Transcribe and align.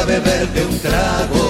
a 0.00 0.04
beber 0.04 0.48
de 0.52 0.64
un 0.64 0.78
trago. 0.78 1.46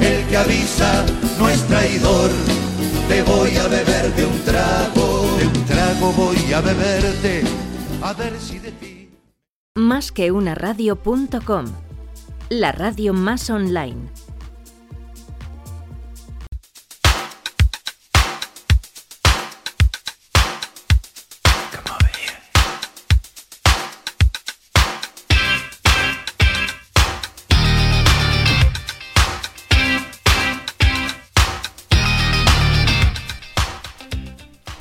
El 0.00 0.26
que 0.28 0.36
avisa 0.36 1.04
no 1.38 1.48
es 1.48 1.62
traidor, 1.66 2.30
te 3.08 3.22
voy 3.22 3.56
a 3.56 3.68
beber 3.68 4.14
de 4.14 4.26
un 4.26 4.38
trago. 4.40 5.36
De 5.38 5.46
un 5.46 5.64
trago 5.64 6.12
voy 6.12 6.52
a 6.52 6.60
beberte, 6.60 7.42
a 8.02 8.12
ver 8.12 8.38
si 8.38 8.58
de 8.58 8.72
ti. 8.72 9.10
Más 9.76 10.12
que 10.12 10.30
una 10.30 10.54
radio.com, 10.54 11.66
la 12.50 12.72
radio 12.72 13.14
más 13.14 13.48
online. 13.48 14.10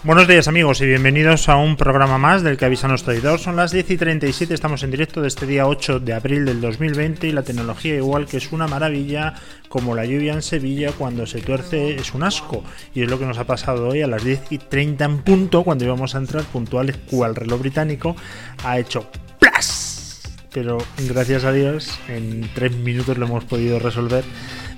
Buenos 0.09 0.27
días 0.27 0.47
amigos 0.47 0.81
y 0.81 0.87
bienvenidos 0.87 1.49
a 1.49 1.57
un 1.57 1.75
programa 1.75 2.17
más 2.17 2.41
del 2.41 2.57
que 2.57 2.65
avisa 2.65 2.87
nuestro 2.87 3.13
editor. 3.13 3.39
Son 3.39 3.55
las 3.55 3.71
10 3.71 3.91
y 3.91 3.97
37, 3.97 4.55
estamos 4.55 4.81
en 4.81 4.89
directo 4.89 5.21
de 5.21 5.27
este 5.27 5.45
día 5.45 5.67
8 5.67 5.99
de 5.99 6.13
abril 6.13 6.45
del 6.45 6.61
2020 6.61 7.27
y 7.27 7.31
la 7.31 7.43
tecnología 7.43 7.93
igual 7.95 8.25
que 8.25 8.37
es 8.37 8.51
una 8.51 8.67
maravilla 8.67 9.35
como 9.67 9.93
la 9.93 10.05
lluvia 10.05 10.33
en 10.33 10.41
Sevilla 10.41 10.93
cuando 10.93 11.27
se 11.27 11.41
tuerce 11.41 11.93
es 11.93 12.15
un 12.15 12.23
asco. 12.23 12.63
Y 12.95 13.03
es 13.03 13.07
lo 13.11 13.19
que 13.19 13.27
nos 13.27 13.37
ha 13.37 13.43
pasado 13.43 13.89
hoy 13.89 14.01
a 14.01 14.07
las 14.07 14.23
10 14.23 14.51
y 14.51 14.57
30 14.57 15.05
en 15.05 15.17
punto 15.19 15.63
cuando 15.63 15.85
íbamos 15.85 16.15
a 16.15 16.17
entrar 16.17 16.43
puntuales 16.45 16.97
cual 17.11 17.35
reloj 17.35 17.59
británico 17.59 18.15
ha 18.63 18.79
hecho 18.79 19.11
¡plas! 19.37 20.23
Pero 20.51 20.79
gracias 21.07 21.43
a 21.43 21.51
Dios 21.51 21.99
en 22.07 22.49
3 22.55 22.77
minutos 22.77 23.15
lo 23.19 23.27
hemos 23.27 23.43
podido 23.43 23.77
resolver 23.77 24.23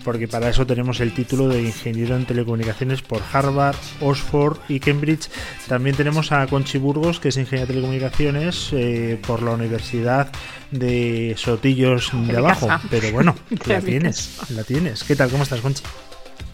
porque 0.03 0.27
para 0.27 0.49
eso 0.49 0.65
tenemos 0.65 0.99
el 0.99 1.13
título 1.13 1.47
de 1.47 1.61
ingeniero 1.61 2.15
en 2.15 2.25
telecomunicaciones 2.25 3.01
por 3.01 3.21
Harvard, 3.31 3.75
Oxford 3.99 4.57
y 4.67 4.79
Cambridge. 4.79 5.29
También 5.67 5.95
tenemos 5.95 6.31
a 6.31 6.45
Conchi 6.47 6.77
Burgos, 6.77 7.19
que 7.19 7.29
es 7.29 7.37
ingeniera 7.37 7.67
de 7.67 7.73
telecomunicaciones 7.73 8.69
eh, 8.73 9.19
por 9.25 9.41
la 9.43 9.51
Universidad 9.51 10.31
de 10.71 11.35
Sotillos 11.37 12.11
de, 12.13 12.37
abajo. 12.37 12.67
Pero 12.89 13.11
bueno, 13.11 13.35
la 13.65 13.81
tienes, 13.81 14.39
la 14.49 14.63
tienes. 14.63 15.03
¿Qué 15.03 15.15
tal? 15.15 15.29
¿Cómo 15.29 15.43
estás, 15.43 15.61
Conchi? 15.61 15.83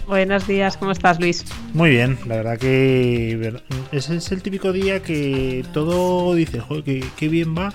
Buenos 0.07 0.47
días, 0.47 0.77
¿cómo 0.77 0.91
estás, 0.91 1.19
Luis? 1.19 1.43
Muy 1.73 1.89
bien, 1.89 2.17
la 2.27 2.37
verdad 2.37 2.57
que 2.57 3.59
ese 3.91 4.15
es 4.15 4.31
el 4.31 4.41
típico 4.41 4.71
día 4.71 5.03
que 5.03 5.65
todo 5.73 6.33
dice, 6.33 6.61
joder, 6.61 7.03
qué 7.17 7.27
bien 7.27 7.53
va, 7.57 7.73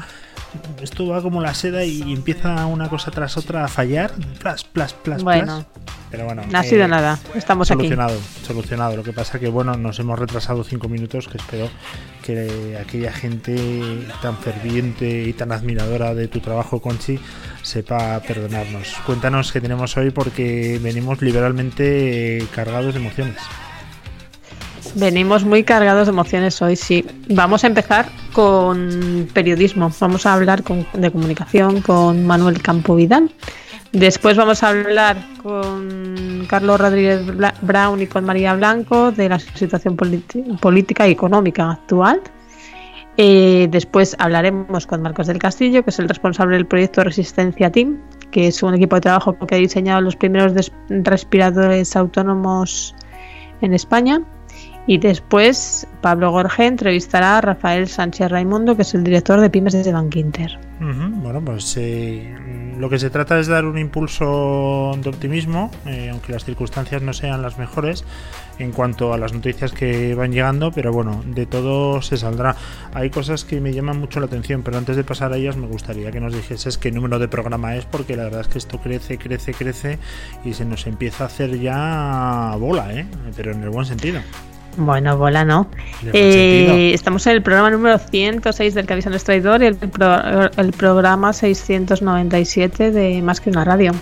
esto 0.81 1.07
va 1.07 1.23
como 1.23 1.41
la 1.41 1.55
seda 1.55 1.85
y 1.85 2.13
empieza 2.13 2.67
una 2.67 2.89
cosa 2.89 3.11
tras 3.11 3.37
otra 3.37 3.65
a 3.65 3.69
fallar. 3.69 4.13
Plas, 4.41 4.65
plas, 4.65 4.93
plas, 4.93 5.23
bueno, 5.23 5.65
Pero 6.11 6.25
bueno, 6.25 6.43
no 6.51 6.59
ha 6.59 6.63
sido 6.63 6.85
eh, 6.85 6.89
nada. 6.89 7.19
Estamos 7.35 7.69
solucionado, 7.69 8.15
aquí. 8.15 8.47
Solucionado. 8.47 8.97
Lo 8.97 9.03
que 9.03 9.13
pasa 9.13 9.39
que 9.39 9.49
bueno, 9.49 9.75
nos 9.77 9.99
hemos 9.99 10.19
retrasado 10.19 10.65
cinco 10.65 10.89
minutos, 10.89 11.29
que 11.29 11.39
espero 11.39 11.71
que 12.23 12.79
aquella 12.81 13.13
gente 13.13 14.07
tan 14.21 14.37
ferviente 14.37 15.25
y 15.25 15.33
tan 15.33 15.53
admiradora 15.53 16.15
de 16.15 16.29
tu 16.29 16.41
trabajo, 16.41 16.81
Conchi, 16.81 17.19
sepa 17.63 18.21
perdonarnos. 18.21 18.95
Cuéntanos 19.07 19.53
qué 19.53 19.61
tenemos 19.61 19.97
hoy 19.97 20.11
porque 20.11 20.79
venimos 20.83 21.23
liberalmente 21.23 22.47
cargados 22.55 22.95
de 22.95 23.01
emociones. 23.01 23.39
Venimos 24.95 25.45
muy 25.45 25.65
cargados 25.65 26.07
de 26.07 26.13
emociones 26.13 26.61
hoy, 26.61 26.77
sí. 26.77 27.05
Vamos 27.29 27.65
a 27.65 27.67
empezar 27.67 28.07
con 28.33 29.27
periodismo. 29.33 29.91
Vamos 29.99 30.27
a 30.27 30.35
hablar 30.35 30.63
de 30.63 31.11
comunicación 31.11 31.81
con 31.81 32.27
Manuel 32.27 32.61
Campo 32.61 32.95
Vidal. 32.95 33.31
Después 33.93 34.37
vamos 34.37 34.63
a 34.63 34.69
hablar 34.69 35.17
con 35.43 36.47
Carlos 36.49 36.81
Rodríguez 36.81 37.21
Brown 37.63 38.01
y 38.03 38.07
con 38.07 38.25
María 38.25 38.55
Blanco 38.55 39.13
de 39.13 39.29
la 39.29 39.39
situación 39.39 39.97
política 39.97 41.09
y 41.09 41.13
económica 41.13 41.71
actual. 41.71 42.21
Eh, 43.19 43.69
después 43.71 44.17
hablaremos 44.19 44.87
con 44.87 45.03
Marcos 45.03 45.27
del 45.27 45.39
Castillo, 45.39 45.85
que 45.85 45.91
es 45.91 45.99
el 45.99 46.09
responsable 46.09 46.57
del 46.57 46.67
proyecto 46.67 47.05
Resistencia 47.05 47.71
Team, 47.71 48.01
que 48.31 48.49
es 48.49 48.63
un 48.63 48.75
equipo 48.75 48.97
de 48.97 49.03
trabajo 49.03 49.37
que 49.47 49.55
ha 49.55 49.59
diseñado 49.59 50.01
los 50.01 50.17
primeros 50.17 50.73
respiradores 50.89 51.95
autónomos 51.95 52.95
en 53.61 53.75
España. 53.75 54.23
Y 54.87 54.99
después 54.99 55.87
Pablo 56.01 56.33
Gorge 56.33 56.67
entrevistará 56.67 57.39
a 57.39 57.41
Rafael 57.41 57.89
Sánchez 57.89 58.31
Raimundo, 58.31 58.75
que 58.75 58.83
es 58.83 58.95
el 58.95 59.05
director 59.05 59.41
de 59.41 59.49
Pymes 59.49 59.73
de 59.73 59.93
Bankinter. 59.93 60.59
Bueno, 60.81 61.41
pues 61.41 61.77
eh, 61.77 62.75
lo 62.77 62.91
que 62.91 62.99
se 62.99 63.09
trata 63.09 63.39
es 63.39 63.47
dar 63.47 63.65
un 63.65 63.79
impulso 63.79 64.93
de 65.01 65.09
optimismo, 65.09 65.71
eh, 65.87 66.09
aunque 66.11 66.33
las 66.33 66.45
circunstancias 66.45 67.01
no 67.03 67.13
sean 67.13 67.41
las 67.41 67.57
mejores 67.57 68.05
en 68.59 68.73
cuanto 68.73 69.13
a 69.13 69.19
las 69.19 69.33
noticias 69.33 69.71
que 69.71 70.17
van 70.17 70.33
llegando, 70.33 70.73
pero 70.73 70.93
bueno, 70.93 71.23
de 71.25 71.47
todo 71.47 72.03
se 72.03 72.17
saldrá. 72.17 72.57
Hay 72.93 73.11
cosas 73.11 73.45
que 73.45 73.61
me 73.61 73.73
llaman 73.73 74.01
mucho 74.01 74.19
la 74.19 74.27
atención, 74.27 74.63
pero 74.63 74.79
antes 74.79 74.97
de 74.97 75.05
pasar 75.05 75.33
a 75.33 75.37
ellas 75.37 75.57
me 75.57 75.69
gustaría 75.69 76.11
que 76.11 76.21
nos 76.21 76.35
dijeses 76.35 76.77
qué 76.77 76.91
número 76.91 77.21
de 77.21 77.29
programa 77.29 77.77
es, 77.77 77.85
porque 77.85 78.17
la 78.17 78.25
verdad 78.25 78.41
es 78.41 78.49
que 78.49 78.59
esto 78.59 78.79
crece, 78.79 79.19
crece, 79.19 79.55
crece 79.55 79.99
y 80.45 80.55
se 80.55 80.65
nos 80.65 80.89
empieza 80.89 81.23
a 81.23 81.27
hacer 81.29 81.61
ya 81.61 82.57
bola, 82.59 82.93
¿eh? 82.93 83.07
pero 83.37 83.53
en 83.53 83.63
el 83.63 83.71
buen 83.71 83.87
sentido. 83.87 84.21
Bueno, 84.77 85.19
bola 85.19 85.45
no. 85.45 85.69
Eh, 86.13 86.93
estamos 86.95 87.27
en 87.27 87.35
el 87.35 87.43
programa 87.43 87.71
número 87.71 87.99
106 87.99 88.75
del 88.75 88.87
Cabezón 88.87 89.13
Traidor 89.23 89.63
y 89.63 89.67
el, 89.67 89.79
el, 90.57 90.73
programa 90.73 91.33
697 91.33 92.91
de 92.91 93.23
Más 93.23 93.41
que 93.41 93.51
una 93.51 93.65
radio. 93.65 93.93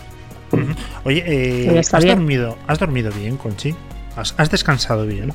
Oye, 1.04 1.24
eh, 1.26 1.78
¿has, 1.78 1.90
dormido, 2.04 2.56
¿has 2.66 2.78
dormido 2.78 3.10
bien, 3.12 3.36
Conchi? 3.36 3.74
¿Has, 4.16 4.50
descansado 4.50 5.06
bien? 5.06 5.32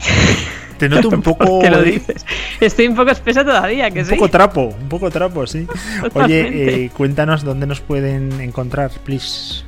Te 0.78 0.88
noto 0.88 1.08
un 1.08 1.22
poco. 1.22 1.60
¿Qué 1.60 1.70
lo 1.70 1.82
dices? 1.82 2.24
Estoy 2.60 2.88
un 2.88 2.94
poco 2.94 3.10
espesa 3.10 3.44
todavía, 3.44 3.90
que 3.90 4.00
Un 4.00 4.08
poco 4.08 4.28
trapo, 4.28 4.74
un 4.80 4.88
poco 4.88 5.10
trapo, 5.10 5.46
sí. 5.46 5.66
Oye, 6.14 6.84
eh, 6.84 6.90
cuéntanos 6.96 7.44
dónde 7.44 7.66
nos 7.66 7.80
pueden 7.80 8.40
encontrar, 8.40 8.90
please. 9.04 9.64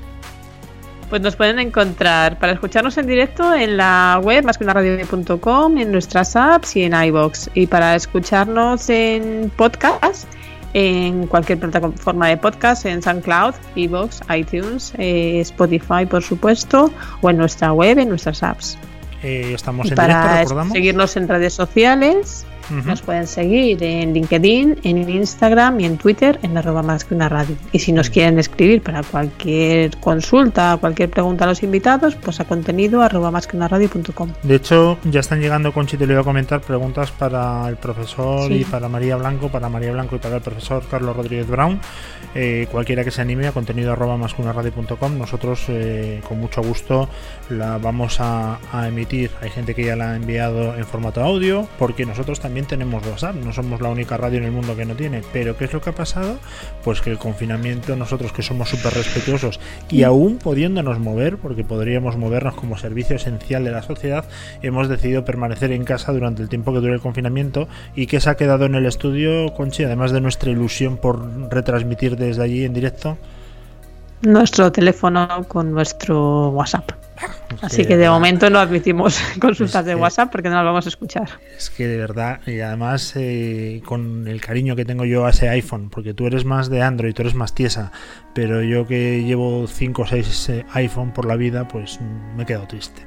Pues 1.12 1.20
nos 1.20 1.36
pueden 1.36 1.58
encontrar 1.58 2.38
para 2.38 2.54
escucharnos 2.54 2.96
en 2.96 3.06
directo 3.06 3.52
en 3.52 3.76
la 3.76 4.18
web 4.24 4.46
más 4.46 4.56
que 4.56 4.64
una 4.64 4.72
radio.com, 4.72 5.76
en 5.76 5.92
nuestras 5.92 6.34
apps 6.36 6.74
y 6.76 6.84
en 6.84 6.94
iBox. 6.94 7.50
Y 7.52 7.66
para 7.66 7.94
escucharnos 7.94 8.88
en 8.88 9.52
podcast, 9.54 10.26
en 10.72 11.26
cualquier 11.26 11.58
plataforma 11.58 12.28
de 12.28 12.38
podcast, 12.38 12.86
en 12.86 13.02
SoundCloud, 13.02 13.52
iBox, 13.74 14.22
iTunes, 14.34 14.94
eh, 14.96 15.40
Spotify, 15.40 16.06
por 16.08 16.22
supuesto, 16.22 16.90
o 17.20 17.28
en 17.28 17.36
nuestra 17.36 17.74
web, 17.74 17.98
en 17.98 18.08
nuestras 18.08 18.42
apps. 18.42 18.78
Eh, 19.22 19.52
estamos 19.54 19.90
en 19.90 19.94
para 19.94 20.44
directo, 20.44 20.64
seguirnos 20.72 21.14
en 21.18 21.28
redes 21.28 21.52
sociales 21.52 22.46
nos 22.84 23.02
pueden 23.02 23.26
seguir 23.26 23.82
en 23.82 24.14
LinkedIn, 24.14 24.78
en 24.82 25.08
Instagram 25.08 25.80
y 25.80 25.84
en 25.84 25.98
Twitter 25.98 26.38
en 26.42 26.56
arroba 26.56 26.82
más 26.82 27.04
que 27.04 27.14
una 27.14 27.28
radio. 27.28 27.56
Y 27.72 27.78
si 27.78 27.92
nos 27.92 28.10
quieren 28.10 28.38
escribir 28.38 28.82
para 28.82 29.02
cualquier 29.02 29.96
consulta, 29.98 30.76
cualquier 30.80 31.10
pregunta 31.10 31.44
a 31.44 31.48
los 31.48 31.62
invitados, 31.62 32.14
pues 32.14 32.40
a 32.40 32.44
contenido 32.44 33.02
arroba 33.02 33.30
más 33.30 33.46
que 33.46 33.56
una 33.56 33.68
radio.com. 33.68 34.30
De 34.42 34.54
hecho, 34.54 34.98
ya 35.04 35.20
están 35.20 35.40
llegando, 35.40 35.72
Conchi, 35.72 35.96
te 35.96 36.06
le 36.06 36.14
voy 36.14 36.22
a 36.22 36.24
comentar 36.24 36.60
preguntas 36.60 37.10
para 37.10 37.68
el 37.68 37.76
profesor 37.76 38.50
y 38.50 38.64
para 38.64 38.88
María 38.88 39.16
Blanco, 39.16 39.48
para 39.48 39.68
María 39.68 39.92
Blanco 39.92 40.16
y 40.16 40.18
para 40.18 40.36
el 40.36 40.42
profesor 40.42 40.82
Carlos 40.90 41.16
Rodríguez 41.16 41.48
Brown. 41.48 41.80
Eh, 42.34 42.66
cualquiera 42.70 43.04
que 43.04 43.10
se 43.10 43.20
anime 43.20 43.46
a 43.46 43.52
contenido 43.52 43.92
arroba 43.92 44.16
más 44.16 44.34
que 44.34 44.42
una 44.42 44.52
radio.com. 44.52 45.18
Nosotros, 45.18 45.64
eh, 45.68 46.20
con 46.26 46.40
mucho 46.40 46.62
gusto, 46.62 47.08
la 47.50 47.78
vamos 47.78 48.20
a, 48.20 48.58
a 48.72 48.88
emitir. 48.88 49.30
Hay 49.40 49.50
gente 49.50 49.74
que 49.74 49.84
ya 49.84 49.96
la 49.96 50.12
ha 50.12 50.16
enviado 50.16 50.74
en 50.74 50.86
formato 50.86 51.22
audio, 51.22 51.68
porque 51.78 52.06
nosotros 52.06 52.40
también 52.40 52.61
tenemos 52.66 53.06
WhatsApp, 53.06 53.36
no 53.36 53.52
somos 53.52 53.80
la 53.80 53.88
única 53.88 54.16
radio 54.16 54.38
en 54.38 54.44
el 54.44 54.52
mundo 54.52 54.76
que 54.76 54.84
no 54.84 54.94
tiene. 54.94 55.22
Pero 55.32 55.56
¿qué 55.56 55.64
es 55.64 55.72
lo 55.72 55.80
que 55.80 55.90
ha 55.90 55.94
pasado? 55.94 56.38
Pues 56.84 57.00
que 57.00 57.10
el 57.10 57.18
confinamiento, 57.18 57.96
nosotros 57.96 58.32
que 58.32 58.42
somos 58.42 58.68
súper 58.68 58.94
respetuosos 58.94 59.60
y 59.90 60.02
aún 60.02 60.38
pudiéndonos 60.38 60.98
mover, 60.98 61.38
porque 61.38 61.64
podríamos 61.64 62.16
movernos 62.16 62.54
como 62.54 62.78
servicio 62.78 63.16
esencial 63.16 63.64
de 63.64 63.70
la 63.70 63.82
sociedad, 63.82 64.24
hemos 64.62 64.88
decidido 64.88 65.24
permanecer 65.24 65.72
en 65.72 65.84
casa 65.84 66.12
durante 66.12 66.42
el 66.42 66.48
tiempo 66.48 66.72
que 66.72 66.80
dure 66.80 66.94
el 66.94 67.00
confinamiento 67.00 67.68
y 67.94 68.06
que 68.06 68.20
se 68.20 68.30
ha 68.30 68.36
quedado 68.36 68.64
en 68.66 68.74
el 68.74 68.86
estudio, 68.86 69.52
Conchi, 69.54 69.84
además 69.84 70.12
de 70.12 70.20
nuestra 70.20 70.50
ilusión 70.50 70.96
por 70.96 71.50
retransmitir 71.50 72.16
desde 72.16 72.42
allí 72.42 72.64
en 72.64 72.74
directo. 72.74 73.18
Nuestro 74.22 74.70
teléfono 74.70 75.44
con 75.48 75.72
nuestro 75.72 76.50
WhatsApp. 76.50 76.92
Así 77.60 77.84
que 77.84 77.96
de 77.96 78.08
momento 78.08 78.50
no 78.50 78.58
admitimos 78.58 79.20
consultas 79.40 79.84
de 79.84 79.94
WhatsApp 79.94 80.30
porque 80.32 80.48
no 80.48 80.56
las 80.56 80.64
vamos 80.64 80.86
a 80.86 80.88
escuchar. 80.88 81.28
Es 81.56 81.70
que 81.70 81.86
de 81.86 81.96
verdad, 81.96 82.40
y 82.46 82.60
además 82.60 83.12
eh, 83.16 83.82
con 83.84 84.26
el 84.26 84.40
cariño 84.40 84.74
que 84.74 84.84
tengo 84.84 85.04
yo 85.04 85.26
a 85.26 85.30
ese 85.30 85.48
iPhone, 85.48 85.90
porque 85.90 86.14
tú 86.14 86.26
eres 86.26 86.44
más 86.44 86.70
de 86.70 86.82
Android, 86.82 87.14
tú 87.14 87.22
eres 87.22 87.34
más 87.34 87.54
tiesa, 87.54 87.92
pero 88.34 88.62
yo 88.62 88.86
que 88.86 89.22
llevo 89.24 89.66
5 89.66 90.02
o 90.02 90.06
6 90.06 90.50
iPhone 90.72 91.12
por 91.12 91.26
la 91.26 91.36
vida, 91.36 91.68
pues 91.68 92.00
me 92.36 92.42
he 92.42 92.46
quedado 92.46 92.66
triste. 92.66 93.06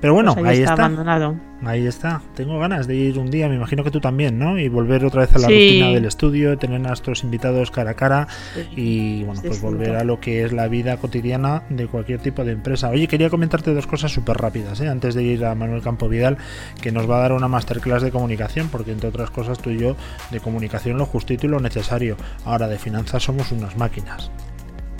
Pero 0.00 0.14
bueno, 0.14 0.34
Pues 0.34 0.46
ahí 0.46 0.58
está, 0.58 0.74
está. 0.74 0.84
abandonado. 0.84 1.34
Ahí 1.64 1.84
está. 1.84 2.22
Tengo 2.36 2.56
ganas 2.60 2.86
de 2.86 2.94
ir 2.94 3.18
un 3.18 3.32
día, 3.32 3.48
me 3.48 3.56
imagino 3.56 3.82
que 3.82 3.90
tú 3.90 3.98
también, 4.00 4.38
¿no? 4.38 4.56
Y 4.56 4.68
volver 4.68 5.04
otra 5.04 5.22
vez 5.22 5.34
a 5.34 5.40
la 5.40 5.48
Sí. 5.48 5.54
rutina 5.54 5.88
del 5.88 6.04
estudio, 6.04 6.56
tener 6.56 6.76
a 6.76 6.88
nuestros 6.90 7.24
invitados 7.24 7.72
cara 7.72 7.90
a 7.90 7.94
cara 7.94 8.28
y 8.76 9.24
bueno, 9.24 9.40
pues 9.44 9.60
volver 9.60 9.96
a 9.96 10.04
lo 10.04 10.20
que 10.20 10.44
es 10.44 10.52
la 10.52 10.68
vida 10.68 10.96
cotidiana 10.98 11.64
de 11.68 11.88
cualquier 11.88 12.20
tipo 12.20 12.44
de 12.44 12.52
empresa. 12.52 12.90
Oye, 12.90 13.08
quería 13.08 13.28
comentarte 13.28 13.74
dos 13.74 13.88
cosas 13.88 14.12
súper 14.12 14.36
rápidas, 14.36 14.80
¿eh? 14.80 14.88
antes 14.88 15.16
de 15.16 15.24
ir 15.24 15.44
a 15.44 15.56
Manuel 15.56 15.82
Campo 15.82 16.08
Vidal, 16.08 16.36
que 16.80 16.92
nos 16.92 17.10
va 17.10 17.16
a 17.16 17.20
dar 17.22 17.32
una 17.32 17.48
masterclass 17.48 18.02
de 18.02 18.12
comunicación, 18.12 18.68
porque 18.68 18.92
entre 18.92 19.08
otras 19.08 19.30
cosas 19.30 19.58
tú 19.58 19.70
y 19.70 19.78
yo 19.78 19.96
de 20.30 20.38
comunicación 20.38 20.96
lo 20.96 21.06
justito 21.06 21.46
y 21.46 21.48
lo 21.50 21.58
necesario. 21.58 22.16
Ahora 22.44 22.68
de 22.68 22.78
finanzas 22.78 23.24
somos 23.24 23.50
unas 23.50 23.76
máquinas, 23.76 24.30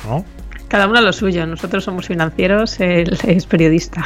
¿no? 0.09 0.25
Cada 0.67 0.89
uno 0.89 0.99
a 0.99 1.03
lo 1.03 1.13
suyo. 1.13 1.47
Nosotros 1.47 1.85
somos 1.85 2.09
financieros, 2.09 2.81
él 2.81 3.17
es 3.29 3.47
periodista. 3.47 4.05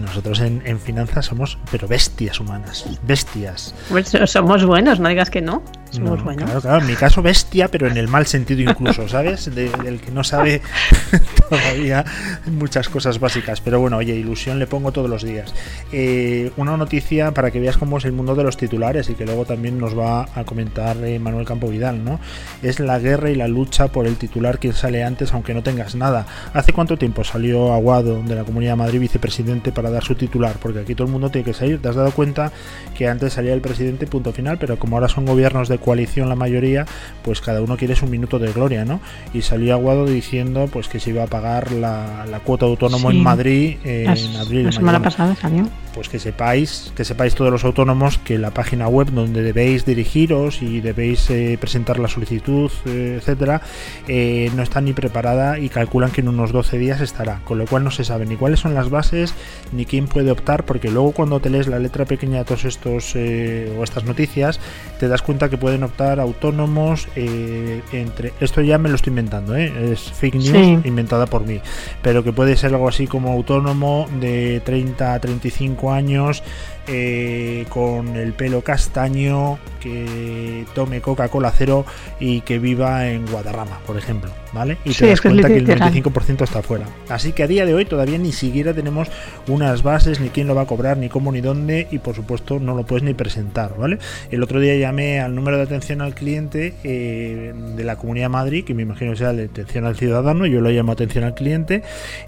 Nosotros 0.00 0.40
en, 0.40 0.62
en 0.66 0.78
finanzas 0.78 1.26
somos, 1.26 1.58
pero 1.70 1.88
bestias 1.88 2.38
humanas, 2.40 2.84
bestias. 3.02 3.74
Pues 3.88 4.12
somos 4.26 4.64
buenos, 4.64 5.00
no 5.00 5.08
digas 5.08 5.30
que 5.30 5.40
no. 5.40 5.62
Somos 5.90 6.18
No, 6.18 6.24
buenos. 6.24 6.44
Claro, 6.44 6.60
claro, 6.60 6.78
en 6.80 6.86
mi 6.88 6.94
caso 6.94 7.22
bestia, 7.22 7.68
pero 7.68 7.86
en 7.86 7.96
el 7.96 8.08
mal 8.08 8.26
sentido 8.26 8.60
incluso, 8.68 9.08
¿sabes? 9.08 9.54
De- 9.54 9.70
del 9.70 10.00
que 10.00 10.10
no 10.10 10.24
sabe 10.24 10.60
todavía 11.48 12.04
muchas 12.46 12.88
cosas 12.88 13.18
básicas. 13.20 13.60
Pero 13.60 13.80
bueno, 13.80 13.96
oye, 13.96 14.14
ilusión 14.14 14.58
le 14.58 14.66
pongo 14.66 14.92
todos 14.92 15.08
los 15.08 15.22
días. 15.22 15.52
Eh, 15.92 16.50
una 16.56 16.76
noticia 16.76 17.32
para 17.32 17.50
que 17.50 17.60
veas 17.60 17.76
cómo 17.76 17.98
es 17.98 18.04
el 18.04 18.12
mundo 18.12 18.34
de 18.34 18.42
los 18.44 18.56
titulares 18.56 19.08
y 19.10 19.14
que 19.14 19.24
luego 19.24 19.44
también 19.44 19.78
nos 19.78 19.96
va 19.96 20.26
a 20.34 20.44
comentar 20.44 20.96
eh, 21.04 21.18
Manuel 21.18 21.46
Campo 21.46 21.68
Vidal, 21.68 22.04
¿no? 22.04 22.20
Es 22.62 22.80
la 22.80 22.98
guerra 22.98 23.30
y 23.30 23.34
la 23.34 23.48
lucha 23.48 23.88
por 23.88 24.06
el 24.06 24.16
titular 24.16 24.58
que 24.58 24.72
sale 24.72 25.04
antes, 25.04 25.32
aunque 25.32 25.54
no 25.54 25.62
tengas 25.62 25.94
nada. 25.94 26.26
¿Hace 26.52 26.72
cuánto 26.72 26.96
tiempo 26.98 27.24
salió 27.24 27.72
Aguado 27.72 28.22
de 28.22 28.34
la 28.34 28.44
Comunidad 28.44 28.72
de 28.72 28.76
Madrid 28.76 29.00
vicepresidente 29.00 29.72
para 29.72 29.85
dar 29.90 30.02
su 30.04 30.14
titular? 30.14 30.56
Porque 30.60 30.80
aquí 30.80 30.94
todo 30.94 31.06
el 31.06 31.12
mundo 31.12 31.30
tiene 31.30 31.44
que 31.44 31.52
salir. 31.54 31.80
¿Te 31.80 31.88
has 31.88 31.94
dado 31.96 32.10
cuenta 32.12 32.52
que 32.96 33.08
antes 33.08 33.32
salía 33.34 33.52
el 33.54 33.60
presidente 33.60 34.06
punto 34.06 34.32
final, 34.32 34.58
pero 34.58 34.78
como 34.78 34.96
ahora 34.96 35.08
son 35.08 35.26
gobiernos 35.26 35.68
de 35.68 35.78
coalición 35.78 36.28
la 36.28 36.34
mayoría, 36.36 36.86
pues 37.22 37.40
cada 37.40 37.60
uno 37.62 37.76
quiere 37.76 37.96
su 37.96 38.06
minuto 38.06 38.38
de 38.38 38.52
gloria, 38.52 38.84
¿no? 38.84 39.00
Y 39.34 39.42
salió 39.42 39.74
Aguado 39.74 40.06
diciendo 40.06 40.68
pues 40.72 40.88
que 40.88 41.00
se 41.00 41.10
iba 41.10 41.22
a 41.24 41.26
pagar 41.26 41.72
la, 41.72 42.26
la 42.30 42.40
cuota 42.40 42.66
de 42.66 42.72
autónomo 42.72 43.10
Sí. 43.10 43.16
en 43.18 43.22
Madrid 43.22 43.76
eh, 43.84 44.04
La, 44.06 44.14
en 44.14 44.36
abril. 44.36 44.64
la 44.66 44.72
semana 44.72 45.02
pasada 45.02 45.34
salió. 45.36 45.68
pues 45.94 46.08
que 46.08 46.18
sepáis, 46.18 46.92
que 46.96 47.04
sepáis 47.04 47.34
todos 47.34 47.50
los 47.50 47.64
autónomos 47.64 48.18
que 48.18 48.38
la 48.38 48.50
página 48.50 48.88
web 48.88 49.08
donde 49.10 49.42
debéis 49.42 49.84
dirigiros 49.86 50.60
y 50.62 50.80
debéis 50.80 51.28
eh, 51.30 51.56
presentar 51.60 51.98
la 51.98 52.08
solicitud, 52.08 52.70
eh, 52.86 53.16
etcétera, 53.18 53.62
no 54.54 54.62
está 54.62 54.80
ni 54.80 54.92
preparada 54.92 55.58
y 55.58 55.68
calculan 55.68 56.10
que 56.10 56.20
en 56.20 56.28
unos 56.28 56.52
12 56.52 56.78
días 56.78 57.00
estará, 57.00 57.40
con 57.44 57.58
lo 57.58 57.66
cual 57.66 57.84
no 57.84 57.90
se 57.90 58.04
sabe 58.04 58.26
ni 58.26 58.36
cuáles 58.36 58.60
son 58.60 58.74
las 58.74 58.90
bases 58.90 59.34
ni 59.76 59.84
quién 59.86 60.06
puede 60.08 60.30
optar, 60.30 60.64
porque 60.64 60.90
luego 60.90 61.12
cuando 61.12 61.38
te 61.40 61.50
lees 61.50 61.66
la 61.68 61.78
letra 61.78 62.04
pequeña 62.04 62.38
de 62.38 62.44
todos 62.44 62.64
estos 62.64 63.12
eh, 63.14 63.72
o 63.78 63.84
estas 63.84 64.04
noticias, 64.04 64.58
te 64.98 65.08
das 65.08 65.22
cuenta 65.22 65.48
que 65.48 65.58
pueden 65.58 65.82
optar 65.84 66.18
autónomos 66.18 67.06
eh, 67.16 67.82
entre 67.92 68.32
esto 68.40 68.60
ya 68.62 68.78
me 68.78 68.88
lo 68.88 68.94
estoy 68.96 69.10
inventando, 69.10 69.54
¿eh? 69.56 69.92
es 69.92 70.00
fake 70.00 70.34
news 70.36 70.46
Sí. 70.48 70.78
inventada 70.88 71.26
por 71.26 71.46
mí, 71.46 71.60
pero 72.02 72.24
que 72.24 72.32
puede 72.32 72.56
ser 72.56 72.72
algo 72.74 72.88
así 72.88 73.06
como 73.06 73.32
autónomo 73.32 74.08
de 74.20 74.60
30 74.64 75.14
a 75.14 75.20
35 75.20 75.92
años 75.92 76.42
eh, 76.86 77.64
con 77.68 78.16
el 78.16 78.32
pelo 78.32 78.62
castaño 78.62 79.58
que 79.80 80.64
tome 80.74 81.00
Coca-Cola 81.00 81.52
cero 81.56 81.84
y 82.18 82.40
que 82.40 82.58
viva 82.58 83.08
en 83.08 83.26
Guadarrama, 83.26 83.78
por 83.86 83.96
ejemplo, 83.96 84.30
¿vale? 84.52 84.78
Y 84.84 84.92
Sí, 84.94 85.00
te 85.00 85.10
das 85.10 85.20
que 85.20 85.28
cuenta 85.28 85.48
que 85.48 85.54
el 85.58 85.64
literal. 85.64 85.92
95% 85.92 86.42
está 86.42 86.62
fuera. 86.62 86.86
Así 87.08 87.32
que 87.32 87.42
a 87.42 87.46
día 87.46 87.64
de 87.66 87.74
hoy 87.74 87.84
todavía 87.84 88.18
ni 88.18 88.32
siquiera 88.32 88.72
tenemos 88.74 89.08
unas 89.48 89.82
bases, 89.82 90.20
ni 90.20 90.28
quién 90.30 90.46
lo 90.48 90.54
va 90.54 90.62
a 90.62 90.66
cobrar, 90.66 90.96
ni 90.96 91.08
cómo, 91.08 91.30
ni 91.32 91.40
dónde, 91.40 91.86
y 91.90 91.98
por 91.98 92.14
supuesto 92.16 92.58
no 92.58 92.74
lo 92.74 92.84
puedes 92.84 93.02
ni 93.04 93.14
presentar, 93.14 93.76
¿vale? 93.76 93.98
El 94.30 94.42
otro 94.42 94.60
día 94.60 94.76
llamé 94.76 95.20
al 95.20 95.34
número 95.34 95.56
de 95.56 95.64
atención 95.64 96.00
al 96.00 96.14
cliente 96.14 96.74
eh, 96.84 97.52
de 97.76 97.84
la 97.84 97.96
Comunidad 97.96 98.24
de 98.26 98.30
Madrid, 98.30 98.64
que 98.64 98.74
me 98.74 98.82
imagino 98.82 99.12
que 99.12 99.18
sea 99.18 99.32
de 99.32 99.44
atención 99.44 99.84
al 99.86 99.96
ciudadano, 99.96 100.46
yo 100.46 100.60
lo 100.60 100.70
llamo 100.70 100.92
atención 100.92 101.24
al 101.24 101.34
cliente, 101.34 101.82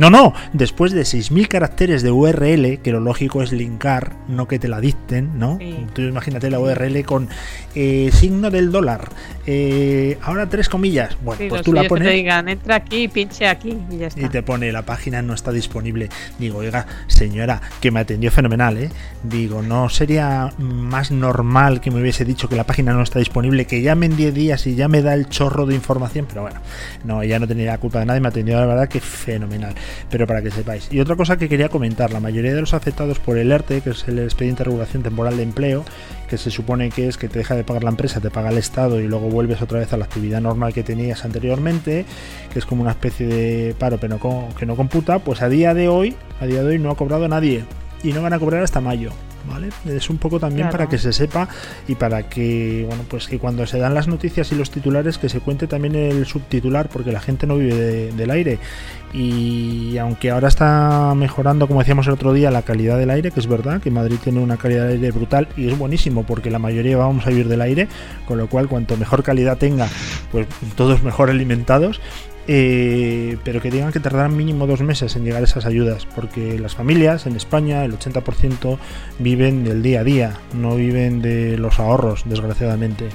No, 0.00 0.08
no, 0.08 0.32
después 0.54 0.92
de 0.92 1.02
6.000 1.02 1.46
caracteres 1.46 2.02
de 2.02 2.10
URL, 2.10 2.78
que 2.78 2.90
lo 2.90 3.00
lógico 3.00 3.42
es 3.42 3.52
linkar, 3.52 4.16
no 4.28 4.48
que 4.48 4.58
te 4.58 4.66
la 4.66 4.80
dicten, 4.80 5.38
¿no? 5.38 5.58
Sí. 5.60 5.76
Tú 5.92 6.00
imagínate 6.00 6.48
la 6.48 6.58
URL 6.58 7.04
con 7.04 7.28
eh, 7.74 8.08
signo 8.10 8.50
del 8.50 8.72
dólar, 8.72 9.10
eh, 9.46 10.16
ahora 10.22 10.48
tres 10.48 10.70
comillas, 10.70 11.18
bueno, 11.22 11.42
Sí, 11.42 11.48
pues 11.50 11.60
tú 11.60 11.74
la 11.74 11.82
que 11.82 11.84
te 11.84 11.88
pones 11.90 12.14
digan, 12.14 12.48
entra 12.48 12.76
aquí, 12.76 13.08
pinche 13.08 13.46
aquí 13.46 13.76
y 13.90 13.98
ya 13.98 14.06
está. 14.06 14.22
y 14.22 14.30
te 14.30 14.42
pone 14.42 14.72
la 14.72 14.86
página 14.86 15.20
no 15.20 15.34
está 15.34 15.52
disponible. 15.52 16.08
Digo, 16.38 16.60
oiga, 16.60 16.86
señora, 17.06 17.60
que 17.82 17.90
me 17.90 18.00
atendió 18.00 18.30
fenomenal, 18.30 18.78
¿eh? 18.78 18.88
Digo, 19.22 19.60
no 19.60 19.90
sería 19.90 20.50
más 20.56 21.10
normal 21.10 21.82
que 21.82 21.90
me 21.90 22.00
hubiese 22.00 22.24
dicho 22.24 22.48
que 22.48 22.56
la 22.56 22.64
página 22.64 22.94
no 22.94 23.02
está 23.02 23.18
disponible, 23.18 23.66
que 23.66 23.82
llame 23.82 24.06
en 24.06 24.16
10 24.16 24.32
días 24.32 24.66
y 24.66 24.76
ya 24.76 24.88
me 24.88 25.02
da 25.02 25.12
el 25.12 25.28
chorro 25.28 25.66
de 25.66 25.74
información, 25.74 26.24
pero 26.26 26.40
bueno, 26.40 26.60
no, 27.04 27.20
ella 27.20 27.38
no 27.38 27.46
tenía 27.46 27.72
la 27.72 27.78
culpa 27.78 27.98
de 27.98 28.06
nada 28.06 28.16
y 28.16 28.22
me 28.22 28.28
atendió 28.28 28.58
la 28.58 28.64
verdad 28.64 28.88
que 28.88 29.00
fenomenal. 29.00 29.74
Pero 30.10 30.26
para 30.26 30.42
que 30.42 30.50
sepáis. 30.50 30.88
Y 30.90 31.00
otra 31.00 31.16
cosa 31.16 31.36
que 31.36 31.48
quería 31.48 31.68
comentar, 31.68 32.12
la 32.12 32.20
mayoría 32.20 32.54
de 32.54 32.60
los 32.60 32.74
afectados 32.74 33.18
por 33.18 33.38
el 33.38 33.52
ERTE, 33.52 33.80
que 33.80 33.90
es 33.90 34.06
el 34.08 34.18
expediente 34.18 34.60
de 34.60 34.64
regulación 34.64 35.02
temporal 35.02 35.36
de 35.36 35.42
empleo, 35.42 35.84
que 36.28 36.38
se 36.38 36.50
supone 36.50 36.90
que 36.90 37.08
es 37.08 37.16
que 37.16 37.28
te 37.28 37.38
deja 37.38 37.56
de 37.56 37.64
pagar 37.64 37.84
la 37.84 37.90
empresa, 37.90 38.20
te 38.20 38.30
paga 38.30 38.50
el 38.50 38.58
Estado 38.58 39.00
y 39.00 39.08
luego 39.08 39.28
vuelves 39.28 39.62
otra 39.62 39.80
vez 39.80 39.92
a 39.92 39.96
la 39.96 40.04
actividad 40.04 40.40
normal 40.40 40.72
que 40.72 40.82
tenías 40.82 41.24
anteriormente, 41.24 42.04
que 42.52 42.58
es 42.58 42.66
como 42.66 42.82
una 42.82 42.92
especie 42.92 43.26
de 43.26 43.74
paro 43.78 43.98
pero 43.98 44.48
que 44.56 44.66
no 44.66 44.76
computa, 44.76 45.18
pues 45.18 45.42
a 45.42 45.48
día 45.48 45.74
de 45.74 45.88
hoy, 45.88 46.16
a 46.40 46.46
día 46.46 46.62
de 46.62 46.68
hoy 46.68 46.78
no 46.78 46.90
ha 46.90 46.96
cobrado 46.96 47.26
nadie 47.28 47.64
y 48.02 48.12
no 48.12 48.22
van 48.22 48.32
a 48.32 48.38
cobrar 48.38 48.62
hasta 48.62 48.80
mayo. 48.80 49.10
¿Vale? 49.50 49.68
Es 49.86 50.08
un 50.10 50.18
poco 50.18 50.38
también 50.38 50.68
Claro. 50.68 50.78
para 50.78 50.88
que 50.88 50.96
se 50.98 51.12
sepa 51.12 51.48
y 51.88 51.96
para 51.96 52.28
que, 52.28 52.84
bueno, 52.86 53.02
pues 53.08 53.26
que 53.26 53.38
cuando 53.38 53.66
se 53.66 53.78
dan 53.78 53.94
las 53.94 54.06
noticias 54.08 54.50
y 54.52 54.54
los 54.54 54.70
titulares 54.70 55.18
que 55.18 55.28
se 55.28 55.40
cuente 55.40 55.66
también 55.66 55.96
el 55.96 56.24
subtitular 56.24 56.88
porque 56.88 57.10
la 57.12 57.20
gente 57.20 57.46
no 57.46 57.56
vive 57.56 57.74
de- 57.74 58.12
del 58.12 58.30
aire 58.30 58.58
y 59.12 59.98
aunque 59.98 60.30
ahora 60.30 60.48
está 60.48 61.12
mejorando, 61.16 61.66
como 61.66 61.80
decíamos 61.80 62.06
el 62.06 62.12
otro 62.12 62.32
día, 62.32 62.50
la 62.50 62.62
calidad 62.62 62.96
del 62.96 63.10
aire, 63.10 63.30
que 63.32 63.40
es 63.40 63.46
verdad 63.48 63.80
que 63.80 63.90
Madrid 63.90 64.16
tiene 64.22 64.38
una 64.40 64.56
calidad 64.56 64.86
de 64.86 64.92
aire 64.94 65.10
brutal 65.10 65.48
y 65.56 65.68
es 65.68 65.76
buenísimo 65.76 66.22
porque 66.24 66.50
la 66.50 66.58
mayoría 66.60 66.96
vamos 66.96 67.26
a 67.26 67.30
vivir 67.30 67.48
del 67.48 67.60
aire, 67.60 67.88
con 68.26 68.38
lo 68.38 68.46
cual 68.48 68.68
cuanto 68.68 68.96
mejor 68.96 69.22
calidad 69.24 69.58
tenga, 69.58 69.88
pues 70.30 70.46
todos 70.76 71.02
mejor 71.02 71.28
alimentados. 71.30 72.00
Eh, 72.52 73.36
pero 73.44 73.60
que 73.60 73.70
digan 73.70 73.92
que 73.92 74.00
tardarán 74.00 74.36
mínimo 74.36 74.66
dos 74.66 74.80
meses 74.80 75.14
en 75.14 75.24
llegar 75.24 75.44
esas 75.44 75.66
ayudas, 75.66 76.04
porque 76.16 76.58
las 76.58 76.74
familias 76.74 77.26
en 77.26 77.36
España, 77.36 77.84
el 77.84 77.96
80% 77.96 78.76
viven 79.20 79.62
del 79.62 79.84
día 79.84 80.00
a 80.00 80.04
día, 80.04 80.32
no 80.52 80.74
viven 80.74 81.22
de 81.22 81.56
los 81.58 81.78
ahorros, 81.78 82.24
desgraciadamente 82.24 83.10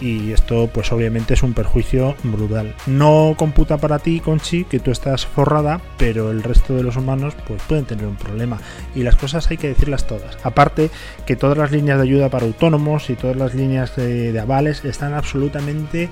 y 0.00 0.30
esto 0.30 0.70
pues 0.72 0.92
obviamente 0.92 1.34
es 1.34 1.42
un 1.42 1.54
perjuicio 1.54 2.14
brutal. 2.22 2.72
No 2.86 3.34
computa 3.36 3.78
para 3.78 3.98
ti, 3.98 4.20
Conchi, 4.20 4.62
que 4.62 4.78
tú 4.78 4.92
estás 4.92 5.26
forrada, 5.26 5.80
pero 5.96 6.30
el 6.30 6.44
resto 6.44 6.76
de 6.76 6.84
los 6.84 6.96
humanos 6.96 7.34
pues 7.48 7.60
pueden 7.62 7.84
tener 7.84 8.06
un 8.06 8.14
problema 8.14 8.60
y 8.94 9.02
las 9.02 9.16
cosas 9.16 9.50
hay 9.50 9.56
que 9.56 9.66
decirlas 9.66 10.06
todas. 10.06 10.38
Aparte 10.44 10.92
que 11.26 11.34
todas 11.34 11.58
las 11.58 11.72
líneas 11.72 11.98
de 11.98 12.04
ayuda 12.04 12.28
para 12.28 12.46
autónomos 12.46 13.10
y 13.10 13.16
todas 13.16 13.36
las 13.36 13.56
líneas 13.56 13.96
de, 13.96 14.30
de 14.30 14.38
avales 14.38 14.84
están 14.84 15.14
absolutamente 15.14 16.08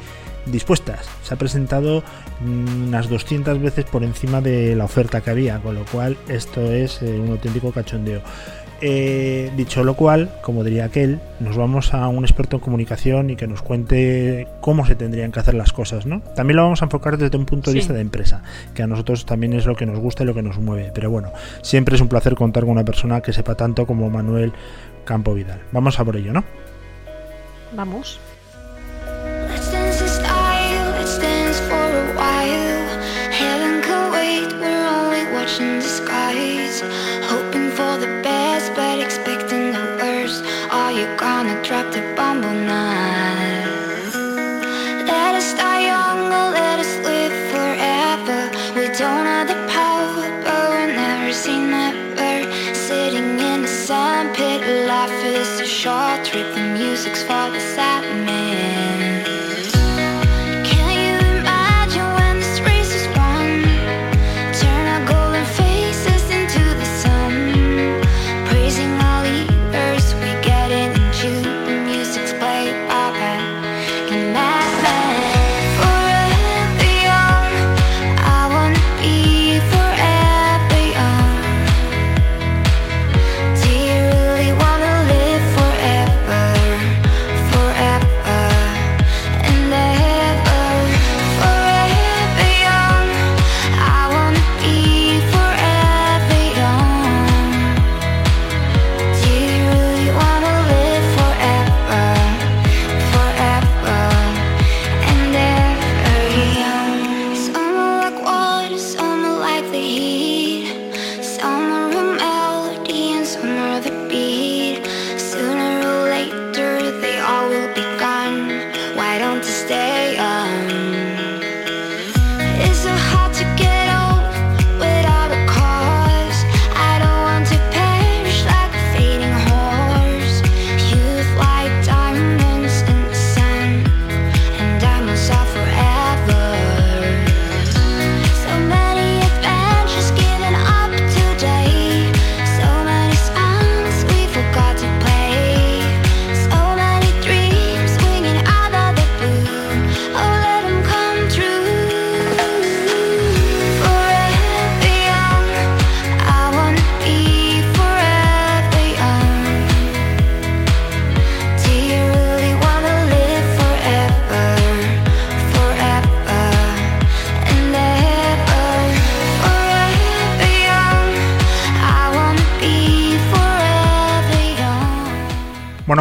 dispuestas. 0.47 1.07
Se 1.23 1.35
ha 1.35 1.37
presentado 1.37 2.03
mm, 2.41 2.89
unas 2.89 3.09
200 3.09 3.61
veces 3.61 3.85
por 3.85 4.05
encima 4.05 4.41
de 4.41 4.75
la 4.77 4.85
oferta 4.85 5.21
que 5.21 5.31
había, 5.31 5.59
con 5.59 5.75
lo 5.75 5.85
cual 5.85 6.17
esto 6.29 6.73
es 6.73 7.03
eh, 7.03 7.19
un 7.21 7.31
auténtico 7.31 7.73
cachondeo. 7.73 8.21
Eh, 8.83 9.51
dicho 9.57 9.83
lo 9.85 9.95
cual, 9.95 10.31
como 10.43 10.63
diría 10.63 10.85
aquel, 10.85 11.19
nos 11.41 11.57
vamos 11.57 11.95
a 11.95 12.09
un 12.09 12.25
experto 12.27 12.57
en 12.57 12.61
comunicación 12.61 13.31
y 13.31 13.37
que 13.37 13.47
nos 13.47 13.63
cuente 13.63 14.49
cómo 14.61 14.85
se 14.87 14.95
tendrían 14.95 15.33
que 15.33 15.41
hacer 15.41 15.55
las 15.55 15.73
cosas, 15.73 16.05
¿no? 16.05 16.21
También 16.35 16.57
lo 16.59 16.65
vamos 16.65 16.83
a 16.83 16.85
enfocar 16.85 17.17
desde 17.17 17.39
un 17.39 17.47
punto 17.47 17.71
de 17.71 17.73
Sí. 17.73 17.79
vista 17.79 17.95
de 17.95 18.03
empresa, 18.03 18.43
que 18.75 18.83
a 18.83 18.87
nosotros 18.87 19.25
también 19.25 19.55
es 19.55 19.65
lo 19.65 19.75
que 19.77 19.87
nos 19.87 19.99
gusta 19.99 20.25
y 20.25 20.27
lo 20.27 20.35
que 20.35 20.43
nos 20.43 20.59
mueve. 20.59 20.91
Pero 20.95 21.11
bueno, 21.11 21.33
siempre 21.63 21.95
es 21.97 22.03
un 22.03 22.09
placer 22.09 22.35
contar 22.35 22.65
con 22.65 22.73
una 22.73 22.85
persona 22.85 23.23
que 23.23 23.33
sepa 23.33 23.55
tanto 23.55 23.87
como 23.87 24.11
Manuel 24.11 24.53
Campo 25.07 25.33
Vidal. 25.33 25.61
Vamos 25.73 25.99
a 25.99 26.05
por 26.05 26.17
ello, 26.17 26.35
¿no? 26.35 26.45
Vamos. 27.75 28.21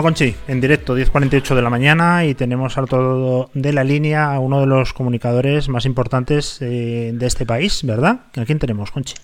Conchi, 0.05 0.35
en 0.47 0.61
directo, 0.61 0.95
10.48 0.95 1.55
de 1.55 1.63
la 1.63 1.71
mañana 1.71 2.25
y 2.25 2.35
tenemos 2.35 2.77
al 2.77 2.87
todo 2.87 3.49
de 3.55 3.73
la 3.73 3.83
línea 3.83 4.35
a 4.35 4.39
uno 4.39 4.59
de 4.59 4.67
los 4.67 4.93
comunicadores 4.93 5.67
más 5.67 5.87
importantes 5.87 6.59
eh, 6.61 7.09
de 7.11 7.25
este 7.25 7.47
país, 7.47 7.83
¿verdad? 7.83 8.19
¿A 8.35 8.45
quién 8.45 8.59
tenemos, 8.59 8.91
Conchi? 8.91 9.15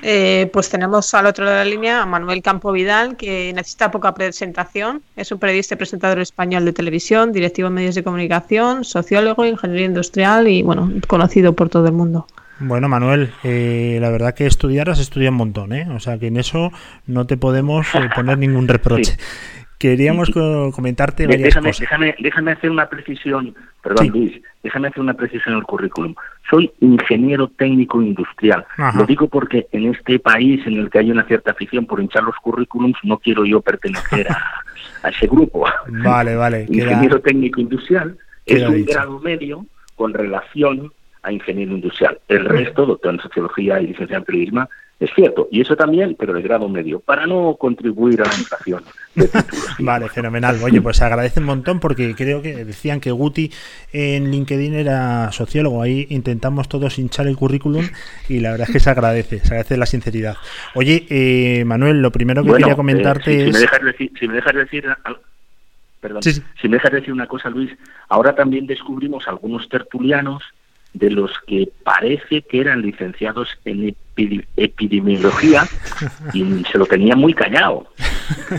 Eh, 0.00 0.48
pues 0.50 0.70
tenemos 0.70 1.12
al 1.12 1.26
otro 1.26 1.44
lado 1.44 1.58
de 1.58 1.64
la 1.66 1.70
línea 1.70 2.00
a 2.00 2.06
Manuel 2.06 2.40
Campo 2.40 2.72
Vidal, 2.72 3.18
que 3.18 3.52
necesita 3.54 3.90
poca 3.90 4.14
presentación. 4.14 5.02
Es 5.14 5.30
un 5.30 5.38
periodista 5.38 5.74
y 5.74 5.76
presentador 5.76 6.20
español 6.20 6.64
de 6.64 6.72
televisión, 6.72 7.32
directivo 7.32 7.68
de 7.68 7.74
medios 7.74 7.94
de 7.94 8.02
comunicación, 8.02 8.82
sociólogo, 8.84 9.44
ingeniero 9.44 9.84
industrial 9.84 10.48
y, 10.48 10.62
bueno, 10.62 10.90
conocido 11.06 11.52
por 11.52 11.68
todo 11.68 11.84
el 11.86 11.92
mundo. 11.92 12.26
Bueno, 12.60 12.90
Manuel, 12.90 13.32
eh, 13.42 13.98
la 14.02 14.10
verdad 14.10 14.34
que 14.34 14.46
estudiar 14.46 14.90
has 14.90 15.00
estudiado 15.00 15.32
un 15.32 15.38
montón, 15.38 15.72
¿eh? 15.72 15.88
O 15.94 15.98
sea 15.98 16.18
que 16.18 16.26
en 16.26 16.36
eso 16.36 16.72
no 17.06 17.26
te 17.26 17.38
podemos 17.38 17.86
eh, 17.94 18.08
poner 18.14 18.36
ningún 18.36 18.68
reproche. 18.68 19.16
Queríamos 19.80 20.28
co- 20.30 20.70
comentarte 20.72 21.26
varias 21.26 21.42
Déjame, 21.44 21.70
cosas. 21.70 21.80
déjame, 21.80 22.14
déjame 22.20 22.52
hacer 22.52 22.70
una 22.70 22.86
precisión, 22.90 23.54
perdón 23.82 24.04
Sí. 24.04 24.10
Luis, 24.10 24.42
déjame 24.62 24.88
hacer 24.88 25.00
una 25.00 25.14
precisión 25.14 25.54
en 25.54 25.60
el 25.60 25.64
currículum. 25.64 26.14
Soy 26.50 26.70
ingeniero 26.80 27.48
técnico 27.48 28.02
industrial. 28.02 28.66
Ajá. 28.76 28.98
Lo 28.98 29.06
digo 29.06 29.26
porque 29.28 29.66
en 29.72 29.86
este 29.94 30.18
país 30.18 30.60
en 30.66 30.74
el 30.76 30.90
que 30.90 30.98
hay 30.98 31.10
una 31.10 31.24
cierta 31.24 31.52
afición 31.52 31.86
por 31.86 31.98
hinchar 32.00 32.22
los 32.24 32.36
currículums, 32.36 32.98
no 33.04 33.16
quiero 33.18 33.46
yo 33.46 33.62
pertenecer 33.62 34.30
a, 34.30 34.62
a 35.02 35.08
ese 35.08 35.26
grupo. 35.26 35.64
Vale, 35.88 36.36
vale. 36.36 36.66
queda- 36.66 36.84
ingeniero 36.92 37.20
técnico 37.20 37.60
industrial 37.60 38.18
es 38.44 38.62
un 38.68 38.74
dicho. 38.74 38.92
grado 38.92 39.18
medio 39.20 39.64
con 39.96 40.12
relación 40.12 40.92
a 41.22 41.32
ingeniero 41.32 41.72
industrial. 41.72 42.18
El 42.28 42.44
resto, 42.44 42.84
doctor 42.84 43.14
en 43.14 43.20
sociología 43.20 43.80
y 43.80 43.86
licenciado 43.88 44.20
en 44.20 44.24
periodismo, 44.26 44.68
es 45.00 45.10
cierto. 45.14 45.48
Y 45.50 45.62
eso 45.62 45.74
también, 45.74 46.14
pero 46.18 46.34
de 46.34 46.42
grado 46.42 46.68
medio, 46.68 47.00
para 47.00 47.26
no 47.26 47.56
contribuir 47.58 48.20
a 48.20 48.26
la 48.26 48.34
inflación 48.34 48.84
de 49.14 49.26
títulos. 49.28 49.76
Vale, 49.78 50.08
fenomenal. 50.10 50.58
Oye, 50.62 50.80
pues 50.82 50.98
se 50.98 51.04
agradece 51.04 51.40
un 51.40 51.46
montón 51.46 51.80
porque 51.80 52.14
creo 52.14 52.42
que 52.42 52.64
decían 52.66 53.00
que 53.00 53.10
Guti 53.10 53.50
en 53.92 54.30
LinkedIn 54.30 54.74
era 54.74 55.32
sociólogo. 55.32 55.82
Ahí 55.82 56.06
intentamos 56.10 56.68
todos 56.68 56.98
hinchar 56.98 57.26
el 57.26 57.36
currículum 57.36 57.86
y 58.28 58.40
la 58.40 58.50
verdad 58.52 58.68
es 58.68 58.74
que 58.74 58.80
se 58.80 58.90
agradece, 58.90 59.38
se 59.40 59.46
agradece 59.48 59.76
la 59.78 59.86
sinceridad. 59.86 60.36
Oye, 60.74 61.06
eh, 61.08 61.64
Manuel, 61.64 62.02
lo 62.02 62.12
primero 62.12 62.42
que 62.42 62.50
Bueno, 62.50 62.64
quería 62.66 62.76
comentarte 62.76 63.32
eh, 63.32 63.38
si, 63.38 63.42
si 63.44 63.48
es... 63.48 63.54
me 63.54 63.60
dejas 63.60 63.82
decir, 63.82 64.12
si 64.18 64.28
me 64.28 64.34
dejas 64.34 64.54
decir 64.54 64.84
perdón, 66.00 66.22
Sí, 66.22 66.32
sí. 66.32 66.42
si 66.60 66.68
me 66.68 66.76
dejas 66.76 66.92
decir 66.92 67.12
una 67.12 67.26
cosa, 67.26 67.50
Luis, 67.50 67.70
ahora 68.08 68.34
también 68.34 68.66
descubrimos 68.66 69.26
algunos 69.28 69.68
tertulianos 69.68 70.42
de 70.92 71.10
los 71.10 71.30
que 71.46 71.70
parece 71.84 72.42
que 72.42 72.60
eran 72.60 72.82
licenciados 72.82 73.48
en 73.64 73.94
epidemiología 74.56 75.66
y 76.32 76.64
se 76.64 76.78
lo 76.78 76.86
tenían 76.86 77.18
muy 77.18 77.32
callado. 77.32 77.86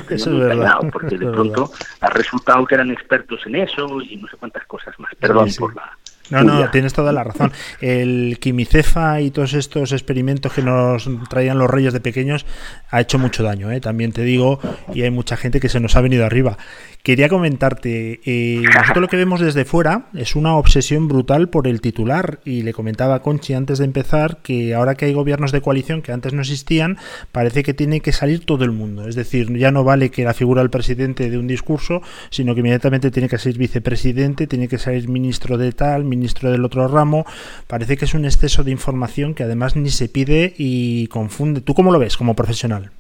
Es 0.09 0.27
muy 0.27 0.41
verdad, 0.41 0.57
callado, 0.57 0.89
porque 0.91 1.17
de 1.17 1.27
pronto 1.27 1.71
ha 1.99 2.09
resultado 2.09 2.65
que 2.65 2.75
eran 2.75 2.91
expertos 2.91 3.41
en 3.45 3.55
eso 3.55 4.01
y 4.01 4.17
no 4.17 4.27
sé 4.27 4.37
cuántas 4.37 4.65
cosas 4.65 4.97
más. 4.99 5.13
Perdón 5.15 5.49
sí. 5.49 5.59
por 5.59 5.75
la... 5.75 5.97
No, 6.31 6.43
no, 6.43 6.69
tienes 6.71 6.93
toda 6.93 7.11
la 7.11 7.23
razón. 7.23 7.51
El 7.81 8.37
quimicefa 8.39 9.21
y 9.21 9.31
todos 9.31 9.53
estos 9.53 9.91
experimentos 9.91 10.53
que 10.53 10.61
nos 10.61 11.09
traían 11.29 11.57
los 11.57 11.69
reyes 11.69 11.93
de 11.93 11.99
pequeños 11.99 12.45
ha 12.89 13.01
hecho 13.01 13.19
mucho 13.19 13.43
daño, 13.43 13.71
¿eh? 13.71 13.81
también 13.81 14.11
te 14.11 14.23
digo, 14.23 14.59
y 14.93 15.03
hay 15.03 15.11
mucha 15.11 15.37
gente 15.37 15.59
que 15.59 15.69
se 15.69 15.79
nos 15.79 15.95
ha 15.95 16.01
venido 16.01 16.25
arriba. 16.25 16.57
Quería 17.03 17.29
comentarte, 17.29 18.21
eh, 18.25 18.61
nosotros 18.61 19.01
lo 19.01 19.07
que 19.07 19.17
vemos 19.17 19.39
desde 19.39 19.65
fuera 19.65 20.05
es 20.13 20.35
una 20.35 20.55
obsesión 20.55 21.07
brutal 21.07 21.49
por 21.49 21.67
el 21.67 21.81
titular, 21.81 22.39
y 22.45 22.61
le 22.61 22.73
comentaba 22.73 23.15
a 23.15 23.21
Conchi 23.21 23.53
antes 23.53 23.79
de 23.79 23.85
empezar 23.85 24.37
que 24.43 24.75
ahora 24.75 24.95
que 24.95 25.05
hay 25.05 25.13
gobiernos 25.13 25.51
de 25.51 25.61
coalición 25.61 26.01
que 26.01 26.11
antes 26.11 26.33
no 26.33 26.41
existían, 26.41 26.97
parece 27.31 27.63
que 27.63 27.73
tiene 27.73 28.01
que 28.01 28.11
salir 28.11 28.45
todo 28.45 28.65
el 28.65 28.71
mundo. 28.71 29.07
Es 29.07 29.15
decir, 29.15 29.51
ya 29.57 29.71
no 29.71 29.83
vale 29.83 30.11
que 30.11 30.23
la 30.23 30.33
figura 30.33 30.61
del 30.61 30.69
presidente 30.69 31.29
de 31.29 31.37
un 31.37 31.47
discurso, 31.47 32.01
sino 32.29 32.53
que 32.53 32.59
inmediatamente 32.59 33.09
tiene 33.09 33.27
que 33.27 33.37
ser 33.37 33.57
vicepresidente, 33.57 34.45
tiene 34.45 34.67
que 34.67 34.77
ser 34.77 35.07
ministro 35.07 35.57
de 35.57 35.71
tal, 35.71 36.03
ministro 36.03 36.20
del 36.21 36.65
otro 36.65 36.87
ramo. 36.87 37.25
Parece 37.67 37.97
que 37.97 38.05
es 38.05 38.13
un 38.13 38.25
exceso 38.25 38.63
de 38.63 38.71
información 38.71 39.33
que 39.33 39.43
además 39.43 39.75
ni 39.75 39.89
se 39.89 40.09
pide 40.09 40.53
y 40.57 41.07
confunde. 41.07 41.61
¿Tú 41.61 41.73
cómo 41.73 41.91
lo 41.91 41.99
ves 41.99 42.17
como 42.17 42.35
profesional? 42.35 42.91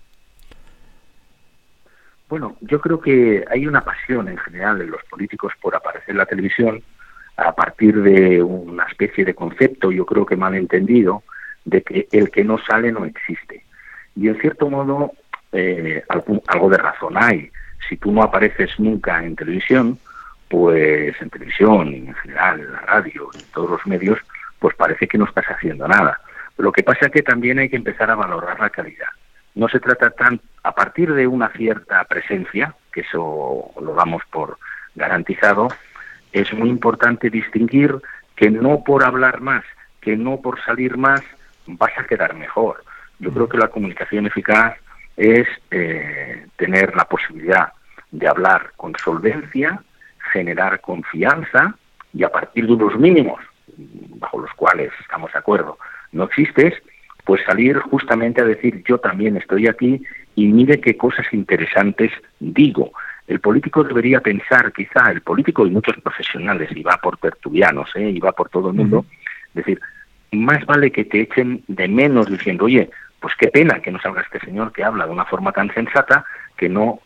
Bueno, 2.29 2.55
yo 2.61 2.79
creo 2.79 3.01
que 3.01 3.43
hay 3.51 3.67
una 3.67 3.83
pasión 3.83 4.29
en 4.29 4.37
general 4.37 4.81
en 4.81 4.91
los 4.91 5.03
políticos 5.03 5.51
por 5.61 5.75
aparecer 5.75 6.11
en 6.11 6.17
la 6.17 6.25
televisión 6.25 6.81
a 7.37 7.53
partir 7.53 8.01
de 8.01 8.41
una 8.41 8.85
especie 8.85 9.25
de 9.25 9.33
concepto, 9.33 9.91
yo 9.91 10.05
creo 10.05 10.25
que 10.25 10.35
mal 10.35 10.55
entendido, 10.55 11.23
de 11.65 11.81
que 11.81 12.07
el 12.11 12.29
que 12.29 12.43
no 12.43 12.57
sale 12.57 12.91
no 12.91 13.05
existe. 13.05 13.63
Y 14.15 14.27
en 14.27 14.39
cierto 14.39 14.69
modo, 14.69 15.11
eh, 15.51 16.03
algo 16.47 16.69
de 16.69 16.77
razón 16.77 17.15
hay. 17.17 17.49
Si 17.89 17.97
tú 17.97 18.11
no 18.11 18.23
apareces 18.23 18.79
nunca 18.79 19.23
en 19.23 19.35
televisión, 19.35 19.97
pues 20.51 21.15
en 21.21 21.29
televisión 21.29 21.87
en 21.93 22.13
general 22.13 22.59
en 22.59 22.73
la 22.73 22.81
radio 22.81 23.29
en 23.33 23.41
todos 23.53 23.69
los 23.69 23.87
medios, 23.87 24.19
pues 24.59 24.75
parece 24.75 25.07
que 25.07 25.17
no 25.17 25.23
estás 25.23 25.45
haciendo 25.45 25.87
nada. 25.87 26.19
Lo 26.57 26.73
que 26.73 26.83
pasa 26.83 27.05
es 27.05 27.11
que 27.13 27.23
también 27.23 27.57
hay 27.57 27.69
que 27.69 27.77
empezar 27.77 28.11
a 28.11 28.15
valorar 28.15 28.59
la 28.59 28.69
calidad. 28.69 29.07
No 29.55 29.69
se 29.69 29.79
trata 29.79 30.11
tan, 30.11 30.41
a 30.63 30.75
partir 30.75 31.13
de 31.13 31.25
una 31.25 31.47
cierta 31.53 32.03
presencia, 32.03 32.75
que 32.91 33.01
eso 33.01 33.71
lo 33.81 33.95
damos 33.95 34.23
por 34.29 34.57
garantizado, 34.93 35.69
es 36.33 36.53
muy 36.53 36.67
importante 36.67 37.29
distinguir 37.29 37.95
que 38.35 38.51
no 38.51 38.83
por 38.83 39.05
hablar 39.05 39.39
más, 39.39 39.63
que 40.01 40.17
no 40.17 40.41
por 40.41 40.61
salir 40.65 40.97
más, 40.97 41.21
vas 41.65 41.93
a 41.97 42.03
quedar 42.03 42.35
mejor. 42.35 42.83
Yo 43.19 43.31
creo 43.31 43.47
que 43.47 43.57
la 43.57 43.69
comunicación 43.69 44.25
eficaz 44.25 44.75
es 45.15 45.47
eh, 45.69 46.45
tener 46.57 46.93
la 46.93 47.05
posibilidad 47.05 47.71
de 48.11 48.27
hablar 48.27 48.73
con 48.75 48.93
solvencia, 48.97 49.81
generar 50.31 50.81
confianza 50.81 51.75
y 52.13 52.23
a 52.23 52.29
partir 52.29 52.65
de 52.67 52.73
unos 52.73 52.97
mínimos 52.99 53.39
bajo 54.19 54.39
los 54.39 54.51
cuales 54.53 54.91
estamos 54.99 55.31
de 55.31 55.39
acuerdo 55.39 55.77
no 56.11 56.25
existes, 56.25 56.73
pues 57.25 57.41
salir 57.45 57.77
justamente 57.77 58.41
a 58.41 58.45
decir 58.45 58.83
yo 58.87 58.97
también 58.97 59.37
estoy 59.37 59.67
aquí 59.67 60.01
y 60.35 60.47
mire 60.47 60.79
qué 60.79 60.97
cosas 60.97 61.25
interesantes 61.31 62.11
digo. 62.39 62.91
El 63.27 63.39
político 63.39 63.83
debería 63.83 64.19
pensar, 64.19 64.73
quizá 64.73 65.11
el 65.11 65.21
político 65.21 65.65
y 65.65 65.69
muchos 65.69 65.95
profesionales, 66.01 66.69
y 66.75 66.83
va 66.83 66.97
por 66.97 67.17
tertulianos, 67.17 67.89
¿eh? 67.95 68.09
y 68.09 68.19
va 68.19 68.31
por 68.33 68.49
todo 68.49 68.69
el 68.69 68.75
mundo, 68.75 69.05
decir, 69.53 69.79
más 70.31 70.65
vale 70.65 70.91
que 70.91 71.05
te 71.05 71.21
echen 71.21 71.63
de 71.67 71.87
menos 71.87 72.29
diciendo, 72.29 72.65
oye, 72.65 72.89
pues 73.19 73.33
qué 73.37 73.47
pena 73.47 73.79
que 73.81 73.91
no 73.91 73.99
salga 74.01 74.21
este 74.21 74.39
señor 74.39 74.73
que 74.73 74.83
habla 74.83 75.05
de 75.05 75.11
una 75.11 75.25
forma 75.25 75.51
tan 75.51 75.73
sensata, 75.73 76.25
que 76.57 76.67
no, 76.67 76.99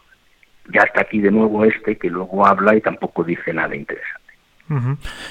ya 0.74 0.82
está 0.82 1.02
aquí 1.02 1.20
de 1.20 1.32
nuevo 1.32 1.64
este 1.66 1.98
que 1.98 2.10
luego 2.10 2.46
habla 2.46 2.76
y 2.76 2.82
tampoco 2.82 3.24
dice 3.24 3.54
nada 3.54 3.76
interesante. 3.76 4.25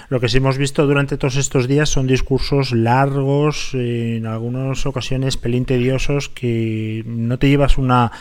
Lo 0.09 0.21
que 0.21 0.29
sí 0.29 0.37
hemos 0.37 0.59
visto 0.59 0.87
durante 0.87 1.17
todos 1.17 1.37
estos 1.37 1.67
días 1.67 1.89
son 1.89 2.07
discursos 2.07 2.71
largos, 2.71 3.75
en 3.75 4.27
algunas 4.27 4.87
ocasiones 4.87 5.37
pelín 5.37 5.65
tediosos, 5.65 6.29
que 6.29 7.03
no 7.07 7.39
te 7.39 7.49
llevas 7.49 7.77
una, 7.77 8.13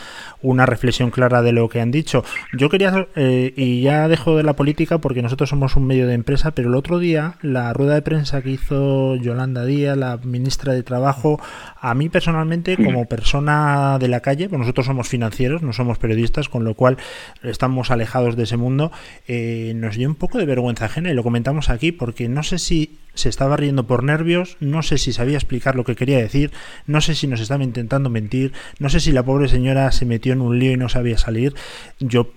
una 0.42 0.66
reflexión 0.66 1.10
clara 1.10 1.42
de 1.42 1.52
lo 1.52 1.68
que 1.68 1.80
han 1.80 1.92
dicho. 1.92 2.24
Yo 2.52 2.68
quería, 2.68 3.06
eh, 3.14 3.52
y 3.56 3.82
ya 3.82 4.08
dejo 4.08 4.36
de 4.36 4.42
la 4.42 4.54
política 4.54 4.98
porque 4.98 5.22
nosotros 5.22 5.50
somos 5.50 5.76
un 5.76 5.86
medio 5.86 6.08
de 6.08 6.14
empresa, 6.14 6.50
pero 6.50 6.68
el 6.68 6.74
otro 6.74 6.98
día 6.98 7.36
la 7.42 7.72
rueda 7.72 7.94
de 7.94 8.02
prensa 8.02 8.42
que 8.42 8.50
hizo 8.50 9.14
Yolanda 9.16 9.64
Díaz, 9.64 9.96
la 9.96 10.18
ministra 10.18 10.72
de 10.72 10.82
Trabajo, 10.82 11.40
a 11.80 11.94
mí 11.94 12.08
personalmente, 12.08 12.76
como 12.76 13.06
persona 13.06 13.98
de 13.98 14.08
la 14.08 14.20
calle, 14.20 14.48
pues 14.48 14.58
nosotros 14.58 14.86
somos 14.86 15.08
financieros, 15.08 15.62
no 15.62 15.72
somos 15.72 15.98
periodistas, 15.98 16.48
con 16.48 16.64
lo 16.64 16.74
cual 16.74 16.96
estamos 17.42 17.90
alejados 17.90 18.36
de 18.36 18.44
ese 18.44 18.56
mundo, 18.56 18.90
eh, 19.28 19.72
nos 19.76 19.96
dio 19.96 20.08
un 20.08 20.14
poco 20.14 20.38
de 20.38 20.46
vergüenza 20.46 20.86
ajena 20.86 21.03
y 21.10 21.14
lo 21.14 21.22
comentamos 21.22 21.70
aquí 21.70 21.92
porque 21.92 22.28
no 22.28 22.42
sé 22.42 22.58
si 22.58 22.98
se 23.14 23.28
estaba 23.28 23.56
riendo 23.56 23.86
por 23.86 24.02
nervios, 24.02 24.56
no 24.60 24.82
sé 24.82 24.98
si 24.98 25.12
sabía 25.12 25.36
explicar 25.36 25.76
lo 25.76 25.84
que 25.84 25.94
quería 25.94 26.18
decir, 26.18 26.50
no 26.86 27.00
sé 27.00 27.14
si 27.14 27.26
nos 27.26 27.40
estaba 27.40 27.62
intentando 27.62 28.10
mentir, 28.10 28.52
no 28.78 28.88
sé 28.88 29.00
si 29.00 29.12
la 29.12 29.22
pobre 29.22 29.48
señora 29.48 29.90
se 29.92 30.04
metió 30.04 30.32
en 30.32 30.40
un 30.40 30.58
lío 30.58 30.72
y 30.72 30.76
no 30.76 30.88
sabía 30.88 31.18
salir. 31.18 31.54
Yo 32.00 32.32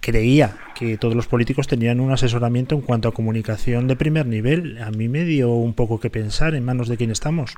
creía 0.00 0.56
que 0.74 0.96
todos 0.98 1.14
los 1.14 1.26
políticos 1.26 1.66
tenían 1.66 2.00
un 2.00 2.12
asesoramiento 2.12 2.74
en 2.74 2.82
cuanto 2.82 3.08
a 3.08 3.12
comunicación 3.12 3.88
de 3.88 3.96
primer 3.96 4.26
nivel. 4.26 4.78
A 4.82 4.90
mí 4.90 5.08
me 5.08 5.24
dio 5.24 5.50
un 5.50 5.74
poco 5.74 6.00
que 6.00 6.10
pensar 6.10 6.54
en 6.54 6.64
manos 6.64 6.88
de 6.88 6.96
quién 6.96 7.10
estamos. 7.10 7.54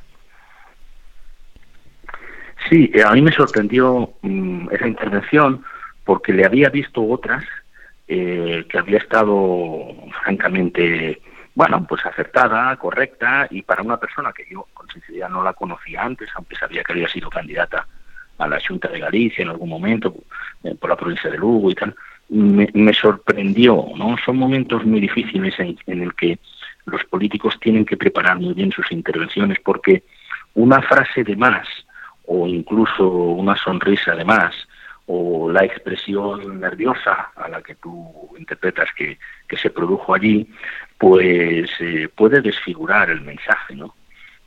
Sí, 2.68 2.90
a 3.04 3.12
mí 3.12 3.22
me 3.22 3.32
sorprendió 3.32 4.12
mm, 4.22 4.68
esa 4.70 4.86
intervención 4.86 5.62
porque 6.04 6.32
le 6.32 6.44
había 6.44 6.68
visto 6.68 7.02
otras 7.02 7.44
eh, 8.12 8.66
que 8.68 8.76
había 8.76 8.98
estado 8.98 9.86
francamente, 10.24 11.22
bueno, 11.54 11.86
pues 11.88 12.04
acertada, 12.04 12.74
correcta, 12.74 13.46
y 13.48 13.62
para 13.62 13.84
una 13.84 13.98
persona 13.98 14.32
que 14.32 14.44
yo 14.50 14.66
con 14.74 14.88
sinceridad 14.88 15.28
no 15.28 15.44
la 15.44 15.52
conocía 15.52 16.02
antes, 16.02 16.28
aunque 16.34 16.56
sabía 16.56 16.82
que 16.82 16.92
había 16.92 17.06
sido 17.06 17.30
candidata 17.30 17.86
a 18.36 18.48
la 18.48 18.58
Junta 18.66 18.88
de 18.88 18.98
Galicia 18.98 19.42
en 19.42 19.50
algún 19.50 19.68
momento, 19.68 20.12
eh, 20.64 20.74
por 20.74 20.90
la 20.90 20.96
provincia 20.96 21.30
de 21.30 21.38
Lugo 21.38 21.70
y 21.70 21.76
tal, 21.76 21.94
me, 22.30 22.92
sorprendió, 22.94 23.86
¿no? 23.96 24.16
Son 24.24 24.36
momentos 24.36 24.84
muy 24.84 24.98
difíciles 24.98 25.54
en, 25.60 25.78
en 25.86 26.02
el 26.02 26.12
que 26.14 26.40
los 26.86 27.04
políticos 27.04 27.60
tienen 27.60 27.84
que 27.84 27.96
preparar 27.96 28.40
muy 28.40 28.54
bien 28.54 28.72
sus 28.72 28.90
intervenciones 28.90 29.58
porque 29.62 30.02
una 30.54 30.82
frase 30.82 31.22
de 31.22 31.36
más 31.36 31.68
o 32.26 32.48
incluso 32.48 33.08
una 33.08 33.54
sonrisa 33.56 34.16
de 34.16 34.24
más 34.24 34.52
o 35.12 35.50
la 35.50 35.64
expresión 35.64 36.60
nerviosa 36.60 37.32
a 37.34 37.48
la 37.48 37.60
que 37.62 37.74
tú 37.74 38.30
interpretas 38.38 38.88
que, 38.96 39.18
se 39.56 39.70
produjo 39.70 40.14
allí, 40.14 40.48
pues 40.96 41.68
eh, 41.80 42.08
puede 42.14 42.40
desfigurar 42.40 43.10
el 43.10 43.20
mensaje, 43.22 43.74
¿no? 43.74 43.96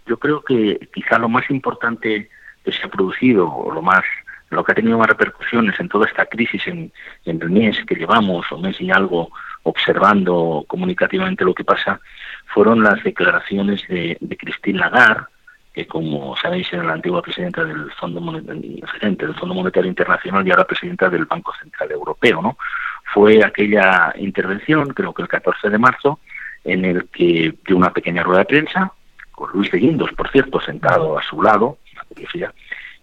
Yo 0.05 0.17
creo 0.17 0.41
que 0.41 0.87
quizá 0.93 1.19
lo 1.19 1.27
más 1.27 1.49
importante 1.49 2.29
que 2.63 2.71
se 2.71 2.85
ha 2.85 2.89
producido, 2.89 3.53
o 3.53 3.73
lo 3.73 3.81
más, 3.81 4.05
lo 4.51 4.63
que 4.63 4.71
ha 4.71 4.75
tenido 4.75 4.97
más 4.97 5.09
repercusiones 5.09 5.77
en 5.81 5.89
toda 5.89 6.07
esta 6.07 6.25
crisis 6.27 6.65
en, 6.67 6.93
en 7.25 7.41
el 7.41 7.49
mes 7.49 7.83
que 7.85 7.95
llevamos, 7.95 8.49
o 8.49 8.57
mes 8.57 8.79
y 8.79 8.89
algo, 8.89 9.31
observando 9.63 10.63
comunicativamente 10.65 11.43
lo 11.43 11.53
que 11.53 11.65
pasa, 11.65 11.99
fueron 12.45 12.81
las 12.81 13.03
declaraciones 13.03 13.85
de, 13.89 14.17
de 14.21 14.37
Christine 14.37 14.79
Lagarde, 14.79 15.25
que 15.73 15.87
como 15.87 16.37
sabéis 16.37 16.71
era 16.71 16.83
la 16.83 16.93
antigua 16.93 17.21
presidenta 17.21 17.63
del 17.63 17.91
Fondo 17.93 18.21
Monetario, 18.21 18.85
del 19.01 19.35
Fondo 19.35 19.55
Monetario 19.55 19.89
Internacional 19.89 20.47
y 20.47 20.51
ahora 20.51 20.65
presidenta 20.65 21.09
del 21.09 21.25
Banco 21.25 21.51
Central 21.59 21.91
Europeo, 21.91 22.41
¿no? 22.41 22.57
Fue 23.11 23.43
aquella 23.43 24.13
intervención, 24.17 24.93
creo 24.93 25.13
que 25.13 25.23
el 25.23 25.27
14 25.27 25.69
de 25.69 25.77
marzo, 25.77 26.19
en 26.63 26.85
el 26.85 27.07
que 27.09 27.55
dio 27.65 27.75
una 27.75 27.91
pequeña 27.91 28.23
rueda 28.23 28.39
de 28.39 28.45
prensa, 28.45 28.93
con 29.31 29.51
Luis 29.51 29.71
de 29.71 29.79
Guindos, 29.79 30.11
por 30.13 30.29
cierto, 30.29 30.61
sentado 30.61 31.17
a 31.17 31.23
su 31.23 31.41
lado, 31.41 31.79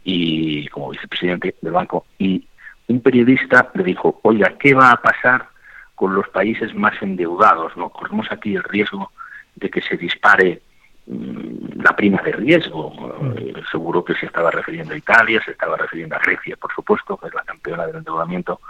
y 0.04 0.68
como 0.68 0.90
vicepresidente 0.90 1.56
del 1.60 1.72
banco, 1.72 2.06
y 2.18 2.46
un 2.86 3.00
periodista 3.00 3.70
le 3.74 3.84
dijo, 3.84 4.20
oiga, 4.22 4.54
¿qué 4.58 4.74
va 4.74 4.92
a 4.92 5.02
pasar 5.02 5.48
con 5.94 6.14
los 6.14 6.28
países 6.28 6.74
más 6.74 6.94
endeudados? 7.02 7.76
¿no? 7.76 7.90
Corremos 7.90 8.30
aquí 8.30 8.54
el 8.54 8.64
riesgo 8.64 9.10
de 9.56 9.70
que 9.70 9.82
se 9.82 9.96
dispare 9.96 10.62
la 11.10 11.96
prima 11.96 12.22
de 12.22 12.32
riesgo. 12.32 12.92
Eh, 13.36 13.54
seguro 13.70 14.04
que 14.04 14.14
se 14.14 14.26
estaba 14.26 14.50
refiriendo 14.50 14.94
a 14.94 14.96
Italia, 14.96 15.42
se 15.44 15.52
estaba 15.52 15.76
refiriendo 15.76 16.16
a 16.16 16.20
Grecia, 16.20 16.56
por 16.56 16.72
supuesto, 16.72 17.16
que 17.16 17.28
es 17.28 17.34
la 17.34 17.42
campeona 17.42 17.86
del 17.86 17.96
endeudamiento, 17.96 18.60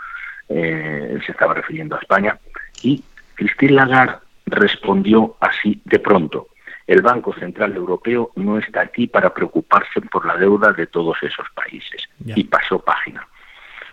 eh, 0.48 1.18
se 1.24 1.32
estaba 1.32 1.54
refiriendo 1.54 1.96
a 1.96 2.00
España. 2.00 2.38
Y 2.82 3.02
Christine 3.34 3.72
Lagarde 3.72 4.18
respondió 4.46 5.36
así 5.40 5.80
de 5.84 5.98
pronto. 5.98 6.48
El 6.86 7.02
Banco 7.02 7.32
Central 7.34 7.76
Europeo 7.76 8.30
no 8.36 8.58
está 8.58 8.80
aquí 8.80 9.06
para 9.06 9.32
preocuparse 9.32 10.00
por 10.00 10.26
la 10.26 10.36
deuda 10.36 10.72
de 10.72 10.86
todos 10.86 11.22
esos 11.22 11.46
países. 11.54 12.02
Y 12.24 12.44
pasó 12.44 12.80
página. 12.80 13.26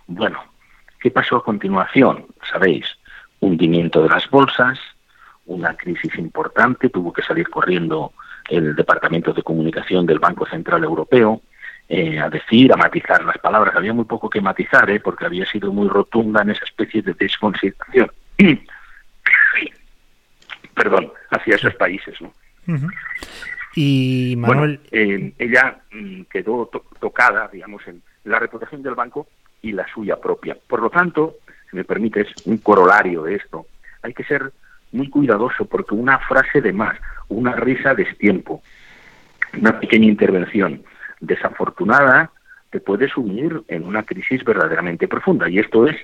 Bueno, 0.07 0.43
¿qué 0.99 1.11
pasó 1.11 1.37
a 1.37 1.43
continuación? 1.43 2.25
Sabéis, 2.49 2.85
hundimiento 3.39 4.01
de 4.01 4.09
las 4.09 4.27
bolsas, 4.29 4.79
una 5.45 5.75
crisis 5.75 6.17
importante, 6.17 6.89
tuvo 6.89 7.13
que 7.13 7.21
salir 7.21 7.49
corriendo 7.49 8.13
el 8.49 8.75
Departamento 8.75 9.33
de 9.33 9.43
Comunicación 9.43 10.05
del 10.05 10.19
Banco 10.19 10.45
Central 10.45 10.83
Europeo, 10.83 11.41
eh, 11.89 12.19
a 12.19 12.29
decir, 12.29 12.71
a 12.73 12.77
matizar 12.77 13.23
las 13.23 13.37
palabras. 13.37 13.75
Había 13.75 13.93
muy 13.93 14.05
poco 14.05 14.29
que 14.29 14.41
matizar, 14.41 14.89
¿eh? 14.89 14.99
porque 14.99 15.25
había 15.25 15.45
sido 15.45 15.71
muy 15.71 15.87
rotunda 15.87 16.41
en 16.41 16.51
esa 16.51 16.65
especie 16.65 17.01
de 17.01 17.13
desconsideración. 17.13 18.11
Perdón, 20.75 21.11
hacia 21.31 21.55
esos 21.55 21.73
países. 21.75 22.15
¿no? 22.21 22.31
Y 23.75 24.35
Manuel. 24.37 24.79
Eh, 24.91 25.33
ella 25.37 25.79
mm, 25.91 26.23
quedó 26.23 26.69
tocada, 26.99 27.47
digamos, 27.47 27.87
en 27.87 28.01
la 28.25 28.39
reputación 28.39 28.83
del 28.83 28.95
banco 28.95 29.27
y 29.61 29.71
la 29.71 29.87
suya 29.87 30.17
propia. 30.17 30.57
Por 30.67 30.81
lo 30.81 30.89
tanto, 30.89 31.35
si 31.69 31.75
me 31.75 31.83
permites, 31.83 32.27
un 32.45 32.57
corolario 32.57 33.23
de 33.23 33.35
esto, 33.35 33.65
hay 34.01 34.13
que 34.13 34.23
ser 34.23 34.51
muy 34.91 35.09
cuidadoso 35.09 35.65
porque 35.65 35.95
una 35.95 36.19
frase 36.19 36.61
de 36.61 36.73
más, 36.73 36.97
una 37.29 37.53
risa 37.53 37.93
de 37.93 38.05
destiempo, 38.05 38.61
una 39.57 39.79
pequeña 39.79 40.05
intervención 40.05 40.83
desafortunada 41.19 42.31
te 42.69 42.79
puede 42.79 43.07
sumir 43.09 43.63
en 43.67 43.83
una 43.83 44.03
crisis 44.03 44.43
verdaderamente 44.43 45.07
profunda. 45.07 45.49
Y 45.49 45.59
esto 45.59 45.87
es 45.87 45.95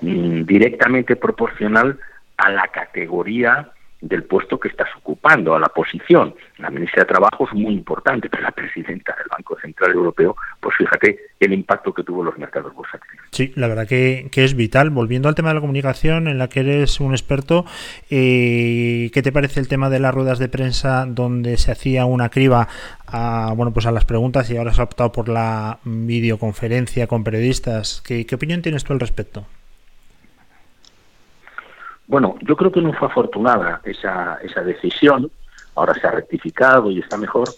mm, 0.00 0.42
directamente 0.42 1.16
proporcional 1.16 1.98
a 2.36 2.50
la 2.50 2.68
categoría 2.68 3.70
del 4.00 4.24
puesto 4.24 4.58
que 4.58 4.68
estás 4.68 4.88
ocupando, 4.96 5.54
a 5.54 5.58
la 5.58 5.68
posición. 5.68 6.34
La 6.58 6.70
ministra 6.70 7.02
de 7.02 7.08
Trabajo 7.08 7.46
es 7.46 7.54
muy 7.54 7.74
importante, 7.74 8.28
pero 8.28 8.42
la 8.42 8.50
presidenta 8.50 9.14
del 9.16 9.26
Banco 9.30 9.58
Central 9.60 9.92
Europeo, 9.92 10.36
pues 10.60 10.76
fíjate 10.76 11.18
el 11.38 11.52
impacto 11.52 11.92
que 11.92 12.02
tuvo 12.02 12.20
en 12.20 12.26
los 12.26 12.38
mercados 12.38 12.74
bursátiles. 12.74 13.20
Sí, 13.30 13.52
la 13.56 13.68
verdad 13.68 13.86
que, 13.86 14.30
es 14.32 14.54
vital. 14.54 14.90
Volviendo 14.90 15.28
al 15.28 15.34
tema 15.34 15.50
de 15.50 15.56
la 15.56 15.60
comunicación, 15.60 16.28
en 16.28 16.38
la 16.38 16.48
que 16.48 16.60
eres 16.60 17.00
un 17.00 17.12
experto, 17.12 17.64
eh, 18.10 19.10
¿qué 19.12 19.22
te 19.22 19.32
parece 19.32 19.60
el 19.60 19.68
tema 19.68 19.90
de 19.90 20.00
las 20.00 20.14
ruedas 20.14 20.38
de 20.38 20.48
prensa 20.48 21.06
donde 21.06 21.56
se 21.56 21.72
hacía 21.72 22.06
una 22.06 22.30
criba 22.30 22.68
a, 23.06 23.52
bueno, 23.54 23.72
pues 23.72 23.86
a 23.86 23.92
las 23.92 24.04
preguntas 24.04 24.50
y 24.50 24.56
ahora 24.56 24.72
se 24.72 24.80
ha 24.80 24.84
optado 24.84 25.12
por 25.12 25.28
la 25.28 25.78
videoconferencia 25.84 27.06
con 27.06 27.24
periodistas? 27.24 28.02
¿Qué, 28.06 28.26
qué 28.26 28.34
opinión 28.34 28.62
tienes 28.62 28.84
tú 28.84 28.92
al 28.92 29.00
respecto? 29.00 29.46
Bueno, 32.10 32.34
yo 32.40 32.56
creo 32.56 32.72
que 32.72 32.82
no 32.82 32.92
fue 32.92 33.06
afortunada 33.06 33.80
esa, 33.84 34.40
esa 34.42 34.62
decisión, 34.62 35.30
ahora 35.76 35.94
se 35.94 36.08
ha 36.08 36.10
rectificado 36.10 36.90
y 36.90 36.98
está 36.98 37.16
mejor, 37.16 37.48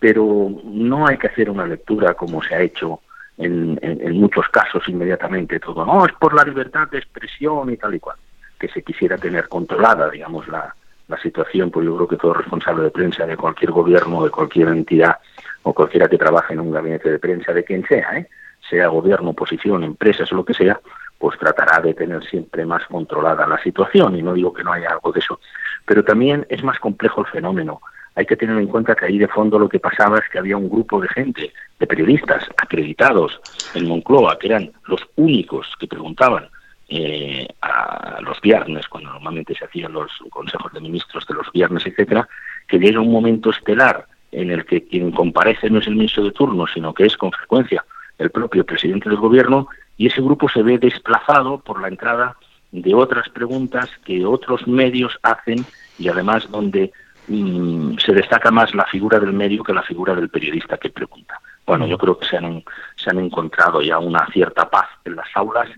pero 0.00 0.50
no 0.64 1.06
hay 1.06 1.16
que 1.18 1.28
hacer 1.28 1.48
una 1.48 1.64
lectura 1.64 2.14
como 2.14 2.42
se 2.42 2.56
ha 2.56 2.60
hecho 2.62 2.98
en, 3.38 3.78
muchos 4.20 4.48
casos 4.48 4.82
inmediatamente 4.88 5.60
todo. 5.60 5.86
No, 5.86 6.04
es 6.04 6.12
por 6.14 6.34
la 6.34 6.42
libertad 6.42 6.88
de 6.88 6.98
expresión 6.98 7.70
y 7.70 7.76
tal 7.76 7.94
y 7.94 8.00
cual, 8.00 8.16
que 8.58 8.66
se 8.66 8.82
quisiera 8.82 9.16
tener 9.18 9.48
controlada, 9.48 10.10
digamos, 10.10 10.48
la, 10.48 10.74
la 11.06 11.18
situación, 11.18 11.70
pues 11.70 11.86
yo 11.86 11.94
creo 11.94 12.08
que 12.08 12.16
todo 12.16 12.34
responsable 12.34 12.82
de 12.82 12.90
prensa 12.90 13.24
de 13.24 13.36
cualquier 13.36 13.70
gobierno, 13.70 14.24
de 14.24 14.30
cualquier 14.30 14.66
entidad 14.66 15.18
o 15.62 15.72
cualquiera 15.72 16.08
que 16.08 16.18
trabaje 16.18 16.54
en 16.54 16.60
un 16.60 16.72
gabinete 16.72 17.08
de 17.08 17.20
prensa, 17.20 17.52
de 17.52 17.62
quien 17.62 17.86
sea, 17.86 18.18
¿eh? 18.18 18.28
sea 18.68 18.88
gobierno, 18.88 19.30
oposición, 19.30 19.84
empresas 19.84 20.32
o 20.32 20.34
lo 20.34 20.44
que 20.44 20.54
sea, 20.54 20.80
pues 21.22 21.38
tratará 21.38 21.80
de 21.80 21.94
tener 21.94 22.20
siempre 22.24 22.66
más 22.66 22.84
controlada 22.88 23.46
la 23.46 23.62
situación 23.62 24.16
y 24.16 24.22
no 24.22 24.34
digo 24.34 24.52
que 24.52 24.64
no 24.64 24.72
haya 24.72 24.90
algo 24.90 25.12
de 25.12 25.20
eso. 25.20 25.38
Pero 25.86 26.02
también 26.02 26.44
es 26.48 26.64
más 26.64 26.80
complejo 26.80 27.20
el 27.20 27.28
fenómeno. 27.28 27.80
Hay 28.16 28.26
que 28.26 28.36
tener 28.36 28.58
en 28.58 28.66
cuenta 28.66 28.96
que 28.96 29.04
ahí 29.04 29.18
de 29.18 29.28
fondo 29.28 29.56
lo 29.56 29.68
que 29.68 29.78
pasaba 29.78 30.18
es 30.18 30.28
que 30.28 30.40
había 30.40 30.56
un 30.56 30.68
grupo 30.68 31.00
de 31.00 31.06
gente, 31.10 31.52
de 31.78 31.86
periodistas 31.86 32.44
acreditados 32.56 33.40
en 33.72 33.86
Moncloa, 33.86 34.36
que 34.36 34.48
eran 34.48 34.72
los 34.88 35.00
únicos 35.14 35.72
que 35.78 35.86
preguntaban 35.86 36.48
eh, 36.88 37.46
a 37.60 38.18
los 38.22 38.40
viernes, 38.40 38.88
cuando 38.88 39.12
normalmente 39.12 39.54
se 39.54 39.64
hacían 39.64 39.92
los 39.92 40.10
consejos 40.28 40.72
de 40.72 40.80
ministros 40.80 41.24
de 41.28 41.34
los 41.34 41.52
viernes, 41.52 41.86
etcétera, 41.86 42.28
que 42.66 42.80
llega 42.80 43.00
un 43.00 43.12
momento 43.12 43.50
estelar 43.50 44.08
en 44.32 44.50
el 44.50 44.66
que 44.66 44.82
quien 44.88 45.12
comparece 45.12 45.70
no 45.70 45.78
es 45.78 45.86
el 45.86 45.94
ministro 45.94 46.24
de 46.24 46.32
turno, 46.32 46.66
sino 46.66 46.92
que 46.92 47.06
es 47.06 47.16
con 47.16 47.30
frecuencia 47.30 47.84
el 48.18 48.30
propio 48.30 48.66
presidente 48.66 49.08
del 49.08 49.18
gobierno, 49.18 49.68
y 49.96 50.06
ese 50.06 50.20
grupo 50.20 50.48
se 50.48 50.62
ve 50.62 50.78
desplazado 50.78 51.58
por 51.58 51.80
la 51.80 51.88
entrada 51.88 52.36
de 52.70 52.94
otras 52.94 53.28
preguntas 53.28 53.90
que 54.04 54.24
otros 54.24 54.66
medios 54.66 55.18
hacen 55.22 55.64
y 55.98 56.08
además 56.08 56.50
donde 56.50 56.92
mm, 57.28 57.98
se 57.98 58.12
destaca 58.12 58.50
más 58.50 58.74
la 58.74 58.86
figura 58.86 59.20
del 59.20 59.32
medio 59.32 59.62
que 59.62 59.74
la 59.74 59.82
figura 59.82 60.14
del 60.14 60.30
periodista 60.30 60.78
que 60.78 60.90
pregunta. 60.90 61.38
Bueno, 61.66 61.86
yo 61.86 61.98
creo 61.98 62.18
que 62.18 62.26
se 62.26 62.38
han, 62.38 62.64
se 62.96 63.10
han 63.10 63.18
encontrado 63.18 63.82
ya 63.82 63.98
una 63.98 64.26
cierta 64.32 64.68
paz 64.68 64.88
en 65.04 65.16
las 65.16 65.28
aulas 65.34 65.68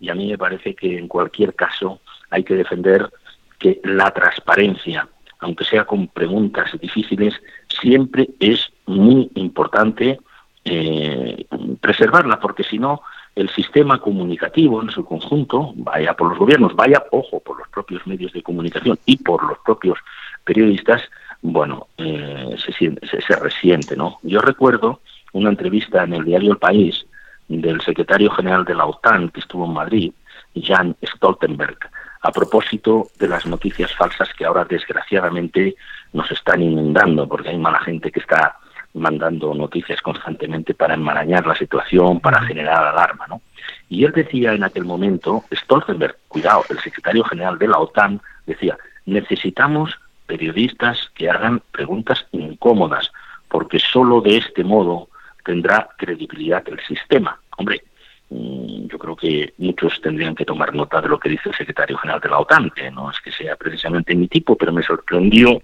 y 0.00 0.08
a 0.08 0.14
mí 0.14 0.28
me 0.30 0.38
parece 0.38 0.74
que 0.74 0.98
en 0.98 1.06
cualquier 1.06 1.54
caso 1.54 2.00
hay 2.30 2.44
que 2.44 2.54
defender 2.54 3.10
que 3.58 3.80
la 3.84 4.10
transparencia, 4.10 5.08
aunque 5.40 5.64
sea 5.64 5.84
con 5.84 6.08
preguntas 6.08 6.70
difíciles, 6.80 7.34
siempre 7.68 8.30
es 8.40 8.70
muy 8.86 9.30
importante 9.34 10.18
eh, 10.64 11.46
preservarla, 11.80 12.40
porque 12.40 12.64
si 12.64 12.78
no, 12.78 13.02
el 13.38 13.48
sistema 13.50 14.00
comunicativo 14.00 14.82
en 14.82 14.90
su 14.90 15.04
conjunto, 15.04 15.72
vaya 15.76 16.12
por 16.14 16.30
los 16.30 16.38
gobiernos, 16.38 16.74
vaya, 16.74 17.04
ojo, 17.12 17.38
por 17.38 17.56
los 17.56 17.68
propios 17.68 18.04
medios 18.04 18.32
de 18.32 18.42
comunicación 18.42 18.98
y 19.06 19.16
por 19.16 19.44
los 19.44 19.58
propios 19.60 19.96
periodistas, 20.42 21.02
bueno, 21.40 21.86
eh, 21.98 22.56
se, 22.58 22.72
se, 22.72 23.20
se, 23.20 23.36
resiente, 23.36 23.96
¿no? 23.96 24.18
Yo 24.24 24.40
recuerdo 24.40 25.00
una 25.32 25.50
entrevista 25.50 26.02
en 26.02 26.14
el 26.14 26.24
diario 26.24 26.50
El 26.50 26.58
País 26.58 27.06
del 27.46 27.80
secretario 27.82 28.28
general 28.32 28.64
de 28.64 28.74
la 28.74 28.86
OTAN 28.86 29.28
que 29.28 29.38
estuvo 29.38 29.66
en 29.66 29.72
Madrid, 29.72 30.12
Jan 30.60 30.96
Stoltenberg, 31.04 31.78
a 32.22 32.32
propósito 32.32 33.06
de 33.20 33.28
las 33.28 33.46
noticias 33.46 33.94
falsas 33.94 34.34
que 34.34 34.46
ahora 34.46 34.64
desgraciadamente 34.64 35.76
nos 36.12 36.28
están 36.32 36.60
inundando, 36.60 37.28
porque 37.28 37.50
hay 37.50 37.58
mala 37.58 37.78
gente 37.78 38.10
que 38.10 38.18
está 38.18 38.56
mandando 38.94 39.54
noticias 39.54 40.00
constantemente 40.02 40.74
para 40.74 40.94
enmarañar 40.94 41.46
la 41.46 41.54
situación, 41.54 42.20
para 42.20 42.42
generar 42.42 42.86
alarma, 42.86 43.26
¿no? 43.26 43.42
Y 43.88 44.04
él 44.04 44.12
decía 44.12 44.52
en 44.52 44.64
aquel 44.64 44.84
momento, 44.84 45.44
Stoltenberg, 45.52 46.16
cuidado, 46.28 46.64
el 46.68 46.78
secretario 46.78 47.24
general 47.24 47.58
de 47.58 47.68
la 47.68 47.78
OTAN, 47.78 48.20
decía, 48.46 48.76
necesitamos 49.06 49.98
periodistas 50.26 51.10
que 51.14 51.30
hagan 51.30 51.62
preguntas 51.72 52.26
incómodas, 52.32 53.10
porque 53.48 53.78
solo 53.78 54.20
de 54.20 54.36
este 54.36 54.62
modo 54.62 55.08
tendrá 55.44 55.88
credibilidad 55.96 56.62
el 56.68 56.80
sistema. 56.80 57.40
Hombre, 57.56 57.82
mm, 58.28 58.86
yo 58.88 58.98
creo 58.98 59.16
que 59.16 59.54
muchos 59.56 60.00
tendrían 60.02 60.34
que 60.34 60.44
tomar 60.44 60.74
nota 60.74 61.00
de 61.00 61.08
lo 61.08 61.18
que 61.18 61.30
dice 61.30 61.48
el 61.48 61.54
secretario 61.54 61.96
general 61.96 62.20
de 62.20 62.28
la 62.28 62.38
OTAN, 62.38 62.70
que 62.70 62.90
no 62.90 63.10
es 63.10 63.18
que 63.20 63.32
sea 63.32 63.56
precisamente 63.56 64.14
mi 64.14 64.28
tipo, 64.28 64.56
pero 64.56 64.72
me 64.72 64.82
sorprendió 64.82 65.62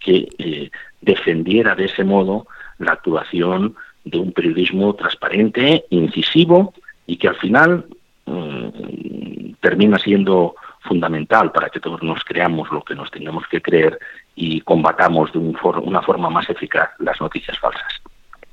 que 0.00 0.28
eh, 0.38 0.70
defendiera 1.00 1.74
de 1.74 1.84
ese 1.84 2.04
modo 2.04 2.46
la 2.78 2.92
actuación 2.92 3.74
de 4.04 4.18
un 4.18 4.32
periodismo 4.32 4.94
transparente, 4.94 5.84
incisivo 5.90 6.72
y 7.06 7.16
que 7.16 7.28
al 7.28 7.36
final 7.36 7.86
mm, 8.26 9.54
termina 9.60 9.98
siendo 9.98 10.54
fundamental 10.82 11.50
para 11.52 11.68
que 11.68 11.80
todos 11.80 12.02
nos 12.02 12.22
creamos 12.24 12.70
lo 12.70 12.82
que 12.82 12.94
nos 12.94 13.10
tengamos 13.10 13.44
que 13.50 13.60
creer 13.60 13.98
y 14.34 14.60
combatamos 14.60 15.32
de 15.32 15.38
una 15.38 16.02
forma 16.02 16.30
más 16.30 16.48
eficaz 16.48 16.90
las 16.98 17.20
noticias 17.20 17.58
falsas. 17.58 18.00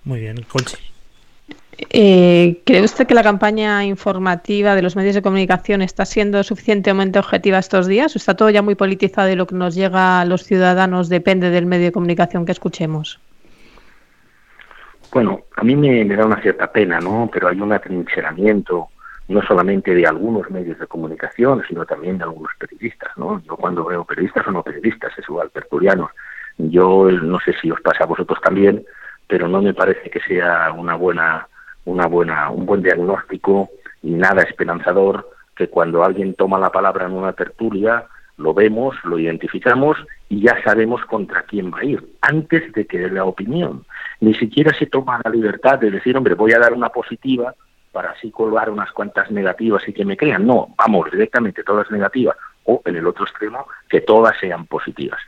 Muy 0.04 0.22
bien, 0.22 0.44
Conchi. 0.48 0.78
Eh, 1.90 2.62
¿Cree 2.66 2.84
usted 2.84 3.08
que 3.08 3.14
la 3.14 3.24
campaña 3.24 3.84
informativa 3.84 4.76
de 4.76 4.82
los 4.82 4.96
medios 4.96 5.16
de 5.16 5.22
comunicación 5.22 5.82
está 5.82 6.06
siendo 6.06 6.44
suficientemente 6.44 7.20
objetiva 7.20 7.60
estos 7.60 7.88
días? 7.88 8.16
¿O 8.16 8.18
está 8.18 8.36
todo 8.36 8.50
ya 8.50 8.62
muy 8.62 8.76
politizado 8.76 9.30
y 9.30 9.36
lo 9.36 9.48
que 9.48 9.56
nos 9.56 9.76
llega 9.76 10.22
a 10.22 10.26
los 10.26 10.44
ciudadanos 10.44 11.10
depende 11.10 11.50
del 11.50 11.66
medio 11.66 11.86
de 11.86 11.92
comunicación 11.92 12.46
que 12.46 12.52
escuchemos? 12.52 13.20
Bueno, 15.14 15.42
a 15.56 15.64
mí 15.64 15.76
me, 15.76 16.04
da 16.06 16.26
una 16.26 16.42
cierta 16.42 16.72
pena, 16.72 17.00
¿no? 17.00 17.30
Pero 17.32 17.48
hay 17.48 17.62
un 17.62 17.72
atrincheramiento 17.72 18.88
no 19.28 19.44
solamente 19.44 19.94
de 19.94 20.08
algunos 20.08 20.50
medios 20.50 20.80
de 20.80 20.88
comunicación, 20.88 21.62
sino 21.68 21.86
también 21.86 22.18
de 22.18 22.24
algunos 22.24 22.52
periodistas, 22.58 23.16
¿no? 23.16 23.40
Yo 23.44 23.56
cuando 23.56 23.86
veo 23.86 24.04
periodistas 24.06 24.48
o 24.48 24.52
no 24.52 24.64
periodistas, 24.64 25.12
es 25.16 25.30
igual, 25.30 25.52
tertulianos, 25.52 26.10
yo 26.58 27.12
no 27.12 27.40
sé 27.40 27.54
si 27.62 27.70
os 27.70 27.80
pasa 27.82 28.06
a 28.06 28.08
vosotros 28.08 28.40
también, 28.42 28.84
pero 29.28 29.48
no 29.48 29.62
me 29.62 29.76
parece 29.76 30.10
que 30.10 30.20
sea 30.22 30.72
una 30.76 30.96
buena, 30.96 31.48
una 31.86 32.08
buena, 32.08 32.50
un 32.50 32.66
buen 32.66 32.82
diagnóstico 32.82 33.70
y 34.02 34.12
nada 34.12 34.42
esperanzador 34.42 35.30
que 35.56 35.70
cuando 35.70 36.04
alguien 36.04 36.34
toma 36.34 36.58
la 36.58 36.72
palabra 36.72 37.06
en 37.06 37.14
una 37.14 37.34
tertulia 37.34 38.08
lo 38.38 38.54
vemos, 38.54 38.96
lo 39.04 39.20
identificamos 39.20 39.98
y 40.28 40.42
ya 40.42 40.62
sabemos 40.64 41.06
contra 41.06 41.44
quién 41.44 41.72
va 41.72 41.80
a 41.80 41.86
ir, 41.86 42.04
antes 42.22 42.72
de 42.74 42.88
que 42.88 42.98
dé 42.98 43.12
la 43.12 43.26
opinión. 43.26 43.86
Ni 44.24 44.34
siquiera 44.36 44.74
se 44.74 44.86
toma 44.86 45.20
la 45.22 45.30
libertad 45.30 45.80
de 45.80 45.92
decir, 45.92 46.16
hombre, 46.16 46.34
voy 46.34 46.54
a 46.54 46.60
dar 46.60 46.72
una 46.72 46.88
positiva 46.88 47.54
para 47.92 48.12
así 48.12 48.32
colgar 48.32 48.70
unas 48.70 48.90
cuantas 48.94 49.30
negativas 49.30 49.86
y 49.86 49.92
que 49.92 50.06
me 50.06 50.16
crean. 50.16 50.48
No, 50.48 50.74
vamos, 50.78 51.12
directamente 51.12 51.62
todas 51.62 51.92
negativas 51.92 52.38
o 52.64 52.82
en 52.86 52.96
el 52.96 53.06
otro 53.06 53.26
extremo 53.26 53.68
que 53.90 54.00
todas 54.00 54.40
sean 54.40 54.66
positivas. 54.66 55.20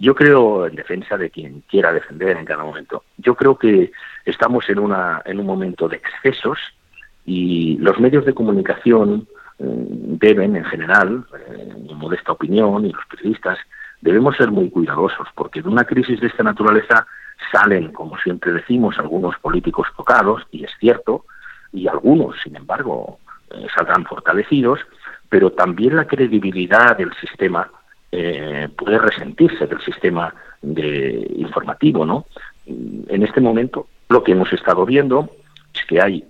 Yo 0.00 0.16
creo, 0.16 0.66
en 0.66 0.74
defensa 0.74 1.16
de 1.16 1.30
quien 1.30 1.62
quiera 1.68 1.92
defender 1.92 2.36
en 2.36 2.44
cada 2.44 2.64
momento, 2.64 3.04
yo 3.16 3.36
creo 3.36 3.56
que 3.56 3.92
estamos 4.24 4.68
en, 4.68 4.80
una, 4.80 5.22
en 5.24 5.38
un 5.38 5.46
momento 5.46 5.88
de 5.88 5.98
excesos 5.98 6.58
y 7.24 7.78
los 7.78 8.00
medios 8.00 8.26
de 8.26 8.34
comunicación 8.34 9.28
eh, 9.60 9.64
deben, 9.64 10.56
en 10.56 10.64
general, 10.64 11.24
en 11.46 11.84
mi 11.84 11.94
modesta 11.94 12.32
opinión, 12.32 12.86
y 12.86 12.92
los 12.92 13.06
periodistas, 13.06 13.56
debemos 14.00 14.36
ser 14.36 14.50
muy 14.50 14.68
cuidadosos, 14.68 15.28
porque 15.36 15.62
de 15.62 15.68
una 15.68 15.84
crisis 15.84 16.20
de 16.20 16.26
esta 16.26 16.42
naturaleza 16.42 17.06
salen, 17.50 17.92
como 17.92 18.18
siempre 18.18 18.52
decimos, 18.52 18.98
algunos 18.98 19.36
políticos 19.38 19.88
tocados, 19.96 20.42
y 20.50 20.64
es 20.64 20.70
cierto, 20.78 21.24
y 21.72 21.88
algunos, 21.88 22.36
sin 22.42 22.56
embargo, 22.56 23.18
eh, 23.50 23.66
saldrán 23.74 24.04
fortalecidos, 24.04 24.80
pero 25.28 25.52
también 25.52 25.96
la 25.96 26.06
credibilidad 26.06 26.96
del 26.96 27.12
sistema 27.14 27.70
eh, 28.10 28.68
puede 28.76 28.98
resentirse 28.98 29.66
del 29.66 29.80
sistema 29.80 30.34
informativo, 30.64 32.06
¿no? 32.06 32.26
En 32.66 33.22
este 33.24 33.40
momento 33.40 33.88
lo 34.08 34.22
que 34.22 34.32
hemos 34.32 34.52
estado 34.52 34.86
viendo 34.86 35.28
es 35.74 35.84
que 35.86 36.00
hay 36.00 36.24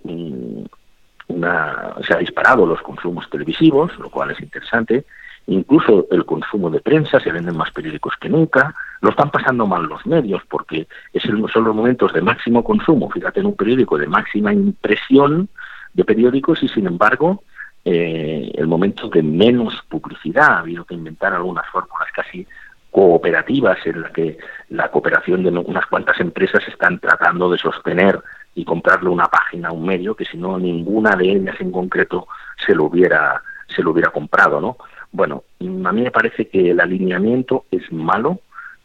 una, 1.29 1.94
se 2.07 2.14
ha 2.14 2.18
disparado 2.18 2.64
los 2.64 2.81
consumos 2.81 3.29
televisivos, 3.29 3.96
lo 3.98 4.09
cual 4.09 4.31
es 4.31 4.40
interesante, 4.40 5.05
incluso 5.46 6.07
el 6.11 6.24
consumo 6.24 6.70
de 6.70 6.81
prensa, 6.81 7.20
se 7.20 7.33
venden 7.33 7.57
más 7.57 7.70
periódicos 7.72 8.14
que 8.20 8.28
nunca, 8.28 8.74
lo 9.00 9.11
están 9.11 9.31
pasando 9.31 9.66
mal 9.66 9.85
los 9.85 10.07
medios 10.07 10.42
porque 10.48 10.87
es 11.12 11.24
el, 11.24 11.44
son 11.52 11.64
los 11.64 11.74
momentos 11.74 12.12
de 12.12 12.22
máximo 12.22 12.62
consumo, 12.62 13.11
fíjate 13.11 13.40
en 13.40 13.46
un 13.46 13.57
periódico 13.57 13.98
de 13.98 14.07
máxima 14.07 14.52
impresión 14.52 15.48
de 15.92 16.05
periódicos 16.05 16.62
y 16.62 16.68
sin 16.68 16.87
embargo 16.87 17.42
eh, 17.85 18.52
el 18.55 18.66
momento 18.66 19.09
de 19.09 19.22
menos 19.22 19.74
publicidad. 19.88 20.52
Ha 20.52 20.59
habido 20.61 20.85
que 20.85 20.94
inventar 20.94 21.35
algunas 21.35 21.66
fórmulas 21.68 22.09
casi 22.14 22.46
cooperativas 22.90 23.78
en 23.87 24.02
las 24.02 24.12
que 24.12 24.38
la 24.68 24.90
cooperación 24.90 25.42
de 25.42 25.48
unas 25.48 25.87
cuantas 25.87 26.20
empresas 26.20 26.62
están 26.68 26.98
tratando 26.98 27.50
de 27.50 27.59
sostener 27.59 28.20
y 28.55 28.64
comprarle 28.64 29.09
una 29.09 29.28
página 29.28 29.68
a 29.68 29.72
un 29.72 29.87
medio 29.87 30.14
que 30.14 30.26
si 30.26 30.37
no 30.37 30.59
ninguna 30.59 31.16
de 31.16 31.33
ellas 31.33 31.57
en 31.59 31.72
concreto 31.72 32.28
se 32.64 32.74
lo 32.74 32.85
hubiera 32.85 33.42
se 33.74 33.83
lo 33.83 33.92
hubiera 33.92 34.11
comprado, 34.11 34.61
¿no? 34.61 34.76
Bueno, 35.12 35.44
a 35.61 35.92
mí 35.92 36.03
me 36.03 36.11
parece 36.11 36.48
que 36.48 36.70
el 36.70 36.81
alineamiento 36.81 37.66
es 37.70 37.92
malo 37.92 38.40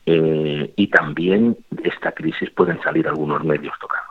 eh, 0.05 0.71
y 0.75 0.87
también 0.87 1.57
de 1.71 1.89
esta 1.89 2.11
crisis 2.11 2.49
pueden 2.51 2.81
salir 2.81 3.07
algunos 3.07 3.43
medios 3.43 3.73
tocados. 3.79 4.07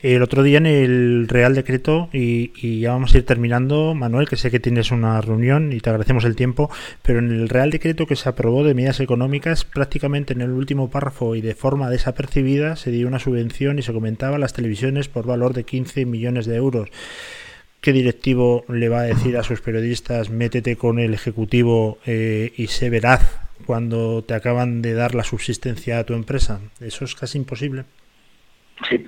El 0.00 0.22
otro 0.22 0.42
día 0.42 0.56
en 0.56 0.64
el 0.64 1.28
Real 1.28 1.54
Decreto, 1.54 2.08
y, 2.14 2.80
ya 2.80 2.92
vamos 2.92 3.14
a 3.14 3.18
ir 3.18 3.26
terminando, 3.26 3.94
Manuel, 3.94 4.26
que 4.26 4.36
sé 4.36 4.50
que 4.50 4.58
tienes 4.58 4.90
una 4.90 5.20
reunión 5.20 5.72
y 5.74 5.80
te 5.80 5.90
agradecemos 5.90 6.24
el 6.24 6.34
tiempo, 6.34 6.70
pero 7.02 7.18
en 7.18 7.30
el 7.30 7.50
Real 7.50 7.70
Decreto 7.70 8.06
que 8.06 8.16
se 8.16 8.28
aprobó 8.28 8.64
de 8.64 8.72
medidas 8.72 9.00
económicas, 9.00 9.66
prácticamente 9.66 10.32
en 10.32 10.40
el 10.40 10.50
último 10.50 10.90
párrafo 10.90 11.34
y 11.34 11.42
de 11.42 11.54
forma 11.54 11.90
desapercibida 11.90 12.76
se 12.76 12.90
dio 12.90 13.06
una 13.06 13.18
subvención 13.18 13.78
y 13.78 13.82
se 13.82 13.92
comentaba 13.92 14.38
las 14.38 14.54
televisiones 14.54 15.08
por 15.08 15.26
valor 15.26 15.52
de 15.52 15.64
15 15.64 16.06
millones 16.06 16.46
de 16.46 16.56
euros. 16.56 16.88
¿Qué 17.80 17.92
directivo 17.92 18.64
le 18.68 18.88
va 18.88 19.00
a 19.00 19.02
decir 19.02 19.36
a 19.36 19.44
sus 19.44 19.60
periodistas, 19.60 20.30
métete 20.30 20.76
con 20.76 20.98
el 20.98 21.14
Ejecutivo 21.14 21.98
eh, 22.06 22.52
y 22.56 22.66
sé 22.66 22.90
veraz 22.90 23.40
cuando 23.66 24.22
te 24.22 24.34
acaban 24.34 24.82
de 24.82 24.94
dar 24.94 25.14
la 25.14 25.22
subsistencia 25.22 26.00
a 26.00 26.04
tu 26.04 26.14
empresa? 26.14 26.60
Eso 26.80 27.04
es 27.04 27.14
casi 27.14 27.38
imposible. 27.38 27.84
Sí. 28.88 29.06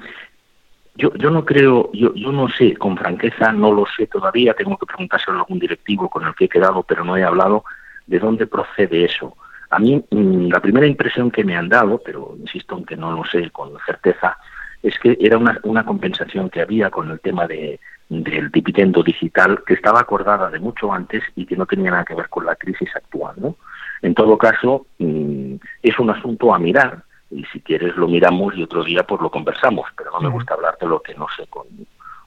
Yo, 0.95 1.13
yo 1.15 1.31
no 1.31 1.45
creo, 1.45 1.91
yo, 1.93 2.15
yo 2.15 2.31
no 2.31 2.49
sé, 2.49 2.77
con 2.77 2.97
franqueza, 2.97 3.53
no 3.53 3.73
lo 3.73 3.87
sé 3.97 4.07
todavía, 4.07 4.55
tengo 4.55 4.77
que 4.77 4.87
preguntárselo 4.87 5.39
a 5.39 5.41
algún 5.41 5.59
directivo 5.59 6.09
con 6.09 6.27
el 6.27 6.35
que 6.35 6.45
he 6.45 6.49
quedado, 6.49 6.85
pero 6.85 7.05
no 7.05 7.17
he 7.17 7.25
hablado 7.25 7.65
de 8.07 8.19
dónde 8.21 8.47
procede 8.47 9.05
eso. 9.05 9.37
A 9.71 9.79
mí, 9.79 10.05
mm, 10.11 10.49
la 10.49 10.61
primera 10.61 10.87
impresión 10.87 11.31
que 11.31 11.43
me 11.43 11.57
han 11.57 11.69
dado, 11.69 12.01
pero 12.05 12.37
insisto 12.39 12.79
en 12.79 12.85
que 12.85 12.97
no 12.97 13.13
lo 13.13 13.25
sé 13.25 13.51
con 13.51 13.73
certeza, 13.85 14.37
es 14.83 14.99
que 14.99 15.17
era 15.21 15.39
una, 15.39 15.59
una 15.65 15.85
compensación 15.85 16.51
que 16.51 16.61
había 16.61 16.91
con 16.91 17.11
el 17.11 17.21
tema 17.21 17.47
de, 17.47 17.81
del 18.11 18.51
dividendo 18.51 19.03
digital 19.05 19.63
que 19.65 19.75
estaba 19.75 20.01
acordada 20.01 20.51
de 20.51 20.59
mucho 20.59 20.93
antes 20.93 21.23
y 21.37 21.47
que 21.47 21.57
no 21.57 21.65
tenía 21.65 21.93
nada 21.93 22.05
que 22.05 22.15
ver 22.15 22.29
con 22.29 22.45
la 22.45 22.57
crisis 22.57 22.91
actual. 22.95 23.37
¿no? 23.39 23.57
En 24.03 24.15
todo 24.15 24.37
caso, 24.37 24.87
mm, 24.99 25.55
es 25.83 25.99
un 25.99 26.11
asunto 26.11 26.53
a 26.53 26.59
mirar 26.59 27.05
y 27.31 27.45
si 27.45 27.61
quieres 27.61 27.97
lo 27.97 28.09
miramos 28.09 28.55
y 28.57 28.65
otro 28.65 28.83
día 28.83 29.05
pues 29.05 29.21
lo 29.21 29.31
conversamos, 29.31 29.87
pero 29.97 30.11
no 30.11 30.21
me 30.21 30.29
gusta 30.29 30.55
hablar 30.55 30.77
de 30.81 30.89
lo 30.89 31.01
que 31.01 31.15
no 31.15 31.29
sé 31.37 31.47
con, 31.47 31.67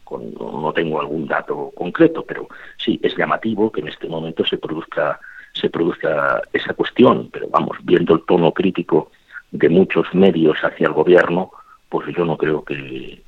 con 0.05 0.33
no 0.33 0.71
tengo 0.71 1.01
algún 1.01 1.27
dato 1.27 1.71
concreto, 1.75 2.23
pero 2.25 2.47
sí 2.77 2.97
es 3.03 3.15
llamativo 3.17 3.69
que 3.69 3.81
en 3.81 3.89
este 3.89 4.07
momento 4.07 4.45
se 4.45 4.57
produzca 4.57 5.19
se 5.53 5.69
produzca 5.69 6.41
esa 6.51 6.73
cuestión, 6.73 7.29
pero 7.31 7.47
vamos, 7.49 7.77
viendo 7.83 8.15
el 8.15 8.23
tono 8.25 8.51
crítico 8.53 9.11
de 9.51 9.69
muchos 9.69 10.07
medios 10.15 10.57
hacia 10.63 10.87
el 10.87 10.93
gobierno, 10.93 11.51
pues 11.89 12.07
yo 12.15 12.25
no 12.25 12.37
creo 12.37 12.63
que, 12.63 13.21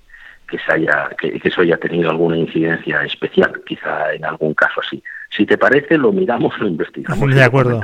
que, 0.48 0.58
se 0.60 0.74
haya, 0.74 1.10
que, 1.20 1.40
eso 1.44 1.62
haya 1.62 1.78
tenido 1.78 2.10
alguna 2.10 2.38
incidencia 2.38 3.04
especial, 3.04 3.62
quizá 3.66 4.14
en 4.14 4.26
algún 4.26 4.54
caso 4.54 4.82
así. 4.82 5.04
Si 5.30 5.46
te 5.46 5.58
parece, 5.58 5.98
lo 5.98 6.12
miramos, 6.12 6.58
lo 6.60 6.68
investigamos. 6.68 7.34
De 7.34 7.44
acuerdo. 7.44 7.82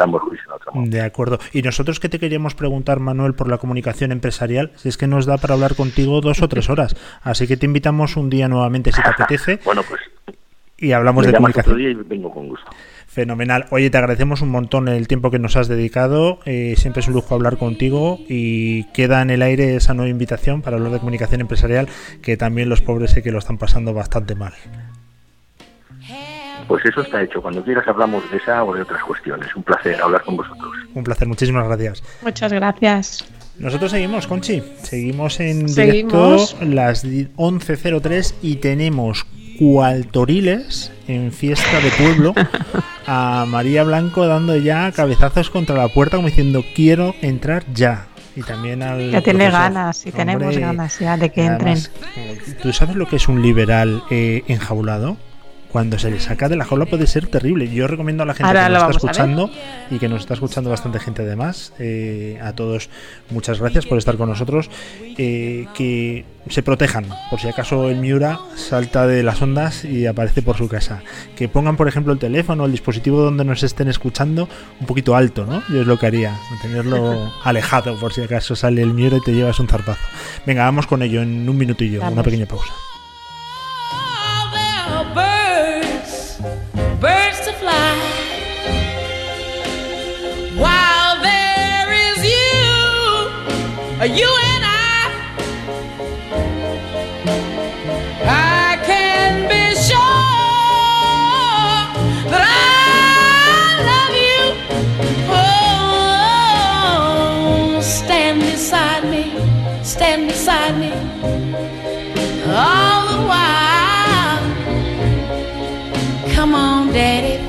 de 0.85 1.01
acuerdo. 1.01 1.39
Y 1.53 1.61
nosotros 1.61 1.99
que 1.99 2.09
te 2.09 2.19
queríamos 2.19 2.55
preguntar, 2.55 2.99
Manuel, 2.99 3.33
por 3.33 3.49
la 3.49 3.57
comunicación 3.57 4.11
empresarial, 4.11 4.71
si 4.75 4.89
es 4.89 4.97
que 4.97 5.07
nos 5.07 5.25
da 5.25 5.37
para 5.37 5.55
hablar 5.55 5.75
contigo 5.75 6.21
dos 6.21 6.41
o 6.41 6.47
tres 6.47 6.69
horas. 6.69 6.95
Así 7.23 7.47
que 7.47 7.57
te 7.57 7.65
invitamos 7.65 8.15
un 8.15 8.29
día 8.29 8.47
nuevamente, 8.47 8.91
si 8.91 9.01
te 9.01 9.09
apetece. 9.21 9.59
bueno, 9.65 9.83
pues. 9.83 10.01
Y 10.77 10.93
hablamos 10.93 11.25
de 11.25 11.33
comunicación. 11.33 11.73
Otro 11.73 11.77
día 11.77 11.91
y 11.91 11.93
vengo 11.93 12.31
con 12.31 12.47
gusto. 12.47 12.71
Fenomenal. 13.11 13.65
Oye, 13.71 13.89
te 13.89 13.97
agradecemos 13.97 14.41
un 14.41 14.47
montón 14.47 14.87
el 14.87 15.09
tiempo 15.09 15.31
que 15.31 15.37
nos 15.37 15.57
has 15.57 15.67
dedicado. 15.67 16.39
Eh, 16.45 16.75
siempre 16.77 17.01
es 17.01 17.09
un 17.09 17.13
lujo 17.13 17.35
hablar 17.35 17.57
contigo 17.57 18.17
y 18.29 18.85
queda 18.93 19.21
en 19.21 19.31
el 19.31 19.41
aire 19.41 19.75
esa 19.75 19.93
nueva 19.93 20.09
invitación 20.09 20.61
para 20.61 20.77
hablar 20.77 20.93
de 20.93 20.99
comunicación 20.99 21.41
empresarial, 21.41 21.89
que 22.21 22.37
también 22.37 22.69
los 22.69 22.81
pobres 22.81 23.11
sé 23.11 23.21
que 23.21 23.33
lo 23.33 23.39
están 23.39 23.57
pasando 23.57 23.93
bastante 23.93 24.33
mal. 24.33 24.53
Pues 26.69 26.85
eso 26.85 27.01
está 27.01 27.21
hecho. 27.21 27.41
Cuando 27.41 27.61
quieras 27.65 27.85
hablamos 27.85 28.23
de 28.31 28.37
esa 28.37 28.63
o 28.63 28.73
de 28.73 28.83
otras 28.83 29.03
cuestiones. 29.03 29.53
Un 29.57 29.63
placer 29.63 30.01
hablar 30.01 30.23
con 30.23 30.37
vosotros. 30.37 30.71
Un 30.93 31.03
placer. 31.03 31.27
Muchísimas 31.27 31.67
gracias. 31.67 32.01
Muchas 32.21 32.53
gracias. 32.53 33.25
Nosotros 33.59 33.91
seguimos, 33.91 34.25
Conchi. 34.25 34.63
Seguimos 34.83 35.41
en 35.41 35.65
directo 35.65 36.37
las 36.61 37.03
11.03 37.05 38.35
y 38.41 38.55
tenemos 38.55 39.25
cual 39.61 40.07
Toriles 40.07 40.91
en 41.07 41.31
fiesta 41.31 41.79
de 41.81 41.91
pueblo 41.91 42.33
a 43.05 43.45
María 43.47 43.83
Blanco 43.83 44.25
dando 44.25 44.57
ya 44.57 44.91
cabezazos 44.91 45.51
contra 45.51 45.75
la 45.75 45.87
puerta 45.87 46.17
como 46.17 46.29
diciendo 46.29 46.65
quiero 46.73 47.13
entrar 47.21 47.63
ya. 47.71 48.07
Y 48.35 48.41
también 48.41 48.81
al. 48.81 49.11
Ya 49.11 49.21
tiene 49.21 49.51
ganas, 49.51 50.03
y 50.07 50.11
tenemos 50.11 50.57
ganas 50.57 50.97
ya 50.97 51.15
de 51.15 51.31
que 51.31 51.45
entren. 51.45 51.77
¿Tú 52.63 52.73
sabes 52.73 52.95
lo 52.95 53.07
que 53.07 53.17
es 53.17 53.27
un 53.27 53.43
liberal 53.43 54.01
eh, 54.09 54.43
enjaulado? 54.47 55.17
Cuando 55.71 55.97
se 55.97 56.11
le 56.11 56.19
saca 56.19 56.49
de 56.49 56.55
la 56.55 56.65
jaula 56.65 56.85
puede 56.85 57.07
ser 57.07 57.27
terrible. 57.27 57.69
Yo 57.69 57.87
recomiendo 57.87 58.23
a 58.23 58.25
la 58.25 58.33
gente 58.33 58.51
que 58.51 58.69
nos 58.69 58.81
está 58.81 58.91
escuchando 58.91 59.51
y 59.89 59.99
que 59.99 60.09
nos 60.09 60.21
está 60.21 60.33
escuchando 60.33 60.69
bastante 60.69 60.99
gente 60.99 61.21
además, 61.21 61.73
eh, 61.79 62.39
a 62.41 62.53
todos 62.53 62.89
muchas 63.29 63.59
gracias 63.59 63.85
por 63.85 63.97
estar 63.97 64.17
con 64.17 64.29
nosotros, 64.29 64.69
eh, 65.17 65.67
que 65.73 66.25
se 66.49 66.63
protejan 66.63 67.05
por 67.29 67.39
si 67.39 67.47
acaso 67.47 67.89
el 67.89 67.97
Miura 67.97 68.39
salta 68.55 69.05
de 69.05 69.23
las 69.23 69.41
ondas 69.41 69.85
y 69.85 70.05
aparece 70.05 70.41
por 70.41 70.57
su 70.57 70.67
casa. 70.67 71.01
Que 71.35 71.47
pongan 71.47 71.77
por 71.77 71.87
ejemplo 71.87 72.13
el 72.13 72.19
teléfono, 72.19 72.65
el 72.65 72.71
dispositivo 72.71 73.21
donde 73.21 73.45
nos 73.45 73.63
estén 73.63 73.87
escuchando 73.87 74.49
un 74.79 74.87
poquito 74.87 75.15
alto, 75.15 75.45
¿no? 75.45 75.63
Yo 75.69 75.81
es 75.81 75.87
lo 75.87 75.97
que 75.97 76.07
haría, 76.07 76.37
tenerlo 76.61 77.31
alejado 77.43 77.95
por 77.99 78.13
si 78.13 78.21
acaso 78.21 78.55
sale 78.55 78.81
el 78.81 78.93
Miura 78.93 79.17
y 79.17 79.21
te 79.21 79.33
llevas 79.33 79.59
un 79.59 79.67
zarpazo. 79.67 80.01
Venga, 80.45 80.63
vamos 80.63 80.87
con 80.87 81.01
ello 81.01 81.21
en 81.21 81.47
un 81.47 81.57
minutillo, 81.57 82.01
una 82.07 82.23
pequeña 82.23 82.45
pausa. 82.45 82.73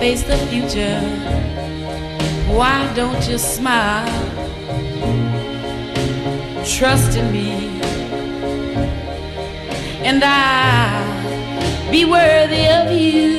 Face 0.03 0.25
the 0.25 0.37
future. 0.51 0.99
Why 2.59 2.93
don't 2.97 3.23
you 3.29 3.39
smile? 3.39 4.11
trust 6.77 7.17
in 7.17 7.27
me, 7.31 7.51
and 10.09 10.21
I'll 10.25 11.91
be 11.93 12.05
worthy 12.05 12.65
of 12.79 12.91
you. 12.91 13.31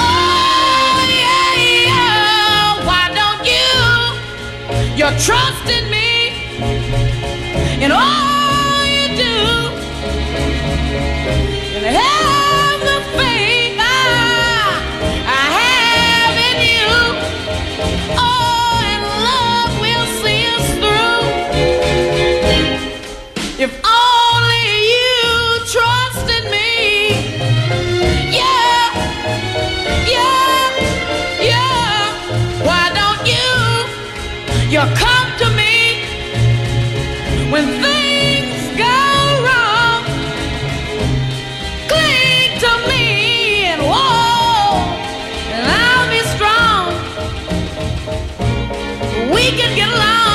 Oh, 0.00 0.98
yeah, 1.22 1.50
yeah. 1.88 2.86
Why 2.88 3.04
don't 3.18 3.44
you? 3.54 3.72
You're 4.98 5.18
trusting 5.26 5.86
me, 5.96 6.08
and 7.84 7.92
all 7.92 8.17
You 34.78 34.84
come 34.94 35.30
to 35.38 35.50
me 35.56 36.04
when 37.50 37.64
things 37.82 38.78
go 38.78 38.98
wrong. 39.44 40.04
Cling 41.88 42.60
to 42.60 42.72
me 42.86 43.64
and 43.72 43.82
whoa, 43.82 44.78
and 45.50 45.66
I'll 45.66 46.08
be 46.14 46.20
strong. 46.36 46.94
We 49.34 49.50
can 49.58 49.74
get 49.74 49.88
along. 49.88 50.27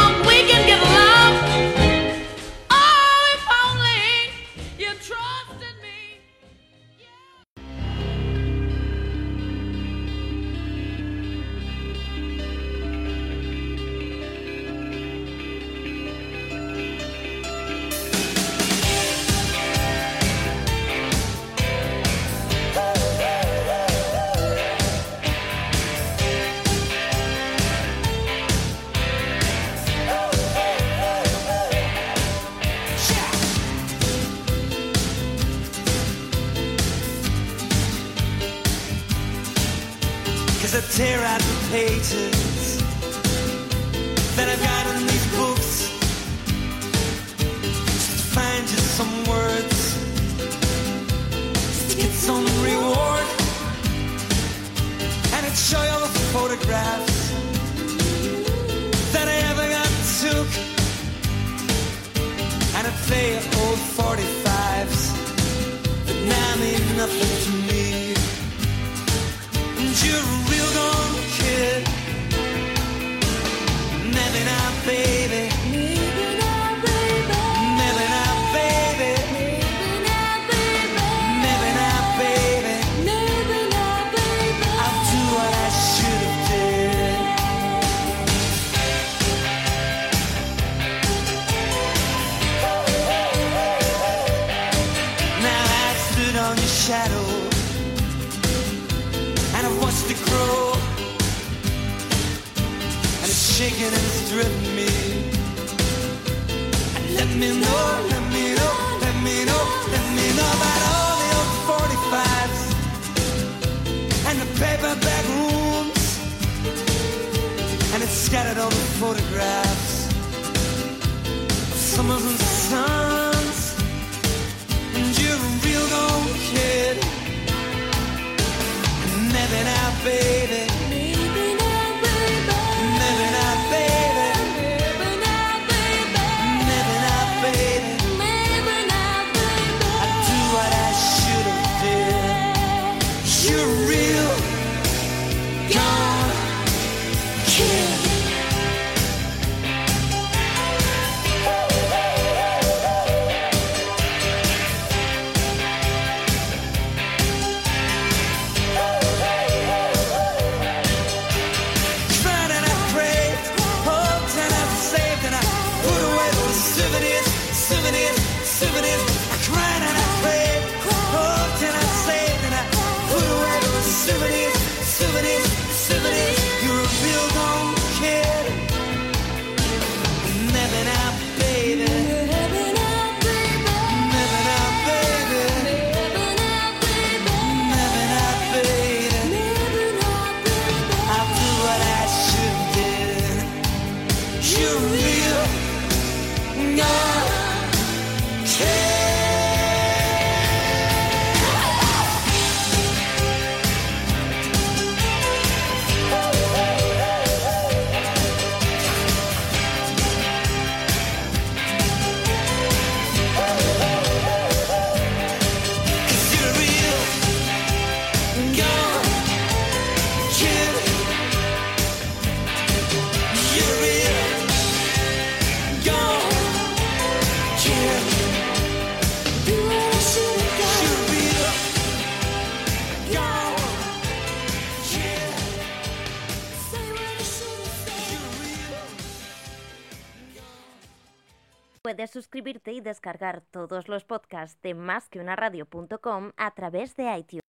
Y 242.74 242.82
descargar 242.82 243.42
todos 243.52 243.88
los 243.88 244.04
podcasts 244.04 244.62
de 244.62 244.74
másqueunaradio.com 244.74 246.32
a 246.36 246.52
través 246.52 246.96
de 246.96 247.18
iTunes. 247.18 247.44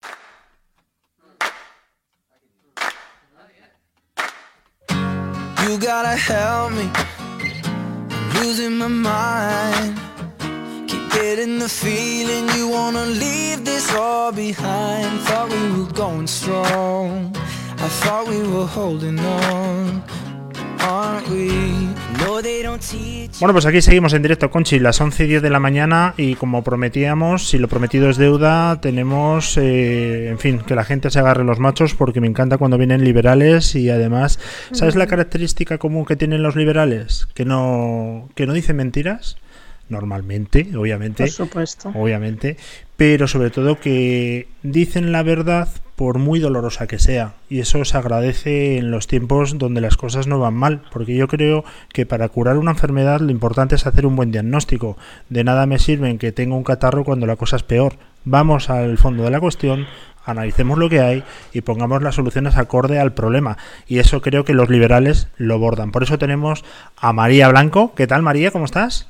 You 5.66 5.78
gotta 5.78 6.14
help 6.14 6.72
me. 6.72 6.90
My 8.68 8.88
mind. 8.88 9.98
Keep 10.87 11.10
getting 11.10 11.58
the 11.58 11.68
feeling 11.68 12.48
you 12.56 12.68
wanna 12.68 13.06
leave 13.06 13.64
this 13.64 13.92
all 13.94 14.30
behind. 14.30 15.20
Thought 15.22 15.50
we 15.50 15.80
were 15.80 15.92
going 15.92 16.26
strong. 16.26 17.34
I 17.78 17.88
thought 18.02 18.28
we 18.28 18.42
were 18.42 18.66
holding 18.66 19.18
on. 19.18 20.02
Bueno, 23.40 23.52
pues 23.52 23.66
aquí 23.66 23.82
seguimos 23.82 24.12
en 24.12 24.22
directo, 24.22 24.50
Conchi, 24.50 24.78
las 24.78 25.00
11 25.00 25.24
y 25.24 25.26
10 25.26 25.42
de 25.42 25.50
la 25.50 25.60
mañana 25.60 26.14
y 26.16 26.34
como 26.34 26.62
prometíamos, 26.62 27.48
si 27.48 27.58
lo 27.58 27.68
prometido 27.68 28.08
es 28.08 28.16
deuda, 28.16 28.80
tenemos, 28.80 29.56
eh, 29.56 30.28
en 30.28 30.38
fin, 30.38 30.60
que 30.60 30.74
la 30.74 30.84
gente 30.84 31.10
se 31.10 31.18
agarre 31.18 31.44
los 31.44 31.58
machos 31.58 31.94
porque 31.94 32.20
me 32.20 32.26
encanta 32.26 32.58
cuando 32.58 32.78
vienen 32.78 33.04
liberales 33.04 33.74
y 33.74 33.90
además, 33.90 34.38
¿sabes 34.72 34.94
la 34.94 35.06
característica 35.06 35.78
común 35.78 36.04
que 36.04 36.16
tienen 36.16 36.42
los 36.42 36.56
liberales? 36.56 37.26
Que 37.34 37.44
no, 37.44 38.28
que 38.34 38.46
no 38.46 38.52
dicen 38.52 38.76
mentiras, 38.76 39.36
normalmente, 39.88 40.68
obviamente. 40.76 41.24
Por 41.24 41.30
supuesto. 41.30 41.92
Obviamente, 41.94 42.56
pero 42.96 43.26
sobre 43.28 43.50
todo 43.50 43.80
que 43.80 44.48
dicen 44.62 45.12
la 45.12 45.22
verdad 45.22 45.68
por 45.96 46.18
muy 46.18 46.40
dolorosa 46.40 46.87
que 46.87 46.98
sea. 46.98 47.35
Y 47.48 47.61
eso 47.61 47.85
se 47.85 47.96
agradece 47.96 48.78
en 48.78 48.90
los 48.90 49.07
tiempos 49.07 49.59
donde 49.59 49.80
las 49.80 49.96
cosas 49.96 50.26
no 50.26 50.40
van 50.40 50.54
mal, 50.54 50.83
porque 50.92 51.14
yo 51.14 51.28
creo 51.28 51.64
que 51.92 52.07
para 52.07 52.28
curar 52.28 52.59
una 52.59 52.72
enfermedad 52.72 53.21
lo 53.21 53.31
importante 53.31 53.77
es 53.77 53.87
hacer 53.87 54.06
un 54.06 54.16
buen 54.16 54.33
diagnóstico. 54.33 54.96
De 55.29 55.44
nada 55.44 55.66
me 55.66 55.79
sirven 55.79 56.18
que 56.18 56.33
tenga 56.33 56.56
un 56.56 56.64
catarro 56.64 57.04
cuando 57.04 57.27
la 57.27 57.37
cosa 57.37 57.56
es 57.56 57.62
peor. 57.62 57.94
Vamos 58.25 58.71
al 58.71 58.98
fondo 58.98 59.23
de 59.23 59.31
la 59.31 59.40
cuestión, 59.40 59.87
analicemos 60.25 60.79
lo 60.79 60.88
que 60.88 61.00
hay 61.00 61.23
y 61.52 61.60
pongamos 61.60 62.02
las 62.02 62.14
soluciones 62.14 62.56
acorde 62.56 62.98
al 62.98 63.12
problema. 63.12 63.58
Y 63.87 63.98
eso 63.98 64.21
creo 64.21 64.44
que 64.44 64.54
los 64.54 64.71
liberales 64.71 65.29
lo 65.37 65.58
bordan. 65.58 65.92
Por 65.92 66.02
eso 66.02 66.18
tenemos 66.18 66.64
a 66.96 67.12
María 67.12 67.48
Blanco. 67.48 67.94
¿Qué 67.94 68.06
tal 68.06 68.23
María? 68.23 68.50
¿Cómo 68.50 68.64
estás? 68.64 69.06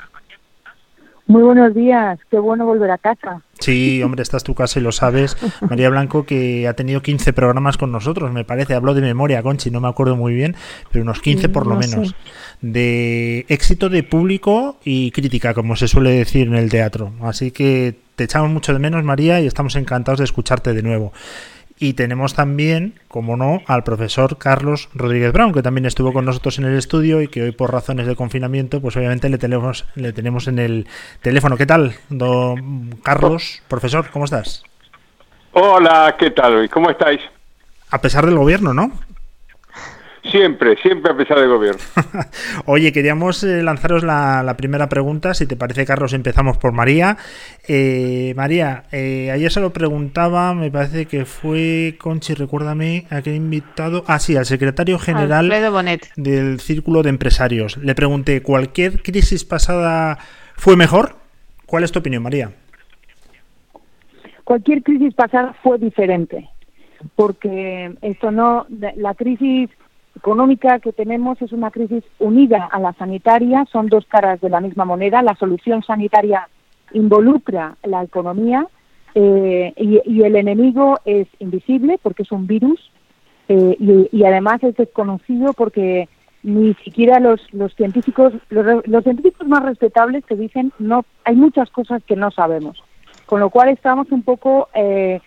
Muy 1.27 1.43
buenos 1.43 1.75
días, 1.75 2.19
qué 2.31 2.39
bueno 2.39 2.67
volver 2.67 2.91
a 2.91 2.99
casa. 2.99 3.41
Sí, 3.59 4.03
hombre, 4.03 4.23
esta 4.23 4.37
es 4.37 4.45
tu 4.45 4.55
casa 4.55 4.79
y 4.79 4.83
lo 4.83 4.93
sabes. 4.93 5.39
María 5.71 5.89
Blanco, 5.89 6.27
que 6.27 6.69
ha 6.69 6.75
tenido 6.75 7.01
15 7.01 7.33
programas 7.33 7.79
con 7.79 7.91
nosotros, 7.91 8.31
me 8.31 8.45
parece. 8.45 8.75
Hablo 8.75 8.93
de 8.93 9.01
memoria, 9.01 9.43
Conchi, 9.43 9.71
no 9.71 9.81
me 9.81 9.89
acuerdo 9.89 10.17
muy 10.17 10.35
bien, 10.35 10.55
pero 10.93 11.03
unos 11.03 11.21
15 11.21 11.49
por 11.49 11.67
lo 11.67 11.81
sé. 11.81 11.89
menos. 11.89 12.15
De 12.61 13.47
éxito 13.49 13.89
de 13.89 14.03
público 14.03 14.77
y 14.85 15.13
crítica, 15.13 15.55
como 15.55 15.77
se 15.77 15.89
suele 15.89 16.11
decir 16.11 16.47
en 16.49 16.57
el 16.57 16.69
teatro. 16.69 17.13
Así 17.23 17.53
que 17.53 17.97
te 18.17 18.25
echamos 18.25 18.51
mucho 18.51 18.75
de 18.75 18.79
menos, 18.79 19.03
María, 19.03 19.41
y 19.41 19.47
estamos 19.47 19.77
encantados 19.77 20.19
de 20.19 20.25
escucharte 20.25 20.75
de 20.75 20.83
nuevo. 20.83 21.13
Y 21.79 21.95
tenemos 21.95 22.35
también, 22.35 23.01
como 23.09 23.37
no, 23.37 23.63
al 23.67 23.83
profesor 23.83 24.39
Carlos 24.39 24.89
Rodríguez 24.95 25.33
Brown, 25.33 25.53
que 25.53 25.63
también 25.63 25.87
estuvo 25.87 26.13
con 26.13 26.25
nosotros 26.25 26.59
en 26.59 26.67
el 26.67 26.79
estudio 26.79 27.21
y 27.21 27.29
que 27.29 27.43
hoy 27.43 27.53
por 27.53 27.73
razones 27.73 28.07
de 28.07 28.15
confinamiento, 28.15 28.81
pues 28.81 28.97
obviamente 28.97 29.29
le 29.29 29.39
tenemos, 29.39 29.85
le 29.97 30.13
tenemos 30.13 30.47
en 30.47 30.61
el 30.61 30.87
teléfono. 31.21 31.57
¿Qué 31.57 31.67
tal, 31.67 31.95
don 32.11 32.97
Carlos? 33.03 33.63
Profesor, 33.67 34.09
¿cómo 34.13 34.25
estás? 34.25 34.63
Hola, 35.53 36.15
¿qué 36.19 36.31
tal? 36.31 36.71
¿Cómo 36.71 36.91
estáis? 36.91 37.21
A 37.91 38.01
pesar 38.01 38.25
del 38.27 38.37
gobierno, 38.37 38.73
¿no? 38.73 38.93
Siempre, 40.31 40.77
siempre 40.77 41.13
a 41.13 41.17
pesar 41.17 41.39
del 41.39 41.51
gobierno. 41.51 41.81
Oye, 42.65 42.93
queríamos 42.93 43.45
eh, 43.45 43.63
lanzaros 43.63 44.03
la, 44.03 44.43
la 44.43 44.57
primera 44.57 44.89
pregunta. 44.89 45.35
Si 45.35 45.47
te 45.47 45.55
parece, 45.55 45.85
Carlos, 45.85 46.15
empezamos 46.15 46.57
por 46.57 46.73
María. 46.73 47.19
Eh, 47.69 48.33
María, 48.35 48.85
eh, 48.91 49.31
ayer 49.31 49.53
se 49.53 49.61
lo 49.61 49.73
preguntaba, 49.75 50.55
me 50.55 50.71
parece 50.71 51.05
que 51.07 51.27
fue 51.27 51.97
Conchi, 51.99 52.33
recuérdame, 52.33 53.07
a 53.11 53.21
qué 53.21 53.35
invitado. 53.35 54.03
Ah, 54.07 54.19
sí, 54.19 54.35
al 54.35 54.47
secretario 54.47 54.99
general 54.99 55.53
Bonet. 55.71 56.11
del 56.17 56.59
Círculo 56.59 57.03
de 57.03 57.11
Empresarios. 57.11 57.77
Le 57.77 57.95
pregunté, 57.95 58.43
¿cualquier 58.43 59.03
crisis 59.03 59.45
pasada 59.45 60.19
fue 60.57 60.75
mejor? 60.75 61.17
¿Cuál 61.67 61.85
es 61.85 61.93
tu 61.93 61.99
opinión, 61.99 62.23
María? 62.23 62.51
Cualquier 64.45 64.83
crisis 64.83 65.15
pasada 65.15 65.55
fue 65.63 65.79
diferente, 65.79 66.49
porque 67.15 67.95
esto 68.03 68.31
no, 68.31 68.67
la 68.97 69.15
crisis 69.15 69.71
económica 70.17 70.79
que 70.79 70.93
tenemos 70.93 71.41
es 71.43 71.53
una 71.53 71.71
crisis 71.71 72.05
unida 72.19 72.69
a 72.71 72.79
la 72.79 72.93
sanitaria, 72.95 73.65
son 73.71 73.89
dos 73.89 74.07
caras 74.07 74.41
de 74.41 74.49
la 74.49 74.61
misma 74.61 74.85
moneda. 74.85 75.23
La 75.23 75.35
solución 75.37 75.83
sanitaria 75.83 76.49
involucra 76.93 77.77
la 77.83 78.03
economía 78.03 78.67
eh, 79.15 79.73
y, 79.77 80.23
el 80.23 80.37
enemigo 80.37 80.99
es 81.05 81.29
invisible 81.39 81.99
porque 82.03 82.23
es 82.23 82.33
un 82.33 82.47
virus 82.47 82.91
eh, 83.49 83.77
y, 83.79 84.09
y 84.11 84.25
además 84.25 84.63
es 84.63 84.75
desconocido 84.77 85.53
porque 85.53 86.09
ni 86.43 86.75
siquiera 86.75 87.21
los, 87.21 87.41
los 87.53 87.75
científicos 87.75 88.33
los, 88.51 88.87
los 88.87 89.05
científicos 89.05 89.47
más 89.47 89.63
respetables 89.63 90.25
te 90.27 90.37
dicen 90.37 90.73
no 90.79 91.05
hay 91.25 91.37
muchas 91.37 91.71
cosas 91.71 92.03
que 92.05 92.17
no 92.17 92.31
sabemos 92.31 92.83
con 93.27 93.41
lo 93.41 93.51
cual 93.51 93.71
estamos 93.71 94.11
un 94.13 94.23
poco 94.23 94.69
eh, 94.75 95.21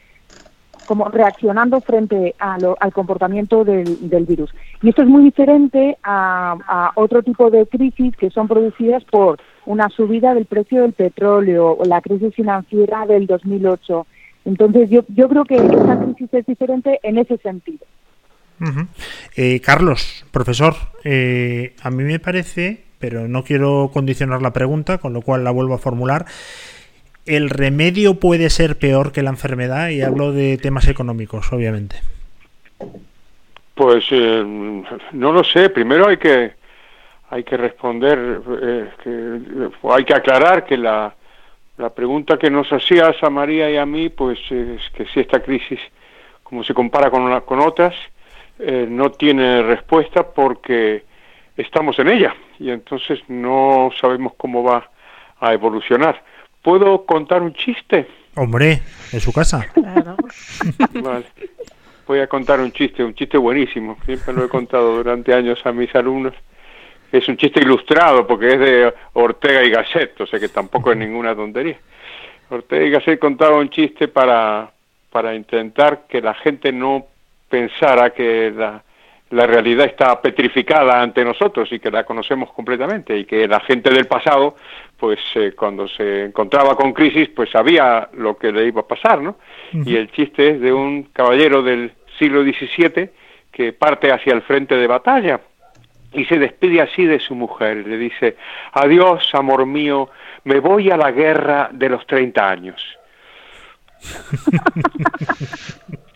como 0.87 1.05
reaccionando 1.09 1.81
frente 1.81 2.33
al 2.39 2.93
comportamiento 2.93 3.63
del, 3.63 4.09
del 4.09 4.25
virus. 4.25 4.49
Y 4.81 4.89
esto 4.89 5.03
es 5.03 5.07
muy 5.07 5.23
diferente 5.23 5.97
a, 6.03 6.91
otro 6.95 7.21
tipo 7.21 7.51
de 7.51 7.67
crisis 7.67 8.15
que 8.15 8.29
son 8.29 8.47
producidas 8.47 9.03
por 9.03 9.39
una 9.65 9.89
subida 9.89 10.33
del 10.33 10.45
precio 10.45 10.81
del 10.81 10.93
petróleo 10.93 11.71
o 11.77 11.85
la 11.85 12.01
crisis 12.01 12.33
financiera 12.33 13.05
del 13.05 13.27
2008. 13.27 14.07
Entonces 14.45 14.89
yo, 14.89 15.03
yo 15.09 15.27
creo 15.27 15.43
que 15.43 15.55
esta 15.55 15.99
crisis 15.99 16.33
es 16.33 16.45
diferente 16.45 16.99
en 17.03 17.17
ese 17.17 17.37
sentido. 17.37 17.85
Eh, 19.35 19.59
Carlos, 19.59 20.25
profesor, 20.31 20.73
eh, 21.03 21.75
a 21.83 21.91
mí 21.91 22.03
me 22.03 22.19
parece, 22.19 22.85
pero 22.97 23.27
no 23.27 23.43
quiero 23.43 23.91
condicionar 23.93 24.41
la 24.41 24.53
pregunta, 24.53 24.97
con 24.97 25.13
lo 25.13 25.21
cual 25.21 25.43
la 25.43 25.51
vuelvo 25.51 25.75
a 25.75 25.79
formular. 25.79 26.25
¿El 27.27 27.49
remedio 27.49 28.15
puede 28.15 28.49
ser 28.49 28.77
peor 28.77 29.11
que 29.11 29.21
la 29.23 29.29
enfermedad? 29.29 29.89
Y 29.89 30.01
hablo 30.01 30.31
de 30.31 30.57
temas 30.57 30.87
económicos, 30.87 31.51
obviamente. 31.53 31.97
Pues 33.75 34.05
eh, 34.11 34.43
no 35.11 35.31
lo 35.31 35.43
sé. 35.43 35.69
Primero 35.69 36.07
hay 36.07 36.17
que 36.17 36.51
hay 37.29 37.43
que 37.43 37.57
responder, 37.57 38.39
eh, 38.63 38.89
que, 39.03 39.69
hay 39.91 40.05
que 40.05 40.13
aclarar 40.13 40.65
que 40.65 40.77
la, 40.77 41.13
la 41.77 41.89
pregunta 41.89 42.37
que 42.37 42.49
nos 42.49 42.71
hacías 42.71 43.21
a 43.21 43.29
María 43.29 43.69
y 43.69 43.75
a 43.75 43.85
mí, 43.85 44.07
pues 44.07 44.39
es 44.49 44.81
que 44.95 45.05
si 45.13 45.19
esta 45.19 45.41
crisis, 45.41 45.79
como 46.43 46.63
se 46.63 46.73
compara 46.73 47.11
con, 47.11 47.29
la- 47.29 47.41
con 47.41 47.59
otras, 47.59 47.93
eh, 48.59 48.87
no 48.89 49.11
tiene 49.11 49.61
respuesta 49.61 50.25
porque 50.25 51.03
estamos 51.57 51.99
en 51.99 52.07
ella 52.07 52.33
y 52.59 52.69
entonces 52.69 53.19
no 53.27 53.89
sabemos 53.99 54.31
cómo 54.37 54.63
va 54.63 54.89
a 55.41 55.53
evolucionar. 55.53 56.23
¿Puedo 56.67 57.05
contar 57.05 57.41
un 57.43 57.53
chiste? 57.53 58.07
Hombre, 58.35 58.81
en 59.13 59.21
su 59.21 59.31
casa. 59.31 59.71
Vale. 61.01 61.25
Voy 62.05 62.19
a 62.19 62.27
contar 62.27 62.59
un 62.59 62.73
chiste, 62.73 63.05
un 63.05 63.15
chiste 63.15 63.37
buenísimo. 63.37 63.97
Siempre 64.05 64.33
lo 64.33 64.43
he 64.43 64.49
contado 64.49 64.97
durante 64.97 65.33
años 65.33 65.65
a 65.65 65.71
mis 65.71 65.95
alumnos. 65.95 66.33
Es 67.09 67.25
un 67.29 67.37
chiste 67.37 67.61
ilustrado 67.61 68.27
porque 68.27 68.47
es 68.47 68.59
de 68.59 68.93
Ortega 69.13 69.63
y 69.63 69.69
Gasset, 69.69 70.19
o 70.19 70.27
sea 70.27 70.41
que 70.41 70.49
tampoco 70.49 70.91
es 70.91 70.97
ninguna 70.97 71.33
tontería. 71.33 71.79
Ortega 72.49 72.85
y 72.85 72.89
Gasset 72.89 73.17
contaba 73.17 73.55
un 73.55 73.69
chiste 73.69 74.09
para, 74.09 74.69
para 75.09 75.33
intentar 75.35 76.05
que 76.05 76.19
la 76.19 76.33
gente 76.33 76.73
no 76.73 77.05
pensara 77.47 78.09
que 78.09 78.51
la, 78.53 78.83
la 79.29 79.45
realidad 79.45 79.85
está 79.85 80.21
petrificada 80.21 81.01
ante 81.01 81.23
nosotros 81.23 81.69
y 81.71 81.79
que 81.79 81.91
la 81.91 82.05
conocemos 82.05 82.51
completamente 82.53 83.17
y 83.17 83.25
que 83.25 83.47
la 83.47 83.59
gente 83.59 83.89
del 83.89 84.07
pasado, 84.07 84.55
pues 84.97 85.19
eh, 85.35 85.53
cuando 85.57 85.87
se 85.87 86.25
encontraba 86.25 86.75
con 86.75 86.93
crisis, 86.93 87.29
pues 87.29 87.49
sabía 87.49 88.09
lo 88.13 88.37
que 88.37 88.51
le 88.51 88.65
iba 88.65 88.81
a 88.81 88.87
pasar, 88.87 89.21
¿no? 89.21 89.37
Y 89.73 89.95
el 89.95 90.11
chiste 90.11 90.51
es 90.51 90.61
de 90.61 90.71
un 90.71 91.03
caballero 91.11 91.61
del 91.61 91.91
siglo 92.17 92.43
XVII 92.43 93.09
que 93.51 93.73
parte 93.73 94.11
hacia 94.11 94.33
el 94.33 94.41
frente 94.43 94.75
de 94.75 94.87
batalla 94.87 95.41
y 96.13 96.25
se 96.25 96.39
despide 96.39 96.81
así 96.81 97.05
de 97.05 97.19
su 97.19 97.35
mujer. 97.35 97.85
Le 97.85 97.97
dice, 97.97 98.37
adiós, 98.71 99.29
amor 99.33 99.65
mío, 99.65 100.09
me 100.45 100.59
voy 100.59 100.89
a 100.89 100.97
la 100.97 101.11
guerra 101.11 101.69
de 101.71 101.89
los 101.89 102.07
30 102.07 102.49
años. 102.49 102.81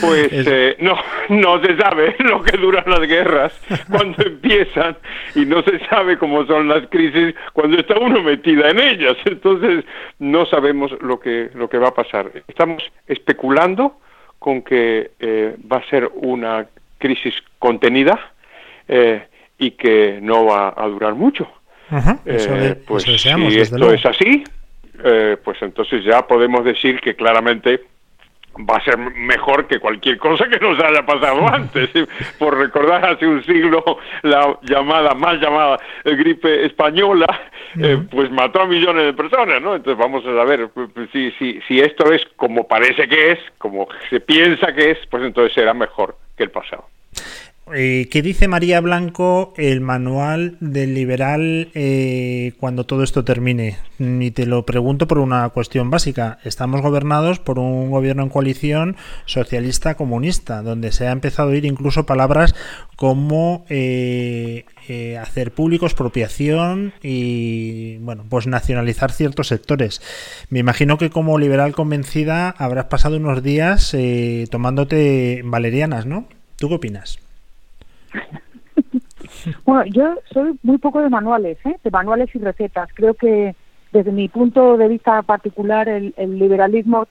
Pues 0.00 0.28
eh, 0.32 0.76
no, 0.80 0.96
no 1.28 1.60
se 1.64 1.76
sabe 1.76 2.16
lo 2.20 2.42
que 2.42 2.56
duran 2.56 2.84
las 2.86 3.00
guerras 3.00 3.52
cuando 3.90 4.22
empiezan 4.24 4.96
y 5.34 5.44
no 5.44 5.62
se 5.62 5.78
sabe 5.86 6.18
cómo 6.18 6.44
son 6.46 6.68
las 6.68 6.86
crisis 6.88 7.34
cuando 7.52 7.78
está 7.78 7.98
uno 7.98 8.22
metida 8.22 8.70
en 8.70 8.78
ellas. 8.80 9.16
Entonces 9.24 9.84
no 10.18 10.46
sabemos 10.46 10.90
lo 11.00 11.18
que 11.20 11.50
lo 11.54 11.68
que 11.68 11.78
va 11.78 11.88
a 11.88 11.94
pasar. 11.94 12.30
Estamos 12.48 12.82
especulando 13.06 13.98
con 14.38 14.62
que 14.62 15.10
eh, 15.20 15.56
va 15.70 15.78
a 15.78 15.90
ser 15.90 16.10
una 16.14 16.66
crisis 16.98 17.34
contenida 17.58 18.18
eh, 18.88 19.22
y 19.58 19.72
que 19.72 20.18
no 20.22 20.46
va 20.46 20.74
a 20.76 20.86
durar 20.88 21.14
mucho. 21.14 21.46
Ajá, 21.90 22.18
eso, 22.24 22.54
Eh, 22.54 22.58
de- 22.60 22.74
pues 22.76 23.02
eso 23.04 23.12
deseamos, 23.12 23.52
si 23.52 23.60
esto 23.60 23.76
luego. 23.78 23.94
es 23.94 24.06
así, 24.06 24.44
eh, 25.04 25.36
pues 25.44 25.60
entonces 25.62 26.04
ya 26.04 26.26
podemos 26.26 26.64
decir 26.64 27.00
que 27.00 27.14
claramente 27.16 27.82
va 28.58 28.76
a 28.76 28.84
ser 28.84 28.98
mejor 28.98 29.66
que 29.66 29.78
cualquier 29.78 30.18
cosa 30.18 30.48
que 30.48 30.58
nos 30.58 30.78
haya 30.80 31.04
pasado 31.04 31.46
antes. 31.52 31.90
Por 32.38 32.58
recordar 32.58 33.04
hace 33.04 33.26
un 33.26 33.44
siglo 33.44 33.98
la 34.22 34.58
llamada, 34.62 35.14
mal 35.14 35.40
llamada 35.40 35.78
eh, 36.04 36.14
gripe 36.16 36.66
española, 36.66 37.26
eh, 37.78 37.98
pues 38.10 38.30
mató 38.30 38.62
a 38.62 38.66
millones 38.66 39.04
de 39.04 39.12
personas, 39.12 39.62
¿no? 39.62 39.74
Entonces 39.76 39.98
vamos 39.98 40.24
a 40.26 40.34
saber 40.34 40.68
pues, 40.74 40.90
pues, 40.94 41.08
si, 41.12 41.30
si, 41.32 41.60
si 41.68 41.80
esto 41.80 42.12
es 42.12 42.22
como 42.36 42.66
parece 42.66 43.08
que 43.08 43.32
es, 43.32 43.38
como 43.58 43.88
se 44.08 44.20
piensa 44.20 44.72
que 44.74 44.92
es, 44.92 44.98
pues 45.10 45.22
entonces 45.22 45.52
será 45.54 45.74
mejor 45.74 46.16
que 46.36 46.44
el 46.44 46.50
pasado. 46.50 46.84
Eh, 47.74 48.08
¿Qué 48.10 48.22
dice 48.22 48.48
María 48.48 48.80
Blanco 48.80 49.54
el 49.56 49.80
manual 49.80 50.56
del 50.60 50.94
liberal 50.94 51.70
eh, 51.74 52.52
cuando 52.58 52.84
todo 52.84 53.02
esto 53.02 53.24
termine? 53.24 53.76
Y 53.98 54.30
te 54.32 54.46
lo 54.46 54.66
pregunto 54.66 55.06
por 55.06 55.18
una 55.18 55.48
cuestión 55.50 55.90
básica. 55.90 56.38
Estamos 56.44 56.82
gobernados 56.82 57.38
por 57.38 57.58
un 57.58 57.90
gobierno 57.90 58.22
en 58.22 58.28
coalición 58.28 58.96
socialista-comunista, 59.26 60.62
donde 60.62 60.90
se 60.90 61.06
ha 61.06 61.12
empezado 61.12 61.50
a 61.50 61.52
oír 61.52 61.64
incluso 61.64 62.06
palabras 62.06 62.54
como 62.96 63.64
eh, 63.68 64.64
eh, 64.88 65.16
hacer 65.18 65.52
público 65.52 65.86
expropiación 65.86 66.92
y, 67.02 67.98
bueno, 67.98 68.24
pues 68.28 68.46
nacionalizar 68.48 69.12
ciertos 69.12 69.48
sectores. 69.48 70.02
Me 70.48 70.58
imagino 70.58 70.98
que 70.98 71.10
como 71.10 71.38
liberal 71.38 71.72
convencida 71.72 72.50
habrás 72.50 72.86
pasado 72.86 73.16
unos 73.16 73.42
días 73.42 73.94
eh, 73.94 74.46
tomándote 74.50 75.42
valerianas, 75.44 76.06
¿no? 76.06 76.26
¿Tú 76.56 76.68
qué 76.68 76.74
opinas? 76.74 77.18
Bueno, 79.64 79.84
yo 79.86 80.16
soy 80.32 80.58
muy 80.62 80.78
poco 80.78 81.00
de 81.00 81.08
manuales, 81.08 81.58
¿eh? 81.64 81.76
de 81.84 81.90
manuales 81.90 82.34
y 82.34 82.38
recetas. 82.38 82.88
Creo 82.94 83.14
que 83.14 83.54
desde 83.92 84.12
mi 84.12 84.28
punto 84.28 84.76
de 84.76 84.88
vista 84.88 85.22
particular 85.22 85.88
el, 85.88 86.14
el 86.16 86.38
liberalismo 86.38 87.06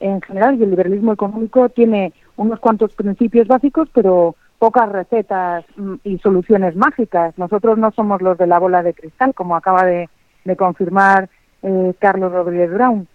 en 0.00 0.20
general 0.20 0.58
y 0.58 0.64
el 0.64 0.70
liberalismo 0.70 1.12
económico 1.12 1.68
tiene 1.68 2.12
unos 2.36 2.60
cuantos 2.60 2.92
principios 2.94 3.46
básicos, 3.46 3.88
pero 3.94 4.36
pocas 4.62 4.90
recetas 4.90 5.64
mm, 5.76 5.94
y 6.04 6.18
soluciones 6.18 6.76
mágicas. 6.76 7.36
Nosotros 7.36 7.78
no 7.78 7.90
somos 7.92 8.22
los 8.22 8.38
de 8.38 8.46
la 8.46 8.58
bola 8.58 8.82
de 8.82 8.94
cristal, 8.94 9.34
como 9.34 9.56
acaba 9.56 9.84
de, 9.84 10.08
confirmar 10.56 11.28
eh, 11.62 11.92
Carlos 11.98 12.32
Rodríguez 12.32 12.72
Brown. 12.72 13.08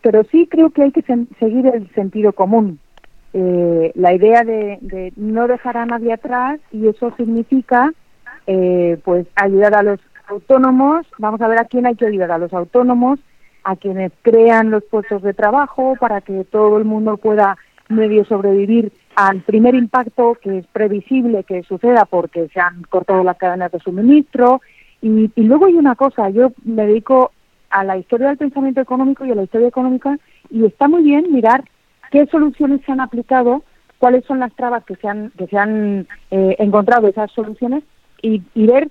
Pero 0.00 0.22
sí 0.30 0.46
creo 0.48 0.70
que 0.70 0.82
hay 0.82 0.92
que 0.92 1.02
seguir 1.02 1.66
el 1.66 1.92
sentido 1.94 2.32
común. 2.32 2.78
Eh, 3.34 3.92
la 3.94 4.12
idea 4.12 4.44
de, 4.44 4.78
de 4.82 5.12
no 5.16 5.48
dejar 5.48 5.78
a 5.78 5.86
nadie 5.86 6.12
atrás 6.12 6.60
y 6.70 6.86
eso 6.86 7.14
significa 7.16 7.92
eh, 8.46 8.98
pues 9.04 9.26
ayudar 9.36 9.74
a 9.74 9.82
los 9.82 10.00
autónomos. 10.28 11.06
Vamos 11.18 11.40
a 11.40 11.48
ver 11.48 11.58
a 11.58 11.64
quién 11.64 11.86
hay 11.86 11.94
que 11.94 12.06
ayudar, 12.06 12.30
a 12.30 12.38
los 12.38 12.52
autónomos, 12.52 13.20
a 13.64 13.76
quienes 13.76 14.12
crean 14.22 14.70
los 14.70 14.84
puestos 14.84 15.22
de 15.22 15.34
trabajo 15.34 15.96
para 15.98 16.20
que 16.20 16.44
todo 16.44 16.76
el 16.78 16.84
mundo 16.84 17.16
pueda 17.16 17.56
medio 17.88 18.24
sobrevivir 18.24 18.92
al 19.14 19.40
primer 19.42 19.74
impacto 19.74 20.36
que 20.40 20.58
es 20.58 20.66
previsible 20.66 21.44
que 21.44 21.62
suceda 21.62 22.06
porque 22.06 22.48
se 22.48 22.60
han 22.60 22.82
cortado 22.84 23.22
las 23.22 23.36
cadenas 23.36 23.70
de 23.72 23.78
suministro. 23.80 24.60
Y, 25.00 25.30
y 25.34 25.42
luego 25.42 25.66
hay 25.66 25.74
una 25.74 25.96
cosa, 25.96 26.30
yo 26.30 26.52
me 26.64 26.86
dedico 26.86 27.32
a 27.70 27.84
la 27.84 27.96
historia 27.96 28.28
del 28.28 28.38
pensamiento 28.38 28.80
económico 28.80 29.24
y 29.24 29.30
a 29.30 29.34
la 29.34 29.42
historia 29.42 29.68
económica 29.68 30.18
y 30.50 30.64
está 30.64 30.88
muy 30.88 31.02
bien 31.02 31.32
mirar 31.32 31.64
qué 32.12 32.26
soluciones 32.26 32.80
se 32.86 32.92
han 32.92 33.00
aplicado, 33.00 33.64
cuáles 33.98 34.24
son 34.26 34.38
las 34.38 34.54
trabas 34.54 34.84
que 34.84 34.94
se 34.96 35.08
han, 35.08 35.30
que 35.36 35.46
se 35.48 35.58
han 35.58 36.06
eh, 36.30 36.54
encontrado 36.60 37.08
esas 37.08 37.32
soluciones 37.32 37.82
y, 38.22 38.42
ver 38.54 38.88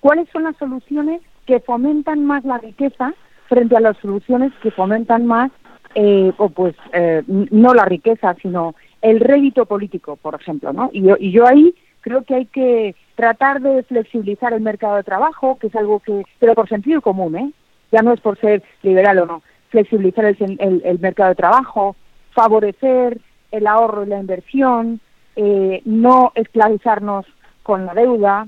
cuáles 0.00 0.28
son 0.30 0.44
las 0.44 0.56
soluciones 0.56 1.20
que 1.46 1.60
fomentan 1.60 2.24
más 2.24 2.44
la 2.44 2.56
riqueza 2.58 3.12
frente 3.48 3.76
a 3.76 3.80
las 3.80 3.96
soluciones 3.98 4.52
que 4.62 4.70
fomentan 4.70 5.26
más, 5.26 5.50
eh, 5.96 6.32
o 6.38 6.48
pues 6.48 6.74
eh, 6.92 7.22
no 7.26 7.74
la 7.74 7.84
riqueza, 7.84 8.34
sino 8.40 8.74
el 9.02 9.18
rédito 9.20 9.66
político, 9.66 10.16
por 10.16 10.36
ejemplo, 10.40 10.72
¿no? 10.72 10.88
Y 10.92 11.02
yo, 11.02 11.16
y 11.18 11.32
yo 11.32 11.46
ahí 11.46 11.74
creo 12.00 12.22
que 12.22 12.34
hay 12.36 12.46
que 12.46 12.94
tratar 13.16 13.60
de 13.60 13.82
flexibilizar 13.82 14.52
el 14.52 14.60
mercado 14.62 14.96
de 14.96 15.02
trabajo, 15.02 15.58
que 15.58 15.66
es 15.66 15.74
algo 15.74 15.98
que, 16.00 16.22
pero 16.38 16.54
por 16.54 16.68
sentido 16.68 17.00
común, 17.02 17.36
¿eh? 17.36 17.50
Ya 17.92 18.02
no 18.02 18.12
es 18.12 18.20
por 18.20 18.38
ser 18.38 18.62
liberal 18.82 19.18
o 19.18 19.26
no, 19.26 19.42
flexibilizar 19.70 20.24
el, 20.24 20.36
el- 20.60 20.82
el 20.84 20.98
mercado 21.00 21.30
de 21.30 21.34
trabajo, 21.34 21.96
favorecer 22.40 23.20
el 23.50 23.66
ahorro 23.66 24.04
y 24.04 24.06
la 24.06 24.18
inversión, 24.18 24.98
eh, 25.36 25.82
no 25.84 26.32
esclavizarnos 26.34 27.26
con 27.62 27.84
la 27.84 27.92
deuda, 27.92 28.46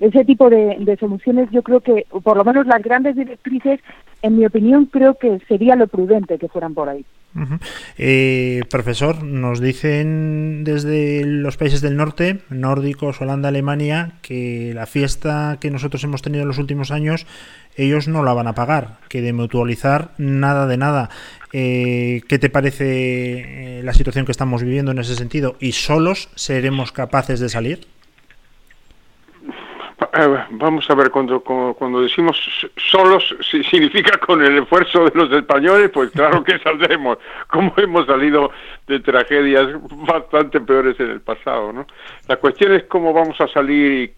ese 0.00 0.24
tipo 0.24 0.48
de, 0.48 0.96
soluciones 0.98 1.50
yo 1.50 1.62
creo 1.62 1.80
que, 1.80 2.06
por 2.22 2.36
lo 2.36 2.44
menos 2.44 2.66
las 2.66 2.82
grandes 2.82 3.14
directrices, 3.14 3.80
en 4.22 4.38
mi 4.38 4.46
opinión, 4.46 4.86
creo 4.86 5.18
que 5.18 5.38
sería 5.46 5.76
lo 5.76 5.86
prudente 5.86 6.38
que 6.38 6.48
fueran 6.48 6.74
por 6.74 6.88
ahí. 6.88 7.04
Eh, 7.98 8.62
profesor, 8.70 9.22
nos 9.22 9.60
dicen 9.60 10.64
desde 10.64 11.22
los 11.26 11.58
países 11.58 11.82
del 11.82 11.96
norte, 11.96 12.40
nórdicos, 12.48 13.20
Holanda, 13.20 13.50
Alemania, 13.50 14.12
que 14.22 14.72
la 14.74 14.86
fiesta 14.86 15.58
que 15.60 15.70
nosotros 15.70 16.02
hemos 16.04 16.22
tenido 16.22 16.42
en 16.42 16.48
los 16.48 16.56
últimos 16.56 16.90
años, 16.90 17.26
ellos 17.76 18.08
no 18.08 18.22
la 18.22 18.32
van 18.32 18.46
a 18.46 18.54
pagar, 18.54 19.00
que 19.10 19.20
de 19.20 19.34
mutualizar 19.34 20.12
nada 20.16 20.66
de 20.66 20.78
nada. 20.78 21.10
Eh, 21.52 22.22
¿Qué 22.26 22.38
te 22.38 22.48
parece 22.48 23.80
eh, 23.80 23.82
la 23.82 23.92
situación 23.92 24.24
que 24.24 24.32
estamos 24.32 24.62
viviendo 24.62 24.92
en 24.92 24.98
ese 24.98 25.14
sentido? 25.14 25.56
¿Y 25.60 25.72
solos 25.72 26.30
seremos 26.36 26.90
capaces 26.90 27.38
de 27.38 27.50
salir? 27.50 27.95
Vamos 30.50 30.88
a 30.90 30.94
ver, 30.94 31.10
cuando, 31.10 31.40
cuando, 31.40 31.74
cuando 31.74 32.00
decimos 32.02 32.38
solos, 32.76 33.34
si- 33.50 33.62
significa 33.64 34.18
con 34.18 34.42
el 34.42 34.58
esfuerzo 34.58 35.04
de 35.04 35.12
los 35.14 35.30
españoles, 35.32 35.90
pues 35.92 36.10
claro 36.10 36.42
que 36.44 36.58
saldremos, 36.62 37.18
como 37.48 37.72
hemos 37.76 38.06
salido 38.06 38.50
de 38.86 39.00
tragedias 39.00 39.68
bastante 40.06 40.60
peores 40.60 40.98
en 41.00 41.10
el 41.10 41.20
pasado, 41.20 41.72
¿no? 41.72 41.86
La 42.28 42.36
cuestión 42.36 42.72
es 42.72 42.84
cómo 42.84 43.12
vamos 43.12 43.40
a 43.40 43.48
salir 43.48 43.92
y 44.02 44.14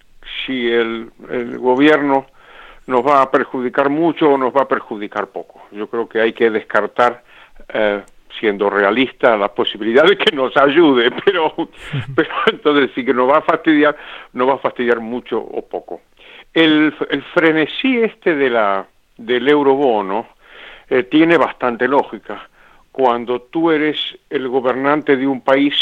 si 0.46 0.70
el, 0.70 1.10
el 1.30 1.58
gobierno 1.58 2.26
nos 2.86 3.06
va 3.06 3.22
a 3.22 3.30
perjudicar 3.30 3.88
mucho 3.90 4.30
o 4.30 4.38
nos 4.38 4.52
va 4.54 4.62
a 4.62 4.68
perjudicar 4.68 5.26
poco. 5.28 5.62
Yo 5.72 5.88
creo 5.88 6.08
que 6.08 6.20
hay 6.20 6.32
que 6.32 6.50
descartar, 6.50 7.22
eh, 7.68 8.02
siendo 8.38 8.70
realista, 8.70 9.36
la 9.36 9.48
posibilidad 9.48 10.04
de 10.04 10.16
que 10.16 10.34
nos 10.34 10.56
ayude, 10.56 11.10
pero, 11.24 11.54
pero 12.14 12.30
entonces 12.46 12.90
sí 12.94 13.04
que 13.04 13.14
nos 13.14 13.30
va 13.30 13.38
a 13.38 13.42
fastidiar, 13.42 13.96
nos 14.32 14.48
va 14.48 14.54
a 14.54 14.58
fastidiar 14.58 15.00
mucho 15.00 15.38
o 15.38 15.66
poco. 15.66 16.00
El, 16.52 16.94
el 17.10 17.22
frenesí 17.34 17.98
este 17.98 18.34
de 18.34 18.50
la, 18.50 18.86
del 19.16 19.48
eurobono 19.48 20.28
eh, 20.88 21.02
tiene 21.02 21.36
bastante 21.36 21.86
lógica. 21.86 22.48
Cuando 22.90 23.42
tú 23.42 23.70
eres 23.70 23.98
el 24.30 24.48
gobernante 24.48 25.16
de 25.16 25.26
un 25.26 25.42
país 25.42 25.74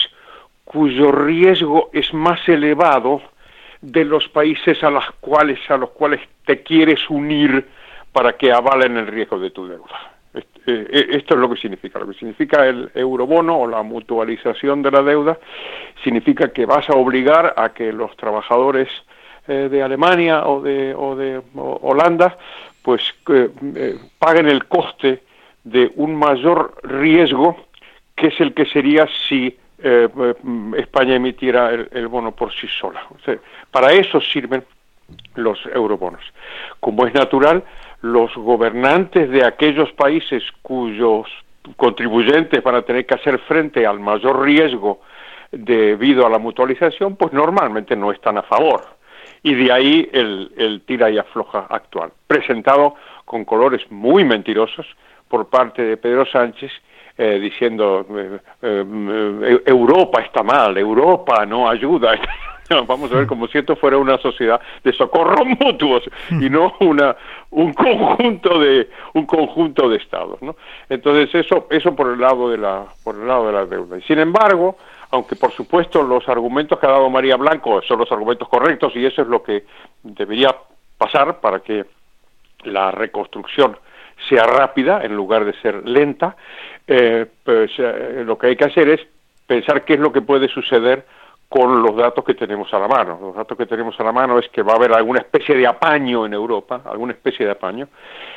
cuyo 0.64 1.12
riesgo 1.12 1.90
es 1.92 2.12
más 2.12 2.46
elevado 2.48 3.22
de 3.80 4.04
los 4.04 4.28
países 4.28 4.82
a, 4.82 4.90
las 4.90 5.10
cuales, 5.20 5.58
a 5.70 5.76
los 5.76 5.90
cuales 5.90 6.20
te 6.44 6.62
quieres 6.62 7.08
unir 7.08 7.66
para 8.12 8.32
que 8.32 8.52
avalen 8.52 8.96
el 8.96 9.06
riesgo 9.06 9.38
de 9.38 9.50
tu 9.50 9.68
deuda. 9.68 10.15
Eh, 10.66 11.08
Esto 11.10 11.34
es 11.34 11.40
lo 11.40 11.48
que 11.50 11.56
significa. 11.56 11.98
Lo 11.98 12.08
que 12.08 12.14
significa 12.14 12.66
el 12.66 12.90
eurobono 12.94 13.58
o 13.58 13.66
la 13.66 13.82
mutualización 13.82 14.82
de 14.82 14.90
la 14.90 15.02
deuda 15.02 15.38
significa 16.02 16.48
que 16.48 16.66
vas 16.66 16.88
a 16.90 16.94
obligar 16.94 17.54
a 17.56 17.70
que 17.70 17.92
los 17.92 18.16
trabajadores 18.16 18.88
eh, 19.48 19.68
de 19.70 19.82
Alemania 19.82 20.46
o 20.46 20.60
de, 20.60 20.94
o 20.94 21.14
de 21.14 21.40
Holanda 21.54 22.36
pues 22.82 23.02
eh, 23.30 23.50
eh, 23.74 23.98
paguen 24.18 24.48
el 24.48 24.66
coste 24.66 25.22
de 25.64 25.90
un 25.96 26.14
mayor 26.14 26.74
riesgo 26.84 27.56
que 28.14 28.28
es 28.28 28.40
el 28.40 28.54
que 28.54 28.64
sería 28.66 29.08
si 29.28 29.56
eh, 29.82 30.08
España 30.76 31.16
emitiera 31.16 31.70
el, 31.70 31.88
el 31.92 32.08
bono 32.08 32.30
por 32.30 32.52
sí 32.52 32.68
sola. 32.68 33.04
O 33.10 33.18
sea, 33.24 33.36
para 33.70 33.92
eso 33.92 34.20
sirven 34.20 34.64
los 35.34 35.58
eurobonos. 35.66 36.22
Como 36.80 37.06
es 37.06 37.14
natural, 37.14 37.62
los 38.02 38.34
gobernantes 38.34 39.30
de 39.30 39.44
aquellos 39.44 39.92
países 39.92 40.42
cuyos 40.62 41.26
contribuyentes 41.76 42.62
van 42.62 42.76
a 42.76 42.82
tener 42.82 43.06
que 43.06 43.14
hacer 43.14 43.38
frente 43.40 43.86
al 43.86 43.98
mayor 43.98 44.42
riesgo 44.42 45.00
debido 45.50 46.26
a 46.26 46.30
la 46.30 46.38
mutualización, 46.38 47.16
pues 47.16 47.32
normalmente 47.32 47.96
no 47.96 48.12
están 48.12 48.38
a 48.38 48.42
favor. 48.42 48.82
Y 49.42 49.54
de 49.54 49.72
ahí 49.72 50.08
el, 50.12 50.52
el 50.56 50.82
tira 50.82 51.10
y 51.10 51.18
afloja 51.18 51.66
actual, 51.68 52.12
presentado 52.26 52.94
con 53.24 53.44
colores 53.44 53.82
muy 53.90 54.24
mentirosos 54.24 54.86
por 55.28 55.48
parte 55.48 55.82
de 55.82 55.96
Pedro 55.96 56.26
Sánchez, 56.26 56.70
eh, 57.18 57.38
diciendo 57.40 58.06
eh, 58.10 58.38
eh, 58.62 59.62
Europa 59.64 60.20
está 60.20 60.42
mal, 60.42 60.76
Europa 60.76 61.46
no 61.46 61.68
ayuda. 61.68 62.12
Vamos 62.86 63.12
a 63.12 63.16
ver 63.16 63.26
como 63.26 63.46
si 63.48 63.58
esto 63.58 63.76
fuera 63.76 63.98
una 63.98 64.18
sociedad 64.18 64.60
de 64.82 64.92
socorros 64.92 65.46
mutuos 65.60 66.02
y 66.30 66.50
no 66.50 66.74
una 66.80 67.16
un 67.50 67.72
conjunto 67.72 68.58
de 68.58 68.88
un 69.14 69.26
conjunto 69.26 69.88
de 69.88 69.96
estados, 69.96 70.40
¿no? 70.42 70.56
Entonces 70.88 71.34
eso 71.34 71.66
eso 71.70 71.94
por 71.94 72.12
el 72.12 72.20
lado 72.20 72.50
de 72.50 72.58
la 72.58 72.84
por 73.04 73.14
el 73.16 73.26
lado 73.26 73.46
de 73.46 73.52
la 73.52 73.66
deuda. 73.66 73.98
Y 73.98 74.02
sin 74.02 74.18
embargo, 74.18 74.76
aunque 75.10 75.36
por 75.36 75.52
supuesto 75.52 76.02
los 76.02 76.28
argumentos 76.28 76.78
que 76.78 76.86
ha 76.86 76.90
dado 76.90 77.08
María 77.08 77.36
Blanco 77.36 77.80
son 77.82 77.98
los 78.00 78.10
argumentos 78.10 78.48
correctos 78.48 78.92
y 78.96 79.06
eso 79.06 79.22
es 79.22 79.28
lo 79.28 79.42
que 79.42 79.64
debería 80.02 80.54
pasar 80.98 81.40
para 81.40 81.60
que 81.60 81.84
la 82.64 82.90
reconstrucción 82.90 83.76
sea 84.28 84.44
rápida 84.44 85.02
en 85.04 85.14
lugar 85.14 85.44
de 85.44 85.52
ser 85.60 85.86
lenta, 85.86 86.36
eh, 86.86 87.26
pues 87.44 87.70
eh, 87.78 88.22
lo 88.24 88.38
que 88.38 88.48
hay 88.48 88.56
que 88.56 88.64
hacer 88.64 88.88
es 88.88 89.00
pensar 89.46 89.84
qué 89.84 89.94
es 89.94 90.00
lo 90.00 90.12
que 90.12 90.22
puede 90.22 90.48
suceder 90.48 91.06
con 91.48 91.82
los 91.82 91.96
datos 91.96 92.24
que 92.24 92.34
tenemos 92.34 92.72
a 92.74 92.78
la 92.78 92.88
mano. 92.88 93.18
Los 93.20 93.36
datos 93.36 93.56
que 93.56 93.66
tenemos 93.66 93.98
a 94.00 94.04
la 94.04 94.12
mano 94.12 94.38
es 94.38 94.48
que 94.48 94.62
va 94.62 94.72
a 94.72 94.76
haber 94.76 94.92
alguna 94.92 95.20
especie 95.20 95.54
de 95.54 95.66
apaño 95.66 96.26
en 96.26 96.34
Europa, 96.34 96.82
alguna 96.84 97.12
especie 97.12 97.46
de 97.46 97.52
apaño, 97.52 97.88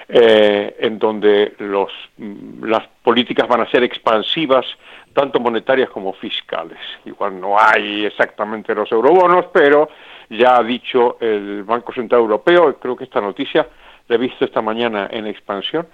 eh, 0.07 0.75
en 0.79 0.99
donde 0.99 1.55
los, 1.57 1.91
mm, 2.17 2.65
las 2.65 2.87
políticas 3.03 3.47
van 3.47 3.61
a 3.61 3.69
ser 3.69 3.83
expansivas, 3.83 4.65
tanto 5.13 5.39
monetarias 5.39 5.89
como 5.89 6.13
fiscales. 6.13 6.77
Igual 7.05 7.39
no 7.39 7.59
hay 7.59 8.05
exactamente 8.05 8.75
los 8.75 8.91
eurobonos, 8.91 9.45
pero 9.51 9.89
ya 10.29 10.57
ha 10.57 10.63
dicho 10.63 11.17
el 11.19 11.63
Banco 11.63 11.91
Central 11.91 12.21
Europeo, 12.21 12.77
creo 12.79 12.95
que 12.95 13.05
esta 13.05 13.19
noticia 13.19 13.67
la 14.09 14.15
he 14.15 14.17
visto 14.17 14.43
esta 14.43 14.61
mañana 14.61 15.07
en 15.11 15.27
expansión, 15.27 15.87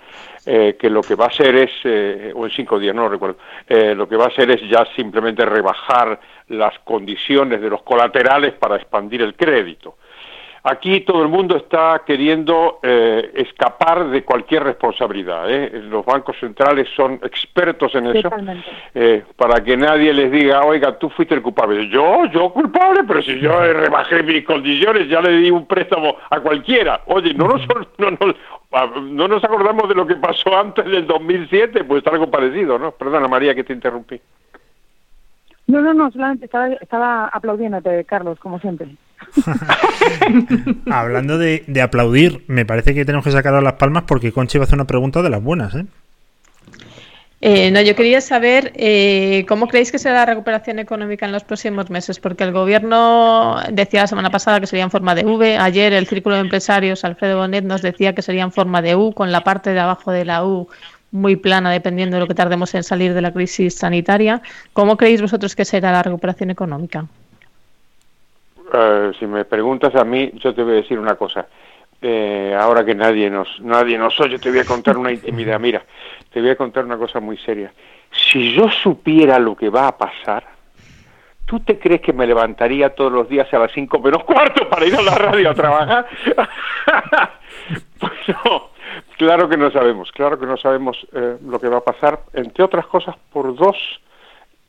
eh, 0.46 0.78
que 0.80 0.90
lo 0.90 1.02
que 1.02 1.16
va 1.16 1.26
a 1.26 1.28
hacer 1.28 1.54
es, 1.56 1.72
eh, 1.84 2.32
o 2.34 2.46
en 2.46 2.52
cinco 2.52 2.80
días, 2.80 2.96
no 2.96 3.10
recuerdo, 3.10 3.38
eh, 3.68 3.94
lo 3.94 4.08
que 4.08 4.16
va 4.16 4.26
a 4.26 4.28
hacer 4.30 4.50
es 4.52 4.68
ya 4.70 4.86
simplemente 4.96 5.46
rebajar 5.46 6.20
las 6.48 6.80
condiciones 6.80 7.62
de 7.62 7.70
los 7.70 7.84
colaterales 7.84 8.54
para 8.54 8.78
expandir 8.78 9.22
el 9.22 9.36
crédito. 9.36 9.98
Aquí 10.68 11.02
todo 11.02 11.22
el 11.22 11.30
mundo 11.30 11.56
está 11.58 12.02
queriendo 12.08 12.80
eh, 12.82 13.30
escapar 13.36 14.08
de 14.10 14.24
cualquier 14.24 14.64
responsabilidad. 14.64 15.48
¿eh? 15.48 15.70
Los 15.84 16.04
bancos 16.04 16.36
centrales 16.40 16.88
son 16.96 17.20
expertos 17.24 17.94
en 17.94 18.08
eso, 18.08 18.30
eh, 18.96 19.24
para 19.36 19.64
que 19.64 19.78
nadie 19.78 20.12
les 20.12 20.32
diga, 20.32 20.64
oiga, 20.64 20.98
tú 20.98 21.10
fuiste 21.12 21.36
el 21.36 21.44
culpable. 21.44 21.88
Yo, 21.90 22.26
yo 22.34 22.50
culpable, 22.52 23.02
pero 23.08 23.22
si 23.22 23.40
yo 23.40 23.60
rebajé 23.74 24.24
mis 24.24 24.44
condiciones, 24.44 25.08
ya 25.08 25.22
le 25.22 25.38
di 25.38 25.52
un 25.52 25.68
préstamo 25.68 26.18
a 26.32 26.40
cualquiera. 26.40 27.02
Oye, 27.06 27.36
no 27.36 27.48
nos, 27.48 27.62
no, 28.00 28.10
nos- 28.10 28.36
ah, 28.72 28.90
no 29.04 29.28
nos 29.28 29.44
acordamos 29.44 29.88
de 29.88 29.94
lo 29.94 30.08
que 30.08 30.16
pasó 30.16 30.58
antes 30.58 30.84
del 30.86 31.06
2007, 31.06 31.84
pues 31.84 32.06
algo 32.08 32.32
parecido, 32.32 32.80
¿no? 32.80 32.90
Perdona, 32.92 33.28
María, 33.28 33.54
que 33.54 33.64
te 33.64 33.74
interrumpí. 33.74 34.20
No, 35.68 35.82
no, 35.82 35.94
no, 35.94 36.12
solamente 36.12 36.46
estaba, 36.46 36.68
estaba 36.74 37.28
aplaudiéndote, 37.28 38.04
Carlos, 38.06 38.40
como 38.40 38.60
siempre. 38.60 38.96
Hablando 40.92 41.38
de, 41.38 41.64
de 41.68 41.82
aplaudir, 41.82 42.44
me 42.48 42.66
parece 42.66 42.94
que 42.94 43.06
tenemos 43.06 43.26
que 43.26 43.32
sacar 43.32 43.56
a 43.56 43.62
las 43.62 43.74
palmas 43.74 44.04
porque 44.04 44.32
Conchi 44.32 44.58
va 44.58 44.64
a 44.64 44.66
hacer 44.66 44.78
una 44.78 44.86
pregunta 44.86 45.22
de 45.22 45.30
las 45.30 45.42
buenas, 45.42 45.74
¿eh? 45.76 45.86
Eh, 47.48 47.70
no, 47.70 47.82
yo 47.82 47.96
quería 47.96 48.22
saber 48.22 48.72
eh, 48.76 49.46
cómo 49.48 49.68
creéis 49.68 49.92
que 49.92 50.00
será 50.00 50.16
la 50.16 50.26
recuperación 50.26 50.80
económica 50.80 51.28
en 51.28 51.32
los 51.32 51.44
próximos 51.44 51.90
meses, 51.92 52.20
porque 52.20 52.44
el 52.44 52.52
gobierno 52.52 53.58
decía 53.72 54.02
la 54.02 54.08
semana 54.08 54.32
pasada 54.32 54.60
que 54.60 54.66
sería 54.66 54.84
en 54.84 54.90
forma 54.90 55.14
de 55.14 55.26
V, 55.26 55.58
ayer 55.58 55.94
el 55.94 56.08
Círculo 56.08 56.36
de 56.36 56.42
Empresarios, 56.42 57.04
Alfredo 57.04 57.38
Bonet, 57.38 57.64
nos 57.64 57.84
decía 57.84 58.16
que 58.16 58.24
sería 58.24 58.42
en 58.44 58.52
forma 58.52 58.82
de 58.82 58.96
U, 58.96 59.14
con 59.14 59.32
la 59.32 59.44
parte 59.44 59.74
de 59.74 59.80
abajo 59.80 60.12
de 60.12 60.26
la 60.26 60.44
U 60.44 60.70
muy 61.12 61.36
plana 61.36 61.72
dependiendo 61.72 62.16
de 62.16 62.22
lo 62.22 62.28
que 62.28 62.34
tardemos 62.34 62.74
en 62.76 62.84
salir 62.84 63.14
de 63.14 63.22
la 63.22 63.32
crisis 63.32 63.76
sanitaria. 63.76 64.42
¿Cómo 64.74 64.98
creéis 64.98 65.22
vosotros 65.22 65.56
que 65.56 65.66
será 65.66 65.92
la 65.92 66.04
recuperación 66.04 66.50
económica? 66.50 67.06
Eh, 68.74 69.12
si 69.20 69.26
me 69.26 69.46
preguntas 69.46 69.96
a 69.96 70.04
mí, 70.04 70.32
yo 70.36 70.54
te 70.54 70.64
voy 70.64 70.74
a 70.74 70.76
decir 70.76 71.00
una 71.00 71.16
cosa. 71.16 71.48
Eh, 72.02 72.56
ahora 72.60 72.84
que 72.84 72.94
nadie 72.94 73.30
nos 73.30 73.60
nadie 73.62 73.98
nos 73.98 74.20
oye, 74.20 74.38
te 74.38 74.50
voy 74.50 74.60
a 74.60 74.66
contar 74.66 74.98
una 74.98 75.12
intimidad. 75.12 75.60
Mira, 75.60 75.84
te 76.32 76.42
voy 76.42 76.50
a 76.50 76.56
contar 76.56 76.86
una 76.86 76.98
cosa 76.98 77.20
muy 77.20 77.38
seria. 77.38 77.72
Si 78.12 78.54
yo 78.54 78.70
supiera 78.70 79.40
lo 79.40 79.56
que 79.56 79.70
va 79.70 79.88
a 79.88 79.98
pasar, 79.98 80.44
¿tú 81.46 81.60
te 81.60 81.80
crees 81.80 82.02
que 82.02 82.14
me 82.14 82.28
levantaría 82.28 82.94
todos 82.94 83.12
los 83.12 83.30
días 83.30 83.52
a 83.54 83.60
las 83.60 83.72
cinco 83.72 84.00
menos 84.00 84.24
cuarto 84.24 84.68
para 84.70 84.86
ir 84.86 84.96
a 84.96 85.02
la 85.02 85.16
radio 85.16 85.50
a 85.50 85.56
trabajar? 85.56 86.08
pues 88.00 88.14
no, 88.28 88.70
claro 89.18 89.48
que 89.50 89.58
no 89.58 89.72
sabemos, 89.72 90.12
claro 90.12 90.40
que 90.40 90.46
no 90.46 90.58
sabemos 90.58 91.06
eh, 91.14 91.38
lo 91.46 91.60
que 91.60 91.70
va 91.70 91.78
a 91.78 91.84
pasar, 91.84 92.20
entre 92.34 92.64
otras 92.64 92.86
cosas 92.88 93.16
por 93.32 93.56
dos, 93.56 93.78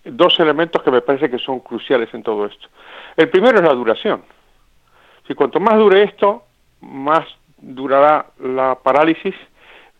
dos 0.04 0.38
elementos 0.40 0.82
que 0.82 0.90
me 0.90 1.00
parece 1.00 1.30
que 1.30 1.38
son 1.38 1.60
cruciales 1.60 2.12
en 2.14 2.22
todo 2.22 2.46
esto. 2.46 2.68
El 3.16 3.28
primero 3.28 3.58
es 3.58 3.64
la 3.64 3.74
duración. 3.74 4.22
Si 5.26 5.34
cuanto 5.34 5.58
más 5.60 5.76
dure 5.78 6.02
esto, 6.04 6.44
más 6.80 7.26
durará 7.58 8.26
la 8.38 8.76
parálisis, 8.76 9.34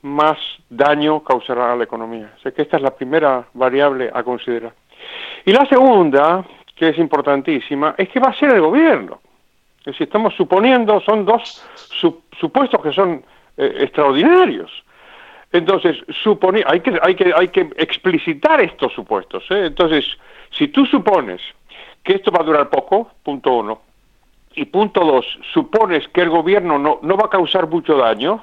más 0.03 0.39
daño 0.69 1.25
causará 1.25 1.73
a 1.73 1.77
la 1.77 1.85
economía. 1.85 2.33
O 2.37 2.41
sea 2.41 2.53
que 2.53 2.63
esta 2.63 2.77
es 2.77 2.83
la 2.83 2.95
primera 2.95 3.47
variable 3.55 4.11
a 4.13 4.23
considerar. 4.23 4.73
Y 5.45 5.53
la 5.53 5.67
segunda, 5.67 6.45
que 6.77 6.91
es 6.91 6.99
importantísima, 6.99 7.95
es 7.99 8.09
que 8.09 8.21
va 8.21 8.29
a 8.29 8.35
ser 8.35 8.51
el 8.51 8.61
gobierno. 8.61 9.21
Es 9.81 9.87
decir, 9.87 10.07
estamos 10.07 10.35
suponiendo, 10.35 11.01
son 11.01 11.25
dos 11.25 11.65
su- 11.75 12.23
supuestos 12.39 12.81
que 12.83 12.93
son 12.93 13.25
eh, 13.57 13.77
extraordinarios. 13.81 14.71
Entonces, 15.53 15.97
supone, 16.23 16.63
hay, 16.67 16.81
que, 16.81 16.99
hay, 17.03 17.15
que, 17.15 17.33
hay 17.35 17.49
que 17.49 17.71
explicitar 17.77 18.61
estos 18.61 18.93
supuestos. 18.93 19.45
¿eh? 19.51 19.67
Entonces, 19.67 20.05
si 20.51 20.69
tú 20.69 20.85
supones 20.87 21.41
que 22.03 22.15
esto 22.15 22.31
va 22.31 22.41
a 22.41 22.45
durar 22.45 22.69
poco, 22.69 23.11
punto 23.23 23.53
uno, 23.53 23.81
y 24.55 24.65
punto 24.67 25.05
dos, 25.05 25.27
supones 25.53 26.09
que 26.09 26.23
el 26.23 26.31
gobierno 26.31 26.79
no, 26.79 26.99
no 27.03 27.17
va 27.17 27.27
a 27.27 27.31
causar 27.31 27.69
mucho 27.69 27.97
daño, 27.97 28.43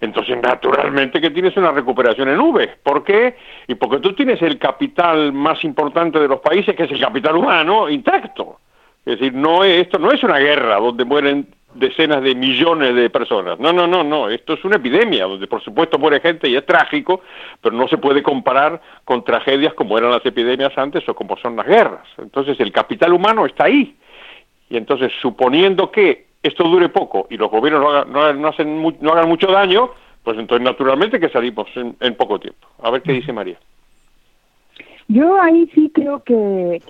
entonces 0.00 0.38
naturalmente 0.42 1.20
que 1.20 1.30
tienes 1.30 1.56
una 1.56 1.72
recuperación 1.72 2.28
en 2.28 2.40
V. 2.40 2.76
¿Por 2.82 3.04
qué? 3.04 3.36
Y 3.66 3.74
porque 3.74 3.98
tú 3.98 4.12
tienes 4.12 4.42
el 4.42 4.58
capital 4.58 5.32
más 5.32 5.64
importante 5.64 6.18
de 6.18 6.28
los 6.28 6.40
países, 6.40 6.76
que 6.76 6.84
es 6.84 6.90
el 6.90 7.00
capital 7.00 7.36
humano, 7.36 7.88
intacto. 7.88 8.58
Es 9.06 9.18
decir, 9.18 9.34
no 9.34 9.64
es, 9.64 9.82
esto 9.82 9.98
no 9.98 10.10
es 10.10 10.22
una 10.22 10.38
guerra 10.38 10.76
donde 10.76 11.04
mueren 11.04 11.48
decenas 11.74 12.22
de 12.22 12.34
millones 12.34 12.94
de 12.94 13.10
personas. 13.10 13.58
No, 13.58 13.72
no, 13.72 13.86
no, 13.86 14.02
no. 14.02 14.28
Esto 14.28 14.54
es 14.54 14.64
una 14.64 14.76
epidemia 14.76 15.24
donde 15.26 15.46
por 15.46 15.62
supuesto 15.62 15.98
muere 15.98 16.20
gente 16.20 16.48
y 16.48 16.56
es 16.56 16.64
trágico, 16.64 17.22
pero 17.60 17.76
no 17.76 17.88
se 17.88 17.98
puede 17.98 18.22
comparar 18.22 18.80
con 19.04 19.24
tragedias 19.24 19.74
como 19.74 19.98
eran 19.98 20.10
las 20.10 20.24
epidemias 20.24 20.76
antes 20.76 21.08
o 21.08 21.14
como 21.14 21.36
son 21.38 21.56
las 21.56 21.66
guerras. 21.66 22.06
Entonces 22.18 22.58
el 22.60 22.72
capital 22.72 23.12
humano 23.12 23.46
está 23.46 23.64
ahí. 23.64 23.96
Y 24.70 24.76
entonces, 24.76 25.12
suponiendo 25.20 25.90
que 25.90 26.26
esto 26.42 26.64
dure 26.64 26.88
poco 26.88 27.26
y 27.30 27.36
los 27.36 27.50
gobiernos 27.50 28.06
no 28.08 28.22
hagan, 28.22 28.40
no 28.40 28.48
hacen 28.48 28.82
no 29.00 29.12
hagan 29.12 29.28
mucho 29.28 29.48
daño, 29.50 29.90
pues 30.22 30.38
entonces 30.38 30.64
naturalmente 30.64 31.20
que 31.20 31.28
salimos 31.28 31.68
en, 31.76 32.14
poco 32.14 32.40
tiempo. 32.40 32.66
A 32.82 32.90
ver 32.90 33.02
qué 33.02 33.12
dice 33.12 33.32
María. 33.32 33.58
Yo 35.06 35.40
ahí 35.40 35.70
sí 35.74 35.90
creo 35.92 36.22
que, 36.22 36.80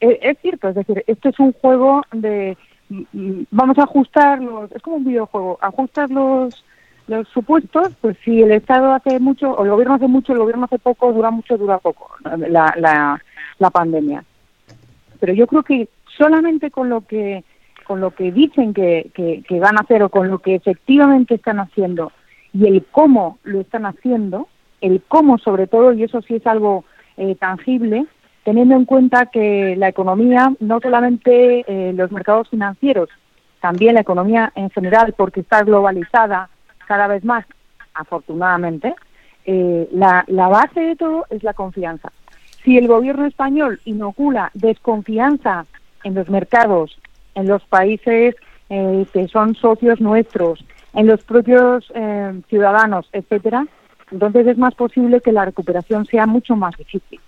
es, 0.00 0.38
cierto, 0.42 0.68
es 0.68 0.74
decir, 0.74 1.04
esto 1.06 1.28
es 1.28 1.38
un 1.38 1.52
juego 1.52 2.02
de 2.12 2.56
vamos 3.50 3.78
a 3.78 3.84
ajustar 3.84 4.42
los, 4.42 4.70
es 4.72 4.82
como 4.82 4.96
un 4.96 5.04
videojuego, 5.04 5.58
ajustas 5.60 6.10
los 6.10 6.64
los 7.06 7.26
supuestos, 7.28 7.88
pues 8.00 8.16
si 8.24 8.40
el 8.40 8.52
Estado 8.52 8.92
hace 8.92 9.18
mucho, 9.18 9.50
o 9.50 9.64
el 9.64 9.70
gobierno 9.70 9.94
hace 9.94 10.06
mucho, 10.06 10.32
el 10.32 10.38
gobierno 10.38 10.66
hace 10.66 10.78
poco, 10.78 11.12
dura 11.12 11.32
mucho, 11.32 11.58
dura 11.58 11.78
poco, 11.78 12.08
la, 12.22 12.72
la, 12.76 13.20
la 13.58 13.70
pandemia. 13.70 14.24
Pero 15.18 15.32
yo 15.32 15.48
creo 15.48 15.64
que 15.64 15.88
solamente 16.16 16.70
con 16.70 16.88
lo 16.88 17.00
que 17.00 17.42
con 17.90 18.00
lo 18.00 18.12
que 18.12 18.30
dicen 18.30 18.72
que, 18.72 19.10
que, 19.12 19.58
van 19.58 19.76
a 19.76 19.80
hacer 19.80 20.00
o 20.04 20.10
con 20.10 20.28
lo 20.28 20.38
que 20.38 20.54
efectivamente 20.54 21.34
están 21.34 21.58
haciendo 21.58 22.12
y 22.52 22.68
el 22.68 22.84
cómo 22.84 23.40
lo 23.42 23.60
están 23.60 23.84
haciendo, 23.84 24.46
el 24.80 25.02
cómo 25.08 25.38
sobre 25.38 25.66
todo, 25.66 25.92
y 25.92 26.04
eso 26.04 26.22
sí 26.22 26.36
es 26.36 26.46
algo 26.46 26.84
eh, 27.16 27.34
tangible, 27.34 28.06
teniendo 28.50 28.74
en 28.74 28.84
cuenta 28.84 29.26
que 29.26 29.76
la 29.76 29.86
economía, 29.86 30.52
no 30.58 30.80
solamente 30.80 31.64
eh, 31.68 31.92
los 31.92 32.10
mercados 32.10 32.48
financieros, 32.48 33.08
también 33.60 33.94
la 33.94 34.00
economía 34.00 34.50
en 34.56 34.70
general, 34.70 35.14
porque 35.16 35.38
está 35.38 35.62
globalizada 35.62 36.50
cada 36.88 37.06
vez 37.06 37.24
más, 37.24 37.46
afortunadamente, 37.94 38.96
eh, 39.46 39.88
la, 39.92 40.24
base 40.26 40.80
de 40.80 40.96
todo 40.96 41.26
es 41.30 41.44
la 41.44 41.54
confianza. 41.54 42.10
Si 42.64 42.76
el 42.76 42.88
gobierno 42.88 43.24
español 43.24 43.80
inocula 43.84 44.50
desconfianza 44.54 45.66
en 46.02 46.16
los 46.16 46.28
mercados, 46.28 46.98
en 47.36 47.46
los 47.46 47.62
países 47.66 48.34
eh, 48.68 49.06
que 49.12 49.28
son 49.28 49.54
socios 49.54 50.00
nuestros, 50.00 50.64
en 50.94 51.06
los 51.06 51.22
propios 51.22 51.86
ciudadanos, 52.48 53.08
etcétera, 53.12 53.64
entonces 54.10 54.48
es 54.48 54.58
más 54.58 54.74
posible 54.74 55.20
que 55.20 55.30
la 55.30 55.44
recuperación 55.44 56.04
sea 56.04 56.26
mucho 56.26 56.56
más 56.56 56.76
difícil, 56.76 57.20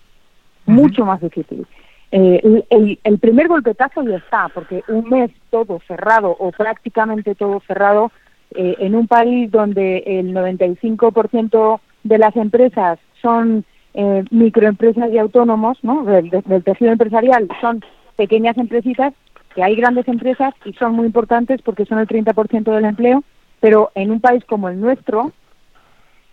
mucho 0.72 1.04
más 1.04 1.20
difícil. 1.20 1.66
Eh, 2.10 2.64
el- 3.04 3.18
primer 3.18 3.48
golpetazo 3.48 4.02
ya 4.02 4.16
está, 4.16 4.48
porque 4.50 4.82
un 4.88 5.08
mes 5.08 5.30
todo 5.50 5.80
cerrado 5.88 6.30
o 6.38 6.52
prácticamente 6.52 7.34
todo 7.34 7.60
cerrado 7.66 8.12
eh, 8.54 8.76
en 8.80 8.94
un 8.94 9.06
país 9.08 9.50
donde 9.50 10.02
el 10.04 10.34
95% 10.34 11.80
de 12.04 12.18
las 12.18 12.36
empresas 12.36 12.98
son 13.22 13.64
eh, 13.94 14.24
microempresas 14.30 15.10
y 15.10 15.18
autónomos, 15.18 15.78
¿no? 15.82 16.04
Del, 16.04 16.28
del 16.30 16.64
tejido 16.64 16.92
empresarial 16.92 17.48
son 17.60 17.82
pequeñas 18.16 18.58
empresitas, 18.58 19.14
que 19.54 19.62
hay 19.62 19.74
grandes 19.76 20.06
empresas 20.08 20.54
y 20.64 20.72
son 20.74 20.92
muy 20.94 21.06
importantes 21.06 21.62
porque 21.62 21.86
son 21.86 21.98
el 21.98 22.06
30% 22.06 22.64
del 22.74 22.84
empleo, 22.84 23.22
pero 23.60 23.90
en 23.94 24.10
un 24.10 24.20
país 24.20 24.44
como 24.44 24.68
el 24.68 24.80
nuestro, 24.80 25.32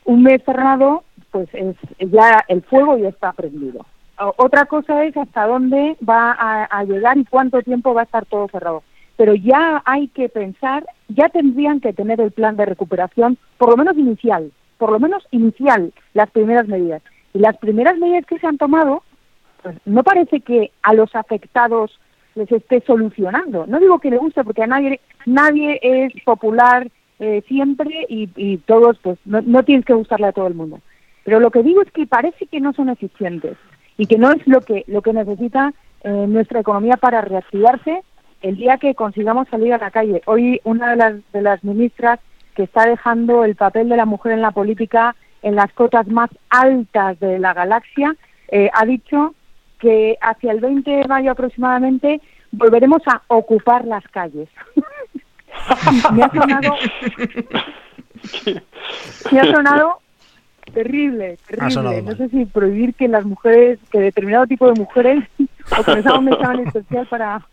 un 0.06 0.24
mes 0.24 0.42
cerrado, 0.44 1.04
pues 1.32 1.48
es, 1.54 1.76
ya 2.00 2.44
el 2.48 2.64
fuego 2.64 2.98
ya 2.98 3.10
está 3.10 3.32
prendido. 3.34 3.86
Otra 4.38 4.66
cosa 4.66 5.06
es 5.06 5.16
hasta 5.16 5.48
dónde 5.48 5.96
va 6.08 6.34
a, 6.34 6.66
a 6.66 6.84
llegar 6.84 7.18
y 7.18 7.24
cuánto 7.24 7.62
tiempo 7.62 7.94
va 7.94 8.02
a 8.02 8.04
estar 8.04 8.26
todo 8.26 8.50
cerrado. 8.50 8.84
Pero 9.16 9.34
ya 9.34 9.82
hay 9.86 10.10
que 10.10 10.28
pensar, 10.28 10.86
ya 11.08 11.30
tendrían 11.30 11.80
que 11.80 11.94
tener 11.94 12.20
el 12.20 12.32
plan 12.32 12.58
de 12.58 12.66
recuperación, 12.66 13.38
por 13.58 13.70
lo 13.70 13.78
menos 13.78 13.98
inicial, 13.98 14.52
por 14.78 14.92
lo 14.92 15.00
menos 15.00 15.26
inicial, 15.32 15.94
las 16.14 16.30
primeras 16.32 16.68
medidas. 16.68 17.02
Y 17.34 17.40
las 17.40 17.58
primeras 17.58 17.98
medidas 17.98 18.26
que 18.26 18.40
se 18.40 18.48
han 18.48 18.58
tomado, 18.58 19.04
pues 19.64 19.78
no 19.86 20.04
parece 20.04 20.42
que 20.42 20.72
a 20.82 20.94
los 20.94 21.16
afectados 21.16 21.98
les 22.36 22.52
esté 22.52 22.82
solucionando. 22.82 23.68
No 23.68 23.80
digo 23.80 24.00
que 24.00 24.10
le 24.10 24.18
guste, 24.18 24.44
porque 24.44 24.64
a 24.64 24.68
nadie, 24.68 25.00
nadie 25.26 25.80
es 25.82 26.14
popular 26.24 26.90
eh, 27.20 27.42
siempre 27.48 28.06
y, 28.10 28.30
y 28.36 28.58
todos, 28.58 28.98
pues 29.02 29.18
no, 29.24 29.42
no 29.42 29.64
tienes 29.64 29.86
que 29.86 29.94
gustarle 29.94 30.28
a 30.28 30.34
todo 30.34 30.48
el 30.48 30.56
mundo. 30.56 30.80
Pero 31.24 31.40
lo 31.40 31.52
que 31.52 31.64
digo 31.64 31.82
es 31.82 31.92
que 31.92 32.08
parece 32.08 32.48
que 32.48 32.60
no 32.60 32.74
son 32.74 32.90
eficientes 32.90 33.58
y 34.00 34.08
que 34.08 34.18
no 34.18 34.32
es 34.32 34.48
lo 34.48 34.62
que 34.62 34.86
lo 34.88 35.02
que 35.02 35.12
necesita 35.12 35.74
eh, 36.04 36.26
nuestra 36.28 36.62
economía 36.62 36.96
para 36.96 37.20
reactivarse 37.20 38.02
el 38.42 38.56
día 38.56 38.78
que 38.78 38.96
consigamos 38.96 39.50
salir 39.50 39.74
a 39.74 39.78
la 39.78 39.92
calle. 39.92 40.22
Hoy 40.26 40.62
una 40.64 40.92
de 40.92 40.96
las 40.96 41.16
de 41.34 41.42
las 41.42 41.62
ministras 41.66 42.18
que 42.56 42.64
está 42.64 42.86
dejando 42.88 43.44
el 43.44 43.56
papel 43.56 43.90
de 43.90 43.98
la 43.98 44.06
mujer 44.06 44.32
en 44.32 44.42
la 44.42 44.52
política 44.52 45.18
en 45.42 45.56
las 45.56 45.74
cotas 45.74 46.08
más 46.08 46.30
altas 46.50 47.20
de 47.20 47.40
la 47.40 47.54
galaxia 47.54 48.16
eh, 48.48 48.70
ha 48.74 48.86
dicho 48.86 49.36
que 49.80 50.18
hacia 50.22 50.54
el 50.54 50.62
20 50.62 50.90
de 50.90 51.08
mayo 51.10 51.32
aproximadamente 51.32 52.22
volveremos 52.54 53.02
a 53.06 53.22
ocupar 53.28 53.84
las 53.84 54.08
calles. 54.08 54.48
me 56.14 56.24
ha 56.24 56.30
sonado 56.30 56.76
me 59.32 59.40
ha 59.40 59.44
sonado 59.44 60.00
terrible, 60.70 61.38
terrible. 61.48 61.72
sonado 61.72 62.02
no 62.02 62.16
sé 62.16 62.30
si 62.30 62.46
prohibir 62.46 62.94
que 62.94 63.08
las 63.08 63.26
mujeres, 63.26 63.80
que 63.92 64.00
determinado 64.00 64.48
tipo 64.48 64.72
de 64.72 64.80
mujeres, 64.80 65.24
o 65.78 65.84
que 65.84 65.96
les 65.96 66.06
haga 66.06 66.20
un 66.20 66.30
examen 66.34 66.68
especial 66.68 67.08
para 67.08 67.46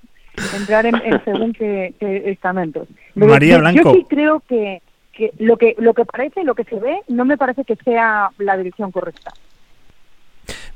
entrar 0.57 0.87
en, 0.87 0.95
en 0.97 1.25
según 1.25 1.53
qué, 1.53 1.95
qué 1.99 2.31
estamentos. 2.31 2.89
María 3.15 3.59
Blanco. 3.59 3.93
Yo 3.93 3.95
sí 3.95 4.07
creo 4.09 4.41
que, 4.41 4.83
que 5.13 5.33
lo 5.39 5.57
que 5.57 5.75
lo 5.79 5.95
que 5.95 6.05
parece, 6.05 6.45
lo 6.45 6.55
que 6.55 6.65
se 6.65 6.79
ve, 6.79 7.01
no 7.09 7.25
me 7.25 7.37
parece 7.37 7.65
que 7.65 7.77
sea 7.77 8.31
la 8.39 8.57
dirección 8.57 8.93
correcta. 8.93 9.33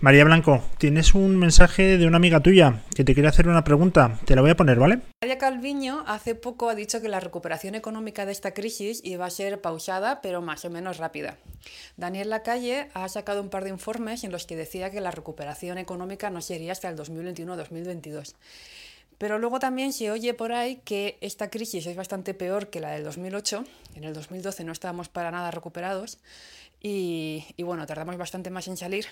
María 0.03 0.25
Blanco, 0.25 0.63
tienes 0.79 1.13
un 1.13 1.37
mensaje 1.37 1.99
de 1.99 2.07
una 2.07 2.17
amiga 2.17 2.41
tuya 2.41 2.85
que 2.97 3.05
te 3.05 3.13
quiere 3.13 3.29
hacer 3.29 3.49
una 3.49 3.65
pregunta. 3.65 4.19
Te 4.25 4.35
la 4.35 4.41
voy 4.41 4.51
a 4.51 4.57
poner, 4.57 4.79
¿vale? 4.79 5.01
Nadia 5.21 5.37
Calviño 5.37 6.05
hace 6.07 6.35
poco 6.35 6.71
ha 6.71 6.75
dicho 6.75 7.03
que 7.03 7.11
la 7.11 7.21
recuperación 7.21 7.75
económica 7.75 8.25
de 8.25 8.33
esta 8.33 8.55
crisis 8.55 9.03
iba 9.05 9.27
a 9.27 9.31
ser 9.31 9.61
pausada, 9.61 10.23
pero 10.23 10.41
más 10.41 10.65
o 10.65 10.71
menos 10.71 10.97
rápida. 10.97 11.37
Daniel 11.99 12.31
Lacalle 12.31 12.89
ha 12.95 13.07
sacado 13.11 13.43
un 13.43 13.51
par 13.51 13.65
de 13.65 13.69
informes 13.69 14.25
en 14.25 14.33
los 14.33 14.47
que 14.47 14.57
decía 14.57 14.91
que 14.91 15.03
la 15.03 15.11
recuperación 15.11 15.77
económica 15.77 16.31
no 16.31 16.41
sería 16.41 16.73
hasta 16.73 16.89
el 16.89 16.97
2021-2022. 16.97 18.37
Pero 19.19 19.39
luego 19.39 19.59
también 19.59 19.93
se 19.93 20.11
oye 20.11 20.33
por 20.33 20.53
ahí 20.53 20.81
que 20.83 21.19
esta 21.21 21.51
crisis 21.51 21.85
es 21.85 21.95
bastante 21.95 22.33
peor 22.33 22.71
que 22.71 22.81
la 22.81 22.93
del 22.93 23.05
2008. 23.05 23.65
En 23.97 24.05
el 24.05 24.15
2012 24.15 24.65
no 24.65 24.73
estábamos 24.73 25.11
para 25.11 25.31
nada 25.31 25.51
recuperados 25.51 26.17
y, 26.81 27.45
y 27.57 27.63
bueno, 27.63 27.87
tardamos 27.87 28.17
bastante 28.17 28.51
más 28.51 28.69
en 28.69 28.77
salir. 28.77 29.07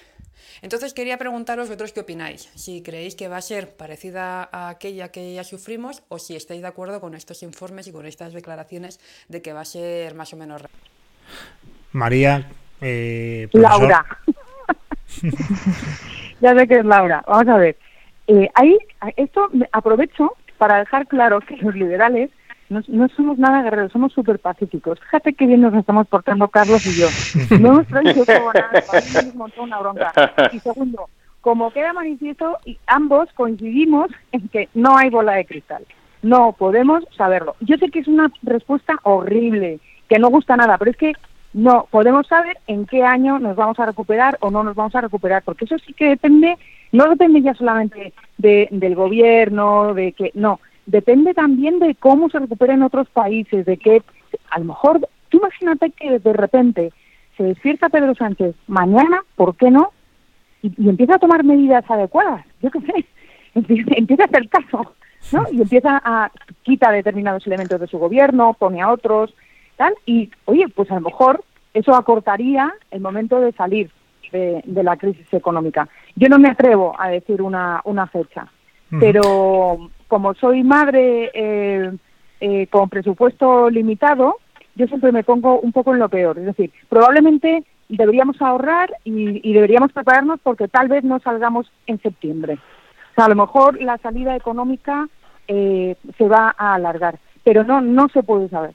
Entonces 0.63 0.95
quería 0.95 1.19
preguntaros 1.19 1.69
vosotros 1.69 1.93
qué 1.93 2.01
opináis. 2.01 2.51
Si 2.55 2.83
creéis 2.83 3.15
que 3.15 3.29
va 3.29 3.37
a 3.37 3.43
ser 3.43 3.77
parecida 3.77 4.49
a 4.51 4.71
aquella 4.71 5.11
que 5.11 5.35
ya 5.35 5.45
sufrimos 5.45 6.03
o 6.09 6.19
si 6.19 6.37
estáis 6.37 6.63
de 6.63 6.69
acuerdo 6.69 7.01
con 7.01 7.15
estos 7.15 7.43
informes 7.43 7.87
y 7.87 7.93
con 7.93 8.07
estas 8.07 8.33
declaraciones 8.33 9.01
de 9.29 9.43
que 9.43 9.53
va 9.53 9.61
a 9.61 9.65
ser 9.65 10.15
más 10.15 10.33
o 10.33 10.37
menos... 10.37 10.63
María, 11.93 12.49
eh. 12.81 13.49
Laura. 13.53 14.05
ya 16.41 16.55
sé 16.55 16.69
que 16.69 16.79
es 16.79 16.85
Laura. 16.85 17.25
Vamos 17.27 17.49
a 17.49 17.57
ver. 17.59 17.77
Eh, 18.27 18.49
ahí, 18.55 18.77
esto 19.17 19.49
me 19.53 19.69
aprovecho 19.73 20.37
para 20.59 20.79
dejar 20.79 21.07
claro 21.07 21.41
que 21.41 21.57
los 21.57 21.75
liberales 21.75 22.31
no, 22.69 22.81
no 22.89 23.09
somos 23.09 23.39
nada 23.39 23.63
guerreros, 23.63 23.93
somos 23.93 24.13
súper 24.13 24.39
pacíficos. 24.39 25.01
Fíjate 25.01 25.33
qué 25.35 25.47
bien 25.47 25.61
nos 25.61 25.75
estamos 25.75 26.07
portando 26.07 26.49
Carlos 26.49 26.85
y 26.87 27.01
yo. 27.01 27.09
No 27.59 27.85
traído 27.85 28.25
como 28.25 28.53
nada, 28.53 28.85
nos 29.25 29.35
montó 29.35 29.63
una 29.63 29.79
bronca. 29.79 30.13
Y 30.53 30.59
segundo, 30.61 31.09
como 31.41 31.71
queda 31.73 31.93
manifiesto, 31.93 32.59
y 32.65 32.79
ambos 32.87 33.29
coincidimos 33.35 34.11
en 34.33 34.49
que 34.49 34.69
no 34.75 34.97
hay 34.97 35.11
bola 35.11 35.33
de 35.35 35.47
cristal. 35.47 35.85
No 36.23 36.53
podemos 36.53 37.05
saberlo. 37.17 37.57
Yo 37.61 37.77
sé 37.77 37.91
que 37.91 38.01
es 38.01 38.09
una 38.09 38.31
respuesta 38.43 38.97
horrible, 39.03 39.81
que 40.09 40.19
no 40.19 40.29
gusta 40.29 40.57
nada, 40.57 40.77
pero 40.77 40.91
es 40.91 40.97
que 40.97 41.13
no 41.55 41.87
podemos 41.91 42.27
saber 42.27 42.59
en 42.67 42.87
qué 42.87 43.03
año 43.03 43.39
nos 43.39 43.57
vamos 43.57 43.79
a 43.79 43.87
recuperar 43.87 44.37
o 44.41 44.51
no 44.51 44.63
nos 44.63 44.75
vamos 44.77 44.95
a 44.95 45.01
recuperar, 45.01 45.43
porque 45.43 45.65
eso 45.65 45.79
sí 45.79 45.95
que 45.95 46.11
depende, 46.11 46.59
no 46.93 47.09
depende 47.09 47.41
ya 47.41 47.55
solamente 47.55 48.13
de, 48.37 48.69
del 48.71 48.95
gobierno, 48.95 49.95
de 49.95 50.13
que 50.13 50.31
no, 50.35 50.61
depende 50.89 51.35
también 51.35 51.79
de 51.79 51.95
cómo 51.95 52.31
se 52.31 52.39
recupera 52.39 52.75
en 52.75 52.83
otros 52.83 53.09
países, 53.11 53.67
de 53.67 53.77
que 53.77 54.03
a 54.51 54.59
lo 54.59 54.65
mejor, 54.65 55.07
tú 55.29 55.39
imagínate 55.39 55.91
que 55.91 56.19
de 56.19 56.33
repente 56.33 56.93
se 57.37 57.45
despierta 57.45 57.91
Pedro 57.91 58.15
Sánchez 58.15 58.57
mañana, 58.67 59.23
¿por 59.37 59.55
qué 59.57 59.71
no? 59.71 59.93
Y, 60.63 60.73
y 60.77 60.89
empieza 60.89 61.17
a 61.17 61.19
tomar 61.19 61.45
medidas 61.45 61.89
adecuadas, 61.89 62.45
yo 62.63 62.71
qué 62.71 62.81
sé, 62.81 63.07
empieza, 63.55 64.25
a 64.25 64.27
hacer 64.27 64.49
caso, 64.49 64.95
¿no? 65.33 65.45
Y 65.53 65.61
empieza 65.61 66.01
a 66.03 66.33
quita 66.63 66.91
determinados 66.91 67.47
elementos 67.47 67.81
de 67.81 67.87
su 67.87 67.99
gobierno, 67.99 68.57
pone 68.59 68.81
a 68.81 68.91
otros, 68.91 69.35
tal, 69.77 69.95
y 70.07 70.31
oye, 70.47 70.69
pues 70.69 70.91
a 70.91 70.95
lo 70.95 71.03
mejor 71.03 71.45
eso 71.75 71.95
acortaría 71.95 72.73
el 72.91 73.01
momento 73.01 73.41
de 73.41 73.53
salir 73.53 73.91
de, 74.33 74.63
de 74.65 74.83
la 74.83 74.97
crisis 74.97 75.33
económica. 75.33 75.87
Yo 76.17 76.29
no 76.29 76.39
me 76.39 76.49
atrevo 76.49 76.99
a 76.99 77.09
decir 77.09 77.43
una, 77.43 77.83
una 77.85 78.07
fecha, 78.07 78.49
pero 78.99 79.91
como 80.09 80.35
soy 80.35 80.65
madre 80.65 81.31
eh, 81.35 81.93
eh, 82.41 82.67
con 82.69 82.89
presupuesto 82.89 83.71
limitado, 83.71 84.39
yo 84.75 84.87
siempre 84.87 85.13
me 85.13 85.25
pongo 85.25 85.61
un 85.61 85.73
poco 85.73 85.93
en 85.93 86.01
lo 86.01 86.09
peor. 86.09 86.39
Es 86.39 86.47
decir, 86.47 86.73
probablemente 86.89 87.65
deberíamos 87.89 88.41
ahorrar 88.41 88.93
y, 89.05 89.53
deberíamos 89.53 89.93
prepararnos 89.93 90.41
porque 90.43 90.69
tal 90.69 90.89
vez 90.89 91.05
no 91.05 91.21
salgamos 91.21 91.71
en 91.87 92.01
septiembre. 92.01 92.55
O 92.55 93.15
sea, 93.15 93.27
a 93.27 93.29
lo 93.29 93.35
mejor 93.35 93.81
la 93.81 93.99
salida 93.99 94.37
económica 94.37 95.09
eh, 95.47 95.97
se 96.17 96.29
va 96.29 96.55
a 96.57 96.75
alargar, 96.75 97.19
pero 97.45 97.65
no, 97.65 97.81
no 97.81 98.09
se 98.09 98.23
puede 98.23 98.49
saber. 98.49 98.75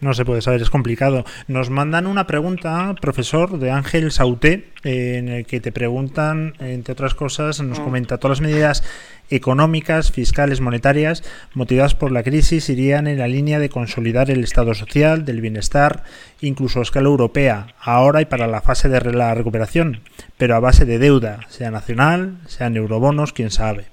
No 0.00 0.12
se 0.12 0.24
puede 0.24 0.42
saber, 0.42 0.60
es 0.60 0.70
complicado. 0.70 1.24
Nos 1.46 1.70
mandan 1.70 2.06
una 2.06 2.26
pregunta, 2.26 2.94
profesor, 3.00 3.58
de 3.58 3.70
Ángel 3.70 4.10
Sauté, 4.10 4.68
eh, 4.82 5.16
en 5.18 5.28
el 5.28 5.46
que 5.46 5.60
te 5.60 5.72
preguntan, 5.72 6.54
entre 6.58 6.92
otras 6.92 7.14
cosas, 7.14 7.62
nos 7.62 7.80
comenta, 7.80 8.18
todas 8.18 8.38
las 8.38 8.46
medidas 8.46 8.82
económicas, 9.30 10.10
fiscales, 10.10 10.60
monetarias, 10.60 11.22
motivadas 11.54 11.94
por 11.94 12.12
la 12.12 12.22
crisis, 12.22 12.68
irían 12.68 13.06
en 13.06 13.18
la 13.18 13.28
línea 13.28 13.58
de 13.58 13.70
consolidar 13.70 14.30
el 14.30 14.44
estado 14.44 14.74
social, 14.74 15.24
del 15.24 15.40
bienestar, 15.40 16.04
incluso 16.40 16.80
a 16.80 16.82
escala 16.82 17.08
europea, 17.08 17.68
ahora 17.80 18.20
y 18.20 18.26
para 18.26 18.46
la 18.46 18.60
fase 18.60 18.88
de 18.88 19.00
la 19.12 19.34
recuperación, 19.34 20.00
pero 20.36 20.56
a 20.56 20.60
base 20.60 20.84
de 20.84 20.98
deuda, 20.98 21.40
sea 21.48 21.70
nacional, 21.70 22.38
sean 22.46 22.76
eurobonos, 22.76 23.32
quién 23.32 23.50
sabe. 23.50 23.86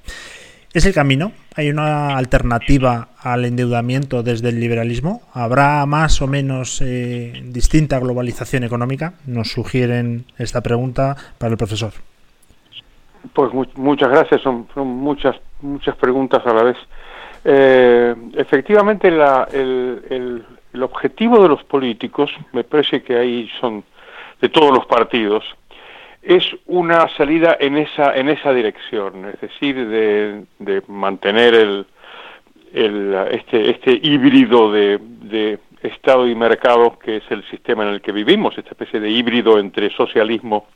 ¿Es 0.74 0.86
el 0.86 0.94
camino? 0.94 1.34
¿Hay 1.56 1.70
una 1.70 2.16
alternativa 2.18 3.10
al 3.22 3.44
endeudamiento 3.44 4.24
desde 4.24 4.50
el 4.50 4.60
liberalismo? 4.62 5.22
¿Habrá 5.34 5.86
más 5.86 6.22
o 6.22 6.28
menos 6.28 6.82
eh, 6.82 7.42
distinta 7.44 8.00
globalización 8.00 8.64
económica? 8.64 9.16
Nos 9.26 9.50
sugieren 9.52 10.24
esta 10.38 10.62
pregunta 10.62 11.18
para 11.38 11.52
el 11.52 11.58
profesor. 11.58 11.92
Pues 13.34 13.54
mu- 13.54 13.66
muchas 13.76 14.10
gracias, 14.10 14.42
son, 14.42 14.66
muchas 14.76 15.36
muchas 15.62 15.96
preguntas 15.98 16.42
a 16.46 16.54
la 16.54 16.64
vez. 16.64 16.78
Eh, 17.44 18.16
efectivamente, 18.38 19.10
el 19.10 20.44
objetivo 20.82 21.44
de 21.44 21.50
los 21.50 21.64
políticos, 21.66 22.32
me 22.54 22.64
parece 22.64 23.04
que 23.04 23.18
ahí 23.18 23.50
son 23.60 23.84
de 24.42 24.48
todos 24.50 24.72
los 24.74 24.86
partidos, 24.86 25.44
es 26.22 26.44
una 26.68 27.08
salida 27.18 27.58
en 27.60 27.78
esa 27.78 28.16
en 28.16 28.30
esa 28.30 28.54
dirección, 28.54 29.26
es 29.26 29.42
decir, 29.42 29.76
de, 29.88 30.44
de 30.60 30.84
mantener 30.88 31.56
el, 31.56 31.86
este 33.32 33.72
este 33.72 34.00
híbrido 34.02 34.72
de, 34.72 35.00
de 35.02 35.60
Estado 35.82 36.28
y 36.28 36.36
mercado 36.36 37.00
que 37.00 37.18
es 37.18 37.24
el 37.32 37.44
sistema 37.50 37.84
en 37.84 37.90
el 37.90 38.02
que 38.02 38.12
vivimos, 38.12 38.56
esta 38.58 38.72
especie 38.72 39.00
de 39.00 39.10
híbrido 39.10 39.58
entre 39.58 39.90
socialismo 39.90 40.68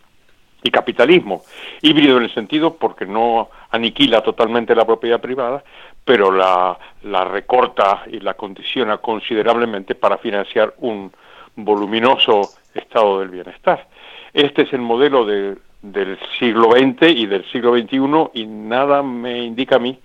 y 0.63 0.71
capitalismo. 0.71 1.43
Híbrido 1.83 2.17
en 2.17 2.23
el 2.23 2.33
sentido 2.33 2.75
porque 2.75 3.05
no 3.05 3.49
aniquila 3.69 4.21
totalmente 4.21 4.73
la 4.73 4.85
propiedad 4.85 5.21
privada, 5.21 5.63
pero 6.03 6.31
la, 6.31 6.77
la 7.03 7.23
recorta 7.23 8.03
y 8.11 8.19
la 8.19 8.33
condiciona 8.33 8.97
considerablemente 8.97 9.93
para 9.93 10.17
financiar 10.17 10.73
un 10.79 11.11
voluminoso 11.55 12.49
estado 12.73 13.19
del 13.19 13.29
bienestar. 13.29 13.87
Este 14.35 14.63
es 14.63 14.73
el 14.73 14.81
modelo 14.81 15.25
de- 15.25 15.55
del 15.81 16.17
siglo 16.37 16.71
XX 16.71 17.09
y 17.09 17.25
del 17.25 17.45
siglo 17.51 17.73
XXI 17.73 18.31
y 18.33 18.45
nada 18.45 19.01
me 19.01 19.39
indica 19.43 19.77
a 19.77 19.79
mí 19.79 19.97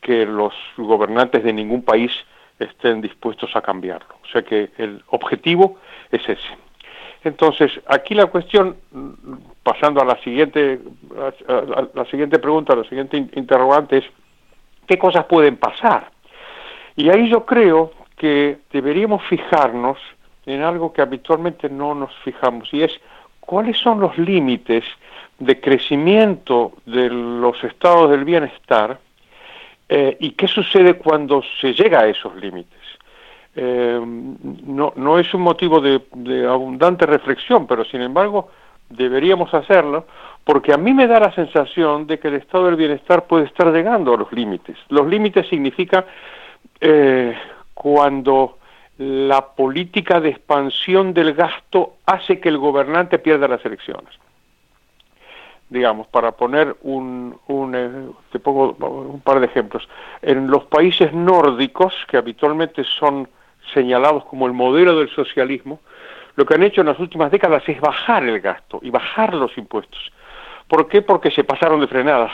que 0.00 0.26
los 0.26 0.52
gobernantes 0.76 1.44
de 1.44 1.52
ningún 1.52 1.82
país 1.82 2.10
estén 2.58 3.00
dispuestos 3.00 3.54
a 3.54 3.60
cambiarlo. 3.60 4.16
O 4.24 4.26
sea 4.32 4.42
que 4.42 4.70
el 4.78 5.02
objetivo 5.08 5.78
es 6.10 6.20
ese. 6.28 6.56
Entonces, 7.22 7.70
aquí 7.86 8.14
la 8.14 8.26
cuestión, 8.26 8.76
pasando 9.62 10.00
a 10.00 10.04
la 10.04 10.16
siguiente, 10.22 10.80
a, 11.48 11.86
la 11.94 12.04
siguiente 12.06 12.38
pregunta, 12.40 12.72
a 12.72 12.76
la 12.76 12.84
siguiente 12.84 13.16
in- 13.16 13.30
interrogante 13.34 13.98
es, 13.98 14.04
¿qué 14.88 14.98
cosas 14.98 15.26
pueden 15.26 15.56
pasar? 15.58 16.10
Y 16.96 17.08
ahí 17.08 17.28
yo 17.28 17.44
creo 17.46 17.92
que 18.16 18.58
deberíamos 18.72 19.22
fijarnos 19.24 19.98
en 20.44 20.62
algo 20.62 20.92
que 20.92 21.02
habitualmente 21.02 21.68
no 21.68 21.94
nos 21.94 22.12
fijamos, 22.24 22.72
y 22.72 22.82
es 22.82 22.92
cuáles 23.46 23.78
son 23.78 24.00
los 24.00 24.18
límites 24.18 24.84
de 25.38 25.60
crecimiento 25.60 26.72
de 26.84 27.08
los 27.08 27.62
estados 27.64 28.10
del 28.10 28.24
bienestar 28.24 28.98
eh, 29.88 30.16
y 30.20 30.32
qué 30.32 30.48
sucede 30.48 30.94
cuando 30.94 31.42
se 31.60 31.72
llega 31.72 32.00
a 32.00 32.08
esos 32.08 32.34
límites. 32.36 32.80
Eh, 33.54 34.00
no, 34.04 34.92
no 34.96 35.18
es 35.18 35.32
un 35.32 35.42
motivo 35.42 35.80
de, 35.80 36.02
abundante 36.46 37.06
reflexión, 37.06 37.66
pero 37.66 37.84
sin 37.84 38.02
embargo 38.02 38.50
deberíamos 38.90 39.52
hacerlo 39.54 40.06
porque 40.44 40.72
a 40.72 40.76
mí 40.76 40.92
me 40.92 41.06
da 41.06 41.18
la 41.18 41.32
sensación 41.34 42.06
de 42.06 42.18
que 42.18 42.28
el 42.28 42.34
estado 42.34 42.66
del 42.66 42.76
bienestar 42.76 43.26
puede 43.26 43.46
estar 43.46 43.72
llegando 43.72 44.14
a 44.14 44.16
los 44.16 44.32
límites. 44.32 44.76
Los 44.88 45.06
límites 45.06 45.48
significa 45.48 46.04
eh, 46.80 47.34
cuando 47.74 48.58
la 48.98 49.54
política 49.54 50.20
de 50.20 50.30
expansión 50.30 51.12
del 51.12 51.34
gasto 51.34 51.96
hace 52.06 52.40
que 52.40 52.48
el 52.48 52.58
gobernante 52.58 53.18
pierda 53.18 53.48
las 53.48 53.64
elecciones. 53.64 54.14
Digamos, 55.68 56.06
para 56.06 56.32
poner 56.32 56.76
un, 56.82 57.38
un 57.48 57.74
eh, 57.74 57.90
te 58.30 58.38
pongo 58.38 58.76
un 58.78 59.20
par 59.20 59.40
de 59.40 59.46
ejemplos. 59.46 59.88
En 60.22 60.46
los 60.46 60.64
países 60.64 61.12
nórdicos, 61.12 61.92
que 62.08 62.16
habitualmente 62.16 62.84
son 62.84 63.28
señalados 63.74 64.24
como 64.26 64.46
el 64.46 64.52
modelo 64.52 64.98
del 64.98 65.10
socialismo, 65.10 65.80
lo 66.36 66.46
que 66.46 66.54
han 66.54 66.62
hecho 66.62 66.82
en 66.82 66.86
las 66.86 66.98
últimas 67.00 67.30
décadas 67.30 67.64
es 67.66 67.80
bajar 67.80 68.22
el 68.22 68.40
gasto 68.40 68.78
y 68.82 68.90
bajar 68.90 69.34
los 69.34 69.56
impuestos. 69.58 70.12
¿Por 70.68 70.88
qué? 70.88 71.02
Porque 71.02 71.30
se 71.30 71.44
pasaron 71.44 71.80
de 71.80 71.88
frenada. 71.88 72.30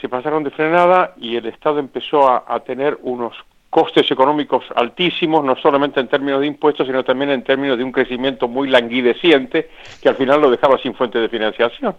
Se 0.00 0.08
pasaron 0.08 0.44
de 0.44 0.50
frenada 0.50 1.14
y 1.16 1.36
el 1.36 1.46
Estado 1.46 1.78
empezó 1.78 2.28
a, 2.28 2.44
a 2.46 2.60
tener 2.60 2.98
unos 3.02 3.34
costes 3.70 4.10
económicos 4.10 4.64
altísimos, 4.74 5.44
no 5.44 5.56
solamente 5.56 6.00
en 6.00 6.08
términos 6.08 6.40
de 6.40 6.46
impuestos, 6.46 6.86
sino 6.86 7.04
también 7.04 7.30
en 7.30 7.44
términos 7.44 7.76
de 7.76 7.84
un 7.84 7.92
crecimiento 7.92 8.48
muy 8.48 8.68
languideciente 8.68 9.68
que 10.02 10.08
al 10.08 10.16
final 10.16 10.40
lo 10.40 10.50
dejaba 10.50 10.78
sin 10.78 10.94
fuente 10.94 11.18
de 11.18 11.28
financiación. 11.28 11.94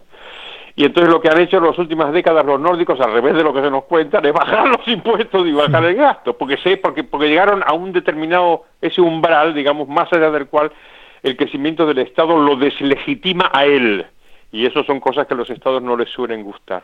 Y 0.76 0.84
entonces 0.84 1.12
lo 1.12 1.20
que 1.20 1.28
han 1.28 1.40
hecho 1.40 1.58
en 1.58 1.66
las 1.66 1.78
últimas 1.78 2.12
décadas 2.12 2.44
los 2.44 2.60
nórdicos, 2.60 3.00
al 3.00 3.12
revés 3.12 3.34
de 3.34 3.42
lo 3.42 3.52
que 3.52 3.60
se 3.60 3.70
nos 3.70 3.84
cuenta, 3.84 4.18
es 4.18 4.32
bajar 4.32 4.68
los 4.68 4.86
impuestos 4.88 5.46
y 5.46 5.52
bajar 5.52 5.84
el 5.84 5.94
gasto, 5.94 6.36
porque 6.36 6.56
sé, 6.58 6.76
porque, 6.76 7.04
porque 7.04 7.28
llegaron 7.28 7.62
a 7.64 7.72
un 7.72 7.92
determinado, 7.92 8.64
ese 8.80 9.00
umbral, 9.00 9.54
digamos, 9.54 9.88
más 9.88 10.12
allá 10.12 10.30
del 10.30 10.46
cual 10.46 10.72
el 11.22 11.36
crecimiento 11.36 11.86
del 11.86 11.98
Estado 11.98 12.38
lo 12.38 12.56
deslegitima 12.56 13.50
a 13.52 13.64
él. 13.64 14.06
Y 14.52 14.66
eso 14.66 14.82
son 14.84 15.00
cosas 15.00 15.26
que 15.26 15.34
los 15.34 15.50
Estados 15.50 15.82
no 15.82 15.96
les 15.96 16.08
suelen 16.08 16.42
gustar. 16.42 16.82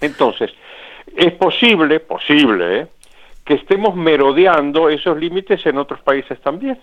Entonces, 0.00 0.52
es 1.16 1.32
posible, 1.32 2.00
posible, 2.00 2.80
¿eh? 2.80 2.86
Que 3.44 3.54
estemos 3.54 3.94
merodeando 3.96 4.88
esos 4.88 5.18
límites 5.18 5.64
en 5.66 5.78
otros 5.78 6.00
países 6.00 6.40
también. 6.40 6.78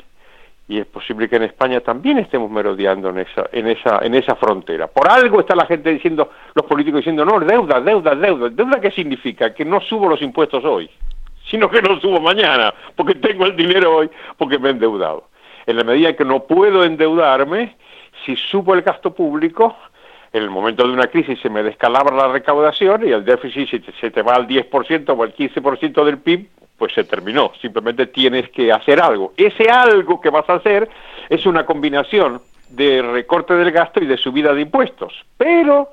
Y 0.67 0.77
es 0.77 0.85
posible 0.85 1.27
que 1.27 1.37
en 1.37 1.43
España 1.43 1.79
también 1.79 2.19
estemos 2.19 2.51
merodeando 2.51 3.09
en 3.09 3.19
esa, 3.19 3.49
en 3.51 3.67
esa, 3.67 3.99
en 4.03 4.13
esa 4.13 4.35
frontera. 4.35 4.85
Por 4.87 5.09
algo 5.09 5.39
está 5.39 5.55
la 5.55 5.65
gente 5.65 5.89
diciendo, 5.89 6.29
los 6.53 6.65
políticos 6.67 6.99
diciendo, 6.99 7.25
no, 7.25 7.39
deuda, 7.39 7.81
deuda, 7.81 8.13
deuda. 8.13 8.49
¿Deuda 8.49 8.79
qué 8.79 8.91
significa? 8.91 9.51
Que 9.53 9.65
no 9.65 9.81
subo 9.81 10.07
los 10.07 10.21
impuestos 10.21 10.63
hoy, 10.65 10.87
sino 11.49 11.69
que 11.71 11.81
no 11.81 11.99
subo 11.99 12.21
mañana, 12.21 12.71
porque 12.95 13.15
tengo 13.15 13.45
el 13.45 13.55
dinero 13.55 13.95
hoy, 13.95 14.09
porque 14.37 14.59
me 14.59 14.69
he 14.69 14.71
endeudado. 14.73 15.29
En 15.65 15.77
la 15.77 15.83
medida 15.83 16.15
que 16.15 16.25
no 16.25 16.43
puedo 16.43 16.83
endeudarme, 16.83 17.75
si 18.23 18.35
subo 18.35 18.75
el 18.75 18.83
gasto 18.83 19.11
público, 19.11 19.75
en 20.31 20.43
el 20.43 20.49
momento 20.49 20.85
de 20.85 20.93
una 20.93 21.07
crisis 21.07 21.39
se 21.39 21.49
me 21.49 21.63
descalabra 21.63 22.15
la 22.15 22.27
recaudación 22.27 23.07
y 23.07 23.11
el 23.11 23.25
déficit 23.25 23.69
se 23.69 23.79
te, 23.79 23.91
se 23.93 24.11
te 24.11 24.21
va 24.21 24.33
al 24.33 24.47
10% 24.47 25.15
o 25.17 25.23
al 25.23 25.33
15% 25.33 26.03
del 26.03 26.19
PIB, 26.19 26.47
pues 26.77 26.93
se 26.93 27.03
terminó. 27.03 27.51
Simplemente 27.61 28.07
tienes 28.07 28.49
que 28.49 28.71
hacer 28.71 29.01
algo. 29.01 29.33
Ese 29.37 29.69
algo 29.69 30.21
que 30.21 30.29
vas 30.29 30.49
a 30.49 30.55
hacer 30.55 30.89
es 31.29 31.45
una 31.45 31.65
combinación 31.65 32.41
de 32.69 33.01
recorte 33.01 33.55
del 33.55 33.71
gasto 33.71 34.01
y 34.01 34.05
de 34.05 34.17
subida 34.17 34.53
de 34.53 34.61
impuestos. 34.61 35.13
Pero 35.37 35.89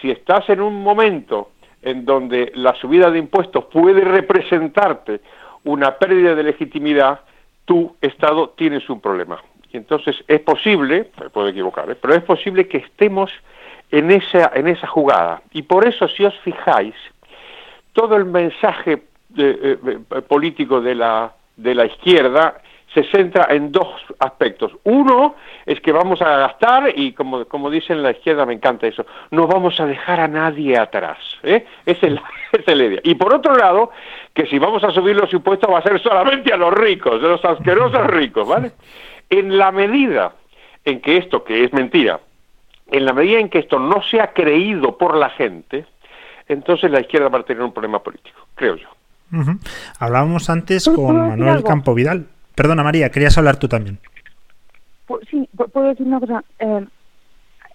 si 0.00 0.10
estás 0.10 0.48
en 0.50 0.60
un 0.60 0.82
momento 0.82 1.50
en 1.82 2.04
donde 2.04 2.52
la 2.54 2.74
subida 2.74 3.10
de 3.10 3.18
impuestos 3.18 3.64
puede 3.66 4.00
representarte 4.00 5.20
una 5.64 5.96
pérdida 5.96 6.34
de 6.34 6.42
legitimidad, 6.42 7.20
tu 7.64 7.96
Estado 8.00 8.50
tienes 8.50 8.88
un 8.90 9.00
problema. 9.00 9.40
Y 9.72 9.76
entonces 9.76 10.16
es 10.28 10.40
posible, 10.40 11.10
me 11.20 11.30
puedo 11.30 11.48
equivocar, 11.48 11.90
¿eh? 11.90 11.96
pero 12.00 12.14
es 12.14 12.22
posible 12.22 12.68
que 12.68 12.78
estemos 12.78 13.30
en 13.90 14.10
esa, 14.10 14.50
en 14.54 14.68
esa 14.68 14.86
jugada. 14.86 15.42
Y 15.52 15.62
por 15.62 15.86
eso, 15.86 16.08
si 16.08 16.24
os 16.24 16.38
fijáis, 16.40 16.94
todo 17.92 18.16
el 18.16 18.24
mensaje 18.24 19.02
eh, 19.36 19.78
eh, 19.86 20.22
político 20.22 20.80
de 20.80 20.94
la, 20.94 21.32
de 21.56 21.74
la 21.74 21.86
izquierda 21.86 22.60
se 22.96 23.04
centra 23.04 23.48
en 23.50 23.72
dos 23.72 23.88
aspectos. 24.20 24.72
Uno 24.84 25.34
es 25.66 25.80
que 25.80 25.92
vamos 25.92 26.22
a 26.22 26.38
gastar 26.38 26.92
y 26.96 27.12
como, 27.12 27.44
como 27.44 27.68
dicen 27.68 28.02
la 28.02 28.12
izquierda, 28.12 28.46
me 28.46 28.54
encanta 28.54 28.86
eso, 28.86 29.04
no 29.30 29.46
vamos 29.46 29.78
a 29.80 29.86
dejar 29.86 30.20
a 30.20 30.28
nadie 30.28 30.78
atrás. 30.78 31.18
¿eh? 31.42 31.66
Esa, 31.84 32.06
es 32.06 32.12
la, 32.14 32.22
esa 32.52 32.72
es 32.72 32.78
la 32.78 32.84
idea. 32.84 33.00
Y 33.04 33.14
por 33.14 33.34
otro 33.34 33.54
lado, 33.54 33.90
que 34.32 34.46
si 34.46 34.58
vamos 34.58 34.82
a 34.84 34.90
subir 34.92 35.14
los 35.16 35.32
impuestos 35.32 35.70
va 35.70 35.80
a 35.80 35.82
ser 35.82 36.00
solamente 36.00 36.52
a 36.52 36.56
los 36.56 36.72
ricos, 36.72 37.20
de 37.20 37.28
los 37.28 37.44
asquerosos 37.44 38.06
ricos, 38.06 38.48
¿vale? 38.48 38.72
En 39.28 39.58
la 39.58 39.72
medida 39.72 40.32
en 40.84 41.00
que 41.00 41.18
esto, 41.18 41.44
que 41.44 41.64
es 41.64 41.72
mentira, 41.74 42.20
en 42.90 43.04
la 43.04 43.12
medida 43.12 43.38
en 43.40 43.48
que 43.48 43.58
esto 43.58 43.78
no 43.78 44.02
sea 44.02 44.32
creído 44.32 44.96
por 44.96 45.16
la 45.16 45.30
gente, 45.30 45.86
entonces 46.48 46.90
la 46.90 47.00
izquierda 47.00 47.28
va 47.28 47.40
a 47.40 47.42
tener 47.42 47.62
un 47.62 47.72
problema 47.72 47.98
político, 48.00 48.38
creo 48.54 48.76
yo. 48.76 48.88
Ujú. 49.32 49.58
Hablábamos 49.98 50.48
antes 50.50 50.84
¿Puedo 50.84 51.08
con 51.08 51.28
Manuel? 51.28 51.64
Campo 51.64 51.94
Vidal. 51.94 52.26
Perdona, 52.54 52.82
María, 52.84 53.10
querías 53.10 53.36
hablar 53.36 53.56
tú 53.56 53.68
también. 53.68 53.98
Sí, 55.30 55.48
pu- 55.56 55.68
puedo 55.70 55.88
decir 55.88 56.06
una 56.06 56.20
cosa. 56.20 56.44
Eh, 56.58 56.86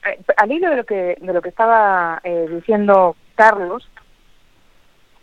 eh, 0.06 0.20
al 0.38 0.52
hilo 0.52 0.70
de 0.70 0.76
lo 0.78 0.84
que 0.86 1.18
de 1.22 1.34
lo 1.34 1.42
que 1.42 1.50
estaba 1.50 2.20
eh, 2.24 2.48
diciendo 2.50 3.16
Carlos, 3.36 3.88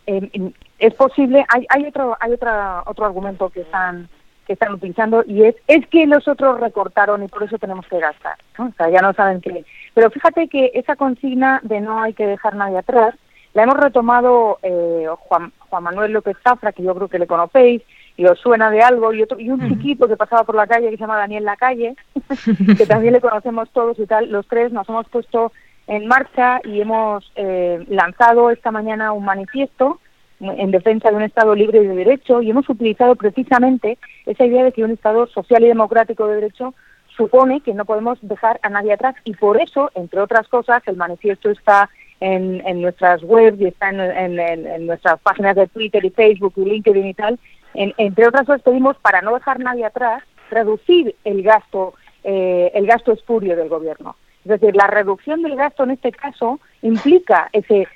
eh, 0.07 0.51
es 0.79 0.93
posible. 0.93 1.45
Hay, 1.49 1.65
hay 1.69 1.85
otro 1.85 2.15
hay 2.19 2.31
otra 2.33 2.83
otro 2.85 3.05
argumento 3.05 3.49
que 3.49 3.61
están 3.61 4.07
que 4.49 4.53
están 4.53 4.73
utilizando 4.73 5.23
y 5.27 5.43
es 5.43 5.55
es 5.67 5.85
que 5.89 6.07
los 6.07 6.27
otros 6.27 6.59
recortaron 6.59 7.23
y 7.23 7.27
por 7.27 7.43
eso 7.43 7.59
tenemos 7.59 7.85
que 7.87 7.99
gastar. 7.99 8.33
¿no? 8.57 8.65
O 8.65 8.73
sea, 8.75 8.89
ya 8.89 8.99
no 8.99 9.13
saben 9.13 9.41
qué. 9.41 9.63
Pero 9.93 10.09
fíjate 10.09 10.47
que 10.47 10.71
esa 10.73 10.95
consigna 10.95 11.59
de 11.61 11.79
no 11.81 12.01
hay 12.01 12.13
que 12.13 12.25
dejar 12.25 12.55
nadie 12.55 12.79
atrás 12.79 13.13
la 13.53 13.63
hemos 13.63 13.77
retomado 13.77 14.57
eh, 14.63 15.05
Juan, 15.19 15.51
Juan 15.69 15.83
Manuel 15.83 16.13
López 16.13 16.35
Zafra, 16.43 16.71
que 16.71 16.83
yo 16.83 16.95
creo 16.95 17.07
que 17.07 17.19
le 17.19 17.27
conocéis, 17.27 17.83
y 18.17 18.25
os 18.25 18.39
suena 18.39 18.71
de 18.71 18.81
algo, 18.81 19.13
y, 19.13 19.21
otro, 19.21 19.39
y 19.39 19.49
un 19.49 19.67
chiquito 19.67 20.07
que 20.07 20.17
pasaba 20.17 20.43
por 20.43 20.55
la 20.55 20.67
calle 20.67 20.89
que 20.89 20.97
se 20.97 21.01
llama 21.01 21.17
Daniel 21.17 21.45
Lacalle, 21.45 21.95
que 22.77 22.85
también 22.85 23.13
le 23.13 23.21
conocemos 23.21 23.69
todos 23.71 23.97
y 23.99 24.05
tal, 24.05 24.31
los 24.31 24.47
tres 24.47 24.71
nos 24.71 24.89
hemos 24.89 25.07
puesto 25.09 25.51
en 25.87 26.07
marcha 26.07 26.59
y 26.63 26.81
hemos 26.81 27.31
eh, 27.35 27.83
lanzado 27.87 28.51
esta 28.51 28.71
mañana 28.71 29.13
un 29.13 29.25
manifiesto 29.25 29.99
en 30.39 30.71
defensa 30.71 31.09
de 31.09 31.15
un 31.17 31.23
Estado 31.23 31.53
libre 31.55 31.79
y 31.83 31.87
de 31.87 31.95
derecho 31.95 32.41
y 32.41 32.49
hemos 32.49 32.69
utilizado 32.69 33.15
precisamente 33.15 33.97
esa 34.25 34.45
idea 34.45 34.63
de 34.63 34.71
que 34.71 34.83
un 34.83 34.91
Estado 34.91 35.27
social 35.27 35.63
y 35.63 35.67
democrático 35.67 36.27
de 36.27 36.35
derecho 36.35 36.73
supone 37.17 37.59
que 37.61 37.73
no 37.73 37.83
podemos 37.85 38.17
dejar 38.21 38.59
a 38.63 38.69
nadie 38.69 38.93
atrás 38.93 39.15
y 39.25 39.33
por 39.33 39.61
eso, 39.61 39.91
entre 39.95 40.21
otras 40.21 40.47
cosas, 40.47 40.81
el 40.87 40.95
manifiesto 40.95 41.49
está 41.49 41.89
en, 42.21 42.65
en 42.65 42.81
nuestras 42.81 43.21
webs 43.23 43.59
y 43.59 43.65
está 43.65 43.89
en, 43.89 44.39
en- 44.39 44.85
nuestras 44.85 45.19
páginas 45.21 45.55
de 45.55 45.67
Twitter 45.67 46.03
y 46.05 46.09
Facebook 46.09 46.53
y 46.55 46.65
LinkedIn 46.65 47.07
y 47.07 47.13
tal. 47.13 47.39
En- 47.73 47.93
entre 47.97 48.27
otras 48.27 48.45
cosas 48.45 48.61
pedimos 48.61 48.95
para 48.97 49.21
no 49.21 49.33
dejar 49.33 49.59
nadie 49.59 49.85
atrás 49.85 50.23
reducir 50.49 51.15
el 51.25 51.43
gasto 51.43 51.93
eh, 52.23 52.71
el 52.73 52.85
gasto 52.87 53.11
espurio 53.13 53.55
del 53.55 53.69
gobierno. 53.69 54.15
Es 54.43 54.51
decir, 54.51 54.75
la 54.75 54.87
reducción 54.87 55.41
del 55.41 55.55
gasto 55.55 55.83
en 55.83 55.91
este 55.91 56.11
caso 56.11 56.59
implica 56.81 57.49
ese 57.53 57.87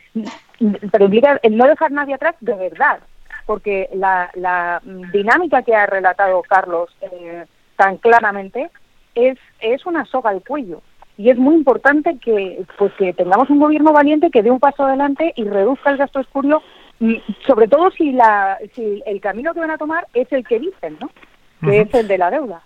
pero 0.91 1.05
implica 1.05 1.39
el 1.43 1.57
no 1.57 1.66
dejar 1.66 1.91
nadie 1.91 2.16
atrás 2.16 2.36
de 2.41 2.53
verdad, 2.55 2.99
porque 3.45 3.89
la, 3.93 4.30
la 4.36 4.82
dinámica 5.11 5.64
que 5.64 5.76
ha 5.76 5.86
relatado 5.86 6.41
Carlos 6.43 6.89
eh, 7.01 7.45
tan 7.76 7.97
claramente 7.97 8.70
es, 9.16 9.38
es 9.59 9.86
una 9.86 10.05
soga 10.05 10.30
al 10.30 10.43
cuello. 10.43 10.82
Y 11.18 11.30
es 11.30 11.38
muy 11.38 11.55
importante 11.55 12.18
que, 12.18 12.66
pues, 12.78 12.91
que 12.93 13.14
tengamos 13.14 13.49
un 13.49 13.59
gobierno 13.59 13.93
valiente 13.93 14.32
que 14.32 14.41
dé 14.41 14.49
un 14.49 14.59
paso 14.59 14.84
adelante 14.84 15.32
y 15.36 15.43
reduzca 15.43 15.91
el 15.91 15.97
gasto 15.97 16.20
espurio, 16.20 16.64
mm, 16.99 17.16
sobre 17.45 17.68
todo 17.68 17.91
si, 17.91 18.11
la, 18.14 18.57
si 18.74 19.03
el 19.05 19.22
camino 19.22 19.53
que 19.53 19.59
van 19.59 19.72
a 19.72 19.78
tomar 19.78 20.07
es 20.14 20.32
el 20.32 20.45
que 20.45 20.59
dicen, 20.59 20.97
¿no? 20.99 21.09
que 21.61 21.82
es 21.82 21.93
el 21.93 22.07
de 22.07 22.18
la 22.18 22.30
deuda. 22.30 22.61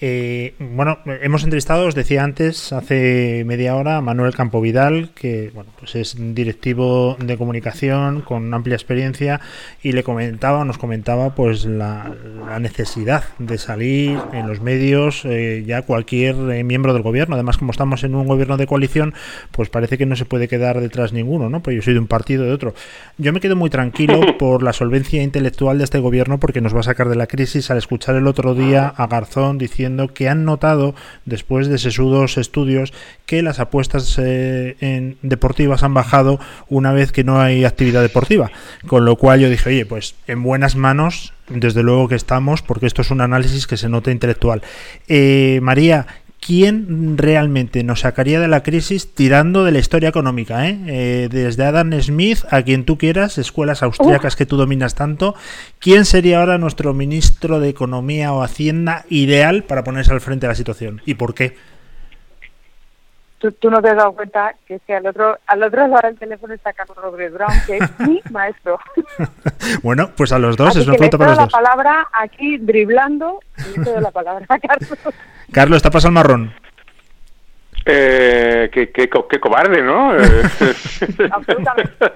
Eh, 0.00 0.54
bueno, 0.58 0.98
hemos 1.22 1.44
entrevistado, 1.44 1.86
os 1.86 1.94
decía 1.94 2.22
antes, 2.22 2.72
hace 2.72 3.44
media 3.46 3.74
hora, 3.76 3.96
a 3.96 4.00
Manuel 4.00 4.34
Campo 4.34 4.60
Vidal, 4.60 5.10
que 5.14 5.50
bueno, 5.54 5.70
pues 5.78 5.94
es 5.96 6.16
directivo 6.34 7.16
de 7.18 7.36
comunicación 7.36 8.22
con 8.22 8.52
amplia 8.54 8.74
experiencia 8.74 9.40
y 9.82 9.92
le 9.92 10.02
comentaba, 10.02 10.64
nos 10.64 10.78
comentaba, 10.78 11.34
pues 11.34 11.64
la, 11.64 12.14
la 12.46 12.60
necesidad 12.60 13.24
de 13.38 13.58
salir 13.58 14.18
en 14.32 14.46
los 14.46 14.60
medios 14.60 15.24
eh, 15.24 15.64
ya 15.66 15.82
cualquier 15.82 16.36
eh, 16.50 16.64
miembro 16.64 16.92
del 16.92 17.02
gobierno. 17.02 17.34
Además, 17.34 17.58
como 17.58 17.72
estamos 17.72 18.04
en 18.04 18.14
un 18.14 18.26
gobierno 18.26 18.56
de 18.56 18.66
coalición, 18.66 19.14
pues 19.50 19.68
parece 19.68 19.98
que 19.98 20.06
no 20.06 20.16
se 20.16 20.24
puede 20.24 20.48
quedar 20.48 20.80
detrás 20.80 21.12
ninguno, 21.12 21.48
¿no? 21.48 21.62
Pues 21.62 21.76
yo 21.76 21.82
soy 21.82 21.94
de 21.94 22.00
un 22.00 22.06
partido 22.06 22.44
de 22.44 22.52
otro. 22.52 22.74
Yo 23.16 23.32
me 23.32 23.40
quedo 23.40 23.56
muy 23.56 23.70
tranquilo 23.70 24.20
por 24.38 24.62
la 24.62 24.72
solvencia 24.72 25.22
intelectual 25.22 25.78
de 25.78 25.84
este 25.84 25.98
gobierno 25.98 26.38
porque 26.38 26.60
nos 26.60 26.74
va 26.74 26.80
a 26.80 26.84
sacar 26.84 27.08
de 27.08 27.16
la 27.16 27.26
crisis 27.26 27.70
al 27.70 27.78
escuchar 27.78 28.16
el 28.16 28.26
otro 28.26 28.54
día 28.54 28.88
a 28.88 29.06
Garzón 29.06 29.58
diciendo 29.68 30.08
que 30.08 30.28
han 30.28 30.44
notado, 30.44 30.94
después 31.24 31.68
de 31.68 31.78
sesudos 31.78 32.38
estudios, 32.38 32.92
que 33.26 33.42
las 33.42 33.60
apuestas 33.60 34.18
eh, 34.18 34.76
en 34.80 35.18
deportivas 35.22 35.82
han 35.82 35.94
bajado 35.94 36.40
una 36.68 36.92
vez 36.92 37.12
que 37.12 37.24
no 37.24 37.40
hay 37.40 37.64
actividad 37.64 38.02
deportiva. 38.02 38.50
Con 38.86 39.04
lo 39.04 39.16
cual 39.16 39.40
yo 39.40 39.50
dije, 39.50 39.68
oye, 39.68 39.86
pues 39.86 40.14
en 40.26 40.42
buenas 40.42 40.76
manos, 40.76 41.34
desde 41.48 41.82
luego 41.82 42.08
que 42.08 42.14
estamos, 42.14 42.62
porque 42.62 42.86
esto 42.86 43.02
es 43.02 43.10
un 43.10 43.20
análisis 43.20 43.66
que 43.66 43.76
se 43.76 43.88
nota 43.88 44.10
intelectual. 44.10 44.62
Eh, 45.08 45.60
María, 45.62 46.06
¿quién 46.40 47.18
realmente 47.18 47.84
nos 47.84 48.00
sacaría 48.00 48.40
de 48.40 48.48
la 48.48 48.62
crisis 48.62 49.14
tirando 49.14 49.64
de 49.64 49.72
la 49.72 49.78
historia 49.78 50.08
económica? 50.08 50.68
eh? 50.68 50.78
Eh, 50.86 51.28
desde 51.30 51.64
Adam 51.64 51.92
Smith 52.00 52.40
a 52.50 52.62
quien 52.62 52.84
tú 52.84 52.98
quieras, 52.98 53.38
escuelas 53.38 53.82
austriacas 53.82 54.36
que 54.36 54.46
tú 54.46 54.56
dominas 54.56 54.94
tanto, 54.94 55.34
¿quién 55.78 56.04
sería 56.04 56.40
ahora 56.40 56.58
nuestro 56.58 56.94
ministro 56.94 57.60
de 57.60 57.68
Economía 57.68 58.32
o 58.32 58.42
Hacienda 58.42 59.04
ideal 59.08 59.64
para 59.64 59.84
ponerse 59.84 60.12
al 60.12 60.20
frente 60.20 60.46
de 60.46 60.52
la 60.52 60.56
situación? 60.56 61.02
¿Y 61.06 61.14
por 61.14 61.34
qué? 61.34 61.56
Tú, 63.38 63.52
tú 63.52 63.70
no 63.70 63.80
te 63.80 63.90
has 63.90 63.96
dado 63.96 64.12
cuenta 64.12 64.54
que 64.66 64.74
es 64.76 64.82
que 64.84 64.94
al 64.94 65.06
otro, 65.06 65.38
al 65.46 65.62
otro 65.62 65.86
lado 65.86 66.00
del 66.08 66.18
teléfono 66.18 66.54
está 66.54 66.72
Carlos 66.72 66.96
Rodríguez 66.96 67.32
Brown, 67.34 67.52
que 67.66 67.76
es 67.76 68.00
mi 68.00 68.20
maestro. 68.30 68.78
Bueno, 69.82 70.10
pues 70.16 70.32
a 70.32 70.38
los 70.38 70.56
dos, 70.56 70.68
Así 70.70 70.80
es 70.80 70.86
una 70.86 70.94
que 70.94 70.98
pregunta 70.98 71.18
para 71.18 71.30
los 71.30 71.38
la 71.38 71.44
dos. 71.44 71.52
palabra 71.52 72.08
aquí 72.12 72.56
driblando 72.58 73.38
y 73.58 73.78
le 73.78 73.84
cedo 73.84 74.00
la 74.00 74.10
palabra 74.10 74.44
a 74.48 74.58
Carlos. 74.58 74.98
Carlos, 75.52 75.82
te 75.82 75.90
pasa 75.90 76.08
el 76.08 76.14
marrón. 76.14 76.52
Eh, 77.84 78.70
qué, 78.72 78.90
qué, 78.90 79.08
co- 79.08 79.28
qué 79.28 79.38
cobarde, 79.38 79.82
¿no? 79.82 80.14
Eh, 80.16 80.42
Absolutamente. 81.30 82.12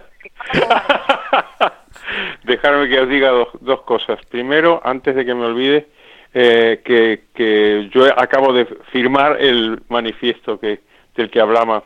Dejarme 2.44 2.88
que 2.88 3.00
os 3.00 3.08
diga 3.08 3.28
dos, 3.30 3.48
dos 3.60 3.82
cosas. 3.82 4.18
Primero, 4.30 4.80
antes 4.84 5.14
de 5.14 5.24
que 5.24 5.34
me 5.34 5.44
olvide, 5.46 5.88
eh, 6.34 6.80
que, 6.84 7.24
que 7.34 7.90
yo 7.94 8.06
acabo 8.18 8.52
de 8.52 8.66
firmar 8.90 9.40
el 9.40 9.82
manifiesto 9.88 10.58
que 10.58 10.80
del 11.14 11.30
que 11.30 11.40
hablaba 11.40 11.84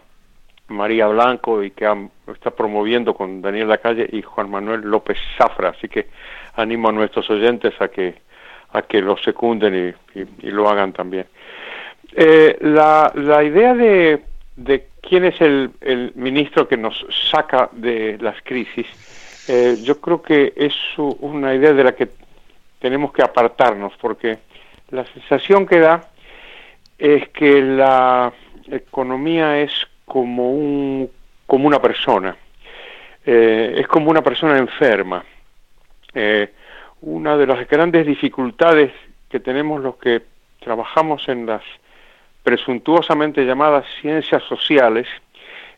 María 0.69 1.07
Blanco 1.09 1.63
y 1.63 1.71
que 1.71 2.09
está 2.33 2.51
promoviendo 2.51 3.15
con 3.15 3.41
Daniel 3.41 3.69
Lacalle 3.69 4.09
y 4.13 4.23
Juan 4.23 4.51
Manuel 4.51 4.83
López 4.83 5.19
Zafra. 5.37 5.71
Así 5.71 5.89
que 5.89 6.09
animo 6.55 6.89
a 6.89 6.93
nuestros 6.93 7.29
oyentes 7.31 7.75
a 7.81 7.89
que 7.89 8.27
a 8.73 8.83
que 8.83 9.01
lo 9.01 9.17
secunden 9.17 9.95
y, 10.15 10.51
lo 10.51 10.69
hagan 10.69 10.93
también. 10.93 11.27
Eh, 12.13 12.59
la, 12.61 13.13
la 13.15 13.43
idea 13.45 13.75
de, 13.75 14.23
de 14.57 14.89
quién 15.01 15.25
es 15.25 15.41
el, 15.41 15.71
el 15.81 16.13
ministro 16.17 16.67
que 16.67 16.77
nos 16.77 17.07
saca 17.31 17.71
de 17.73 18.19
las 18.21 18.43
crisis 18.43 18.87
eh, 19.49 19.77
yo 19.83 20.01
creo 20.01 20.23
que 20.23 20.53
es 20.57 20.75
una 20.99 21.55
idea 21.55 21.73
de 21.73 21.85
la 21.85 21.95
que 21.95 22.09
tenemos 22.81 23.13
que 23.13 23.23
apartarnos, 23.23 23.93
porque 24.01 24.39
la 24.91 25.05
sensación 25.07 25.67
que 25.67 25.79
da 25.79 26.09
es 26.99 27.29
que 27.29 27.63
la 27.63 28.33
economía 28.71 29.61
es 29.61 29.73
como 30.05 30.51
un 30.51 31.11
como 31.47 31.67
una 31.69 31.81
persona, 31.81 32.37
Eh, 33.25 33.81
es 33.81 33.89
como 33.89 34.11
una 34.11 34.23
persona 34.23 34.57
enferma. 34.57 35.25
Eh, 36.15 36.49
una 37.01 37.37
de 37.37 37.47
las 37.47 37.69
grandes 37.69 38.07
dificultades 38.07 38.93
que 39.29 39.41
tenemos 39.41 39.83
los 39.83 39.97
que 39.97 40.23
trabajamos 40.61 41.29
en 41.29 41.45
las 41.47 41.63
presuntuosamente 42.45 43.45
llamadas 43.45 43.85
ciencias 44.01 44.43
sociales 44.45 45.09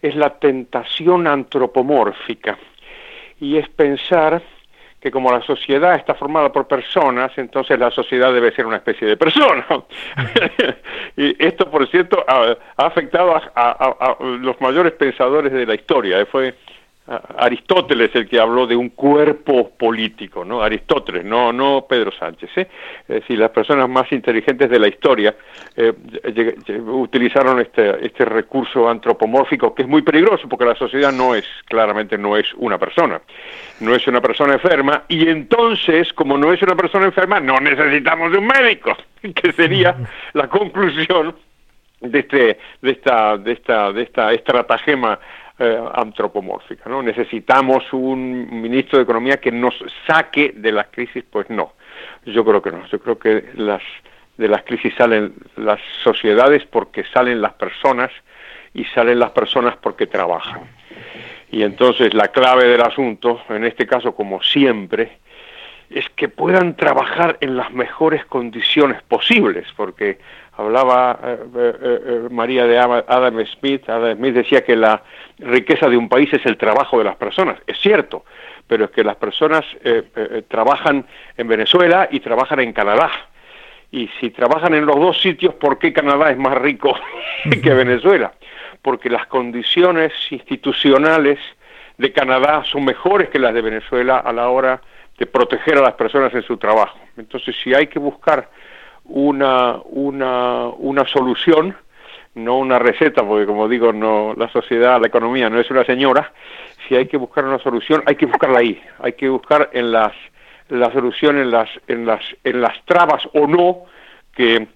es 0.03 0.15
la 0.15 0.39
tentación 0.39 1.27
antropomórfica 1.27 2.59
y 3.41 3.57
es 3.57 3.69
pensar 3.71 4.43
que 5.01 5.11
como 5.11 5.31
la 5.31 5.41
sociedad 5.43 5.95
está 5.95 6.15
formada 6.15 6.51
por 6.51 6.67
personas, 6.67 7.31
entonces 7.37 7.79
la 7.79 7.91
sociedad 7.91 8.33
debe 8.33 8.53
ser 8.53 8.67
una 8.67 8.77
especie 8.77 9.07
de 9.07 9.17
persona. 9.17 9.65
y 11.17 11.37
esto, 11.45 11.71
por 11.71 11.89
cierto, 11.89 12.25
ha, 12.27 12.57
afectado 12.77 13.37
a, 13.37 13.43
a- 13.55 14.17
los 14.21 14.61
mayores 14.61 14.93
pensadores 14.93 15.53
de 15.53 15.67
la 15.67 15.75
historia. 15.75 16.27
Fue 16.27 16.55
Aristóteles 17.39 18.15
el 18.15 18.29
que 18.29 18.39
habló 18.39 18.67
de 18.67 18.77
un 18.77 18.91
cuerpo 18.91 19.71
político, 19.71 20.45
¿no? 20.45 20.63
Aristóteles, 20.63 21.25
no, 21.25 21.55
no 21.55 21.87
Pedro 21.89 22.13
Sánchez. 22.13 22.51
¿eh? 22.57 22.69
Es 23.09 23.21
decir, 23.21 23.39
las 23.39 23.51
personas 23.51 23.89
más 23.89 24.13
inteligentes 24.13 24.69
de 24.69 24.79
la 24.79 24.89
historia 24.89 25.35
eh, 25.75 25.95
utilizaron 26.87 27.61
este, 27.61 28.05
este 28.05 28.27
recurso 28.27 28.89
antropomórfico 28.89 29.75
que 29.75 29.83
es 29.83 29.89
muy 29.89 30.03
peligroso 30.03 30.49
porque 30.49 30.67
la 30.67 30.75
sociedad 30.75 31.11
no 31.11 31.35
es, 31.35 31.47
claramente 31.65 32.19
no 32.19 32.37
es 32.37 32.47
una 32.57 32.79
persona, 32.79 33.23
no 33.81 33.95
es 33.95 34.07
una 34.07 34.21
persona 34.21 34.55
enferma 34.55 35.05
y 35.09 35.29
entonces, 35.29 36.13
como 36.13 36.37
no 36.37 36.53
es 36.53 36.61
una 36.63 36.77
persona 36.77 37.07
enferma, 37.07 37.41
no 37.41 37.59
necesitamos 37.59 38.33
de 38.33 38.39
un 38.39 38.47
médico, 38.47 38.95
que 39.23 39.53
sería 39.53 39.97
la 40.35 40.49
conclusión 40.49 41.35
de 42.01 42.19
este 42.21 42.59
de 42.81 42.91
esta 42.93 43.37
de 43.39 43.53
esta 43.53 43.93
de 43.93 44.03
esta 44.03 44.33
estratagema 44.33 45.19
eh, 45.59 45.85
antropomórfica 45.95 46.89
no 46.89 47.03
necesitamos 47.03 47.93
un 47.93 48.49
ministro 48.63 48.99
de 48.99 49.05
economía 49.05 49.39
que 49.39 49.51
nos 49.51 49.75
saque 50.07 50.53
de 50.55 50.73
las 50.73 50.87
crisis 50.89 51.25
pues 51.29 51.51
no. 51.51 51.73
Yo 52.25 52.45
creo 52.45 52.63
que 52.63 52.71
no. 52.71 52.87
Yo 52.87 53.01
creo 53.01 53.19
que 53.19 53.45
las 53.55 53.83
de 54.37 54.49
las 54.49 54.63
crisis 54.63 54.95
salen 54.97 55.35
las 55.57 55.81
sociedades 56.05 56.65
porque 56.65 57.05
salen 57.13 57.43
las 57.43 57.55
personas 57.55 58.11
y 58.73 58.85
salen 58.85 59.19
las 59.19 59.33
personas 59.33 59.77
porque 59.77 60.07
trabajan. 60.07 60.61
Y 61.51 61.63
entonces 61.63 62.15
la 62.15 62.29
clave 62.29 62.69
del 62.69 62.83
asunto 62.83 63.43
en 63.49 63.65
este 63.65 63.87
caso 63.87 64.15
como 64.15 64.43
siempre 64.43 65.19
es 65.91 66.09
que 66.11 66.29
puedan 66.29 66.77
trabajar 66.77 67.39
en 67.41 67.57
las 67.57 67.73
mejores 67.73 68.25
condiciones 68.27 69.03
posibles, 69.03 69.67
porque 69.77 70.19
hablaba 70.59 71.19
eh, 71.23 71.39
eh, 71.57 71.75
eh, 71.83 72.29
María 72.31 72.67
de 72.67 72.79
Adam 72.79 73.47
Smith, 73.47 73.89
Adam 73.89 74.17
Smith 74.17 74.35
decía 74.35 74.65
que 74.65 74.77
la 74.77 75.03
riqueza 75.39 75.89
de 75.89 75.97
un 75.97 76.09
país 76.09 76.33
es 76.33 76.45
el 76.47 76.59
trabajo 76.59 76.99
de 76.99 77.05
las 77.05 77.17
personas, 77.17 77.59
es 77.67 77.79
cierto, 77.79 78.25
pero 78.67 78.85
es 78.85 78.91
que 78.91 79.03
las 79.03 79.17
personas 79.17 79.65
eh, 79.83 80.03
eh, 80.15 80.43
trabajan 80.47 81.07
en 81.37 81.49
Venezuela 81.49 82.09
y 82.11 82.21
trabajan 82.21 82.61
en 82.61 82.73
Canadá. 82.73 83.11
Y 83.91 84.11
si 84.21 84.31
trabajan 84.31 84.75
en 84.75 84.85
los 84.85 84.97
dos 84.97 85.21
sitios, 85.21 85.55
¿por 85.55 85.79
qué 85.79 85.95
Canadá 85.95 86.31
es 86.31 86.37
más 86.37 86.59
rico 86.59 86.95
que 87.63 87.73
Venezuela? 87.73 88.33
Porque 88.83 89.09
las 89.09 89.27
condiciones 89.27 90.13
institucionales 90.31 91.39
de 91.97 92.13
Canadá 92.13 92.63
son 92.71 92.85
mejores 92.85 93.31
que 93.31 93.39
las 93.39 93.55
de 93.55 93.63
Venezuela 93.63 94.19
a 94.19 94.33
la 94.33 94.51
hora 94.51 94.83
de 95.19 95.27
proteger 95.27 95.79
a 95.79 95.83
las 95.83 95.95
personas 95.95 96.33
en 96.35 96.43
su 96.43 96.59
trabajo. 96.59 96.99
Entonces, 97.17 97.57
si 97.65 97.75
hay 97.75 97.87
que 97.87 97.99
buscar 97.99 98.51
una, 99.09 99.77
una, 99.87 100.69
una 100.79 101.07
solución, 101.07 101.77
no 102.35 102.59
una 102.59 102.79
receta, 102.79 103.23
porque 103.27 103.47
como 103.47 103.69
digo, 103.69 103.93
no, 103.93 104.35
la 104.37 104.49
sociedad, 104.51 105.01
la 105.01 105.09
economía 105.09 105.51
no 105.51 105.59
es 105.59 105.71
una 105.71 105.85
señora, 105.85 106.33
si 106.87 106.95
hay 106.95 107.07
que 107.07 107.17
buscar 107.17 107.45
una 107.45 107.59
solución, 107.59 108.03
hay 108.07 108.17
que 108.17 108.27
buscarla 108.27 108.61
ahí, 108.61 108.81
hay 109.01 109.15
que 109.15 109.29
buscar 109.29 109.71
en 109.73 109.91
las 109.93 110.13
la 110.69 110.93
solución 110.93 111.39
en 111.39 111.51
las 111.51 111.69
en 111.89 112.05
las 112.05 112.21
en 112.45 112.61
las 112.61 112.85
trabas 112.85 113.23
o 113.33 113.47
no 113.47 113.85
que 114.37 114.69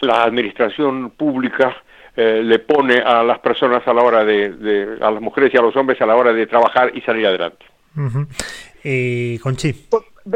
la 0.00 0.22
administración 0.24 1.10
pública 1.10 1.76
eh, 2.14 2.42
le 2.44 2.58
pone 2.58 2.98
a 2.98 3.22
las 3.22 3.38
personas 3.38 3.86
a 3.88 3.94
la 3.94 4.02
hora 4.02 4.24
de, 4.24 4.50
de- 4.52 4.98
a 5.00 5.10
las 5.10 5.22
mujeres 5.22 5.52
y 5.54 5.56
a 5.56 5.62
los 5.62 5.74
hombres 5.76 6.00
a 6.02 6.06
la 6.06 6.14
hora 6.16 6.32
de 6.34 6.46
trabajar 6.46 6.92
y 6.94 7.00
salir 7.00 7.26
adelante. 7.26 7.64
Eh, 8.84 9.38
Conchi, 9.42 9.72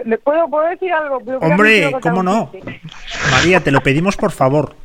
¿Me 0.05 0.19
puedo, 0.19 0.49
puedo 0.49 0.69
decir 0.69 0.93
algo? 0.93 1.19
Hombre, 1.41 1.93
¿cómo 2.01 2.23
no? 2.23 2.51
María, 3.31 3.61
te 3.61 3.71
lo 3.71 3.81
pedimos 3.81 4.17
por 4.17 4.33
favor. 4.33 4.75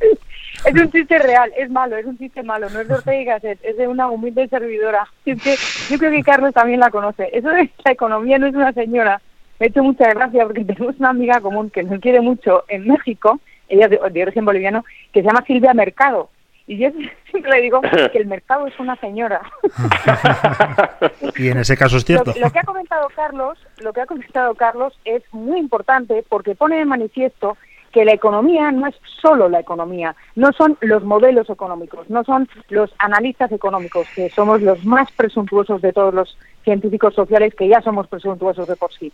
Es 0.64 0.74
un 0.74 0.92
chiste 0.92 1.18
real, 1.18 1.50
es 1.56 1.70
malo, 1.70 1.96
es 1.96 2.04
un 2.04 2.18
chiste 2.18 2.42
malo, 2.42 2.68
no 2.68 2.80
es 2.80 2.88
de 2.88 2.92
Ortega 2.92 3.18
y 3.18 3.24
Gasset, 3.24 3.58
es 3.64 3.78
de 3.78 3.88
una 3.88 4.10
humilde 4.10 4.46
servidora. 4.48 5.08
Es 5.24 5.42
que 5.42 5.56
yo 5.88 5.98
creo 5.98 6.10
que 6.10 6.22
Carlos 6.22 6.52
también 6.52 6.80
la 6.80 6.90
conoce. 6.90 7.30
Eso 7.32 7.48
de 7.48 7.70
la 7.82 7.92
economía 7.92 8.38
no 8.38 8.46
es 8.46 8.54
una 8.54 8.70
señora, 8.74 9.22
me 9.58 9.66
ha 9.66 9.68
hecho 9.68 9.82
mucha 9.82 10.12
gracia 10.12 10.44
porque 10.44 10.64
tenemos 10.66 10.96
una 10.98 11.10
amiga 11.10 11.40
común 11.40 11.70
que 11.70 11.82
nos 11.82 11.98
quiere 12.00 12.20
mucho 12.20 12.64
en 12.68 12.86
México, 12.86 13.40
ella 13.68 13.86
es 13.86 13.90
de, 13.90 14.10
de 14.10 14.22
origen 14.22 14.44
boliviano, 14.44 14.84
que 15.12 15.22
se 15.22 15.26
llama 15.26 15.44
Silvia 15.46 15.72
Mercado. 15.72 16.28
Y 16.70 16.76
yo 16.78 16.88
siempre 17.30 17.50
le 17.50 17.62
digo 17.62 17.80
que 17.80 18.16
el 18.18 18.26
mercado 18.26 18.68
es 18.68 18.78
una 18.78 18.94
señora. 18.96 19.42
Y 21.36 21.48
en 21.48 21.58
ese 21.58 21.76
caso 21.76 21.96
es 21.96 22.02
Lo, 22.02 22.06
cierto. 22.06 22.34
lo 22.38 22.50
que 22.50 22.58
ha 22.58 22.64
comentado 22.64 23.08
Carlos, 23.16 23.58
lo 23.78 23.92
que 23.92 24.02
ha 24.02 24.06
comentado 24.06 24.54
Carlos 24.54 24.92
es 25.04 25.22
muy 25.32 25.58
importante 25.58 26.24
porque 26.28 26.54
pone 26.54 26.76
de 26.76 26.84
manifiesto 26.84 27.56
que 27.92 28.04
la 28.04 28.12
economía 28.12 28.70
no 28.70 28.86
es 28.86 28.94
solo 29.20 29.48
la 29.48 29.58
economía, 29.60 30.14
no 30.36 30.52
son 30.52 30.76
los 30.80 31.02
modelos 31.02 31.48
económicos, 31.50 32.08
no 32.10 32.22
son 32.24 32.48
los 32.68 32.94
analistas 32.98 33.50
económicos, 33.52 34.06
que 34.14 34.28
somos 34.30 34.60
los 34.62 34.84
más 34.84 35.10
presuntuosos 35.12 35.80
de 35.82 35.92
todos 35.92 36.14
los 36.14 36.36
científicos 36.62 37.14
sociales, 37.14 37.54
que 37.54 37.68
ya 37.68 37.80
somos 37.80 38.06
presuntuosos 38.06 38.68
de 38.68 38.76
por 38.76 38.92
sí. 38.92 39.12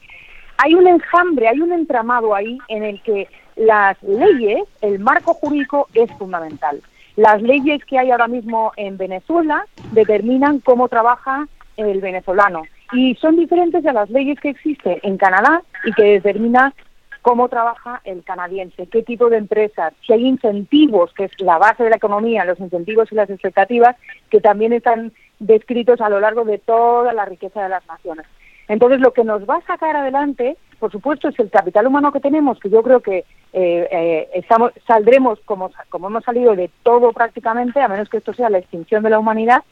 Hay 0.59 0.75
un 0.75 0.87
enjambre, 0.89 1.49
hay 1.49 1.61
un 1.61 1.73
entramado 1.73 2.35
ahí 2.35 2.59
en 2.69 2.83
el 2.83 3.01
que 3.03 3.29
las 3.55 4.03
leyes, 4.03 4.65
el 4.83 4.99
marco 4.99 5.33
jurídico 5.35 5.89
es 5.95 6.11
fundamental. 6.19 6.83
Las 7.17 7.41
leyes 7.43 7.85
que 7.85 7.99
hay 7.99 8.11
ahora 8.11 8.29
mismo 8.29 8.73
en 8.77 8.99
Venezuela 8.99 9.67
determinan 9.93 10.61
cómo 10.61 10.89
trabaja 10.89 11.49
el 11.77 12.01
venezolano 12.01 12.63
y 12.93 13.15
son 13.17 13.37
diferentes 13.37 13.85
a 13.87 13.93
las 13.93 14.11
leyes 14.11 14.39
que 14.41 14.51
existen 14.51 14.99
en 15.03 15.17
Canadá 15.17 15.63
y 15.85 15.93
que 15.93 16.05
determina 16.05 16.75
cómo 17.23 17.49
trabaja 17.49 18.01
el 18.05 18.23
canadiense, 18.23 18.87
qué 18.87 19.03
tipo 19.03 19.29
de 19.29 19.39
empresas, 19.39 19.93
si 20.07 20.13
hay 20.13 20.27
incentivos, 20.27 21.13
que 21.13 21.25
es 21.25 21.33
la 21.41 21.59
base 21.59 21.83
de 21.83 21.91
la 21.91 21.97
economía, 21.97 22.45
los 22.45 22.61
incentivos 22.61 23.11
y 23.11 23.17
las 23.17 23.29
expectativas, 23.29 23.97
que 24.31 24.41
también 24.41 24.73
están 24.73 25.13
descritos 25.41 26.01
a 26.01 26.09
lo 26.09 26.21
largo 26.21 26.45
de 26.45 26.59
toda 26.59 27.13
la 27.13 27.25
riqueza 27.25 27.65
de 27.65 27.69
las 27.69 27.85
naciones. 27.87 28.27
Entonces, 28.69 29.01
lo 29.01 29.13
que 29.13 29.25
nos 29.25 29.43
va 29.43 29.57
a 29.57 29.67
sacar 29.67 29.97
adelante, 29.97 30.57
por 30.79 30.93
supuesto, 30.93 31.29
es 31.29 31.39
el 31.39 31.51
capital 31.51 31.87
humano 31.87 32.13
que 32.13 32.21
tenemos, 32.21 32.59
que 32.61 32.71
yo 32.71 32.83
creo 32.83 33.01
que 33.01 33.25
eh, 33.53 33.89
eh, 33.91 34.29
estamos, 34.35 34.73
saldremos 34.87 35.39
como, 35.45 35.71
hemos 35.93 36.25
salido 36.25 36.55
de 36.55 36.71
todo 36.83 37.13
prácticamente, 37.13 37.81
a 37.81 37.89
menos 37.89 38.09
que 38.09 38.19
esto 38.19 38.35
sea 38.35 38.51
la 38.51 38.59
extinción 38.59 39.03
de 39.03 39.11
la 39.11 39.19
humanidad, 39.19 39.63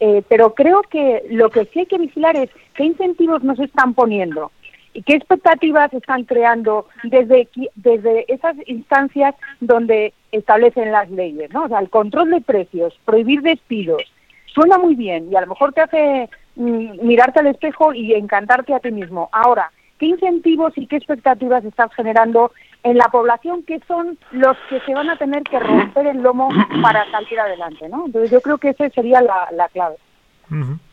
eh, 0.00 0.22
pero 0.28 0.54
creo 0.54 0.82
que 0.82 1.24
lo 1.30 1.50
que 1.50 1.64
sí 1.66 1.80
hay 1.80 1.86
que 1.86 1.98
vigilar 1.98 2.36
es 2.36 2.50
qué 2.74 2.84
incentivos 2.84 3.42
nos 3.42 3.58
están 3.58 3.94
poniendo 3.94 4.52
y 4.92 5.02
qué 5.02 5.14
expectativas 5.14 5.92
están 5.92 6.24
creando 6.24 6.86
desde, 7.04 7.48
desde 7.74 8.24
esas 8.32 8.56
instancias 8.66 9.34
donde 9.60 10.14
establecen 10.32 10.92
las 10.92 11.10
leyes, 11.10 11.50
¿no? 11.52 11.64
O 11.64 11.68
sea, 11.68 11.80
el 11.80 11.90
control 11.90 12.30
de 12.30 12.40
precios, 12.40 12.98
prohibir 13.04 13.42
despidos, 13.42 14.02
suena 14.46 14.78
muy 14.78 14.94
bien 14.94 15.30
y 15.30 15.36
a 15.36 15.42
lo 15.42 15.48
mejor 15.48 15.74
te 15.74 15.82
hace 15.82 16.30
mm, 16.56 17.06
mirarte 17.06 17.40
al 17.40 17.48
espejo 17.48 17.92
y 17.92 18.14
encantarte 18.14 18.72
a 18.72 18.80
ti 18.80 18.90
mismo. 18.90 19.28
Ahora, 19.32 19.70
¿qué 19.98 20.06
incentivos 20.06 20.72
y 20.76 20.86
qué 20.86 20.96
expectativas 20.96 21.64
estás 21.64 21.92
generando 21.94 22.52
en 22.82 22.96
la 22.98 23.06
población 23.08 23.62
que 23.64 23.80
son 23.88 24.16
los 24.30 24.56
que 24.68 24.80
se 24.80 24.94
van 24.94 25.10
a 25.10 25.16
tener 25.16 25.42
que 25.42 25.58
romper 25.58 26.06
el 26.06 26.18
lomo 26.22 26.48
para 26.82 27.10
salir 27.10 27.40
adelante, 27.40 27.88
¿no? 27.88 28.06
Entonces 28.06 28.30
yo 28.30 28.40
creo 28.40 28.58
que 28.58 28.70
esa 28.70 28.88
sería 28.90 29.20
la, 29.22 29.48
la 29.52 29.68
clave. 29.68 29.96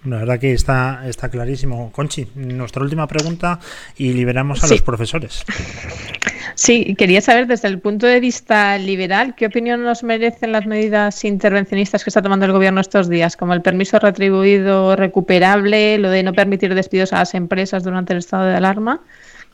La 0.03 0.17
verdad 0.17 0.39
que 0.39 0.53
está, 0.53 1.07
está 1.07 1.29
clarísimo. 1.29 1.91
Conchi, 1.91 2.27
nuestra 2.33 2.81
última 2.81 3.05
pregunta 3.05 3.59
y 3.97 4.11
liberamos 4.13 4.63
a 4.63 4.67
Sí. 4.67 4.73
los 4.73 4.81
profesores. 4.81 5.45
Sí, 6.55 6.95
quería 6.95 7.21
saber 7.21 7.47
desde 7.47 7.67
el 7.67 7.79
punto 7.79 8.05
de 8.05 8.19
vista 8.19 8.77
liberal, 8.77 9.35
¿qué 9.35 9.47
opinión 9.47 9.83
nos 9.83 10.03
merecen 10.03 10.51
las 10.51 10.65
medidas 10.65 11.23
intervencionistas 11.25 12.03
que 12.03 12.09
está 12.09 12.21
tomando 12.21 12.45
el 12.45 12.51
gobierno 12.51 12.81
estos 12.81 13.09
días, 13.09 13.37
como 13.37 13.53
el 13.53 13.61
permiso 13.61 13.99
retribuido 13.99 14.95
recuperable, 14.95 15.97
lo 15.97 16.09
de 16.09 16.23
no 16.23 16.33
permitir 16.33 16.73
despidos 16.75 17.13
a 17.13 17.19
las 17.19 17.33
empresas 17.33 17.83
durante 17.83 18.13
el 18.13 18.19
estado 18.19 18.45
de 18.45 18.55
alarma? 18.55 19.01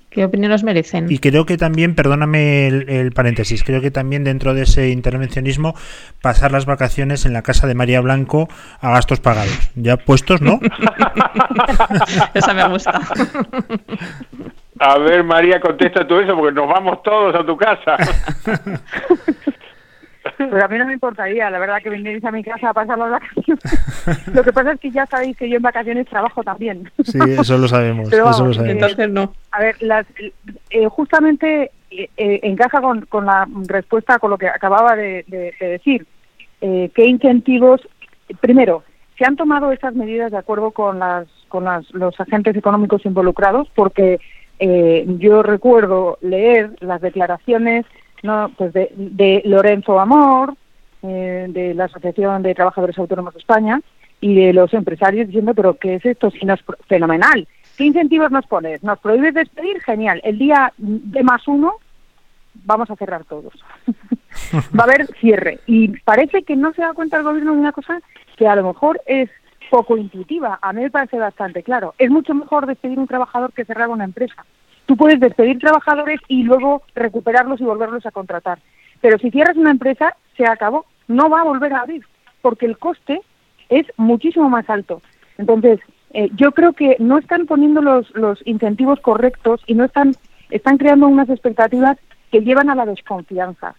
¿Qué 0.09 0.25
opinión 0.25 0.51
os 0.51 0.63
merecen? 0.63 1.05
Y 1.11 1.19
creo 1.19 1.45
que 1.45 1.55
también, 1.55 1.93
perdóname 1.93 2.67
el, 2.67 2.89
el 2.89 3.11
paréntesis, 3.11 3.63
creo 3.63 3.79
que 3.79 3.91
también 3.91 4.23
dentro 4.23 4.55
de 4.55 4.63
ese 4.63 4.89
intervencionismo 4.89 5.75
pasar 6.21 6.51
las 6.51 6.65
vacaciones 6.65 7.25
en 7.25 7.33
la 7.33 7.43
casa 7.43 7.67
de 7.67 7.75
María 7.75 8.01
Blanco 8.01 8.49
a 8.81 8.89
gastos 8.89 9.19
pagados. 9.19 9.69
Ya 9.75 9.97
puestos, 9.97 10.41
¿no? 10.41 10.59
Esa 12.33 12.53
me 12.55 12.67
gusta. 12.69 12.99
A 14.79 14.97
ver, 14.97 15.23
María, 15.23 15.59
contesta 15.59 16.07
tú 16.07 16.19
eso 16.19 16.35
porque 16.35 16.53
nos 16.53 16.67
vamos 16.67 17.03
todos 17.03 17.35
a 17.35 17.45
tu 17.45 17.57
casa. 17.57 17.97
Pues 20.37 20.63
a 20.63 20.67
mí 20.67 20.77
no 20.77 20.85
me 20.85 20.93
importaría, 20.93 21.49
la 21.49 21.59
verdad, 21.59 21.77
que 21.81 21.89
vinierais 21.89 22.23
a 22.23 22.31
mi 22.31 22.43
casa 22.43 22.69
a 22.69 22.73
pasar 22.73 22.97
las 22.97 23.09
vacaciones. 23.11 23.63
Lo 24.33 24.43
que 24.43 24.53
pasa 24.53 24.73
es 24.73 24.79
que 24.79 24.91
ya 24.91 25.05
sabéis 25.05 25.35
que 25.37 25.49
yo 25.49 25.57
en 25.57 25.61
vacaciones 25.61 26.07
trabajo 26.07 26.43
también. 26.43 26.91
Sí, 27.03 27.17
eso 27.39 27.57
lo 27.57 27.67
sabemos. 27.67 28.09
Pero 28.09 28.29
eso 28.29 28.39
lo 28.39 28.43
vamos, 28.43 28.55
sabemos. 28.57 28.81
Entonces 28.83 29.09
no. 29.09 29.33
A 29.51 29.59
ver, 29.59 29.75
las, 29.81 30.05
eh, 30.69 30.85
justamente 30.89 31.71
eh, 31.91 32.09
eh, 32.17 32.39
encaja 32.43 32.81
con, 32.81 33.01
con 33.05 33.25
la 33.25 33.47
respuesta 33.67 34.19
con 34.19 34.29
lo 34.31 34.37
que 34.37 34.47
acababa 34.47 34.95
de, 34.95 35.23
de- 35.27 35.53
de 35.59 35.67
decir. 35.67 36.05
Eh, 36.61 36.91
¿Qué 36.93 37.05
incentivos? 37.05 37.81
Primero, 38.41 38.83
se 39.17 39.25
han 39.25 39.35
tomado 39.35 39.71
estas 39.71 39.95
medidas 39.95 40.31
de 40.31 40.37
acuerdo 40.37 40.71
con, 40.71 40.99
las, 40.99 41.27
con 41.47 41.63
las, 41.63 41.89
los 41.91 42.17
agentes 42.19 42.55
económicos 42.55 43.05
involucrados, 43.05 43.69
porque 43.73 44.19
eh, 44.59 45.05
yo 45.19 45.41
recuerdo 45.43 46.17
leer 46.21 46.71
las 46.81 47.01
declaraciones 47.01 47.85
no, 48.21 48.51
pues 48.57 48.73
de, 48.73 48.91
de 48.95 49.41
Lorenzo 49.45 49.99
Amor, 49.99 50.53
eh, 51.03 51.45
de 51.49 51.73
la 51.73 51.85
Asociación 51.85 52.43
de 52.43 52.53
Trabajadores 52.53 52.97
Autónomos 52.97 53.33
de 53.33 53.39
España, 53.39 53.79
y 54.21 54.35
de 54.35 54.51
los 54.51 54.73
empresarios 54.73 55.27
diciendo, 55.27 55.53
pero 55.53 55.75
¿qué 55.77 55.95
es 55.95 56.05
esto? 56.05 56.29
Si 56.29 56.45
no 56.45 56.53
es 56.55 56.61
pro- 56.61 56.75
fenomenal. 56.87 57.47
¿Qué 57.77 57.85
incentivos 57.85 58.29
nos 58.31 58.45
pones? 58.47 58.83
¿Nos 58.83 58.99
prohíbes 58.99 59.33
despedir? 59.33 59.81
Genial. 59.81 60.19
El 60.25 60.37
día 60.37 60.73
de 60.77 61.23
más 61.23 61.47
uno 61.47 61.75
vamos 62.65 62.91
a 62.91 62.97
cerrar 62.97 63.23
todos. 63.23 63.53
Va 64.77 64.81
a 64.81 64.83
haber 64.83 65.07
cierre. 65.21 65.59
Y 65.65 65.87
parece 66.01 66.43
que 66.43 66.57
no 66.57 66.73
se 66.73 66.81
da 66.81 66.91
cuenta 66.93 67.15
el 67.17 67.23
gobierno 67.23 67.53
de 67.53 67.59
una 67.59 67.71
cosa 67.71 68.01
que 68.35 68.45
a 68.47 68.55
lo 68.57 68.63
mejor 68.67 68.99
es 69.05 69.29
poco 69.69 69.97
intuitiva. 69.97 70.59
A 70.61 70.73
mí 70.73 70.81
me 70.81 70.89
parece 70.89 71.17
bastante 71.17 71.63
claro. 71.63 71.93
Es 71.97 72.09
mucho 72.09 72.33
mejor 72.33 72.65
despedir 72.65 72.99
un 72.99 73.07
trabajador 73.07 73.53
que 73.53 73.65
cerrar 73.65 73.89
una 73.89 74.03
empresa. 74.03 74.45
Tú 74.85 74.97
puedes 74.97 75.19
despedir 75.19 75.59
trabajadores 75.59 76.19
y 76.27 76.43
luego 76.43 76.81
recuperarlos 76.95 77.61
y 77.61 77.63
volverlos 77.63 78.05
a 78.05 78.11
contratar. 78.11 78.59
Pero 79.01 79.17
si 79.19 79.31
cierras 79.31 79.55
una 79.55 79.71
empresa, 79.71 80.15
se 80.35 80.45
acabó. 80.45 80.85
No 81.07 81.29
va 81.29 81.41
a 81.41 81.45
volver 81.45 81.73
a 81.73 81.81
abrir, 81.81 82.05
porque 82.41 82.65
el 82.65 82.77
coste 82.77 83.21
es 83.69 83.85
muchísimo 83.97 84.49
más 84.49 84.69
alto. 84.69 85.01
Entonces, 85.37 85.79
eh, 86.11 86.29
yo 86.35 86.51
creo 86.51 86.73
que 86.73 86.95
no 86.99 87.17
están 87.17 87.45
poniendo 87.45 87.81
los, 87.81 88.09
los 88.15 88.39
incentivos 88.45 88.99
correctos 88.99 89.61
y 89.67 89.75
no 89.75 89.85
están, 89.85 90.13
están 90.49 90.77
creando 90.77 91.07
unas 91.07 91.29
expectativas 91.29 91.97
que 92.31 92.41
llevan 92.41 92.69
a 92.69 92.75
la 92.75 92.85
desconfianza. 92.85 93.75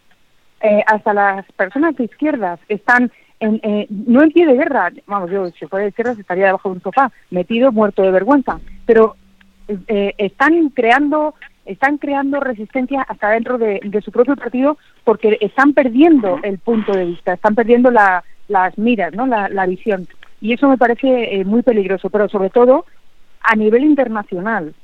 Eh, 0.61 0.83
hasta 0.87 1.15
las 1.15 1.51
personas 1.53 1.97
de 1.97 2.05
izquierdas 2.05 2.61
están 2.69 3.11
en, 3.41 3.61
eh, 3.63 3.87
no 3.91 4.23
en 4.23 4.31
pie 4.31 4.47
de 4.47 4.55
guerra, 4.55 4.93
vamos, 5.07 5.31
yo 5.31 5.49
si 5.51 5.67
fuera 5.67 5.85
de 5.85 5.89
izquierdas 5.91 6.19
estaría 6.19 6.47
debajo 6.47 6.69
de 6.69 6.75
un 6.77 6.83
sofá, 6.83 7.11
metido, 7.31 7.73
muerto 7.73 8.03
de 8.03 8.11
vergüenza, 8.11 8.61
pero 8.87 9.17
eh, 9.89 10.15
están 10.19 10.69
creando 10.71 11.35
están 11.67 11.99
creando 11.99 12.41
resistencia 12.41 13.03
hasta 13.03 13.31
dentro 13.31 13.57
de, 13.57 13.81
de 13.85 14.01
su 14.01 14.11
propio 14.11 14.35
partido 14.35 14.77
porque 15.05 15.39
están 15.41 15.73
perdiendo 15.73 16.41
el 16.43 16.59
punto 16.59 16.91
de 16.93 17.05
vista, 17.05 17.35
están 17.35 17.55
perdiendo 17.55 17.91
la- 17.93 18.25
las 18.49 18.77
miras, 18.77 19.13
¿no? 19.15 19.27
la, 19.27 19.49
la 19.49 19.67
visión. 19.67 20.09
Y 20.41 20.53
eso 20.55 20.69
me 20.69 20.79
parece 20.79 21.37
eh, 21.37 21.45
muy 21.45 21.63
peligroso, 21.63 22.11
pero 22.11 22.29
sobre 22.29 22.51
todo 22.51 22.87
a 23.43 23.55
nivel 23.55 23.85
internacional. 23.85 24.75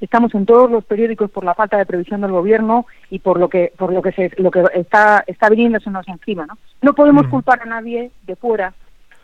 Estamos 0.00 0.34
en 0.34 0.46
todos 0.46 0.70
los 0.70 0.84
periódicos 0.84 1.30
por 1.30 1.44
la 1.44 1.54
falta 1.54 1.76
de 1.76 1.84
previsión 1.86 2.22
del 2.22 2.30
gobierno 2.32 2.86
y 3.10 3.18
por 3.18 3.38
lo 3.38 3.48
que 3.48 3.72
por 3.76 3.92
lo 3.92 4.00
que 4.00 4.12
se 4.12 4.30
lo 4.38 4.50
que 4.50 4.64
está 4.74 5.22
está 5.26 5.48
viniéndosenos 5.50 6.08
encima, 6.08 6.46
¿no? 6.46 6.56
No 6.82 6.94
podemos 6.94 7.26
culpar 7.28 7.60
a 7.62 7.66
nadie 7.66 8.10
de 8.26 8.36
fuera 8.36 8.72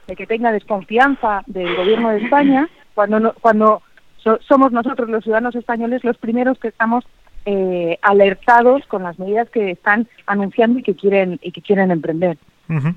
de 0.07 0.15
que 0.17 0.27
tenga 0.27 0.53
desconfianza 0.53 1.43
del 1.47 1.75
gobierno 1.77 2.11
de 2.11 2.19
España 2.25 2.69
cuando 2.95 3.19
no- 3.21 3.33
cuando 3.41 3.83
so- 4.19 4.39
somos 4.43 4.71
nosotros 4.71 5.09
los 5.09 5.25
ciudadanos 5.25 5.55
españoles 5.57 6.05
los 6.05 6.19
primeros 6.19 6.59
que 6.59 6.69
estamos 6.69 7.05
eh, 7.47 7.99
alertados 8.03 8.85
con 8.87 9.03
las 9.05 9.19
medidas 9.19 9.49
que 9.51 9.71
están 9.71 10.09
anunciando 10.27 10.79
y 10.81 10.83
que 10.83 10.95
quieren 10.97 11.39
y 11.43 11.53
que 11.53 11.63
quieren 11.63 11.91
emprender. 11.91 12.37
Ujú. 12.69 12.95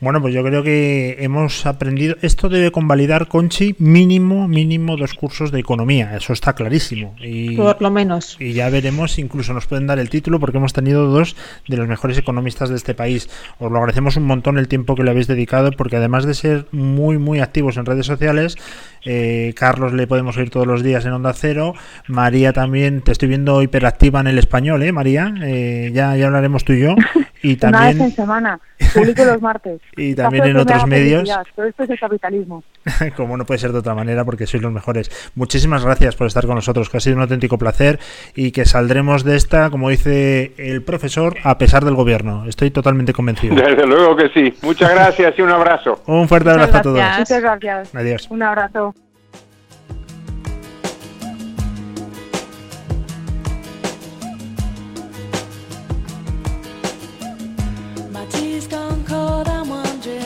Bueno, 0.00 0.20
pues 0.20 0.32
yo 0.32 0.44
creo 0.44 0.62
que 0.62 1.16
hemos 1.20 1.66
aprendido. 1.66 2.16
Esto 2.22 2.48
debe 2.48 2.70
convalidar, 2.70 3.26
Conchi, 3.28 3.74
mínimo, 3.78 4.46
mínimo 4.46 4.96
dos 4.96 5.14
cursos 5.14 5.50
de 5.50 5.58
economía. 5.60 6.16
Eso 6.16 6.32
está 6.32 6.54
clarísimo. 6.54 7.16
Y, 7.20 7.56
Por 7.56 7.82
lo 7.82 7.90
menos. 7.90 8.36
y 8.38 8.52
ya 8.52 8.70
veremos, 8.70 9.18
incluso 9.18 9.52
nos 9.52 9.66
pueden 9.66 9.86
dar 9.86 9.98
el 9.98 10.08
título 10.08 10.38
porque 10.38 10.58
hemos 10.58 10.72
tenido 10.72 11.06
dos 11.06 11.34
de 11.66 11.76
los 11.76 11.88
mejores 11.88 12.16
economistas 12.18 12.68
de 12.70 12.76
este 12.76 12.94
país. 12.94 13.28
Os 13.58 13.70
lo 13.72 13.78
agradecemos 13.78 14.16
un 14.16 14.24
montón 14.24 14.58
el 14.58 14.68
tiempo 14.68 14.94
que 14.94 15.02
le 15.02 15.10
habéis 15.10 15.26
dedicado 15.26 15.72
porque 15.72 15.96
además 15.96 16.24
de 16.24 16.34
ser 16.34 16.66
muy, 16.70 17.18
muy 17.18 17.40
activos 17.40 17.76
en 17.76 17.86
redes 17.86 18.06
sociales, 18.06 18.56
eh, 19.04 19.52
Carlos 19.56 19.92
le 19.92 20.06
podemos 20.06 20.36
oír 20.36 20.50
todos 20.50 20.66
los 20.66 20.82
días 20.82 21.04
en 21.06 21.12
Onda 21.12 21.32
Cero. 21.32 21.74
María 22.06 22.52
también, 22.52 23.00
te 23.02 23.12
estoy 23.12 23.28
viendo 23.28 23.62
hiperactiva 23.62 24.20
en 24.20 24.28
el 24.28 24.38
español, 24.38 24.82
¿eh, 24.82 24.92
María? 24.92 25.34
Eh, 25.42 25.90
ya, 25.92 26.16
ya 26.16 26.26
hablaremos 26.26 26.64
tú 26.64 26.72
y 26.72 26.80
yo. 26.80 26.94
Y 27.42 27.56
Una 27.64 27.86
vez 27.86 27.90
en 27.92 27.98
también, 27.98 28.16
semana, 28.16 28.60
publico 28.94 29.24
los 29.24 29.40
martes. 29.40 29.80
Y 29.96 30.14
también 30.14 30.44
en 30.44 30.56
otros 30.56 30.86
medios. 30.86 31.28
Pero 31.54 31.68
esto 31.68 31.82
es 31.84 31.90
el 31.90 31.98
capitalismo. 31.98 32.62
como 33.16 33.36
no 33.36 33.44
puede 33.44 33.58
ser 33.58 33.72
de 33.72 33.78
otra 33.78 33.94
manera, 33.94 34.24
porque 34.24 34.46
sois 34.46 34.62
los 34.62 34.72
mejores. 34.72 35.10
Muchísimas 35.34 35.84
gracias 35.84 36.16
por 36.16 36.26
estar 36.26 36.46
con 36.46 36.54
nosotros, 36.54 36.88
que 36.88 36.96
ha 36.96 37.00
sido 37.00 37.16
un 37.16 37.22
auténtico 37.22 37.58
placer 37.58 37.98
y 38.34 38.52
que 38.52 38.64
saldremos 38.64 39.24
de 39.24 39.36
esta, 39.36 39.70
como 39.70 39.90
dice 39.90 40.52
el 40.58 40.82
profesor, 40.82 41.36
a 41.44 41.58
pesar 41.58 41.84
del 41.84 41.94
gobierno. 41.94 42.44
Estoy 42.46 42.70
totalmente 42.70 43.12
convencido. 43.12 43.54
Desde 43.56 43.86
luego 43.86 44.16
que 44.16 44.28
sí. 44.30 44.54
Muchas 44.62 44.90
gracias 44.90 45.38
y 45.38 45.42
un 45.42 45.50
abrazo. 45.50 46.02
Un 46.06 46.28
fuerte 46.28 46.50
Muchas 46.50 46.68
abrazo 46.68 46.78
a 46.78 46.82
todos. 46.82 47.18
Muchas 47.18 47.40
gracias. 47.40 47.94
Adiós. 47.94 48.28
Un 48.30 48.42
abrazo. 48.42 48.94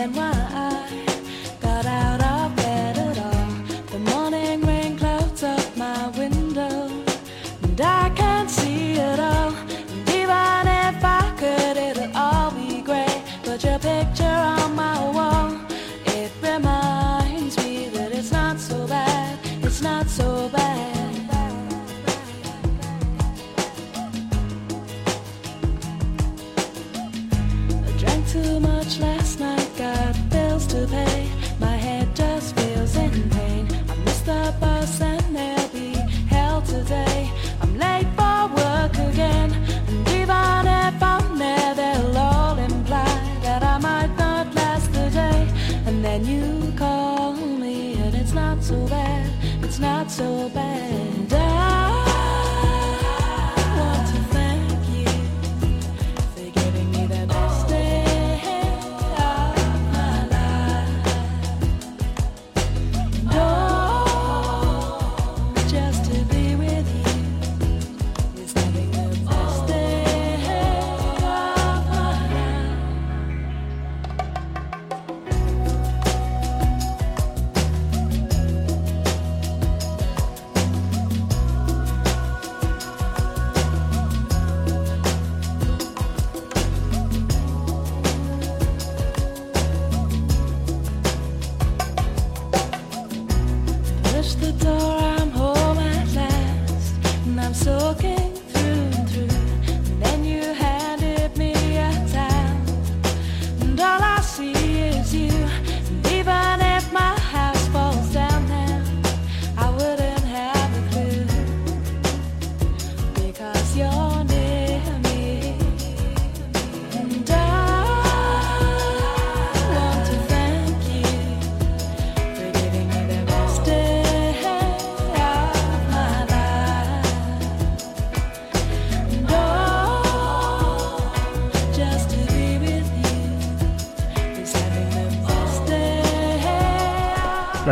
and 0.03 0.17
why. 0.17 0.52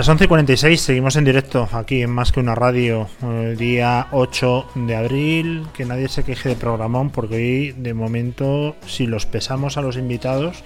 Las 0.00 0.08
11.46 0.08 0.76
seguimos 0.76 1.16
en 1.16 1.26
directo 1.26 1.68
aquí 1.72 2.00
en 2.00 2.08
Más 2.08 2.32
que 2.32 2.40
una 2.40 2.54
radio, 2.54 3.06
el 3.22 3.58
día 3.58 4.06
8 4.12 4.68
de 4.76 4.96
abril. 4.96 5.66
Que 5.74 5.84
nadie 5.84 6.08
se 6.08 6.24
queje 6.24 6.48
de 6.48 6.56
programón 6.56 7.10
porque 7.10 7.34
hoy, 7.34 7.72
de 7.72 7.92
momento, 7.92 8.76
si 8.86 9.06
los 9.06 9.26
pesamos 9.26 9.76
a 9.76 9.82
los 9.82 9.98
invitados, 9.98 10.64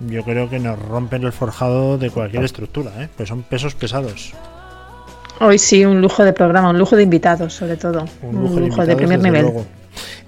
yo 0.00 0.24
creo 0.24 0.50
que 0.50 0.58
nos 0.58 0.78
rompen 0.78 1.24
el 1.24 1.32
forjado 1.32 1.96
de 1.96 2.10
cualquier 2.10 2.44
estructura, 2.44 2.90
¿eh? 3.02 3.08
pues 3.16 3.30
son 3.30 3.44
pesos 3.44 3.74
pesados. 3.74 4.34
Hoy 5.40 5.58
sí, 5.58 5.86
un 5.86 6.02
lujo 6.02 6.22
de 6.22 6.34
programa, 6.34 6.68
un 6.68 6.78
lujo 6.78 6.96
de 6.96 7.04
invitados, 7.04 7.54
sobre 7.54 7.78
todo. 7.78 8.04
Un 8.20 8.60
lujo, 8.60 8.82
de, 8.82 8.88
de 8.88 8.96
primer 8.96 9.20
nivel. 9.20 9.40
luego. 9.44 9.64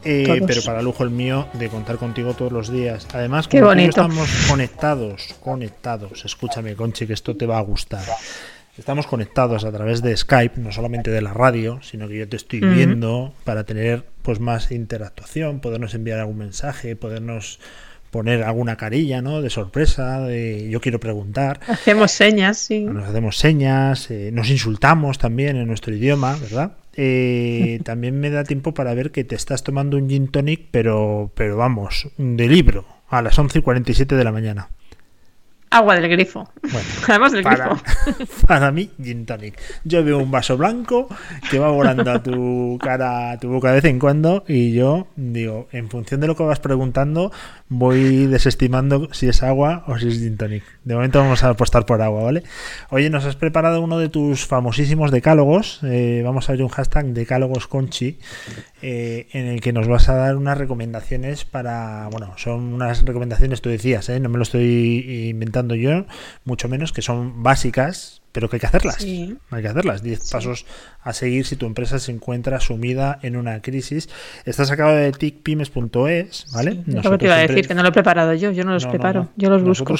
Eh, 0.04 0.42
pero 0.46 0.62
para 0.62 0.80
lujo 0.82 1.02
el 1.04 1.10
mío 1.10 1.48
de 1.54 1.68
contar 1.68 1.96
contigo 1.96 2.34
todos 2.34 2.52
los 2.52 2.70
días. 2.70 3.06
Además, 3.12 3.48
Qué 3.48 3.58
como 3.58 3.70
bonito. 3.70 3.90
estamos 3.90 4.28
conectados, 4.48 5.34
conectados. 5.42 6.24
Escúchame, 6.24 6.74
Conchi, 6.74 7.06
que 7.06 7.12
esto 7.12 7.36
te 7.36 7.46
va 7.46 7.58
a 7.58 7.62
gustar. 7.62 8.04
Estamos 8.78 9.08
conectados 9.08 9.64
a 9.64 9.72
través 9.72 10.02
de 10.02 10.16
Skype, 10.16 10.60
no 10.60 10.70
solamente 10.70 11.10
de 11.10 11.20
la 11.20 11.32
radio, 11.32 11.80
sino 11.82 12.06
que 12.06 12.18
yo 12.18 12.28
te 12.28 12.36
estoy 12.36 12.60
viendo 12.60 13.34
para 13.42 13.64
tener 13.64 14.04
pues 14.22 14.38
más 14.38 14.70
interactuación, 14.70 15.58
podernos 15.58 15.94
enviar 15.94 16.20
algún 16.20 16.38
mensaje, 16.38 16.94
podernos 16.94 17.58
poner 18.10 18.42
alguna 18.42 18.76
carilla, 18.76 19.22
¿no? 19.22 19.42
De 19.42 19.50
sorpresa, 19.50 20.20
de 20.20 20.68
yo 20.70 20.80
quiero 20.80 21.00
preguntar. 21.00 21.60
Hacemos 21.68 22.12
señas, 22.12 22.58
sí. 22.58 22.80
Nos 22.80 23.08
hacemos 23.08 23.36
señas, 23.36 24.10
eh, 24.10 24.30
nos 24.32 24.50
insultamos 24.50 25.18
también 25.18 25.56
en 25.56 25.66
nuestro 25.66 25.94
idioma, 25.94 26.36
¿verdad? 26.36 26.72
Eh, 26.94 27.80
también 27.84 28.18
me 28.18 28.30
da 28.30 28.44
tiempo 28.44 28.74
para 28.74 28.94
ver 28.94 29.10
que 29.10 29.24
te 29.24 29.34
estás 29.34 29.62
tomando 29.62 29.96
un 29.96 30.08
gin 30.08 30.28
tonic, 30.28 30.68
pero, 30.70 31.30
pero 31.34 31.56
vamos, 31.56 32.08
de 32.16 32.48
libro, 32.48 32.86
a 33.08 33.22
las 33.22 33.38
11 33.38 33.58
y 33.58 33.62
47 33.62 34.16
de 34.16 34.24
la 34.24 34.32
mañana. 34.32 34.68
Agua 35.70 35.96
del 35.96 36.08
grifo. 36.08 36.48
Bueno, 36.62 36.88
Además 37.08 37.32
del 37.32 37.42
para, 37.42 37.80
grifo. 38.16 38.46
para 38.46 38.72
mí, 38.72 38.90
gin 39.02 39.26
tonic. 39.26 39.60
Yo 39.84 40.02
veo 40.02 40.18
un 40.18 40.30
vaso 40.30 40.56
blanco 40.56 41.08
que 41.50 41.58
va 41.58 41.70
volando 41.70 42.10
a 42.10 42.22
tu 42.22 42.78
cara, 42.80 43.32
a 43.32 43.38
tu 43.38 43.48
boca 43.48 43.68
de 43.68 43.74
vez 43.74 43.84
en 43.84 43.98
cuando, 43.98 44.44
y 44.48 44.72
yo 44.72 45.08
digo, 45.16 45.68
en 45.72 45.90
función 45.90 46.20
de 46.20 46.26
lo 46.26 46.36
que 46.36 46.42
vas 46.42 46.58
preguntando, 46.60 47.32
voy 47.68 48.26
desestimando 48.26 49.08
si 49.12 49.28
es 49.28 49.42
agua 49.42 49.84
o 49.86 49.98
si 49.98 50.08
es 50.08 50.18
gin 50.18 50.38
tonic. 50.38 50.64
De 50.84 50.94
momento 50.94 51.18
vamos 51.18 51.44
a 51.44 51.50
apostar 51.50 51.84
por 51.84 52.00
agua, 52.00 52.22
¿vale? 52.22 52.44
Oye, 52.88 53.10
nos 53.10 53.26
has 53.26 53.36
preparado 53.36 53.82
uno 53.82 53.98
de 53.98 54.08
tus 54.08 54.46
famosísimos 54.46 55.10
decálogos. 55.10 55.80
eh, 55.82 56.22
vamos 56.24 56.48
a 56.48 56.52
abrir 56.52 56.64
un 56.64 56.70
hashtag 56.70 57.06
decálogos 57.08 57.66
conchi, 57.66 58.18
eh, 58.80 59.26
en 59.32 59.46
el 59.46 59.60
que 59.60 59.72
nos 59.74 59.86
vas 59.86 60.08
a 60.08 60.14
dar 60.14 60.36
unas 60.36 60.56
recomendaciones 60.56 61.44
para, 61.44 62.08
bueno, 62.10 62.32
son 62.36 62.72
unas 62.72 63.04
recomendaciones, 63.04 63.60
tú 63.60 63.68
decías, 63.68 64.08
¿eh? 64.08 64.18
no 64.18 64.30
me 64.30 64.38
lo 64.38 64.44
estoy 64.44 65.28
inventando 65.28 65.57
yo, 65.66 66.06
mucho 66.44 66.68
menos 66.68 66.92
que 66.92 67.02
son 67.02 67.42
básicas, 67.42 68.22
pero 68.32 68.48
que 68.48 68.56
hay 68.56 68.60
que 68.60 68.66
hacerlas. 68.66 68.96
Sí. 68.96 69.36
Hay 69.50 69.62
que 69.62 69.68
hacerlas. 69.68 70.02
10 70.02 70.30
pasos 70.30 70.66
a 71.02 71.12
seguir 71.12 71.46
si 71.46 71.56
tu 71.56 71.66
empresa 71.66 71.98
se 71.98 72.12
encuentra 72.12 72.60
sumida 72.60 73.18
en 73.22 73.36
una 73.36 73.60
crisis. 73.62 74.08
Está 74.44 74.64
sacado 74.64 74.94
de 74.94 75.10
ticpymes.es, 75.12 76.46
¿vale? 76.52 76.82
Lo 76.86 77.10
que 77.10 77.18
te 77.18 77.24
iba 77.24 77.34
a 77.34 77.38
decir, 77.38 77.66
que 77.66 77.74
no 77.74 77.82
lo 77.82 77.88
he 77.88 77.92
preparado 77.92 78.34
yo, 78.34 78.50
yo 78.50 78.64
no 78.64 78.72
los 78.72 78.84
No, 78.84 78.90
preparo, 78.90 79.22
no. 79.24 79.32
yo 79.36 79.50
los 79.50 79.62
busco. 79.62 79.94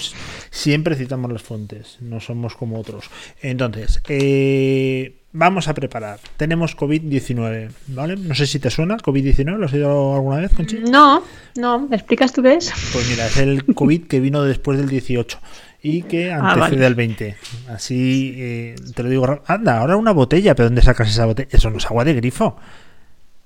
Siempre 0.51 0.95
citamos 0.95 1.33
las 1.33 1.43
fuentes, 1.43 1.97
no 2.01 2.21
somos 2.21 2.55
como 2.55 2.79
otros. 2.79 3.11
Entonces, 3.41 4.03
eh, 4.09 5.17
vamos 5.33 5.69
a 5.69 5.75
preparar. 5.75 6.19
Tenemos 6.37 6.77
COVID-19, 6.77 7.71
¿vale? 7.89 8.17
No 8.17 8.35
sé 8.35 8.47
si 8.47 8.59
te 8.59 8.71
suena 8.71 8.95
el 8.95 9.03
COVID-19, 9.03 9.57
¿lo 9.57 9.67
has 9.67 9.73
oído 9.73 10.15
alguna 10.15 10.37
vez, 10.39 10.53
Conchi? 10.55 10.79
No, 10.79 11.23
no, 11.57 11.81
¿me 11.89 11.97
explicas 11.97 12.33
tú 12.33 12.43
qué 12.43 12.55
es? 12.55 12.73
Pues 12.93 13.09
mira, 13.11 13.27
es 13.27 13.37
el 13.37 13.65
COVID 13.75 14.07
que 14.07 14.21
vino 14.21 14.43
después 14.45 14.79
del 14.79 14.89
18 14.89 15.39
y 15.83 16.03
que 16.03 16.33
Ah, 16.33 16.39
antecede 16.53 16.77
vale. 16.77 16.87
al 16.87 16.95
20. 16.95 17.37
Así 17.69 18.35
eh, 18.37 18.75
te 18.95 19.03
lo 19.03 19.09
digo. 19.09 19.43
Anda, 19.47 19.79
ahora 19.79 19.97
una 19.97 20.13
botella, 20.13 20.55
pero 20.55 20.69
¿dónde 20.69 20.83
sacas 20.83 21.09
esa 21.11 21.27
botella? 21.27 21.49
Eso 21.53 21.71
no 21.71 21.79
es 21.79 21.87
agua 21.87 22.05
de 22.05 22.15
grifo. 22.15 22.57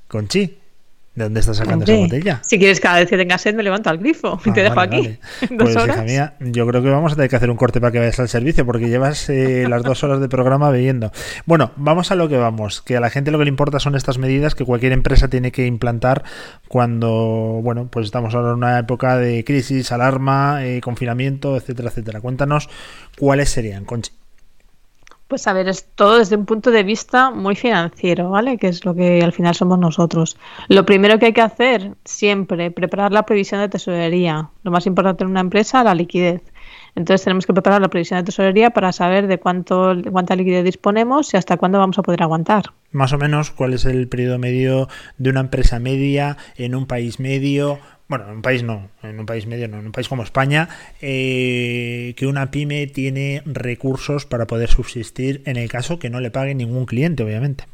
Conchi, 0.09 0.59
¿de 1.14 1.24
dónde 1.24 1.40
estás 1.40 1.59
sacando 1.59 1.84
esa 1.84 1.94
botella? 1.94 2.40
Si 2.47 2.59
quieres 2.59 2.80
cada 2.80 3.01
vez 3.01 3.09
que 3.09 3.16
tengas 3.16 3.43
sed 3.43 3.55
me 3.55 3.62
levanto 3.62 3.90
al 3.90 3.98
grifo 3.98 4.40
y 4.44 4.51
Ah, 4.51 4.52
te 4.55 4.62
dejo 4.62 4.74
vale, 4.76 4.97
aquí. 4.97 5.06
vale. 5.06 5.18
Dos 5.56 5.72
Pues 5.72 5.76
horas. 5.76 5.97
hija 5.97 6.05
mía, 6.05 6.34
yo 6.40 6.66
creo 6.66 6.82
que 6.82 6.89
vamos 6.90 7.12
a 7.12 7.16
tener 7.16 7.28
que 7.30 7.36
hacer 7.36 7.51
un 7.51 7.56
corte 7.56 7.80
para 7.80 7.90
que 7.93 7.98
vayas 7.98 8.18
al 8.20 8.28
servicio 8.28 8.64
porque 8.64 8.89
llevas 8.89 9.28
eh, 9.28 9.66
las 9.68 9.82
dos 9.82 10.02
horas 10.05 10.20
de 10.20 10.28
programa 10.28 10.70
bebiendo. 10.70 11.12
Bueno, 11.47 11.72
vamos 11.76 12.10
a 12.10 12.14
lo 12.14 12.28
que 12.28 12.36
vamos, 12.36 12.80
que 12.82 12.97
a 12.97 13.01
la 13.01 13.10
gente 13.10 13.30
lo 13.30 13.39
que 13.39 13.44
le 13.44 13.51
importa 13.51 13.78
son 13.80 13.94
estas 13.94 14.18
medidas 14.18 14.55
que 14.55 14.64
cualquier 14.64 14.93
empresa 14.93 15.28
tiene 15.28 15.52
que 15.52 15.66
implantar 15.66 16.24
cuando, 16.68 17.60
bueno, 17.62 17.89
pues 17.90 18.06
estamos 18.06 18.34
ahora 18.34 18.48
en 18.51 18.55
una 18.56 18.78
época 18.78 19.16
de 19.18 19.44
crisis, 19.44 19.93
alarma, 19.93 20.64
eh, 20.64 20.80
confinamiento, 20.80 21.56
etcétera, 21.56 21.90
etcétera. 21.90 22.20
Cuéntanos 22.20 22.68
cuáles 23.18 23.51
serían, 23.51 23.84
Conchi. 23.84 24.10
Pues 25.33 25.47
a 25.47 25.55
ver, 25.55 25.67
es 25.67 25.87
todo 25.95 26.19
desde 26.19 26.37
un 26.37 26.45
punto 26.45 26.71
de 26.71 26.83
vista 26.83 27.31
muy 27.31 27.57
financiero, 27.57 28.29
¿vale? 28.29 28.59
Que 28.59 28.69
es 28.69 28.85
lo 28.85 28.95
que 28.95 29.23
al 29.23 29.33
final 29.33 29.55
somos 29.55 29.79
nosotros. 29.79 30.37
Lo 30.69 30.85
primero 30.85 31.19
que 31.19 31.25
hay 31.25 31.33
que 31.33 31.41
hacer 31.41 31.95
siempre, 32.05 32.71
preparar 32.71 33.13
la 33.13 33.23
previsión 33.23 33.63
de 33.63 33.71
tesorería. 33.71 34.51
Lo 34.63 34.71
más 34.71 34.87
importante 34.87 35.25
en 35.25 35.31
una 35.31 35.41
empresa, 35.41 35.83
la 35.85 35.95
liquidez. 35.95 36.43
Entonces 36.97 37.25
tenemos 37.25 37.47
que 37.47 37.55
preparar 37.55 37.81
la 37.81 37.89
previsión 37.89 38.21
de 38.21 38.25
tesorería 38.25 38.69
para 38.69 38.93
saber 38.93 39.27
de 39.27 39.39
cuánto, 39.39 39.95
cuánta 40.11 40.37
liquidez 40.37 40.65
disponemos 40.65 41.33
y 41.33 41.39
hasta 41.39 41.57
cuándo 41.57 41.79
vamos 41.79 41.99
a 41.99 42.03
poder 42.03 42.23
aguantar. 42.23 42.65
Más 42.91 43.15
o 43.15 43.19
menos, 43.19 43.51
¿cuál 43.51 43.73
es 43.73 43.87
el 43.87 44.09
periodo 44.09 44.39
medio 44.39 44.89
de 45.17 45.31
una 45.31 45.41
empresa 45.41 45.79
media 45.79 46.37
en 46.57 46.75
un 46.75 46.87
país 46.87 47.21
medio? 47.21 47.79
Bueno, 48.12 48.26
en 48.28 48.36
un 48.36 48.43
país 48.43 48.62
no, 48.62 48.90
en 49.02 49.18
un 49.20 49.24
país 49.24 49.47
medio 49.47 49.68
no, 49.68 49.78
en 49.78 49.86
un 49.86 49.93
país 49.93 50.06
como 50.06 50.22
España, 50.22 50.68
eh, 51.01 52.12
que 52.14 52.26
una 52.26 52.51
pyme 52.51 52.86
tiene 52.86 53.40
recursos 53.47 54.26
para 54.26 54.47
poder 54.47 54.68
subsistir 54.68 55.40
en 55.47 55.56
el 55.56 55.70
caso 55.70 55.98
que 55.98 56.10
no 56.10 56.20
le 56.20 56.30
pague 56.30 56.55
ningún 56.55 56.84
cliente, 56.84 57.22
obviamente. 57.22 57.64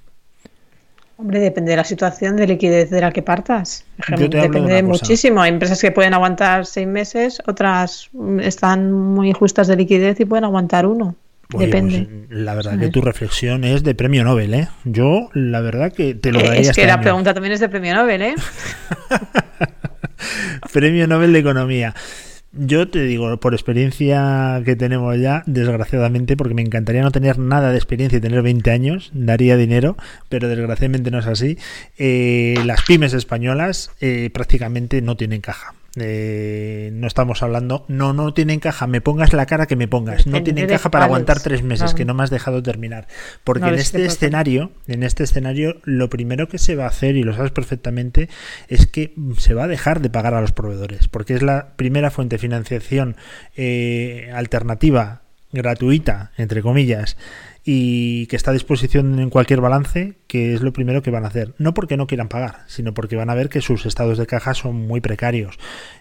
Hombre, 1.16 1.40
depende 1.40 1.72
de 1.72 1.76
la 1.78 1.82
situación 1.82 2.36
de 2.36 2.46
liquidez 2.46 2.88
de 2.90 3.00
la 3.00 3.10
que 3.10 3.22
partas. 3.22 3.84
Yo 4.16 4.30
te 4.30 4.38
hablo 4.38 4.62
de 4.62 4.68
Depende 4.68 4.88
cosa. 4.88 5.04
muchísimo. 5.06 5.42
Hay 5.42 5.50
empresas 5.50 5.80
que 5.80 5.90
pueden 5.90 6.14
aguantar 6.14 6.66
seis 6.66 6.86
meses, 6.86 7.42
otras 7.48 8.08
mm, 8.12 8.38
están 8.38 8.92
muy 8.92 9.32
justas 9.32 9.66
de 9.66 9.74
liquidez 9.74 10.20
y 10.20 10.24
pueden 10.24 10.44
aguantar 10.44 10.86
uno. 10.86 11.16
Oye, 11.54 11.66
Depende. 11.66 12.08
pues, 12.28 12.30
la 12.30 12.54
verdad 12.54 12.78
que 12.78 12.90
tu 12.90 13.00
reflexión 13.00 13.64
es 13.64 13.82
de 13.82 13.94
premio 13.96 14.22
Nobel, 14.22 14.54
¿eh? 14.54 14.68
Yo, 14.84 15.30
la 15.32 15.60
verdad 15.62 15.92
que 15.92 16.14
te 16.14 16.30
lo 16.30 16.40
Eh, 16.40 16.44
daría 16.44 16.60
es 16.60 16.68
este 16.68 16.82
que 16.82 16.86
la 16.86 16.94
año. 16.94 17.02
pregunta 17.02 17.34
también 17.34 17.54
es 17.54 17.60
de 17.60 17.68
premio 17.68 17.94
Nobel, 17.96 18.22
¿eh? 18.22 18.34
Premio 20.72 21.06
Nobel 21.06 21.32
de 21.32 21.38
Economía. 21.38 21.94
Yo 22.52 22.88
te 22.88 23.02
digo, 23.02 23.38
por 23.40 23.52
experiencia 23.52 24.62
que 24.64 24.74
tenemos 24.74 25.18
ya, 25.20 25.42
desgraciadamente, 25.46 26.36
porque 26.36 26.54
me 26.54 26.62
encantaría 26.62 27.02
no 27.02 27.10
tener 27.10 27.38
nada 27.38 27.70
de 27.70 27.76
experiencia 27.76 28.16
y 28.16 28.20
tener 28.22 28.40
20 28.42 28.70
años, 28.70 29.10
daría 29.12 29.56
dinero, 29.56 29.96
pero 30.30 30.48
desgraciadamente 30.48 31.10
no 31.10 31.18
es 31.18 31.26
así. 31.26 31.58
Eh, 31.98 32.58
las 32.64 32.82
pymes 32.82 33.12
españolas 33.12 33.90
eh, 34.00 34.30
prácticamente 34.32 35.02
no 35.02 35.16
tienen 35.16 35.42
caja. 35.42 35.74
Eh, 36.00 36.90
no 36.92 37.06
estamos 37.06 37.42
hablando, 37.42 37.84
no, 37.88 38.12
no 38.12 38.34
tienen 38.34 38.60
caja, 38.60 38.86
me 38.86 39.00
pongas 39.00 39.32
la 39.32 39.46
cara 39.46 39.66
que 39.66 39.76
me 39.76 39.88
pongas, 39.88 40.26
no 40.26 40.42
tienen 40.42 40.66
caja 40.66 40.90
para 40.90 41.06
aguantar 41.06 41.40
tres 41.40 41.62
meses, 41.62 41.94
que 41.94 42.04
no 42.04 42.14
me 42.14 42.22
has 42.22 42.30
dejado 42.30 42.62
terminar. 42.62 43.08
Porque 43.44 43.62
No, 43.62 43.68
en 43.68 43.74
es 43.74 43.82
este 43.82 44.04
escenario, 44.04 44.72
en 44.86 45.02
este 45.02 45.24
escenario, 45.24 45.80
lo 45.84 46.08
primero 46.08 46.48
que 46.48 46.58
se 46.58 46.76
va 46.76 46.84
a 46.84 46.88
hacer, 46.88 47.16
y 47.16 47.22
lo 47.22 47.34
sabes 47.34 47.50
perfectamente, 47.50 48.28
es 48.68 48.86
que 48.86 49.14
se 49.38 49.54
va 49.54 49.64
a 49.64 49.68
dejar 49.68 50.00
de 50.00 50.10
pagar 50.10 50.34
a 50.34 50.40
los 50.40 50.52
proveedores, 50.52 51.08
porque 51.08 51.34
es 51.34 51.42
la 51.42 51.74
primera 51.76 52.10
fuente 52.10 52.36
de 52.36 52.40
financiación 52.40 53.16
eh, 53.56 54.30
alternativa, 54.34 55.22
gratuita, 55.52 56.32
entre 56.36 56.62
comillas, 56.62 57.16
y 57.70 58.24
que 58.28 58.36
está 58.36 58.50
a 58.50 58.54
disposición 58.54 59.18
en 59.18 59.28
cualquier 59.28 59.60
balance, 59.60 60.14
que 60.26 60.54
es 60.54 60.62
lo 60.62 60.72
primero 60.72 61.02
que 61.02 61.10
van 61.10 61.26
a 61.26 61.28
hacer. 61.28 61.52
No 61.58 61.74
porque 61.74 61.98
no 61.98 62.06
quieran 62.06 62.30
pagar, 62.30 62.62
sino 62.66 62.94
porque 62.94 63.14
van 63.14 63.28
a 63.28 63.34
ver 63.34 63.50
que 63.50 63.60
sus 63.60 63.84
estados 63.84 64.16
de 64.16 64.26
caja 64.26 64.54
son 64.54 64.86
muy 64.86 65.02
precarios. 65.02 65.58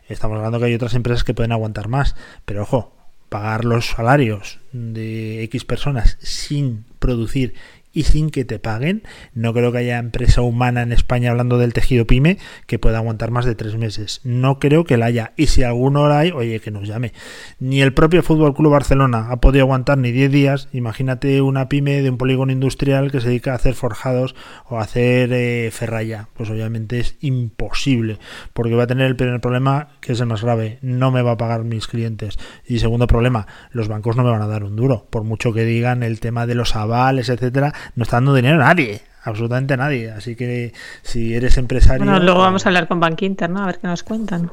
Estamos 0.07 0.37
hablando 0.37 0.59
que 0.59 0.67
hay 0.67 0.73
otras 0.75 0.93
empresas 0.93 1.25
que 1.25 1.33
pueden 1.33 1.51
aguantar 1.51 1.89
más, 1.89 2.15
pero 2.45 2.61
ojo, 2.61 2.95
pagar 3.27 3.65
los 3.65 3.87
salarios 3.87 4.61
de 4.71 5.43
X 5.43 5.65
personas 5.65 6.17
sin 6.21 6.85
producir 6.99 7.53
y 7.97 8.03
sin 8.03 8.29
que 8.29 8.45
te 8.45 8.59
paguen, 8.59 9.01
no 9.33 9.55
creo 9.55 9.71
que 9.71 9.79
haya 9.79 9.97
empresa 9.97 10.43
humana 10.43 10.83
en 10.83 10.91
España 10.91 11.31
hablando 11.31 11.57
del 11.57 11.73
tejido 11.73 12.05
pyme 12.05 12.37
que 12.67 12.77
pueda 12.77 12.99
aguantar 12.99 13.31
más 13.31 13.43
de 13.43 13.55
tres 13.55 13.75
meses. 13.75 14.21
No 14.23 14.59
creo 14.59 14.83
que 14.83 14.97
la 14.97 15.07
haya. 15.07 15.33
Y 15.35 15.47
si 15.47 15.63
alguno 15.63 16.07
la 16.07 16.19
hay, 16.19 16.29
oye, 16.29 16.59
que 16.59 16.69
nos 16.69 16.87
llame. 16.87 17.13
Ni 17.59 17.81
el 17.81 17.95
propio 17.95 18.21
Fútbol 18.21 18.53
Club 18.53 18.73
Barcelona 18.73 19.31
ha 19.31 19.37
podido 19.37 19.63
aguantar 19.63 19.97
ni 19.97 20.11
10 20.11 20.31
días. 20.31 20.69
Imagínate 20.73 21.41
una 21.41 21.69
pyme 21.69 22.03
de 22.03 22.11
un 22.11 22.19
polígono 22.19 22.51
industrial 22.51 23.11
que 23.11 23.19
se 23.19 23.29
dedica 23.29 23.53
a 23.53 23.55
hacer 23.55 23.73
forjados 23.73 24.35
o 24.69 24.79
hacer 24.79 25.33
eh, 25.33 25.71
ferralla. 25.71 26.29
Pues 26.35 26.51
obviamente 26.51 26.99
es 26.99 27.15
imposible, 27.21 28.19
porque 28.53 28.75
va 28.75 28.83
a 28.83 28.87
tener 28.87 29.07
el 29.07 29.15
primer 29.15 29.41
problema, 29.41 29.87
que 30.01 30.11
es 30.11 30.19
el 30.19 30.27
más 30.27 30.43
grave. 30.43 30.77
No 30.83 31.09
me 31.09 31.23
va 31.23 31.31
a 31.31 31.37
pagar 31.37 31.63
mis 31.63 31.87
clientes. 31.87 32.37
Y 32.63 32.77
segundo 32.77 33.07
problema, 33.07 33.47
los 33.71 33.87
bancos 33.87 34.15
no 34.15 34.23
me 34.23 34.29
van 34.29 34.43
a 34.43 34.47
dar 34.47 34.63
un 34.63 34.75
duro. 34.75 35.07
Por 35.09 35.23
mucho 35.23 35.51
que 35.51 35.65
digan 35.65 36.03
el 36.03 36.19
tema 36.19 36.45
de 36.45 36.53
los 36.53 36.75
avales, 36.75 37.29
etcétera, 37.29 37.73
no 37.95 38.03
está 38.03 38.17
dando 38.17 38.33
dinero 38.35 38.55
a 38.61 38.65
nadie. 38.67 39.01
Absolutamente 39.23 39.73
a 39.73 39.77
nadie. 39.77 40.11
Así 40.11 40.35
que 40.35 40.73
si 41.03 41.33
eres 41.35 41.57
empresario. 41.57 42.03
Bueno, 42.05 42.19
luego 42.19 42.39
vamos 42.39 42.65
a 42.65 42.69
hablar 42.69 42.87
con 42.87 42.99
Bank 42.99 43.21
Inter, 43.23 43.49
¿no? 43.49 43.63
A 43.63 43.67
ver 43.67 43.79
qué 43.79 43.87
nos 43.87 44.03
cuentan. 44.03 44.49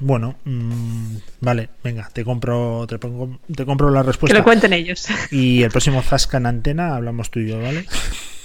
Bueno, 0.00 0.34
mm, 0.44 1.16
vale, 1.40 1.70
venga, 1.82 2.08
te 2.12 2.22
compro, 2.24 2.86
te, 2.86 2.98
pongo- 2.98 3.38
te 3.54 3.64
compro 3.64 3.90
la 3.90 4.00
Que 4.02 4.08
respuesta. 4.08 4.36
lo 4.38 4.44
cuenten 4.44 4.72
ellos. 4.72 5.06
Y 5.30 5.62
el 5.62 5.70
próximo 5.70 6.02
Zasca 6.02 6.36
en 6.38 6.46
antena 6.46 6.96
hablamos 6.96 7.30
tú 7.30 7.40
y 7.40 7.48
yo, 7.48 7.60
¿vale? 7.62 7.86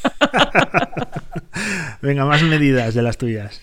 venga, 2.02 2.26
más 2.26 2.42
medidas 2.44 2.94
de 2.94 3.02
las 3.02 3.18
tuyas. 3.18 3.62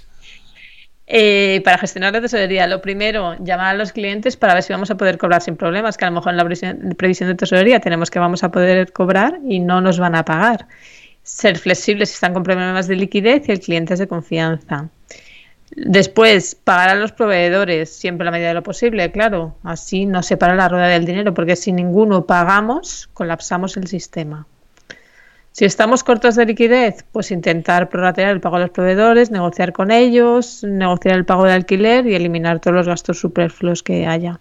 Eh, 1.10 1.62
para 1.64 1.78
gestionar 1.78 2.12
la 2.12 2.20
tesorería, 2.20 2.66
lo 2.66 2.82
primero, 2.82 3.35
llamar 3.43 3.68
a 3.68 3.78
los 3.78 3.93
clientes 3.93 4.36
para 4.36 4.52
ver 4.52 4.62
si 4.62 4.74
vamos 4.74 4.90
a 4.90 4.97
poder 4.98 5.16
cobrar 5.16 5.40
sin 5.40 5.56
problemas, 5.56 5.97
que 5.97 6.05
a 6.05 6.10
lo 6.10 6.16
mejor 6.16 6.32
en 6.32 6.36
la 6.36 6.44
previsión, 6.44 7.28
de 7.30 7.35
tesorería 7.35 7.80
tenemos 7.80 8.10
que 8.10 8.18
vamos 8.18 8.44
a 8.44 8.51
poder 8.51 8.93
cobrar 8.93 9.40
y 9.48 9.59
no 9.59 9.80
nos 9.80 9.98
van 9.98 10.14
a 10.14 10.26
pagar. 10.26 10.66
Ser 11.22 11.56
flexibles 11.59 12.10
si 12.10 12.14
están 12.14 12.35
con 12.35 12.43
problemas 12.43 12.89
de 12.89 12.97
liquidez 12.97 13.48
y 13.48 13.52
el 13.52 13.60
cliente 13.60 13.94
es 13.94 14.01
de 14.01 14.06
confianza. 14.06 14.90
Después, 15.70 16.55
pagar 16.55 16.90
a 16.90 16.94
los 16.94 17.12
proveedores, 17.12 17.89
siempre 17.89 18.24
a 18.24 18.26
la 18.26 18.30
medida 18.30 18.48
de 18.48 18.55
lo 18.55 18.62
posible, 18.62 19.10
claro. 19.10 19.56
Así 19.62 20.05
no 20.05 20.22
se 20.22 20.36
para 20.36 20.56
la 20.56 20.68
rueda 20.68 20.89
del 20.89 21.06
dinero, 21.06 21.32
porque 21.32 21.56
si 21.56 21.72
ninguno 21.72 22.26
pagamos, 22.26 23.09
colapsamos 23.14 23.78
el 23.78 23.86
sistema. 23.86 24.47
Si 25.59 25.64
estamos 25.64 26.05
cortos 26.05 26.36
de 26.36 26.47
liquidez, 26.47 27.05
pues 27.10 27.32
intentar 27.32 27.89
prorratear 27.89 28.30
el 28.30 28.40
pago 28.40 28.55
a 28.55 28.60
los 28.60 28.70
proveedores, 28.70 29.32
negociar 29.32 29.72
con 29.72 29.90
ellos, 29.90 30.62
negociar 30.62 31.16
el 31.16 31.24
pago 31.24 31.47
de 31.47 31.52
alquiler 31.52 32.06
y 32.06 32.14
eliminar 32.14 32.60
todos 32.60 32.76
los 32.76 32.86
gastos 32.86 33.18
superfluos 33.18 33.82
que 33.82 34.06
haya. 34.06 34.39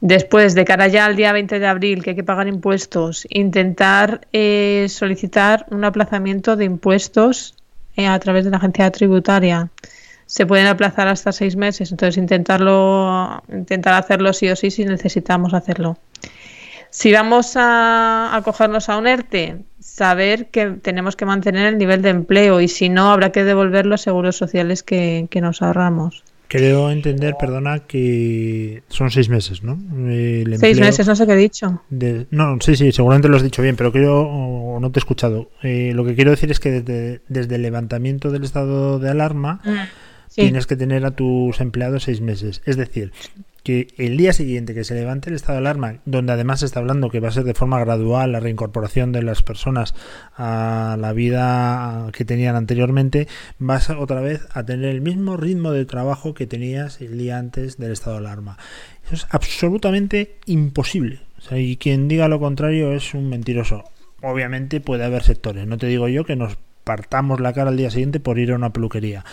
Después, 0.00 0.56
de 0.56 0.64
cara 0.64 0.88
ya 0.88 1.06
al 1.06 1.14
día 1.14 1.32
20 1.32 1.60
de 1.60 1.66
abril, 1.68 2.02
que 2.02 2.10
hay 2.10 2.16
que 2.16 2.24
pagar 2.24 2.48
impuestos, 2.48 3.24
intentar 3.30 4.26
eh, 4.32 4.86
solicitar 4.88 5.64
un 5.70 5.84
aplazamiento 5.84 6.56
de 6.56 6.64
impuestos 6.64 7.54
eh, 7.94 8.08
a 8.08 8.18
través 8.18 8.44
de 8.44 8.50
la 8.50 8.56
agencia 8.56 8.90
tributaria. 8.90 9.70
Se 10.26 10.44
pueden 10.44 10.66
aplazar 10.66 11.06
hasta 11.06 11.30
seis 11.30 11.54
meses, 11.54 11.92
entonces 11.92 12.16
intentarlo, 12.16 13.44
intentar 13.48 13.94
hacerlo 13.94 14.32
sí 14.32 14.48
o 14.48 14.56
sí 14.56 14.72
si 14.72 14.86
necesitamos 14.86 15.54
hacerlo. 15.54 15.96
Si 16.90 17.12
vamos 17.12 17.56
a 17.56 18.34
acogernos 18.34 18.88
a 18.88 18.96
un 18.96 19.06
ERTE, 19.06 19.58
saber 19.96 20.46
que 20.48 20.66
tenemos 20.82 21.16
que 21.16 21.24
mantener 21.24 21.66
el 21.66 21.78
nivel 21.78 22.02
de 22.02 22.10
empleo 22.10 22.60
y 22.60 22.68
si 22.68 22.88
no, 22.88 23.10
habrá 23.12 23.32
que 23.32 23.44
devolver 23.44 23.86
los 23.86 24.02
seguros 24.02 24.36
sociales 24.36 24.82
que, 24.82 25.26
que 25.30 25.40
nos 25.40 25.62
ahorramos. 25.62 26.22
Creo 26.48 26.90
entender, 26.90 27.34
perdona, 27.40 27.80
que 27.80 28.82
son 28.88 29.10
seis 29.10 29.28
meses, 29.28 29.64
¿no? 29.64 29.72
El 30.08 30.56
Seis 30.58 30.78
meses, 30.78 31.06
no 31.08 31.16
sé 31.16 31.26
qué 31.26 31.32
he 31.32 31.36
dicho. 31.36 31.82
de- 31.90 32.26
No, 32.30 32.56
sí, 32.60 32.76
sí, 32.76 32.92
seguramente 32.92 33.28
lo 33.28 33.36
has 33.36 33.42
dicho 33.42 33.62
bien, 33.62 33.74
pero 33.74 33.90
creo, 33.90 34.20
o 34.20 34.78
no 34.78 34.92
te 34.92 34.98
he 34.98 35.00
escuchado. 35.00 35.50
Eh, 35.62 35.90
lo 35.94 36.04
que 36.04 36.14
quiero 36.14 36.30
decir 36.30 36.50
es 36.52 36.60
que 36.60 36.70
desde, 36.70 37.20
desde 37.28 37.56
el 37.56 37.62
levantamiento 37.62 38.30
del 38.30 38.44
estado 38.44 38.98
de 39.00 39.10
alarma 39.10 39.60
Sí. 40.28 40.42
tienes 40.42 40.66
que 40.66 40.76
tener 40.76 41.04
a 41.06 41.12
tus 41.12 41.60
empleados 41.60 42.04
seis 42.04 42.20
meses. 42.20 42.60
Es 42.66 42.76
decir, 42.76 43.10
que 43.66 43.88
el 43.96 44.16
día 44.16 44.32
siguiente 44.32 44.74
que 44.74 44.84
se 44.84 44.94
levante 44.94 45.28
el 45.28 45.34
estado 45.34 45.54
de 45.54 45.58
alarma, 45.58 45.96
donde 46.04 46.32
además 46.32 46.60
se 46.60 46.66
está 46.66 46.78
hablando 46.78 47.10
que 47.10 47.18
va 47.18 47.30
a 47.30 47.32
ser 47.32 47.42
de 47.42 47.52
forma 47.52 47.80
gradual 47.80 48.30
la 48.30 48.38
reincorporación 48.38 49.10
de 49.10 49.24
las 49.24 49.42
personas 49.42 49.92
a 50.36 50.96
la 51.00 51.12
vida 51.12 52.08
que 52.12 52.24
tenían 52.24 52.54
anteriormente, 52.54 53.26
vas 53.58 53.90
otra 53.90 54.20
vez 54.20 54.46
a 54.52 54.62
tener 54.62 54.90
el 54.90 55.00
mismo 55.00 55.36
ritmo 55.36 55.72
de 55.72 55.84
trabajo 55.84 56.32
que 56.32 56.46
tenías 56.46 57.00
el 57.00 57.18
día 57.18 57.38
antes 57.38 57.76
del 57.76 57.90
estado 57.90 58.20
de 58.20 58.26
alarma. 58.28 58.56
Eso 59.04 59.16
es 59.16 59.26
absolutamente 59.30 60.36
imposible. 60.46 61.22
Y 61.50 61.76
quien 61.78 62.06
diga 62.06 62.28
lo 62.28 62.38
contrario 62.38 62.92
es 62.92 63.14
un 63.14 63.28
mentiroso. 63.28 63.82
Obviamente 64.22 64.80
puede 64.80 65.04
haber 65.04 65.24
sectores. 65.24 65.66
No 65.66 65.76
te 65.76 65.88
digo 65.88 66.06
yo 66.06 66.24
que 66.24 66.36
nos 66.36 66.56
partamos 66.84 67.40
la 67.40 67.52
cara 67.52 67.70
al 67.70 67.76
día 67.76 67.90
siguiente 67.90 68.20
por 68.20 68.38
ir 68.38 68.52
a 68.52 68.54
una 68.54 68.72
peluquería 68.72 69.24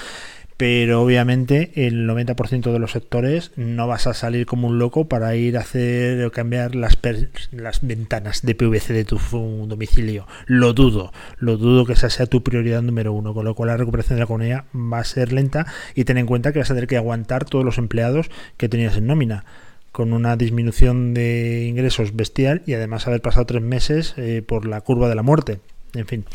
pero 0.58 1.02
obviamente 1.02 1.72
el 1.76 2.08
90% 2.08 2.72
de 2.72 2.80
los 2.80 2.92
sectores 2.92 3.52
no 3.56 3.88
vas 3.88 4.08
a 4.08 4.14
salir 4.14 4.46
como 4.46 4.68
un 4.68 4.80
loco 4.80 5.08
para 5.08 5.36
ir 5.36 5.58
a 5.58 5.62
hacer 5.62 6.24
o 6.26 6.32
cambiar 6.32 6.76
las, 6.76 6.98
las 7.52 7.86
ventanas 7.86 8.42
de 8.44 8.56
PVC 8.56 8.94
de 8.94 9.06
tu 9.06 9.18
domicilio. 9.68 10.28
Lo 10.46 10.74
dudo, 10.74 11.12
lo 11.38 11.58
dudo 11.58 11.86
que 11.86 11.94
esa 11.94 12.10
sea 12.10 12.26
tu 12.26 12.44
prioridad 12.44 12.82
número 12.82 13.14
uno, 13.14 13.34
con 13.34 13.46
lo 13.46 13.56
cual 13.56 13.70
la 13.70 13.78
recuperación 13.78 14.16
de 14.16 14.22
la 14.22 14.26
economía 14.26 14.66
va 14.76 15.00
a 15.00 15.04
ser 15.04 15.34
lenta 15.34 15.66
y 15.96 16.04
ten 16.04 16.18
en 16.18 16.26
cuenta 16.26 16.52
que 16.52 16.60
vas 16.60 16.72
a 16.72 16.76
tener 16.76 16.88
que 16.88 16.98
aguantar 16.98 17.46
todos 17.46 17.66
los 17.66 17.78
empleados 17.78 18.30
que 18.58 18.70
tenías 18.70 18.98
en 18.98 19.08
nómina 19.08 19.46
con 19.92 20.12
una 20.12 20.36
disminución 20.36 21.14
de 21.14 21.68
ingresos 21.68 22.16
bestial 22.16 22.64
y 22.66 22.74
además 22.74 23.08
haber 23.08 23.22
pasado 23.22 23.46
tres 23.46 23.62
meses 23.62 24.16
eh, 24.18 24.42
por 24.46 24.66
la 24.66 24.82
curva 24.82 25.08
de 25.08 25.16
la 25.16 25.22
muerte. 25.22 25.60
En 25.94 26.08
fin, 26.08 26.26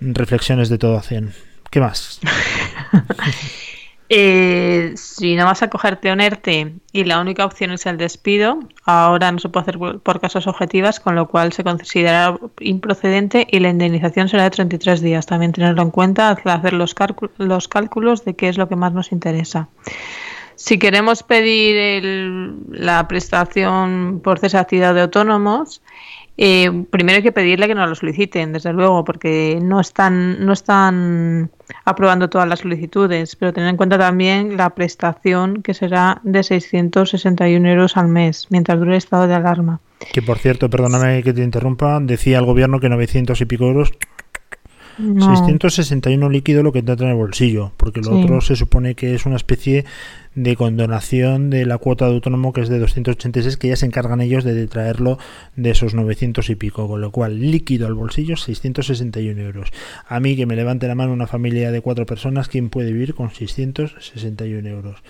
reflexiones 0.00 0.68
de 0.68 0.78
todo 0.78 0.96
a 0.96 1.02
100. 1.02 1.32
¿Qué 1.72 1.80
más? 1.80 2.20
Eh, 4.14 4.92
si 4.96 5.36
no 5.36 5.46
vas 5.46 5.62
a 5.62 5.70
cogerte 5.70 6.12
un 6.12 6.20
ERTE 6.20 6.74
y 6.92 7.04
la 7.04 7.18
única 7.18 7.46
opción 7.46 7.70
es 7.72 7.86
el 7.86 7.96
despido, 7.96 8.58
ahora 8.84 9.32
no 9.32 9.38
se 9.38 9.48
puede 9.48 9.62
hacer 9.62 9.78
por 9.78 10.20
causas 10.20 10.46
objetivas, 10.46 11.00
con 11.00 11.14
lo 11.14 11.28
cual 11.28 11.54
se 11.54 11.64
considerará 11.64 12.36
improcedente 12.60 13.46
y 13.50 13.60
la 13.60 13.70
indemnización 13.70 14.28
será 14.28 14.42
de 14.42 14.50
33 14.50 15.00
días. 15.00 15.24
También 15.24 15.52
tenerlo 15.52 15.80
en 15.80 15.90
cuenta 15.90 16.28
al 16.28 16.36
hacer 16.44 16.74
los, 16.74 16.94
cálcu- 16.94 17.30
los 17.38 17.68
cálculos 17.68 18.22
de 18.26 18.36
qué 18.36 18.50
es 18.50 18.58
lo 18.58 18.68
que 18.68 18.76
más 18.76 18.92
nos 18.92 19.12
interesa. 19.12 19.68
Si 20.56 20.78
queremos 20.78 21.22
pedir 21.22 21.74
el- 21.78 22.56
la 22.68 23.08
prestación 23.08 24.20
por 24.22 24.38
cesatividad 24.40 24.92
de 24.94 25.00
autónomos, 25.02 25.80
eh, 26.38 26.84
primero 26.90 27.16
hay 27.16 27.22
que 27.22 27.32
pedirle 27.32 27.68
que 27.68 27.74
nos 27.74 27.88
lo 27.88 27.94
soliciten, 27.94 28.52
desde 28.52 28.72
luego, 28.72 29.04
porque 29.04 29.58
no 29.62 29.80
están, 29.80 30.44
no 30.44 30.52
están 30.52 31.50
aprobando 31.84 32.30
todas 32.30 32.48
las 32.48 32.60
solicitudes, 32.60 33.36
pero 33.36 33.52
tener 33.52 33.68
en 33.68 33.76
cuenta 33.76 33.98
también 33.98 34.56
la 34.56 34.70
prestación 34.70 35.62
que 35.62 35.74
será 35.74 36.20
de 36.22 36.42
661 36.42 37.68
euros 37.68 37.96
al 37.96 38.08
mes, 38.08 38.46
mientras 38.50 38.78
dure 38.78 38.92
el 38.92 38.98
estado 38.98 39.26
de 39.26 39.34
alarma. 39.34 39.80
Que 40.12 40.22
por 40.22 40.38
cierto, 40.38 40.68
perdóname 40.68 41.22
que 41.22 41.32
te 41.32 41.44
interrumpa, 41.44 42.00
decía 42.00 42.38
el 42.38 42.44
gobierno 42.44 42.80
que 42.80 42.88
900 42.88 43.40
y 43.40 43.44
pico 43.44 43.66
euros, 43.66 43.92
No. 44.98 45.34
661 45.36 46.28
líquido 46.28 46.62
lo 46.62 46.72
que 46.72 46.80
entra 46.80 46.96
en 46.96 47.08
el 47.08 47.14
bolsillo, 47.16 47.72
porque 47.76 48.00
lo 48.00 48.12
Sí. 48.16 48.22
otro 48.24 48.40
se 48.40 48.56
supone 48.56 48.94
que 48.94 49.14
es 49.14 49.24
una 49.26 49.36
especie 49.36 49.84
de 50.34 50.56
condonación 50.56 51.50
de 51.50 51.66
la 51.66 51.76
cuota 51.78 52.06
de 52.06 52.14
autónomo 52.14 52.52
que 52.52 52.62
es 52.62 52.68
de 52.68 52.78
286, 52.78 53.56
que 53.58 53.68
ya 53.68 53.76
se 53.76 53.84
encargan 53.86 54.20
ellos 54.20 54.44
de 54.44 54.66
traerlo 54.66 55.18
de 55.56 55.70
esos 55.70 55.94
900 55.94 56.48
y 56.50 56.54
pico, 56.54 56.88
con 56.88 57.00
lo 57.00 57.10
cual 57.10 57.38
líquido 57.50 57.86
al 57.86 57.94
bolsillo 57.94 58.36
661 58.36 59.38
euros. 59.40 59.68
A 60.06 60.20
mí 60.20 60.36
que 60.36 60.46
me 60.46 60.56
levante 60.56 60.88
la 60.88 60.94
mano 60.94 61.12
una 61.12 61.26
familia 61.26 61.70
de 61.70 61.80
cuatro 61.82 62.06
personas, 62.06 62.48
¿quién 62.48 62.70
puede 62.70 62.92
vivir 62.92 63.14
con 63.14 63.30
661 63.30 64.66
euros? 64.68 65.02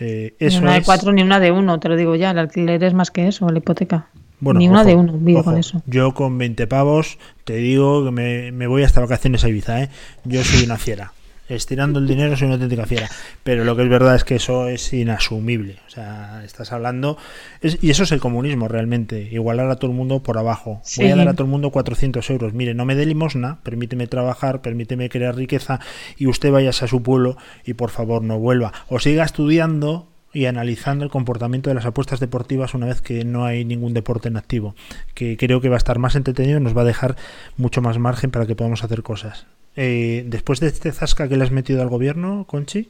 Eh, 0.00 0.34
Ni 0.40 0.46
eso 0.48 0.58
una 0.60 0.72
de 0.72 0.78
es- 0.78 0.84
cuatro 0.84 1.12
ni 1.12 1.22
una 1.22 1.38
de 1.38 1.52
uno, 1.52 1.78
te 1.78 1.88
lo 1.88 1.96
digo 1.96 2.16
ya, 2.16 2.32
el 2.32 2.38
alquiler 2.38 2.82
es 2.82 2.94
más 2.94 3.10
que 3.12 3.28
eso, 3.28 3.48
la 3.48 3.58
hipoteca. 3.58 4.08
Bueno, 4.44 4.58
ni 4.60 4.68
una 4.68 4.80
ojo, 4.82 4.88
de 4.88 4.94
uno, 4.94 5.12
vivo 5.14 5.40
ojo, 5.40 5.50
con 5.50 5.58
eso. 5.58 5.82
Yo 5.86 6.14
con 6.14 6.38
20 6.38 6.66
pavos 6.66 7.18
te 7.44 7.56
digo 7.56 8.04
que 8.04 8.10
me, 8.10 8.52
me 8.52 8.66
voy 8.66 8.82
hasta 8.84 9.00
vacaciones 9.00 9.42
a 9.44 9.48
Ibiza, 9.48 9.82
¿eh? 9.82 9.88
Yo 10.24 10.44
soy 10.44 10.64
una 10.64 10.78
fiera. 10.78 11.12
Estirando 11.46 11.98
el 11.98 12.06
dinero 12.06 12.34
soy 12.38 12.46
una 12.46 12.54
auténtica 12.54 12.86
fiera. 12.86 13.06
Pero 13.42 13.64
lo 13.64 13.76
que 13.76 13.82
es 13.82 13.88
verdad 13.90 14.14
es 14.14 14.24
que 14.24 14.36
eso 14.36 14.66
es 14.68 14.90
inasumible. 14.94 15.76
O 15.86 15.90
sea, 15.90 16.40
estás 16.42 16.72
hablando... 16.72 17.18
es- 17.60 17.78
y 17.82 17.90
eso 17.90 18.04
es 18.04 18.12
el 18.12 18.20
comunismo 18.20 18.66
realmente. 18.66 19.28
Igualar 19.30 19.68
a 19.70 19.76
todo 19.76 19.90
el 19.90 19.96
mundo 19.96 20.22
por 20.22 20.38
abajo. 20.38 20.80
Voy 20.96 21.10
a 21.10 21.16
dar 21.16 21.28
a 21.28 21.32
todo 21.34 21.44
el 21.44 21.50
mundo 21.50 21.68
400 21.70 22.30
euros. 22.30 22.54
Mire, 22.54 22.72
no 22.72 22.86
me 22.86 22.94
dé 22.94 23.04
limosna, 23.04 23.58
permíteme 23.62 24.06
trabajar, 24.06 24.62
permíteme 24.62 25.10
crear 25.10 25.36
riqueza 25.36 25.80
y 26.16 26.28
usted 26.28 26.50
váyase 26.50 26.86
a 26.86 26.88
su 26.88 27.02
pueblo 27.02 27.36
y 27.66 27.74
por 27.74 27.90
favor 27.90 28.22
no 28.22 28.38
vuelva. 28.38 28.72
O 28.88 28.98
siga 28.98 29.22
estudiando 29.24 30.08
y 30.34 30.46
analizando 30.46 31.04
el 31.04 31.10
comportamiento 31.10 31.70
de 31.70 31.74
las 31.74 31.86
apuestas 31.86 32.20
deportivas 32.20 32.74
una 32.74 32.86
vez 32.86 33.00
que 33.00 33.24
no 33.24 33.46
hay 33.46 33.64
ningún 33.64 33.94
deporte 33.94 34.28
en 34.28 34.36
activo, 34.36 34.74
que 35.14 35.36
creo 35.36 35.60
que 35.60 35.68
va 35.68 35.76
a 35.76 35.78
estar 35.78 35.98
más 35.98 36.16
entretenido 36.16 36.58
y 36.58 36.62
nos 36.62 36.76
va 36.76 36.82
a 36.82 36.84
dejar 36.84 37.16
mucho 37.56 37.80
más 37.80 37.98
margen 37.98 38.30
para 38.30 38.46
que 38.46 38.56
podamos 38.56 38.84
hacer 38.84 39.02
cosas. 39.02 39.46
Eh, 39.76 40.24
después 40.26 40.60
de 40.60 40.66
este 40.66 40.92
zasca 40.92 41.28
que 41.28 41.36
le 41.36 41.44
has 41.44 41.50
metido 41.50 41.80
al 41.82 41.88
gobierno, 41.88 42.44
Conchi, 42.46 42.88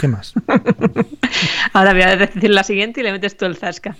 ¿qué 0.00 0.08
más? 0.08 0.34
Ahora 1.72 1.92
voy 1.92 2.02
a 2.02 2.16
decir 2.16 2.50
la 2.50 2.62
siguiente 2.62 3.00
y 3.00 3.04
le 3.04 3.12
metes 3.12 3.36
tú 3.36 3.46
el 3.46 3.56
zasca. 3.56 3.96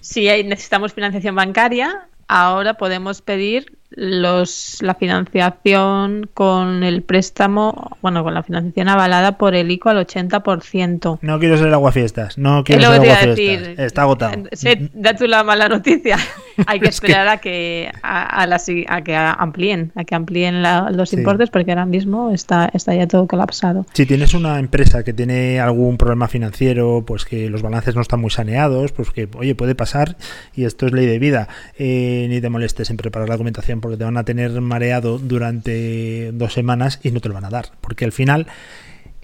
Si 0.00 0.24
necesitamos 0.42 0.92
financiación 0.92 1.34
bancaria, 1.34 2.08
ahora 2.28 2.74
podemos 2.74 3.22
pedir 3.22 3.78
los 3.90 4.78
la 4.82 4.94
financiación 4.94 6.28
con 6.34 6.82
el 6.82 7.02
préstamo, 7.02 7.96
bueno, 8.02 8.22
con 8.22 8.34
la 8.34 8.42
financiación 8.42 8.88
avalada 8.88 9.36
por 9.38 9.54
el 9.54 9.70
ICO 9.70 9.88
al 9.90 10.06
80%. 10.06 11.18
No 11.22 11.38
quiero 11.38 11.56
ser 11.56 11.68
el 11.68 11.74
aguafiestas, 11.74 12.38
no 12.38 12.62
quiero 12.64 12.82
ser 12.82 12.90
a 13.10 13.20
aguafiestas. 13.20 13.78
Está 13.78 14.02
agotado. 14.02 14.44
Se- 14.52 14.90
da 14.94 15.14
tú 15.14 15.26
la 15.26 15.42
mala 15.44 15.68
noticia. 15.68 16.16
Hay 16.66 16.78
que 16.80 16.88
Es 16.88 17.00
que- 17.00 17.06
esperar 17.08 17.28
a 17.28 17.36
que 17.38 17.90
a, 18.02 18.42
a 18.42 18.46
la 18.46 18.60
a 18.88 19.02
que 19.02 19.16
amplíen, 19.16 19.92
a 19.96 20.04
que 20.04 20.14
amplíen 20.14 20.62
la- 20.62 20.90
los 20.90 21.10
Sí. 21.10 21.16
importes 21.16 21.50
porque 21.50 21.72
ahora 21.72 21.86
mismo 21.86 22.30
está 22.32 22.70
está 22.74 22.94
ya 22.94 23.06
todo 23.06 23.26
colapsado. 23.26 23.86
Si 23.94 24.06
tienes 24.06 24.34
una 24.34 24.58
empresa 24.58 25.02
que 25.02 25.12
tiene 25.12 25.58
algún 25.60 25.96
problema 25.96 26.28
financiero, 26.28 27.02
pues 27.06 27.24
que 27.24 27.48
los 27.50 27.62
balances 27.62 27.94
no 27.96 28.02
están 28.02 28.20
muy 28.20 28.30
saneados, 28.30 28.92
pues 28.92 29.10
que, 29.10 29.28
oye, 29.36 29.54
puede 29.54 29.74
pasar 29.74 30.16
y 30.54 30.64
esto 30.64 30.86
es 30.86 30.92
ley 30.92 31.06
de 31.06 31.18
vida. 31.18 31.48
Eh, 31.78 32.26
ni 32.28 32.40
te 32.40 32.48
molestes 32.50 32.90
en 32.90 32.96
preparar 32.96 33.28
la 33.28 33.34
documentación 33.34 33.79
porque 33.80 33.96
te 33.96 34.04
van 34.04 34.16
a 34.16 34.24
tener 34.24 34.60
mareado 34.60 35.18
durante 35.18 36.32
dos 36.32 36.52
semanas 36.52 37.00
y 37.02 37.10
no 37.10 37.20
te 37.20 37.28
lo 37.28 37.34
van 37.34 37.44
a 37.44 37.50
dar. 37.50 37.66
Porque 37.80 38.04
al 38.04 38.12
final, 38.12 38.46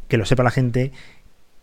que 0.08 0.16
lo 0.16 0.24
sepa 0.24 0.42
la 0.42 0.50
gente, 0.50 0.92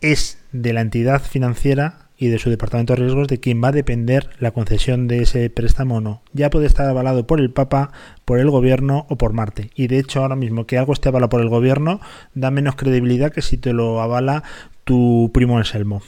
es 0.02 0.40
de 0.52 0.74
la 0.74 0.82
entidad 0.82 1.22
financiera 1.22 1.99
y 2.18 2.28
de 2.28 2.40
su 2.40 2.49
departamento 2.49 2.94
de 2.94 3.02
riesgos 3.02 3.28
de 3.28 3.40
quien 3.40 3.61
va 3.64 3.70
a 3.70 3.74
depender 3.74 4.30
la 4.40 4.52
concesión 4.52 5.07
de 5.07 5.24
ese 5.24 5.49
préstamo 5.49 5.98
o 5.98 6.02
no. 6.02 6.22
Ya 6.32 6.49
puede 6.49 6.68
estar 6.68 6.88
avalado 6.88 7.28
por 7.28 7.40
el 7.40 7.49
Papa, 7.49 7.91
por 8.24 8.40
el 8.40 8.49
gobierno 8.49 9.06
o 9.10 9.18
por 9.18 9.34
Marte. 9.34 9.72
Y 9.76 9.88
de 9.88 9.99
hecho 9.99 10.22
ahora 10.22 10.36
mismo 10.36 10.65
que 10.65 10.78
algo 10.78 10.94
esté 10.94 11.10
avalado 11.10 11.30
por 11.30 11.41
el 11.41 11.49
gobierno 11.49 11.99
da 12.34 12.52
menos 12.52 12.76
credibilidad 12.76 13.32
que 13.32 13.41
si 13.41 13.57
te 13.57 13.74
lo 13.74 14.02
avala 14.02 14.44
tu 14.84 15.32
primo 15.34 15.57
Anselmo. 15.57 16.02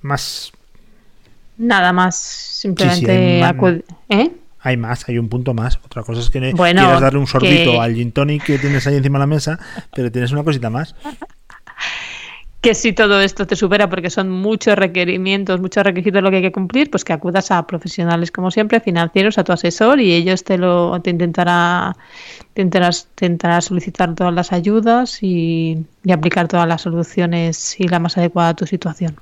Más 0.00 0.52
Nada 1.60 1.92
más, 1.92 2.16
simplemente 2.16 3.42
Sí, 3.42 3.76
sí, 3.76 3.94
¿eh? 4.08 4.30
Hay 4.62 4.76
más, 4.76 5.08
hay 5.08 5.18
un 5.18 5.28
punto 5.28 5.54
más. 5.54 5.78
Otra 5.84 6.02
cosa 6.02 6.20
es 6.20 6.30
que 6.30 6.52
Bueno, 6.52 6.80
quieras 6.82 7.00
darle 7.00 7.18
un 7.18 7.26
sorbito 7.26 7.72
que- 7.72 7.78
al 7.78 7.94
gin 7.94 8.12
tonic 8.12 8.42
que 8.44 8.58
tienes 8.58 8.86
ahí 8.86 8.96
encima 8.96 9.18
de 9.18 9.22
la 9.22 9.26
mesa, 9.26 9.58
pero 9.94 10.10
tienes 10.12 10.32
una 10.32 10.42
cosita 10.44 10.70
más. 10.70 10.94
que 12.60 12.74
si 12.74 12.92
todo 12.92 13.22
esto 13.22 13.46
te 13.46 13.56
supera 13.56 13.88
porque 13.88 14.10
son 14.10 14.28
muchos 14.30 14.76
requerimientos, 14.76 15.60
muchos 15.62 15.82
requisitos 15.82 16.22
lo 16.22 16.28
que 16.30 16.36
hay 16.36 16.42
que 16.42 16.52
cumplir, 16.52 16.90
pues 16.90 17.04
que 17.04 17.14
acudas 17.14 17.50
a 17.50 17.66
profesionales 17.66 18.30
como 18.30 18.50
siempre, 18.50 18.80
financieros, 18.80 19.38
a 19.38 19.44
tu 19.44 19.52
asesor 19.52 19.98
y 19.98 20.12
ellos 20.12 20.44
te 20.44 20.58
lo 20.58 21.00
te 21.00 21.08
intentará 21.08 21.96
te 22.52 22.60
intentarás, 22.60 23.08
te 23.14 23.24
intentará 23.26 23.62
solicitar 23.62 24.14
todas 24.14 24.34
las 24.34 24.52
ayudas 24.52 25.22
y, 25.22 25.86
y 26.04 26.12
aplicar 26.12 26.48
todas 26.48 26.68
las 26.68 26.82
soluciones 26.82 27.80
y 27.80 27.88
la 27.88 27.98
más 27.98 28.18
adecuada 28.18 28.50
a 28.50 28.54
tu 28.54 28.66
situación. 28.66 29.16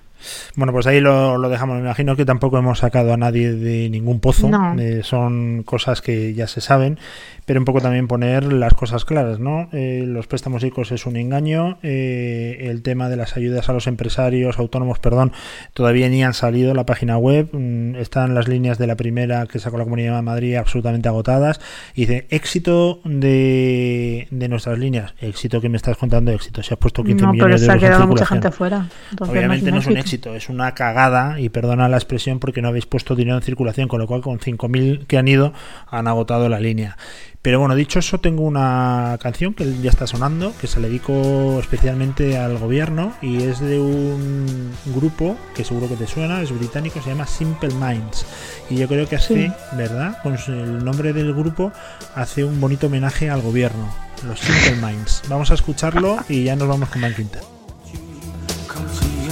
Bueno, 0.56 0.72
pues 0.72 0.86
ahí 0.86 1.00
lo, 1.00 1.38
lo 1.38 1.48
dejamos. 1.48 1.76
Me 1.76 1.82
imagino 1.82 2.16
que 2.16 2.24
tampoco 2.24 2.58
hemos 2.58 2.78
sacado 2.78 3.12
a 3.12 3.16
nadie 3.16 3.52
de 3.52 3.88
ningún 3.90 4.20
pozo. 4.20 4.48
No. 4.48 4.74
Eh, 4.78 5.02
son 5.02 5.62
cosas 5.64 6.02
que 6.02 6.34
ya 6.34 6.46
se 6.46 6.60
saben, 6.60 6.98
pero 7.44 7.60
un 7.60 7.64
poco 7.64 7.80
también 7.80 8.08
poner 8.08 8.52
las 8.52 8.74
cosas 8.74 9.04
claras, 9.04 9.38
¿no? 9.38 9.68
Eh, 9.72 10.04
los 10.06 10.26
préstamos 10.26 10.62
ICOs 10.64 10.92
es 10.92 11.06
un 11.06 11.16
engaño. 11.16 11.78
eh, 11.82 12.66
el 12.70 12.82
tema 12.82 13.08
de 13.08 13.16
las 13.16 13.36
ayudas 13.36 13.68
a 13.68 13.72
los 13.72 13.86
empresarios, 13.86 14.58
autónomos, 14.58 14.98
perdón, 14.98 15.32
todavía 15.74 16.08
ni 16.08 16.22
han 16.24 16.34
salido. 16.34 16.74
La 16.74 16.84
página 16.86 17.16
web 17.18 17.48
mm, 17.52 17.96
están 17.96 18.34
las 18.34 18.48
líneas 18.48 18.78
de 18.78 18.86
la 18.86 18.96
primera 18.96 19.46
que 19.46 19.58
sacó 19.58 19.78
la 19.78 19.84
Comunidad 19.84 20.16
de 20.16 20.22
Madrid 20.22 20.54
absolutamente 20.56 21.08
agotadas. 21.08 21.60
Y 21.94 22.02
dice, 22.02 22.26
éxito 22.30 23.00
de, 23.04 24.28
de 24.30 24.48
nuestras 24.48 24.78
líneas. 24.78 25.14
Éxito 25.20 25.60
que 25.60 25.68
me 25.68 25.76
estás 25.76 25.96
contando, 25.96 26.32
éxito. 26.32 26.62
Se 26.62 26.74
ha 26.74 26.76
puesto 26.76 27.02
15 27.02 27.22
No, 27.24 27.30
pero 27.32 27.32
millones 27.32 27.60
de 27.60 27.66
se 27.66 27.70
ha 27.70 27.74
euros 27.74 27.82
en 27.84 27.88
quedado 27.90 28.06
mucha 28.08 28.26
gente 28.26 28.50
fuera. 28.50 28.88
Entonces, 29.10 29.36
Obviamente 29.36 29.70
no 29.70 29.78
es 29.78 29.86
un 29.86 29.92
imagínate. 29.92 30.07
Éxito, 30.08 30.34
es 30.34 30.48
una 30.48 30.74
cagada 30.74 31.38
y 31.38 31.50
perdona 31.50 31.88
la 31.88 31.96
expresión 31.96 32.38
porque 32.38 32.62
no 32.62 32.68
habéis 32.68 32.86
puesto 32.86 33.14
dinero 33.14 33.36
en 33.36 33.42
circulación, 33.42 33.88
con 33.88 34.00
lo 34.00 34.06
cual 34.06 34.22
con 34.22 34.38
5.000 34.38 35.06
que 35.06 35.18
han 35.18 35.28
ido 35.28 35.52
han 35.86 36.08
agotado 36.08 36.48
la 36.48 36.60
línea. 36.60 36.96
Pero 37.42 37.60
bueno, 37.60 37.74
dicho 37.76 37.98
eso, 37.98 38.18
tengo 38.18 38.42
una 38.42 39.16
canción 39.22 39.54
que 39.54 39.64
ya 39.80 39.90
está 39.90 40.06
sonando, 40.06 40.52
que 40.60 40.66
se 40.66 40.80
le 40.80 40.88
dedico 40.88 41.58
especialmente 41.60 42.36
al 42.36 42.58
gobierno 42.58 43.12
y 43.22 43.42
es 43.42 43.60
de 43.60 43.78
un 43.78 44.72
grupo 44.86 45.36
que 45.54 45.64
seguro 45.64 45.88
que 45.88 45.96
te 45.96 46.06
suena, 46.06 46.42
es 46.42 46.50
británico, 46.56 47.00
se 47.00 47.10
llama 47.10 47.26
Simple 47.26 47.70
Minds. 47.74 48.26
Y 48.70 48.76
yo 48.76 48.88
creo 48.88 49.08
que 49.08 49.16
hace, 49.16 49.46
Sí. 49.46 49.52
¿verdad? 49.76 50.18
Con 50.22 50.36
el 50.48 50.84
nombre 50.84 51.12
del 51.12 51.32
grupo 51.34 51.70
hace 52.14 52.44
un 52.44 52.60
bonito 52.60 52.88
homenaje 52.88 53.30
al 53.30 53.40
gobierno, 53.42 53.88
los 54.26 54.40
Simple 54.40 54.76
Minds. 54.86 55.22
Vamos 55.28 55.50
a 55.50 55.54
escucharlo 55.54 56.18
y 56.28 56.44
ya 56.44 56.56
nos 56.56 56.66
vamos 56.66 56.88
con 56.88 57.02
Bank 57.02 57.18
Inter. 57.18 57.42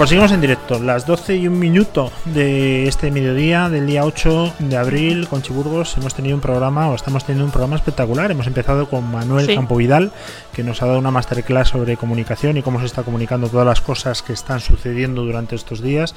Bueno, 0.00 0.08
pues 0.08 0.10
seguimos 0.10 0.32
en 0.32 0.40
directo. 0.40 0.59
Las 0.78 1.04
12 1.04 1.36
y 1.36 1.48
un 1.48 1.58
minuto 1.58 2.12
de 2.26 2.86
este 2.86 3.10
mediodía 3.10 3.68
del 3.68 3.88
día 3.88 4.04
8 4.04 4.54
de 4.60 4.76
abril 4.76 5.26
con 5.26 5.42
Chiburgos 5.42 5.96
hemos 5.96 6.14
tenido 6.14 6.36
un 6.36 6.40
programa, 6.40 6.88
o 6.88 6.94
estamos 6.94 7.24
teniendo 7.24 7.44
un 7.44 7.50
programa 7.50 7.74
espectacular. 7.74 8.30
Hemos 8.30 8.46
empezado 8.46 8.88
con 8.88 9.10
Manuel 9.10 9.46
Sí. 9.46 9.56
Campovidal, 9.56 10.12
que 10.54 10.62
nos 10.62 10.80
ha 10.80 10.86
dado 10.86 11.00
una 11.00 11.10
masterclass 11.10 11.70
sobre 11.70 11.96
comunicación 11.96 12.56
y 12.56 12.62
cómo 12.62 12.78
se 12.78 12.86
está 12.86 13.02
comunicando 13.02 13.48
todas 13.48 13.66
las 13.66 13.80
cosas 13.80 14.22
que 14.22 14.32
están 14.32 14.60
sucediendo 14.60 15.24
durante 15.24 15.56
estos 15.56 15.82
días. 15.82 16.14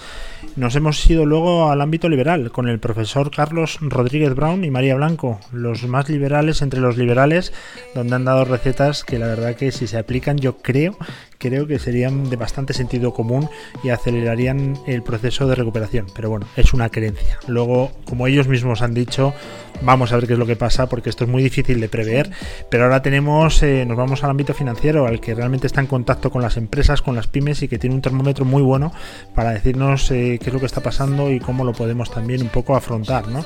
Nos 0.55 0.75
hemos 0.75 1.03
ido 1.09 1.25
luego 1.25 1.71
al 1.71 1.81
ámbito 1.81 2.07
liberal 2.07 2.51
con 2.51 2.69
el 2.69 2.79
profesor 2.79 3.31
Carlos 3.31 3.79
Rodríguez 3.81 4.35
Brown 4.35 4.63
y 4.63 4.69
María 4.69 4.95
Blanco, 4.95 5.39
los 5.51 5.83
más 5.87 6.09
liberales 6.09 6.61
entre 6.61 6.79
los 6.79 6.95
liberales, 6.95 7.53
donde 7.95 8.15
han 8.15 8.25
dado 8.25 8.45
recetas 8.45 9.03
que 9.03 9.17
la 9.17 9.27
verdad 9.27 9.55
que 9.55 9.71
si 9.71 9.87
se 9.87 9.97
aplican 9.97 10.37
yo 10.37 10.57
creo 10.57 10.95
creo 11.43 11.67
que 11.67 11.77
serían 11.77 12.29
de 12.29 12.37
bastante 12.37 12.73
sentido 12.73 13.13
común 13.13 13.49
y 13.83 13.89
acelerarían 13.89 14.42
el 14.49 15.03
proceso 15.03 15.47
de 15.47 15.55
recuperación. 15.55 16.07
Pero 16.15 16.29
bueno, 16.29 16.47
es 16.55 16.73
una 16.73 16.89
creencia. 16.89 17.39
Luego, 17.47 17.91
como 18.05 18.27
ellos 18.27 18.47
mismos 18.47 18.81
han 18.81 18.93
dicho, 18.93 19.33
vamos 19.81 20.11
a 20.11 20.15
ver 20.17 20.27
qué 20.27 20.33
es 20.33 20.39
lo 20.39 20.45
que 20.45 20.55
pasa 20.55 20.87
porque 20.87 21.09
esto 21.09 21.23
es 21.23 21.29
muy 21.29 21.43
difícil 21.43 21.79
de 21.79 21.89
prever. 21.89 22.29
Pero 22.69 22.83
ahora 22.83 23.01
tenemos, 23.01 23.61
eh, 23.63 23.85
nos 23.85 23.97
vamos 23.97 24.23
al 24.23 24.29
ámbito 24.29 24.53
financiero, 24.53 25.07
al 25.07 25.19
que 25.19 25.35
realmente 25.35 25.67
está 25.67 25.81
en 25.81 25.87
contacto 25.87 26.31
con 26.31 26.41
las 26.41 26.57
empresas, 26.57 27.01
con 27.01 27.15
las 27.15 27.27
pymes 27.27 27.61
y 27.63 27.67
que 27.67 27.79
tiene 27.79 27.95
un 27.95 28.01
termómetro 28.01 28.45
muy 28.45 28.61
bueno 28.61 28.91
para 29.35 29.51
decirnos 29.51 30.09
eh, 30.11 30.39
qué 30.41 30.49
es 30.49 30.53
lo 30.53 30.59
que 30.59 30.65
está 30.65 30.81
pasando 30.81 31.31
y 31.31 31.39
cómo 31.39 31.63
lo 31.63 31.73
podemos 31.73 32.11
también 32.11 32.41
un 32.41 32.49
poco 32.49 32.75
afrontar, 32.75 33.27
¿no? 33.27 33.45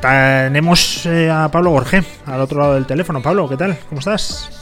Tenemos 0.00 1.06
eh, 1.06 1.30
a 1.30 1.48
Pablo 1.50 1.70
Gorge 1.70 2.02
al 2.26 2.40
otro 2.40 2.58
lado 2.60 2.74
del 2.74 2.86
teléfono. 2.86 3.22
Pablo, 3.22 3.48
¿qué 3.48 3.56
tal? 3.56 3.78
¿Cómo 3.88 4.00
estás? 4.00 4.61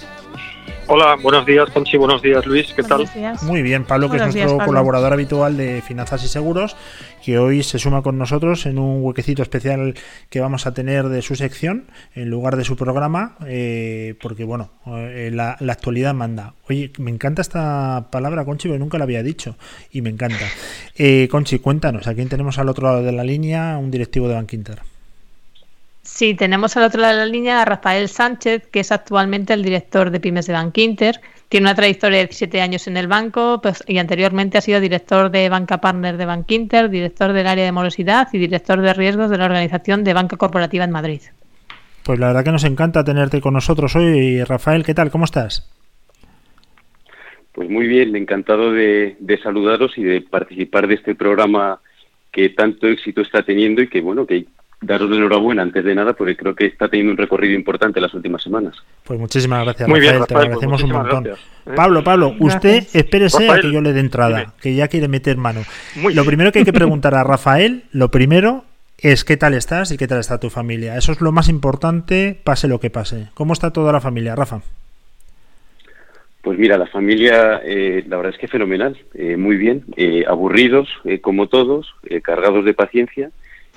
Hola, 0.93 1.17
buenos 1.23 1.47
días, 1.47 1.71
Conchi, 1.71 1.97
buenos 1.97 2.21
días, 2.21 2.45
Luis, 2.47 2.73
¿qué 2.75 2.83
tal? 2.83 3.09
Muy 3.43 3.63
bien, 3.63 3.85
Pablo, 3.85 4.11
que 4.11 4.17
es 4.17 4.23
Buenos 4.23 4.35
nuestro 4.35 4.57
días, 4.57 4.67
colaborador 4.67 5.13
habitual 5.13 5.57
de 5.57 5.83
Finanzas 5.83 6.25
y 6.25 6.27
Seguros, 6.27 6.77
que 7.25 7.39
hoy 7.39 7.63
se 7.63 7.79
suma 7.79 8.03
con 8.03 8.19
nosotros 8.19 8.67
en 8.67 8.77
un 8.77 9.01
huequecito 9.01 9.41
especial 9.41 9.95
que 10.31 10.41
vamos 10.41 10.67
a 10.67 10.75
tener 10.75 11.09
de 11.09 11.23
su 11.23 11.37
sección 11.37 11.85
en 12.17 12.29
lugar 12.29 12.57
de 12.57 12.65
su 12.65 12.75
programa, 12.75 13.37
eh, 13.47 14.17
porque 14.21 14.43
bueno, 14.43 14.71
eh, 14.89 15.31
la, 15.33 15.57
la 15.61 15.75
actualidad 15.75 16.13
manda. 16.13 16.55
Oye, 16.69 16.91
me 16.99 17.13
encanta 17.13 17.41
esta 17.41 18.09
palabra, 18.11 18.45
Conchi, 18.45 18.67
porque 18.67 18.81
nunca 18.81 18.99
la 18.99 19.05
había 19.05 19.23
dicho 19.23 19.55
y 19.93 20.03
me 20.03 20.11
encanta. 20.11 20.45
Eh, 20.97 21.29
Conchi, 21.31 21.61
cuéntanos, 21.61 22.09
¿a 22.09 22.15
quién 22.15 22.29
tenemos 22.29 22.59
al 22.59 22.69
otro 22.69 22.89
lado 22.89 23.05
de 23.05 23.13
la 23.13 23.23
línea? 23.23 23.79
Un 23.79 23.93
directivo 23.93 24.27
de 24.27 24.35
Bank 24.35 24.53
Inter. 24.55 24.90
Sí, 26.03 26.35
tenemos 26.35 26.77
al 26.77 26.85
otro 26.85 27.01
lado 27.01 27.19
de 27.19 27.27
la 27.27 27.31
línea 27.31 27.61
a 27.61 27.65
Rafael 27.65 28.09
Sánchez, 28.09 28.67
que 28.69 28.81
es 28.81 28.91
actualmente 28.91 29.53
el 29.53 29.63
director 29.63 30.11
de 30.11 30.19
Pymes 30.19 30.47
de 30.47 30.55
Bank 30.55 30.77
Inter. 30.79 31.21
Tiene 31.49 31.67
una 31.67 31.75
trayectoria 31.75 32.19
de 32.19 32.27
17 32.27 32.61
años 32.61 32.87
en 32.87 32.97
el 32.97 33.07
banco 33.07 33.61
pues, 33.63 33.85
y 33.87 33.99
anteriormente 33.99 34.57
ha 34.57 34.61
sido 34.61 34.81
director 34.81 35.31
de 35.31 35.49
Banca 35.49 35.79
Partner 35.79 36.17
de 36.17 36.25
Bank 36.25 36.51
Inter, 36.51 36.89
director 36.89 37.33
del 37.33 37.47
área 37.47 37.65
de 37.65 37.73
morosidad 37.73 38.29
y 38.33 38.39
director 38.39 38.81
de 38.81 38.95
riesgos 38.95 39.31
de 39.31 39.39
la 39.39 39.45
organización 39.45 40.03
de 40.05 40.15
Banca 40.15 40.37
Corporativa 40.37 40.85
en 40.85 40.91
Madrid. 40.91 41.21
Pues 42.05 42.19
la 42.19 42.29
verdad 42.29 42.45
que 42.45 42.53
nos 42.53 42.65
encanta 42.65 43.05
tenerte 43.05 43.41
con 43.41 43.55
nosotros 43.55 43.95
hoy. 43.95 44.43
Rafael, 44.45 44.85
¿qué 44.85 44.95
tal? 44.95 45.11
¿Cómo 45.11 45.27
estás? 45.27 45.71
Pues 47.53 47.69
muy 47.69 47.87
bien, 47.87 48.17
encantado 48.17 48.73
de, 48.73 49.17
de 49.21 49.39
saludaros 49.43 49.99
y 49.99 50.03
de 50.03 50.23
participar 50.23 50.87
de 50.87 50.95
este 50.95 51.15
programa 51.15 51.81
que 52.33 52.49
tanto 52.49 52.87
éxito 52.87 53.21
está 53.21 53.43
teniendo 53.43 53.83
y 53.83 53.89
que, 53.89 54.01
bueno, 54.01 54.25
que 54.25 54.47
daros 54.81 55.11
la 55.11 55.17
enhorabuena 55.17 55.63
antes 55.63 55.85
de 55.85 55.95
nada 55.95 56.15
porque 56.15 56.37
creo 56.37 56.55
que 56.55 56.67
está 56.67 56.89
teniendo 56.89 57.13
un 57.13 57.19
recorrido 57.19 57.55
importante 57.55 58.01
las 58.01 58.15
últimas 58.15 58.43
semanas. 58.43 58.75
Pues 59.05 59.19
muchísimas 59.21 59.65
gracias, 59.65 59.89
Muy 59.89 60.01
bien, 60.01 60.19
Rafael, 60.19 60.27
te 60.29 60.35
lo 60.35 60.41
Rafael, 60.41 60.59
pues 60.59 60.65
agradecemos 60.71 60.83
un 60.83 60.91
montón. 60.91 61.25
gracias, 61.25 61.49
¿eh? 61.67 61.73
Pablo, 61.77 62.05
Pablo, 62.05 62.35
usted 62.39 62.71
Gracias. 62.75 62.95
espérese 62.95 63.51
a 63.51 63.61
que 63.61 63.73
yo 63.73 63.81
le 63.81 63.93
dé 63.93 64.01
entrada, 64.01 64.39
dime. 64.41 64.53
que 64.61 64.75
ya 64.75 64.89
quiere 64.89 65.09
meter 65.09 65.37
mano. 65.37 65.63
Muy 65.97 66.15
lo 66.15 66.23
bien. 66.23 66.27
primero 66.27 66.53
que 66.53 66.61
hay 66.61 66.65
que 66.65 66.73
preguntar 66.75 67.15
a 67.15 67.25
Rafael, 67.25 67.85
lo 67.93 68.11
primero 68.11 68.65
es 68.99 69.25
qué 69.25 69.37
tal 69.37 69.55
estás 69.55 69.91
y 69.93 69.97
qué 69.97 70.07
tal 70.07 70.21
está 70.21 70.39
tu 70.41 70.51
familia. 70.51 70.97
Eso 70.97 71.13
es 71.13 71.21
lo 71.21 71.33
más 71.33 71.49
importante, 71.49 72.39
pase 72.45 72.69
lo 72.69 72.81
que 72.81 72.91
pase. 72.91 73.29
¿Cómo 73.35 73.53
está 73.53 73.71
toda 73.73 73.93
la 73.93 74.01
familia, 74.01 74.35
Rafa? 74.37 74.61
Pues 76.43 76.59
mira, 76.59 76.79
la 76.79 76.87
familia, 76.87 77.61
eh, 77.65 78.03
la 78.09 78.17
verdad 78.17 78.33
es 78.33 78.39
que 78.41 78.49
fenomenal, 78.49 78.97
eh, 79.15 79.37
muy 79.37 79.57
bien, 79.57 79.85
eh, 79.97 80.25
aburridos 80.27 80.89
eh, 81.05 81.21
como 81.21 81.49
todos, 81.49 81.95
eh, 82.05 82.23
cargados 82.23 82.65
de 82.65 82.73
paciencia 82.73 83.31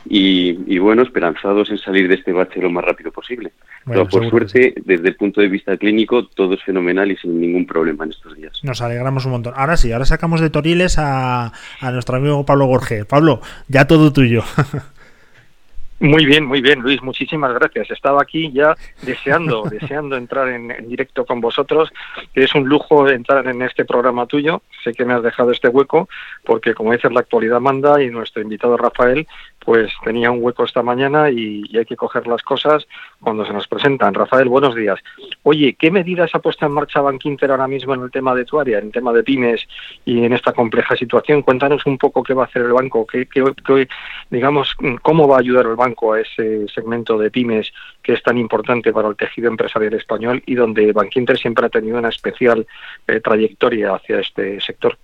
y, 0.05 0.59
y, 0.67 0.79
bueno, 0.79 1.01
esperanzados 1.01 1.69
en 1.69 1.77
salir 1.77 2.07
de 2.07 2.15
este 2.15 2.31
bache 2.31 2.61
lo 2.61 2.69
más 2.69 2.83
rápido 2.83 3.11
posible. 3.11 3.51
Bueno, 3.85 4.05
Pero 4.05 4.21
por 4.21 4.29
suerte, 4.29 4.73
desde 4.85 5.09
el 5.09 5.15
punto 5.15 5.41
de 5.41 5.47
vista 5.47 5.77
clínico, 5.77 6.27
todo 6.27 6.53
es 6.53 6.63
fenomenal 6.63 7.11
y 7.11 7.17
sin 7.17 7.39
ningún 7.39 7.65
problema 7.65 8.03
en 8.03 8.11
estos 8.11 8.35
días. 8.35 8.59
Nos 8.63 8.81
alegramos 8.81 9.25
un 9.25 9.31
montón. 9.31 9.53
Ahora 9.55 9.77
sí, 9.77 9.91
ahora 9.91 10.05
sacamos 10.05 10.41
de 10.41 10.49
Toriles 10.49 10.97
a, 10.97 11.51
a 11.79 11.91
nuestro 11.91 12.17
amigo 12.17 12.45
Pablo 12.45 12.65
Gorge. 12.65 13.05
Pablo, 13.05 13.41
ya 13.67 13.87
todo 13.87 14.11
tuyo. 14.11 14.43
Muy 16.03 16.25
bien, 16.25 16.43
muy 16.45 16.59
bien, 16.59 16.81
Luis, 16.81 17.01
muchísimas 17.01 17.53
gracias. 17.53 17.89
Estaba 17.89 18.21
aquí 18.21 18.51
ya 18.51 18.75
deseando, 19.03 19.63
deseando 19.71 20.17
entrar 20.17 20.49
en, 20.49 20.69
en 20.69 20.89
directo 20.89 21.25
con 21.25 21.39
vosotros, 21.39 21.93
es 22.33 22.53
un 22.55 22.67
lujo 22.67 23.07
entrar 23.07 23.47
en 23.47 23.61
este 23.61 23.85
programa 23.85 24.25
tuyo. 24.25 24.63
Sé 24.83 24.91
que 24.91 25.05
me 25.05 25.13
has 25.13 25.23
dejado 25.23 25.51
este 25.51 25.69
hueco, 25.69 26.09
porque 26.43 26.73
como 26.73 26.91
dices, 26.91 27.09
la 27.13 27.21
actualidad 27.21 27.61
manda 27.61 28.03
y 28.03 28.09
nuestro 28.09 28.41
invitado 28.41 28.75
Rafael, 28.75 29.25
pues 29.65 29.91
tenía 30.03 30.31
un 30.31 30.43
hueco 30.43 30.63
esta 30.63 30.83
mañana 30.83 31.29
y, 31.29 31.63
hay 31.75 31.85
que 31.85 31.95
coger 31.95 32.27
las 32.27 32.41
cosas 32.43 32.87
cuando 33.21 33.45
se 33.45 33.53
nos 33.53 33.67
presentan. 33.67 34.13
Rafael, 34.13 34.47
buenos 34.47 34.75
días. 34.75 34.99
Oye, 35.43 35.75
¿qué 35.79 35.89
medidas 35.89 36.31
ha 36.33 36.39
puesto 36.39 36.65
en 36.65 36.73
marcha 36.73 37.01
Bank 37.01 37.25
Inter 37.25 37.51
ahora 37.51 37.67
mismo 37.67 37.93
en 37.93 38.01
el 38.01 38.11
tema 38.11 38.35
de 38.35 38.45
tu 38.45 38.59
área, 38.59 38.79
en 38.79 38.85
el 38.85 38.91
tema 38.91 39.13
de 39.13 39.23
pymes 39.23 39.67
y 40.05 40.23
en 40.23 40.33
esta 40.33 40.53
compleja 40.53 40.95
situación? 40.95 41.41
Cuéntanos 41.41 41.85
un 41.85 41.97
poco 41.97 42.23
qué 42.23 42.33
va 42.33 42.43
a 42.43 42.45
hacer 42.45 42.63
el 42.63 42.73
banco, 42.73 43.07
qué, 43.07 43.27
digamos, 44.29 44.75
cómo 45.01 45.27
va 45.27 45.37
a 45.37 45.39
ayudar 45.39 45.65
el 45.65 45.75
banco 45.75 46.13
a 46.13 46.21
ese 46.21 46.67
segmento 46.67 47.17
de 47.17 47.31
pymes 47.31 47.73
que 48.01 48.13
es 48.13 48.23
tan 48.23 48.37
importante 48.37 48.91
para 48.91 49.07
el 49.07 49.15
tejido 49.15 49.47
empresarial 49.47 49.93
español 49.93 50.43
y 50.45 50.55
donde 50.55 50.91
Bank 50.91 51.15
Inter 51.15 51.37
siempre 51.37 51.65
ha 51.65 51.69
tenido 51.69 51.97
una 51.97 52.09
especial 52.09 52.67
eh, 53.07 53.19
trayectoria 53.19 53.95
hacia 53.95 54.19
este 54.19 54.59
sector. 54.61 54.97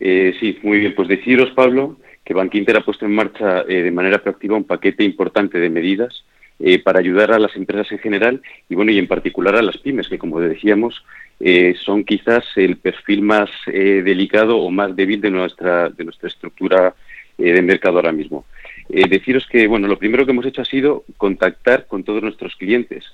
Eh, 0.00 0.34
sí, 0.40 0.58
muy 0.62 0.78
bien. 0.80 0.94
Pues 0.94 1.08
deciros, 1.08 1.50
Pablo, 1.52 1.96
que 2.24 2.34
Bank 2.34 2.54
Inter 2.54 2.78
ha 2.78 2.84
puesto 2.84 3.04
en 3.04 3.14
marcha 3.14 3.62
eh, 3.68 3.82
de 3.82 3.90
manera 3.90 4.18
proactiva 4.18 4.56
un 4.56 4.64
paquete 4.64 5.04
importante 5.04 5.58
de 5.58 5.70
medidas 5.70 6.24
eh, 6.58 6.78
para 6.78 7.00
ayudar 7.00 7.32
a 7.32 7.38
las 7.38 7.54
empresas 7.56 7.90
en 7.92 7.98
general 7.98 8.40
y, 8.68 8.74
bueno, 8.74 8.92
y 8.92 8.98
en 8.98 9.06
particular 9.06 9.56
a 9.56 9.62
las 9.62 9.76
pymes, 9.76 10.08
que 10.08 10.18
como 10.18 10.40
decíamos, 10.40 11.04
eh, 11.40 11.74
son 11.84 12.04
quizás 12.04 12.44
el 12.56 12.76
perfil 12.76 13.22
más 13.22 13.50
delicado 13.66 14.58
o 14.58 14.70
más 14.70 14.94
débil 14.94 15.20
de 15.20 15.30
nuestra, 15.30 15.90
de 15.90 16.04
nuestra 16.04 16.28
estructura 16.28 16.94
de 17.36 17.62
mercado 17.62 17.96
ahora 17.96 18.12
mismo. 18.12 18.46
Deciros 18.88 19.46
que, 19.48 19.66
bueno, 19.66 19.88
lo 19.88 19.98
primero 19.98 20.24
que 20.24 20.30
hemos 20.30 20.46
hecho 20.46 20.62
ha 20.62 20.64
sido 20.64 21.04
contactar 21.16 21.86
con 21.86 22.04
todos 22.04 22.22
nuestros 22.22 22.54
clientes 22.54 23.04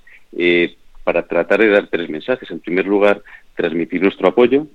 para 1.02 1.26
tratar 1.26 1.60
de 1.60 1.70
dar 1.70 1.86
tres 1.86 2.10
mensajes. 2.10 2.50
En 2.50 2.60
primer 2.60 2.86
lugar, 2.86 3.22
transmitir 3.56 4.02
nuestro 4.02 4.28
apoyo, 4.28 4.66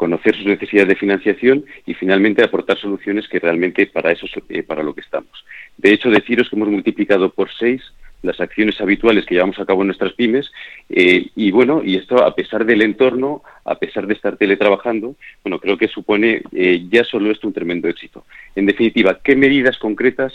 conocer 0.00 0.34
sus 0.34 0.46
necesidades 0.46 0.88
de 0.88 0.96
financiación 0.96 1.66
y 1.84 1.92
finalmente 1.92 2.42
aportar 2.42 2.78
soluciones 2.78 3.28
que 3.28 3.38
realmente 3.38 3.86
para 3.86 4.10
eso 4.10 4.26
eh, 4.48 4.62
para 4.62 4.82
lo 4.82 4.94
que 4.94 5.02
estamos. 5.02 5.44
De 5.76 5.92
hecho, 5.92 6.08
deciros 6.08 6.48
que 6.48 6.56
hemos 6.56 6.70
multiplicado 6.70 7.28
por 7.28 7.50
seis 7.52 7.82
las 8.22 8.40
acciones 8.40 8.80
habituales 8.80 9.26
que 9.26 9.34
llevamos 9.34 9.58
a 9.58 9.66
cabo 9.66 9.82
en 9.82 9.88
nuestras 9.88 10.14
pymes 10.14 10.50
eh, 10.88 11.26
y 11.36 11.50
bueno, 11.50 11.82
y 11.84 11.96
esto 11.96 12.24
a 12.24 12.34
pesar 12.34 12.64
del 12.64 12.80
entorno, 12.80 13.42
a 13.66 13.74
pesar 13.74 14.06
de 14.06 14.14
estar 14.14 14.38
teletrabajando, 14.38 15.16
bueno, 15.44 15.58
creo 15.58 15.76
que 15.76 15.88
supone 15.88 16.44
eh, 16.52 16.86
ya 16.90 17.04
solo 17.04 17.30
esto 17.30 17.46
un 17.46 17.52
tremendo 17.52 17.86
éxito. 17.86 18.24
En 18.56 18.64
definitiva, 18.64 19.18
¿qué 19.22 19.36
medidas 19.36 19.76
concretas 19.76 20.32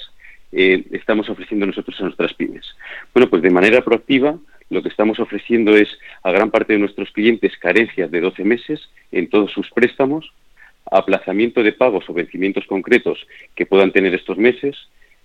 eh, 0.55 0.85
estamos 0.91 1.29
ofreciendo 1.29 1.65
nosotros 1.65 1.99
a 1.99 2.05
nuestras 2.05 2.33
pymes? 2.33 2.65
Bueno, 3.13 3.29
pues 3.29 3.41
de 3.41 3.49
manera 3.49 3.81
proactiva 3.81 4.39
lo 4.69 4.81
que 4.81 4.89
estamos 4.89 5.19
ofreciendo 5.19 5.75
es 5.75 5.89
a 6.23 6.31
gran 6.31 6.49
parte 6.49 6.73
de 6.73 6.79
nuestros 6.79 7.11
clientes 7.11 7.57
carencias 7.57 8.09
de 8.09 8.21
12 8.21 8.43
meses 8.43 8.79
en 9.11 9.29
todos 9.29 9.51
sus 9.51 9.69
préstamos, 9.71 10.31
aplazamiento 10.89 11.61
de 11.61 11.73
pagos 11.73 12.09
o 12.09 12.13
vencimientos 12.13 12.65
concretos 12.65 13.19
que 13.53 13.65
puedan 13.65 13.91
tener 13.91 14.13
estos 14.15 14.37
meses. 14.37 14.75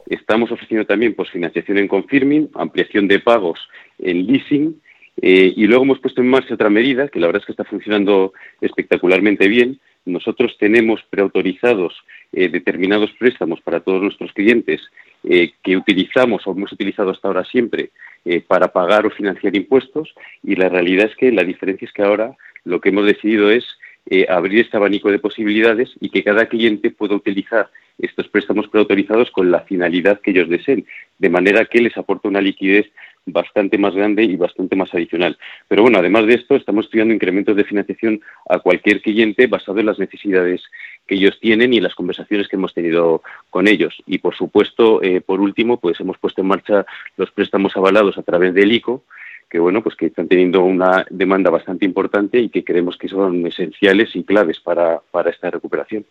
Estamos 0.07 0.51
ofreciendo 0.51 0.87
también 0.87 1.15
pues, 1.15 1.31
financiación 1.31 1.79
en 1.79 1.89
confirming, 1.89 2.51
ampliación 2.55 3.09
de 3.09 3.21
pagos 3.21 3.59
en 3.99 4.27
leasing 4.27 4.81
eh, 5.23 5.53
y 5.57 5.67
luego 5.67 5.85
hemos 5.85 6.01
puesto 6.01 6.21
en 6.21 6.29
marcha 6.29 6.55
otra 6.55 6.71
medida 6.71 7.09
que 7.09 7.21
la 7.21 7.27
verdad 7.27 7.43
es 7.43 7.47
que 7.47 7.53
está 7.53 7.65
funcionando 7.65 8.33
espectacularmente 8.61 9.49
bien. 9.49 9.81
Nosotros 10.07 10.57
tenemos 10.59 11.03
preautorizados 11.11 11.95
eh, 12.33 12.49
determinados 12.49 13.11
préstamos 13.19 13.61
para 13.61 13.81
todos 13.81 14.03
nuestros 14.03 14.33
clientes 14.33 14.81
eh, 15.25 15.53
que 15.63 15.77
utilizamos 15.77 16.47
o 16.47 16.53
hemos 16.53 16.73
utilizado 16.73 17.11
hasta 17.11 17.29
ahora 17.29 17.45
siempre 17.45 17.91
eh, 18.25 18.41
para 18.41 18.69
pagar 18.69 19.07
o 19.07 19.11
financiar 19.11 19.55
impuestos 19.55 20.15
y 20.43 20.57
la 20.57 20.69
realidad 20.69 21.07
es 21.11 21.17
que 21.17 21.31
la 21.33 21.45
diferencia 21.45 21.87
es 21.87 21.93
que 21.93 22.03
ahora 22.03 22.37
lo 22.65 22.81
que 22.81 22.89
hemos 22.91 23.07
decidido 23.07 23.51
es 23.51 23.65
eh, 24.07 24.27
abrir 24.29 24.61
este 24.61 24.77
abanico 24.77 25.11
de 25.11 25.19
posibilidades 25.19 25.91
y 26.01 26.11
que 26.11 26.25
cada 26.25 26.47
cliente 26.47 26.91
pueda 26.91 27.15
utilizar 27.15 27.71
estos 27.99 28.29
préstamos 28.29 28.67
preautorizados 28.69 29.31
con 29.31 29.51
la 29.51 29.61
finalidad 29.61 30.21
que 30.21 30.31
ellos 30.31 30.49
deseen, 30.49 30.87
de 31.19 31.29
manera 31.29 31.67
que 31.67 31.81
les 31.81 31.97
aporta 31.97 32.29
una 32.29 32.41
liquidez 32.41 32.87
bastante 33.27 33.79
más 33.79 33.95
grande 33.95 34.25
y 34.25 34.37
bastante 34.37 34.77
más 34.77 34.93
adicional. 34.95 35.39
Pero 35.69 35.83
bueno, 35.83 35.99
además 35.99 36.27
de 36.27 36.35
esto, 36.35 36.57
estamos 36.57 36.87
estudiando 36.87 37.15
incrementos 37.15 37.57
de 37.57 37.65
financiación 37.65 38.21
a 38.49 38.59
cualquier 38.59 39.03
cliente 39.03 39.47
basado 39.47 39.81
en 39.81 39.87
las 39.87 39.99
necesidades 39.99 40.63
que 41.07 41.17
ellos 41.17 41.39
tienen 41.41 41.73
y 41.73 41.81
las 41.81 41.95
conversaciones 41.95 42.49
que 42.49 42.57
hemos 42.57 42.75
tenido 42.75 43.23
con 43.51 43.69
ellos. 43.69 43.95
Y 44.07 44.19
por 44.19 44.35
supuesto, 44.35 45.03
eh, 45.03 45.21
por 45.21 45.41
último, 45.41 45.79
pues 45.79 46.01
hemos 46.01 46.19
puesto 46.19 46.41
en 46.41 46.49
marcha 46.49 46.87
los 47.17 47.31
préstamos 47.31 47.77
avalados 47.77 48.17
a 48.19 48.23
través 48.23 48.55
del 48.55 48.73
ICO, 48.73 49.05
que 49.49 49.59
bueno, 49.59 49.83
pues 49.83 49.97
que 49.97 50.07
están 50.07 50.29
teniendo 50.29 50.63
una 50.63 51.05
demanda 51.11 51.51
bastante 51.51 51.85
importante 51.85 52.39
y 52.39 52.51
que 52.51 52.65
creemos 52.65 52.97
que 52.97 53.09
son 53.09 53.47
esenciales 53.47 54.15
y 54.15 54.23
claves 54.23 54.61
para, 54.61 55.01
para 55.11 55.31
esta 55.31 55.51
recuperación. 55.51 56.07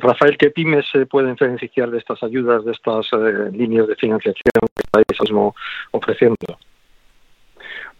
Rafael, 0.00 0.36
¿qué 0.36 0.50
pymes 0.50 0.86
se 0.90 1.06
pueden 1.06 1.36
beneficiar 1.38 1.90
de 1.90 1.98
estas 1.98 2.22
ayudas, 2.22 2.64
de 2.64 2.72
estas 2.72 3.06
eh, 3.12 3.50
líneas 3.52 3.86
de 3.86 3.96
financiación 3.96 4.52
que 4.74 4.82
estáis 4.84 5.20
mismo 5.22 5.54
ofreciendo? 5.92 6.36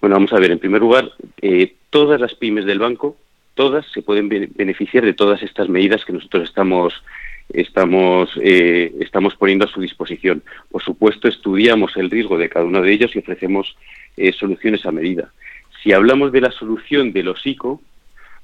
Bueno, 0.00 0.16
vamos 0.16 0.32
a 0.32 0.38
ver, 0.38 0.50
en 0.50 0.58
primer 0.58 0.80
lugar, 0.80 1.10
eh, 1.42 1.74
todas 1.90 2.20
las 2.20 2.34
pymes 2.34 2.64
del 2.64 2.78
banco, 2.78 3.16
todas 3.54 3.84
se 3.92 4.02
pueden 4.02 4.28
be- 4.28 4.48
beneficiar 4.54 5.04
de 5.04 5.14
todas 5.14 5.42
estas 5.42 5.68
medidas 5.68 6.04
que 6.04 6.12
nosotros 6.12 6.48
estamos 6.48 6.94
estamos 7.52 8.30
eh, 8.40 8.92
estamos 9.00 9.34
poniendo 9.34 9.64
a 9.64 9.68
su 9.68 9.80
disposición. 9.80 10.42
Por 10.70 10.82
supuesto, 10.82 11.26
estudiamos 11.26 11.96
el 11.96 12.08
riesgo 12.08 12.38
de 12.38 12.48
cada 12.48 12.64
uno 12.64 12.80
de 12.80 12.92
ellos 12.92 13.14
y 13.14 13.18
ofrecemos 13.18 13.76
soluciones 14.38 14.86
a 14.86 14.92
medida. 14.92 15.32
Si 15.82 15.92
hablamos 15.92 16.30
de 16.30 16.42
la 16.42 16.50
solución 16.52 17.12
de 17.12 17.22
los 17.24 17.44
ICO, 17.44 17.80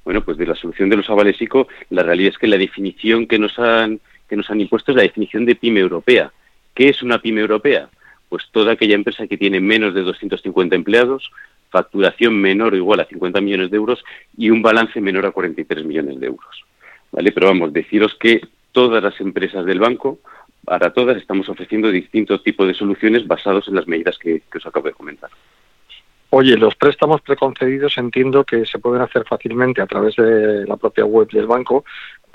bueno, 0.07 0.23
pues 0.23 0.39
de 0.39 0.47
la 0.47 0.55
solución 0.55 0.89
de 0.89 0.97
los 0.97 1.11
avales 1.11 1.43
ICO, 1.43 1.67
la 1.91 2.05
realidad 2.05 2.31
es 2.31 2.39
que 2.39 2.47
la 2.47 2.57
definición 2.57 3.27
que 3.27 3.41
nos 3.41 3.59
han 3.59 3.99
que 4.29 4.37
nos 4.37 4.49
han 4.49 4.61
impuesto 4.61 4.93
es 4.93 4.97
la 4.97 5.03
definición 5.03 5.45
de 5.45 5.57
pyme 5.57 5.81
europea. 5.81 6.33
¿Qué 6.75 6.89
es 6.89 7.03
una 7.03 7.19
pyme 7.19 7.41
europea? 7.41 7.89
Pues 8.29 8.45
toda 8.53 8.73
aquella 8.73 8.95
empresa 8.95 9.27
que 9.27 9.37
tiene 9.37 9.59
menos 9.61 9.95
de 9.95 10.03
250 10.03 10.77
empleados, 10.77 11.33
facturación 11.71 12.41
menor 12.41 12.75
o 12.75 12.77
igual 12.77 13.01
a 13.01 13.07
50 13.07 13.41
millones 13.41 13.73
de 13.73 13.79
euros 13.79 14.05
y 14.37 14.51
un 14.51 14.63
balance 14.63 15.01
menor 15.01 15.27
a 15.27 15.33
43 15.33 15.85
millones 15.85 16.21
de 16.21 16.27
euros. 16.27 16.65
¿Vale? 17.11 17.33
Pero 17.33 17.49
vamos, 17.49 17.73
deciros 17.73 18.15
que 18.15 18.43
todas 18.71 19.03
las 19.03 19.21
empresas 19.21 19.67
del 19.67 19.81
banco, 19.81 20.21
para 20.65 20.93
todas 20.93 21.17
estamos 21.17 21.49
ofreciendo 21.49 21.91
distintos 21.91 22.45
tipos 22.45 22.69
de 22.69 22.75
soluciones 22.75 23.27
basados 23.27 23.67
en 23.67 23.75
las 23.75 23.89
medidas 23.89 24.19
que, 24.19 24.43
que 24.53 24.59
os 24.59 24.67
acabo 24.67 24.87
de 24.87 24.95
comentar. 24.95 25.31
Oye, 26.31 26.57
los 26.57 26.75
préstamos 26.75 27.21
preconcedidos 27.21 27.97
entiendo 27.99 28.45
que 28.45 28.67
se 28.67 28.79
pueden 28.79 29.01
hacer 29.01 29.25
fácilmente 29.25 29.81
a 29.81 29.87
través 29.87 30.17
de 30.17 30.67
la 30.67 30.77
propia 30.77 31.05
web 31.05 31.29
del 31.29 31.47
banco. 31.47 31.85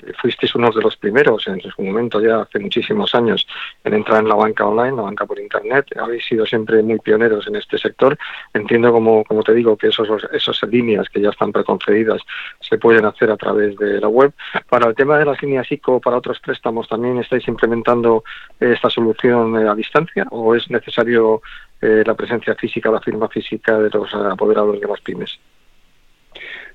Eh, 0.02 0.12
Fuisteis 0.20 0.54
uno 0.54 0.70
de 0.70 0.80
los 0.80 0.96
primeros 0.96 1.46
en 1.46 1.60
su 1.60 1.82
momento, 1.82 2.20
ya 2.20 2.40
hace 2.40 2.58
muchísimos 2.58 3.14
años, 3.14 3.46
en 3.84 3.92
entrar 3.94 4.22
en 4.22 4.28
la 4.28 4.34
banca 4.34 4.66
online, 4.66 4.96
la 4.96 5.02
banca 5.02 5.26
por 5.26 5.38
Internet. 5.38 5.86
Habéis 6.00 6.24
sido 6.24 6.46
siempre 6.46 6.82
muy 6.82 6.98
pioneros 7.00 7.46
en 7.46 7.56
este 7.56 7.76
sector. 7.76 8.16
Entiendo, 8.54 8.92
como, 8.92 9.24
como 9.24 9.42
te 9.42 9.52
digo, 9.52 9.76
que 9.76 9.88
esos, 9.88 10.08
esas 10.32 10.62
líneas 10.64 11.08
que 11.10 11.20
ya 11.20 11.28
están 11.28 11.52
preconcedidas 11.52 12.22
se 12.60 12.78
pueden 12.78 13.04
hacer 13.04 13.30
a 13.30 13.36
través 13.36 13.76
de 13.76 14.00
la 14.00 14.08
web. 14.08 14.32
Para 14.70 14.88
el 14.88 14.94
tema 14.94 15.18
de 15.18 15.26
las 15.26 15.40
líneas 15.42 15.70
ICO, 15.70 16.00
para 16.00 16.16
otros 16.16 16.40
préstamos, 16.40 16.88
¿también 16.88 17.18
estáis 17.18 17.46
implementando 17.46 18.24
esta 18.58 18.88
solución 18.88 19.60
eh, 19.60 19.68
a 19.68 19.74
distancia 19.74 20.26
o 20.30 20.54
es 20.54 20.70
necesario 20.70 21.42
eh, 21.82 22.04
la 22.06 22.14
presencia 22.14 22.54
física, 22.54 22.92
la 22.92 23.00
firma 23.00 23.28
física 23.28 23.76
de 23.76 23.90
los 23.90 24.14
apoderados 24.14 24.80
de 24.80 24.86
las 24.86 25.00
pymes? 25.00 25.36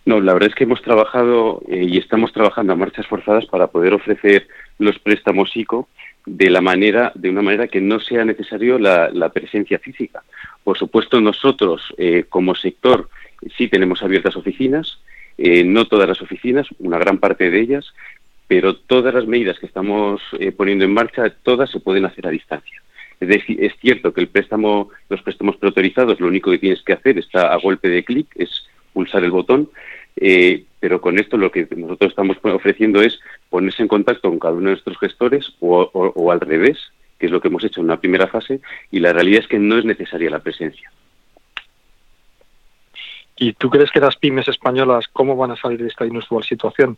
No, 0.05 0.19
la 0.19 0.33
verdad 0.33 0.49
es 0.49 0.55
que 0.55 0.65
hemos 0.65 0.81
trabajado 0.81 1.61
eh, 1.69 1.85
y 1.87 1.97
estamos 1.97 2.33
trabajando 2.33 2.73
a 2.73 2.75
marchas 2.75 3.07
forzadas 3.07 3.45
para 3.45 3.67
poder 3.67 3.93
ofrecer 3.93 4.49
los 4.79 4.99
préstamos 4.99 5.55
ICO 5.55 5.87
de 6.25 6.49
la 6.49 6.59
manera, 6.59 7.13
de 7.15 7.29
una 7.29 7.41
manera 7.41 7.69
que 7.69 7.79
no 7.79 8.01
sea 8.01 8.25
necesario 8.25 8.79
la, 8.79 9.09
la 9.09 9.29
presencia 9.29 9.79
física. 9.79 10.23
Por 10.65 10.77
supuesto, 10.77 11.21
nosotros 11.21 11.93
eh, 11.97 12.25
como 12.27 12.53
sector 12.53 13.09
sí 13.57 13.69
tenemos 13.69 14.03
abiertas 14.03 14.35
oficinas, 14.35 14.99
no 15.37 15.85
todas 15.85 16.09
las 16.09 16.21
oficinas, 16.21 16.67
una 16.79 16.97
gran 16.97 17.19
parte 17.19 17.51
de 17.51 17.61
ellas, 17.61 17.93
pero 18.47 18.75
todas 18.75 19.13
las 19.13 19.27
medidas 19.27 19.59
que 19.59 19.67
estamos 19.67 20.19
poniendo 20.57 20.83
en 20.83 20.93
marcha, 20.95 21.29
todas 21.43 21.69
se 21.69 21.79
pueden 21.79 22.05
hacer 22.05 22.25
a 22.25 22.31
distancia. 22.31 22.81
Es 23.19 23.73
cierto 23.81 24.13
que 24.13 24.21
el 24.21 24.27
préstamo, 24.27 24.89
los 25.09 25.21
préstamos 25.21 25.55
preautorizados, 25.57 26.19
lo 26.19 26.27
único 26.27 26.51
que 26.51 26.59
tienes 26.59 26.81
que 26.83 26.93
hacer 26.93 27.17
está 27.17 27.51
a 27.51 27.57
golpe 27.57 27.89
de 27.89 28.03
clic, 28.03 28.27
es 28.35 28.67
pulsar 28.93 29.23
el 29.23 29.31
botón, 29.31 29.69
eh, 30.15 30.63
pero 30.79 31.01
con 31.01 31.17
esto 31.19 31.37
lo 31.37 31.51
que 31.51 31.67
nosotros 31.75 32.11
estamos 32.11 32.37
ofreciendo 32.43 33.01
es 33.01 33.19
ponerse 33.49 33.81
en 33.81 33.87
contacto 33.87 34.29
con 34.29 34.39
cada 34.39 34.53
uno 34.53 34.65
de 34.65 34.71
nuestros 34.71 34.97
gestores 34.99 35.53
o, 35.59 35.81
o- 35.93 36.13
o 36.15 36.31
al 36.31 36.39
revés, 36.39 36.77
que 37.19 37.25
es 37.25 37.31
lo 37.31 37.41
que 37.41 37.47
hemos 37.47 37.63
hecho 37.63 37.79
en 37.81 37.85
una 37.87 37.99
primera 37.99 38.27
fase, 38.27 38.61
y 38.91 38.99
la 38.99 39.13
realidad 39.13 39.41
es 39.41 39.47
que 39.47 39.57
no 39.59 39.77
es 39.77 39.85
necesaria 39.85 40.29
la 40.29 40.39
presencia. 40.39 40.91
¿Y 43.35 43.53
tú 43.53 43.69
crees 43.69 43.91
que 43.91 43.99
las 43.99 44.15
pymes 44.15 44.47
españolas 44.47 45.07
cómo 45.13 45.35
van 45.35 45.51
a 45.51 45.55
salir 45.55 45.81
de 45.81 45.87
esta 45.87 46.05
inusual 46.05 46.43
situación? 46.43 46.97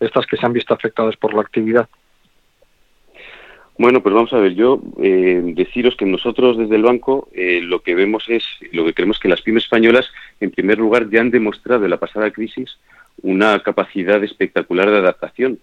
Estas 0.00 0.26
que 0.26 0.36
se 0.36 0.44
han 0.44 0.52
visto 0.52 0.74
afectadas 0.74 1.16
por 1.16 1.32
la 1.34 1.40
actividad. 1.40 1.88
Bueno, 3.78 4.02
pues 4.02 4.12
vamos 4.12 4.32
a 4.32 4.38
ver, 4.38 4.54
yo 4.56 4.82
eh, 5.00 5.40
deciros 5.54 5.94
que 5.94 6.04
nosotros 6.04 6.58
desde 6.58 6.74
el 6.74 6.82
banco 6.82 7.28
eh, 7.32 7.60
lo 7.62 7.80
que 7.80 7.94
vemos 7.94 8.24
es, 8.28 8.42
lo 8.72 8.84
que 8.84 8.92
creemos 8.92 9.20
que 9.20 9.28
las 9.28 9.40
pymes 9.40 9.64
españolas, 9.64 10.06
en 10.40 10.50
primer 10.50 10.78
lugar, 10.78 11.08
ya 11.08 11.20
han 11.20 11.30
demostrado 11.30 11.84
en 11.84 11.90
la 11.90 11.96
pasada 11.96 12.32
crisis 12.32 12.76
una 13.22 13.62
capacidad 13.62 14.22
espectacular 14.24 14.90
de 14.90 14.98
adaptación. 14.98 15.60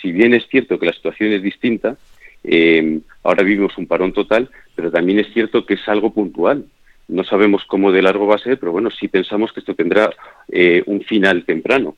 Si 0.00 0.10
bien 0.10 0.32
es 0.32 0.48
cierto 0.48 0.78
que 0.78 0.86
la 0.86 0.94
situación 0.94 1.32
es 1.32 1.42
distinta, 1.42 1.98
eh, 2.44 3.00
ahora 3.22 3.42
vivimos 3.42 3.76
un 3.76 3.86
parón 3.86 4.14
total, 4.14 4.48
pero 4.74 4.90
también 4.90 5.18
es 5.18 5.30
cierto 5.34 5.66
que 5.66 5.74
es 5.74 5.86
algo 5.86 6.14
puntual. 6.14 6.64
No 7.08 7.24
sabemos 7.24 7.66
cómo 7.66 7.92
de 7.92 8.00
largo 8.00 8.26
va 8.26 8.36
a 8.36 8.38
ser, 8.38 8.58
pero 8.58 8.72
bueno, 8.72 8.90
sí 8.90 9.08
pensamos 9.08 9.52
que 9.52 9.60
esto 9.60 9.74
tendrá 9.74 10.10
eh, 10.48 10.82
un 10.86 11.02
final 11.02 11.44
temprano. 11.44 11.94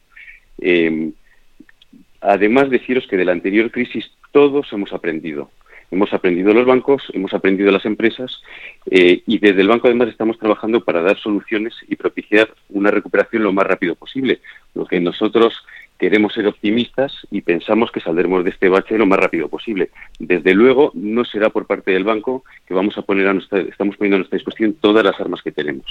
Además, 2.26 2.70
deciros 2.70 3.06
que 3.06 3.16
de 3.16 3.24
la 3.24 3.30
anterior 3.30 3.70
crisis 3.70 4.10
todos 4.32 4.72
hemos 4.72 4.92
aprendido. 4.92 5.48
Hemos 5.92 6.12
aprendido 6.12 6.52
los 6.52 6.66
bancos, 6.66 7.04
hemos 7.12 7.32
aprendido 7.32 7.70
las 7.70 7.84
empresas 7.84 8.42
eh, 8.90 9.22
y 9.24 9.38
desde 9.38 9.60
el 9.60 9.68
banco 9.68 9.86
además 9.86 10.08
estamos 10.08 10.36
trabajando 10.36 10.82
para 10.82 11.02
dar 11.02 11.16
soluciones 11.18 11.74
y 11.86 11.94
propiciar 11.94 12.52
una 12.70 12.90
recuperación 12.90 13.44
lo 13.44 13.52
más 13.52 13.64
rápido 13.64 13.94
posible. 13.94 14.40
Lo 14.74 14.86
que 14.86 14.98
nosotros 14.98 15.64
queremos 16.00 16.34
ser 16.34 16.48
optimistas 16.48 17.14
y 17.30 17.42
pensamos 17.42 17.92
que 17.92 18.00
saldremos 18.00 18.42
de 18.42 18.50
este 18.50 18.68
bache 18.68 18.98
lo 18.98 19.06
más 19.06 19.20
rápido 19.20 19.48
posible. 19.48 19.90
Desde 20.18 20.52
luego 20.52 20.90
no 20.94 21.24
será 21.24 21.50
por 21.50 21.66
parte 21.66 21.92
del 21.92 22.02
banco 22.02 22.42
que 22.66 22.74
vamos 22.74 22.98
a 22.98 23.02
poner 23.02 23.28
a 23.28 23.34
nuestra, 23.34 23.60
estamos 23.60 23.96
poniendo 23.96 24.16
a 24.16 24.18
nuestra 24.18 24.36
disposición 24.36 24.74
todas 24.80 25.04
las 25.04 25.20
armas 25.20 25.42
que 25.42 25.52
tenemos. 25.52 25.86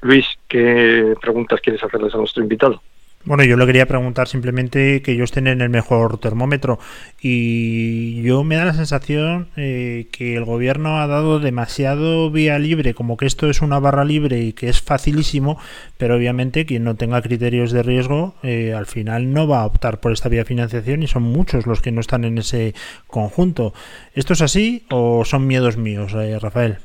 Luis, 0.00 0.26
¿qué 0.48 1.14
preguntas 1.20 1.60
quieres 1.60 1.84
hacerles 1.84 2.12
a 2.12 2.18
nuestro 2.18 2.42
invitado? 2.42 2.82
Bueno, 3.26 3.42
yo 3.42 3.56
le 3.56 3.64
quería 3.64 3.86
preguntar 3.86 4.28
simplemente 4.28 5.00
que 5.00 5.12
ellos 5.12 5.32
tienen 5.32 5.62
el 5.62 5.70
mejor 5.70 6.18
termómetro 6.18 6.78
y 7.22 8.20
yo 8.22 8.44
me 8.44 8.56
da 8.56 8.66
la 8.66 8.74
sensación 8.74 9.48
eh, 9.56 10.08
que 10.12 10.36
el 10.36 10.44
gobierno 10.44 11.00
ha 11.00 11.06
dado 11.06 11.40
demasiado 11.40 12.30
vía 12.30 12.58
libre, 12.58 12.92
como 12.92 13.16
que 13.16 13.24
esto 13.24 13.48
es 13.48 13.62
una 13.62 13.78
barra 13.78 14.04
libre 14.04 14.40
y 14.40 14.52
que 14.52 14.68
es 14.68 14.82
facilísimo, 14.82 15.58
pero 15.96 16.16
obviamente 16.16 16.66
quien 16.66 16.84
no 16.84 16.96
tenga 16.96 17.22
criterios 17.22 17.72
de 17.72 17.82
riesgo 17.82 18.34
eh, 18.42 18.74
al 18.74 18.84
final 18.84 19.32
no 19.32 19.48
va 19.48 19.62
a 19.62 19.66
optar 19.66 20.00
por 20.00 20.12
esta 20.12 20.28
vía 20.28 20.40
de 20.40 20.44
financiación 20.44 21.02
y 21.02 21.06
son 21.06 21.22
muchos 21.22 21.66
los 21.66 21.80
que 21.80 21.92
no 21.92 22.02
están 22.02 22.24
en 22.24 22.36
ese 22.36 22.74
conjunto. 23.06 23.72
¿Esto 24.14 24.34
es 24.34 24.42
así 24.42 24.84
o 24.90 25.24
son 25.24 25.46
miedos 25.46 25.78
míos, 25.78 26.12
eh, 26.12 26.38
Rafael? 26.38 26.76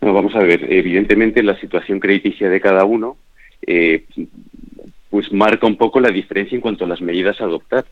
No, 0.00 0.12
vamos 0.12 0.34
a 0.34 0.40
ver, 0.40 0.72
evidentemente 0.72 1.40
la 1.44 1.56
situación 1.60 2.00
crediticia 2.00 2.48
de 2.48 2.60
cada 2.60 2.84
uno 2.84 3.16
eh, 3.66 4.04
pues 5.10 5.32
marca 5.32 5.66
un 5.66 5.76
poco 5.76 6.00
la 6.00 6.10
diferencia 6.10 6.54
en 6.54 6.62
cuanto 6.62 6.84
a 6.84 6.88
las 6.88 7.00
medidas 7.00 7.40
a 7.40 7.44
adoptar. 7.44 7.84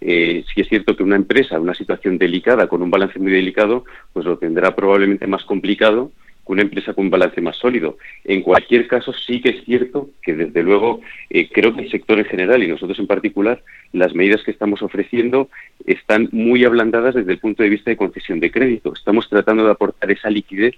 Eh, 0.00 0.44
sí 0.52 0.60
es 0.60 0.68
cierto 0.68 0.96
que 0.96 1.02
una 1.02 1.16
empresa, 1.16 1.58
una 1.58 1.74
situación 1.74 2.18
delicada, 2.18 2.66
con 2.66 2.82
un 2.82 2.90
balance 2.90 3.18
muy 3.18 3.32
delicado, 3.32 3.84
pues 4.12 4.26
lo 4.26 4.36
tendrá 4.36 4.74
probablemente 4.74 5.26
más 5.26 5.44
complicado 5.44 6.10
que 6.44 6.52
una 6.52 6.62
empresa 6.62 6.92
con 6.92 7.06
un 7.06 7.10
balance 7.10 7.40
más 7.40 7.56
sólido. 7.56 7.96
En 8.24 8.42
cualquier 8.42 8.86
caso, 8.86 9.12
sí 9.14 9.40
que 9.40 9.50
es 9.50 9.64
cierto 9.64 10.10
que, 10.20 10.34
desde 10.34 10.62
luego, 10.62 11.00
eh, 11.30 11.48
creo 11.50 11.74
que 11.74 11.82
el 11.82 11.90
sector 11.90 12.18
en 12.18 12.26
general 12.26 12.62
y 12.62 12.68
nosotros 12.68 12.98
en 12.98 13.06
particular, 13.06 13.62
las 13.92 14.14
medidas 14.14 14.42
que 14.42 14.50
estamos 14.50 14.82
ofreciendo 14.82 15.48
están 15.86 16.28
muy 16.32 16.64
ablandadas 16.64 17.14
desde 17.14 17.32
el 17.32 17.38
punto 17.38 17.62
de 17.62 17.70
vista 17.70 17.90
de 17.90 17.96
concesión 17.96 18.40
de 18.40 18.50
crédito. 18.50 18.92
Estamos 18.92 19.28
tratando 19.28 19.64
de 19.64 19.70
aportar 19.70 20.10
esa 20.10 20.28
liquidez 20.28 20.74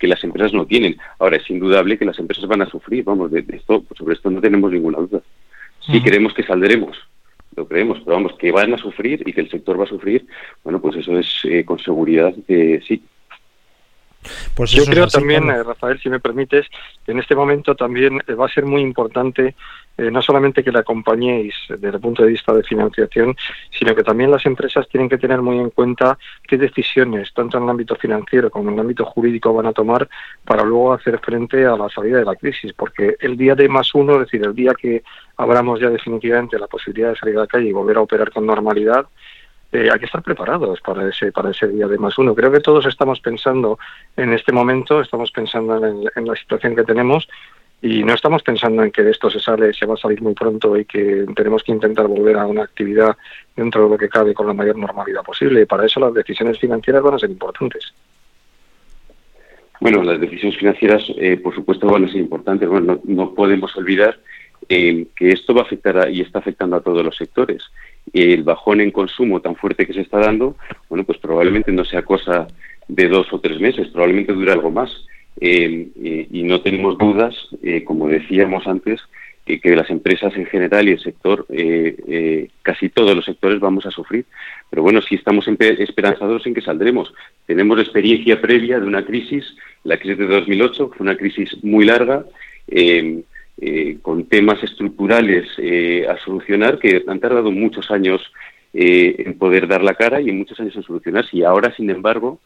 que 0.00 0.08
las 0.08 0.24
empresas 0.24 0.52
no 0.54 0.66
tienen. 0.66 0.96
Ahora, 1.18 1.36
es 1.36 1.48
indudable 1.50 1.98
que 1.98 2.06
las 2.06 2.18
empresas 2.18 2.46
van 2.46 2.62
a 2.62 2.66
sufrir, 2.66 3.04
vamos, 3.04 3.30
de, 3.30 3.42
de 3.42 3.56
esto, 3.58 3.84
sobre 3.96 4.14
esto 4.14 4.30
no 4.30 4.40
tenemos 4.40 4.72
ninguna 4.72 4.98
duda. 4.98 5.20
Sí 5.86 5.98
Ujú. 5.98 6.06
creemos 6.06 6.34
que 6.34 6.42
saldremos, 6.42 6.96
lo 7.54 7.68
creemos, 7.68 7.98
pero 8.00 8.16
vamos, 8.16 8.32
que 8.38 8.50
van 8.50 8.72
a 8.72 8.78
sufrir 8.78 9.22
y 9.26 9.32
que 9.32 9.42
el 9.42 9.50
sector 9.50 9.78
va 9.78 9.84
a 9.84 9.88
sufrir, 9.88 10.26
bueno, 10.64 10.80
pues 10.80 10.96
eso 10.96 11.18
es 11.18 11.28
eh, 11.44 11.64
con 11.64 11.78
seguridad 11.78 12.34
que 12.48 12.80
sí. 12.88 13.02
Pues 14.54 14.70
Yo 14.72 14.84
creo 14.84 15.06
también, 15.06 15.48
eh, 15.48 15.62
Rafael, 15.62 15.98
si 16.00 16.10
me 16.10 16.20
permites, 16.20 16.66
que 17.04 17.12
en 17.12 17.20
este 17.20 17.34
momento 17.34 17.74
también 17.74 18.18
va 18.38 18.46
a 18.46 18.52
ser 18.52 18.66
muy 18.66 18.82
importante 18.82 19.54
eh, 20.00 20.10
no 20.10 20.22
solamente 20.22 20.64
que 20.64 20.72
la 20.72 20.80
acompañéis 20.80 21.54
desde 21.68 21.88
el 21.88 22.00
punto 22.00 22.22
de 22.22 22.30
vista 22.30 22.54
de 22.54 22.62
financiación, 22.62 23.36
sino 23.70 23.94
que 23.94 24.02
también 24.02 24.30
las 24.30 24.46
empresas 24.46 24.88
tienen 24.88 25.10
que 25.10 25.18
tener 25.18 25.42
muy 25.42 25.58
en 25.58 25.68
cuenta 25.68 26.18
qué 26.46 26.56
decisiones, 26.56 27.34
tanto 27.34 27.58
en 27.58 27.64
el 27.64 27.70
ámbito 27.70 27.96
financiero 27.96 28.50
como 28.50 28.70
en 28.70 28.76
el 28.76 28.80
ámbito 28.80 29.04
jurídico, 29.04 29.52
van 29.52 29.66
a 29.66 29.74
tomar 29.74 30.08
para 30.42 30.64
luego 30.64 30.94
hacer 30.94 31.18
frente 31.18 31.66
a 31.66 31.76
la 31.76 31.90
salida 31.90 32.18
de 32.18 32.24
la 32.24 32.34
crisis. 32.36 32.72
Porque 32.72 33.16
el 33.20 33.36
día 33.36 33.54
de 33.54 33.68
más 33.68 33.94
uno, 33.94 34.14
es 34.14 34.20
decir, 34.20 34.42
el 34.42 34.54
día 34.54 34.72
que 34.72 35.02
abramos 35.36 35.78
ya 35.78 35.90
definitivamente 35.90 36.58
la 36.58 36.66
posibilidad 36.66 37.10
de 37.10 37.16
salir 37.16 37.36
a 37.36 37.40
la 37.40 37.46
calle 37.46 37.68
y 37.68 37.72
volver 37.72 37.98
a 37.98 38.02
operar 38.02 38.30
con 38.30 38.46
normalidad, 38.46 39.06
eh, 39.72 39.88
hay 39.92 39.98
que 39.98 40.06
estar 40.06 40.22
preparados 40.22 40.80
para 40.80 41.08
ese 41.08 41.30
para 41.32 41.50
ese 41.50 41.68
día 41.68 41.86
de 41.86 41.98
más 41.98 42.18
uno. 42.18 42.34
Creo 42.34 42.50
que 42.50 42.60
todos 42.60 42.86
estamos 42.86 43.20
pensando 43.20 43.78
en 44.16 44.32
este 44.32 44.52
momento, 44.52 45.00
estamos 45.00 45.30
pensando 45.30 45.84
en, 45.86 46.04
en 46.14 46.26
la 46.26 46.34
situación 46.36 46.74
que 46.74 46.84
tenemos 46.84 47.28
y 47.82 48.02
no 48.04 48.12
estamos 48.12 48.42
pensando 48.42 48.82
en 48.82 48.90
que 48.90 49.02
de 49.02 49.10
esto 49.12 49.30
se 49.30 49.40
sale, 49.40 49.72
se 49.72 49.86
va 49.86 49.94
a 49.94 49.96
salir 49.96 50.20
muy 50.20 50.34
pronto 50.34 50.76
y 50.76 50.84
que 50.84 51.24
tenemos 51.34 51.62
que 51.62 51.72
intentar 51.72 52.06
volver 52.08 52.36
a 52.36 52.46
una 52.46 52.64
actividad 52.64 53.16
dentro 53.56 53.84
de 53.84 53.90
lo 53.90 53.96
que 53.96 54.08
cabe 54.10 54.34
con 54.34 54.46
la 54.46 54.52
mayor 54.52 54.76
normalidad 54.76 55.22
posible. 55.22 55.64
Para 55.66 55.86
eso 55.86 55.98
las 55.98 56.12
decisiones 56.12 56.58
financieras 56.58 57.02
van 57.02 57.14
a 57.14 57.18
ser 57.18 57.30
importantes. 57.30 57.94
Bueno, 59.80 60.02
las 60.02 60.20
decisiones 60.20 60.58
financieras, 60.58 61.02
eh, 61.16 61.38
por 61.38 61.54
supuesto, 61.54 61.86
van 61.86 62.04
a 62.04 62.08
ser 62.08 62.18
importantes. 62.20 62.68
Bueno, 62.68 63.00
no, 63.04 63.24
no 63.24 63.34
podemos 63.34 63.74
olvidar 63.76 64.18
eh, 64.68 65.06
que 65.16 65.30
esto 65.30 65.54
va 65.54 65.62
a 65.62 65.64
afectar 65.64 65.96
a- 65.96 66.10
y 66.10 66.20
está 66.20 66.40
afectando 66.40 66.76
a 66.76 66.82
todos 66.82 67.02
los 67.02 67.16
sectores. 67.16 67.64
El 68.12 68.42
bajón 68.42 68.80
en 68.80 68.90
consumo 68.90 69.40
tan 69.40 69.56
fuerte 69.56 69.86
que 69.86 69.92
se 69.92 70.00
está 70.00 70.18
dando, 70.18 70.56
bueno, 70.88 71.04
pues 71.04 71.18
probablemente 71.18 71.70
no 71.72 71.84
sea 71.84 72.02
cosa 72.02 72.48
de 72.88 73.08
dos 73.08 73.32
o 73.32 73.40
tres 73.40 73.60
meses, 73.60 73.88
probablemente 73.88 74.32
dure 74.32 74.52
algo 74.52 74.70
más. 74.70 74.90
Eh, 75.40 75.88
eh, 76.02 76.26
y 76.30 76.42
no 76.42 76.60
tenemos 76.60 76.98
dudas, 76.98 77.34
eh, 77.62 77.84
como 77.84 78.08
decíamos 78.08 78.66
antes, 78.66 79.00
que 79.46 79.74
las 79.74 79.90
empresas 79.90 80.32
en 80.36 80.46
general 80.46 80.88
y 80.88 80.92
el 80.92 81.00
sector, 81.00 81.44
eh, 81.48 82.48
casi 82.62 82.88
todos 82.88 83.16
los 83.16 83.24
sectores 83.24 83.58
vamos 83.58 83.84
a 83.84 83.90
sufrir. 83.90 84.24
Pero 84.68 84.82
bueno, 84.82 85.02
sí 85.02 85.16
estamos 85.16 85.48
esperanzados 85.48 86.46
en 86.46 86.54
que 86.54 86.60
saldremos. 86.60 87.12
Tenemos 87.46 87.80
experiencia 87.80 88.40
previa 88.40 88.78
de 88.78 88.86
una 88.86 89.04
crisis, 89.04 89.44
la 89.82 89.98
crisis 89.98 90.18
de 90.18 90.26
2008, 90.26 90.92
fue 90.96 91.04
una 91.04 91.16
crisis 91.16 91.64
muy 91.64 91.84
larga, 91.84 92.24
eh, 93.58 93.98
con 94.02 94.24
temas 94.24 94.62
estructurales 94.62 95.48
eh, 95.58 96.06
a 96.08 96.16
solucionar 96.18 96.78
que 96.78 97.02
han 97.06 97.20
tardado 97.20 97.50
muchos 97.50 97.90
años 97.90 98.20
eh, 98.72 99.24
en 99.26 99.36
poder 99.36 99.66
dar 99.66 99.82
la 99.82 99.94
cara 99.94 100.20
y 100.20 100.30
muchos 100.32 100.60
años 100.60 100.76
en 100.76 100.82
solucionarse. 100.82 101.36
Y 101.36 101.42
ahora, 101.42 101.74
sin 101.74 101.90
embargo, 101.90 102.40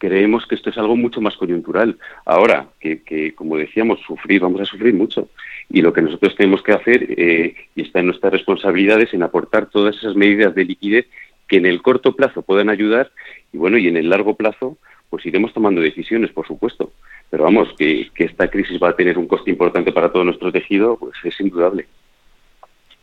creemos 0.00 0.46
que 0.46 0.54
esto 0.54 0.70
es 0.70 0.78
algo 0.78 0.96
mucho 0.96 1.20
más 1.20 1.36
coyuntural. 1.36 1.98
Ahora, 2.24 2.68
que, 2.80 3.02
que, 3.02 3.34
como 3.34 3.56
decíamos, 3.56 4.00
sufrir, 4.00 4.40
vamos 4.40 4.60
a 4.60 4.64
sufrir 4.64 4.94
mucho. 4.94 5.28
Y 5.68 5.82
lo 5.82 5.92
que 5.92 6.02
nosotros 6.02 6.34
tenemos 6.36 6.62
que 6.62 6.72
hacer, 6.72 7.06
eh, 7.16 7.54
y 7.74 7.82
está 7.82 8.00
en 8.00 8.06
nuestras 8.06 8.32
responsabilidades, 8.32 9.14
en 9.14 9.22
aportar 9.22 9.66
todas 9.66 9.96
esas 9.96 10.16
medidas 10.16 10.54
de 10.54 10.64
liquidez 10.64 11.06
que 11.46 11.56
en 11.56 11.66
el 11.66 11.82
corto 11.82 12.14
plazo 12.14 12.42
puedan 12.42 12.70
ayudar 12.70 13.10
y 13.52 13.58
bueno, 13.58 13.76
y 13.76 13.88
en 13.88 13.96
el 13.96 14.08
largo 14.08 14.36
plazo, 14.36 14.78
pues 15.10 15.26
iremos 15.26 15.52
tomando 15.52 15.80
decisiones, 15.80 16.30
por 16.30 16.46
supuesto. 16.46 16.92
Pero 17.30 17.44
vamos, 17.44 17.68
que, 17.78 18.10
esta 18.16 18.48
crisis 18.48 18.80
va 18.82 18.90
a 18.90 18.96
tener 18.96 19.16
un 19.16 19.28
coste 19.28 19.50
importante 19.50 19.92
para 19.92 20.10
todo 20.10 20.24
nuestro 20.24 20.50
tejido, 20.50 20.96
pues 20.96 21.14
es 21.22 21.40
indudable. 21.40 21.86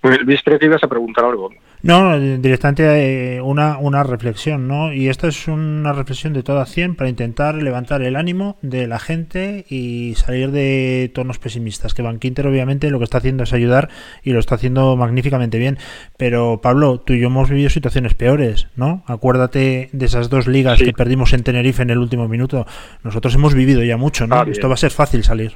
Luis, 0.04 0.42
creo 0.44 0.60
que 0.60 0.66
ibas 0.66 0.84
a 0.84 0.90
preguntar 0.90 1.26
algo. 1.26 1.50
No, 1.84 2.20
directamente 2.20 3.36
eh, 3.36 3.42
una, 3.42 3.78
una 3.78 4.04
reflexión, 4.04 4.68
¿no? 4.68 4.92
Y 4.92 5.10
esta 5.10 5.28
es 5.28 5.48
una 5.48 5.94
reflexión 5.94 6.34
de 6.34 6.42
toda 6.42 6.66
100 6.66 6.96
para 6.96 7.10
intentar 7.10 7.56
levantar 7.56 8.02
el 8.02 8.16
ánimo 8.16 8.58
de 8.62 8.88
la 8.88 9.00
gente 9.00 9.66
y 9.70 10.16
salir 10.16 10.52
de 10.52 11.12
tonos 11.14 11.38
pesimistas. 11.38 11.94
Que 11.94 12.02
Van 12.02 12.20
Quinter 12.20 12.48
obviamente 12.48 12.90
lo 12.90 12.98
que 12.98 13.04
está 13.04 13.20
haciendo 13.20 13.44
es 13.44 13.54
ayudar 13.54 13.90
y 14.24 14.32
lo 14.32 14.40
está 14.40 14.56
haciendo 14.56 14.96
magníficamente 14.98 15.60
bien. 15.60 15.78
Pero 16.18 16.62
Pablo, 16.62 17.00
tú 17.00 17.14
y 17.14 17.20
yo 17.20 17.28
hemos 17.28 17.50
vivido 17.50 17.70
situaciones 17.70 18.16
peores, 18.16 18.68
¿no? 18.76 19.04
Acuérdate 19.06 19.90
de 19.92 20.06
esas 20.06 20.30
dos 20.30 20.48
ligas 20.48 20.82
que 20.82 20.94
perdimos 20.94 21.34
en 21.34 21.44
Tenerife 21.44 21.84
en 21.84 21.92
el 21.92 22.00
último 22.00 22.28
minuto. 22.28 22.66
Nosotros 23.04 23.36
hemos 23.36 23.54
vivido 23.54 23.84
ya 23.84 23.98
mucho, 23.98 24.26
¿no? 24.26 24.36
Ah. 24.36 24.46
Esto 24.50 24.68
va 24.68 24.74
a 24.74 24.78
ser 24.78 24.92
fácil 24.92 25.24
salir. 25.24 25.54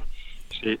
Sí. 0.62 0.78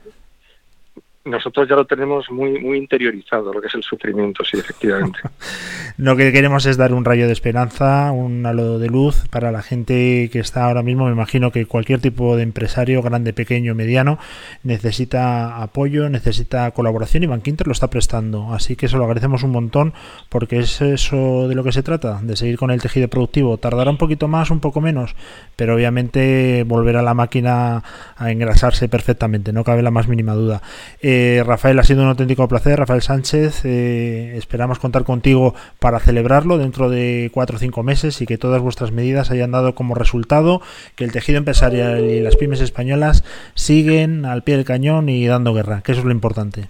Nosotros 1.24 1.68
ya 1.68 1.76
lo 1.76 1.84
tenemos 1.84 2.28
muy 2.30 2.58
muy 2.60 2.78
interiorizado, 2.78 3.52
lo 3.52 3.60
que 3.60 3.68
es 3.68 3.74
el 3.74 3.82
sufrimiento, 3.82 4.44
sí, 4.44 4.58
efectivamente. 4.58 5.20
Lo 5.98 6.16
que 6.16 6.32
queremos 6.32 6.64
es 6.64 6.78
dar 6.78 6.94
un 6.94 7.04
rayo 7.04 7.26
de 7.26 7.32
esperanza, 7.32 8.10
un 8.12 8.44
halo 8.46 8.78
de 8.78 8.88
luz 8.88 9.28
para 9.30 9.52
la 9.52 9.62
gente 9.62 10.30
que 10.32 10.38
está 10.38 10.64
ahora 10.64 10.82
mismo. 10.82 11.04
Me 11.04 11.12
imagino 11.12 11.52
que 11.52 11.66
cualquier 11.66 12.00
tipo 12.00 12.34
de 12.36 12.42
empresario, 12.42 13.02
grande, 13.02 13.34
pequeño, 13.34 13.74
mediano, 13.74 14.18
necesita 14.62 15.62
apoyo, 15.62 16.08
necesita 16.08 16.70
colaboración 16.70 17.22
y 17.22 17.26
Van 17.26 17.42
Quinter 17.42 17.66
lo 17.66 17.74
está 17.74 17.90
prestando. 17.90 18.54
Así 18.54 18.74
que 18.74 18.86
eso 18.86 18.96
lo 18.96 19.04
agradecemos 19.04 19.42
un 19.42 19.50
montón 19.50 19.92
porque 20.30 20.60
es 20.60 20.80
eso 20.80 21.46
de 21.46 21.54
lo 21.54 21.62
que 21.62 21.72
se 21.72 21.82
trata, 21.82 22.20
de 22.22 22.36
seguir 22.36 22.56
con 22.56 22.70
el 22.70 22.80
tejido 22.80 23.08
productivo. 23.08 23.58
Tardará 23.58 23.90
un 23.90 23.98
poquito 23.98 24.28
más, 24.28 24.50
un 24.50 24.60
poco 24.60 24.80
menos, 24.80 25.14
pero 25.56 25.74
obviamente 25.74 26.64
volverá 26.66 27.02
la 27.02 27.14
máquina 27.14 27.82
a 28.16 28.30
engrasarse 28.30 28.88
perfectamente, 28.88 29.52
no 29.52 29.62
cabe 29.62 29.82
la 29.82 29.90
más 29.90 30.08
mínima 30.08 30.32
duda. 30.32 30.62
Eh, 31.00 31.11
Rafael, 31.44 31.78
ha 31.78 31.82
sido 31.84 32.02
un 32.02 32.08
auténtico 32.08 32.46
placer. 32.48 32.78
Rafael 32.78 33.02
Sánchez, 33.02 33.64
eh, 33.64 34.34
esperamos 34.36 34.78
contar 34.78 35.04
contigo 35.04 35.54
para 35.78 35.98
celebrarlo 36.00 36.58
dentro 36.58 36.90
de 36.90 37.30
cuatro 37.32 37.56
o 37.56 37.58
cinco 37.58 37.82
meses 37.82 38.20
y 38.20 38.26
que 38.26 38.38
todas 38.38 38.60
vuestras 38.60 38.92
medidas 38.92 39.30
hayan 39.30 39.50
dado 39.50 39.74
como 39.74 39.94
resultado 39.94 40.60
que 40.96 41.04
el 41.04 41.12
tejido 41.12 41.38
empresarial 41.38 42.04
y 42.04 42.20
las 42.20 42.36
pymes 42.36 42.60
españolas 42.60 43.24
siguen 43.54 44.24
al 44.24 44.42
pie 44.42 44.56
del 44.56 44.64
cañón 44.64 45.08
y 45.08 45.26
dando 45.26 45.54
guerra, 45.54 45.82
que 45.82 45.92
eso 45.92 46.00
es 46.00 46.04
lo 46.06 46.12
importante. 46.12 46.68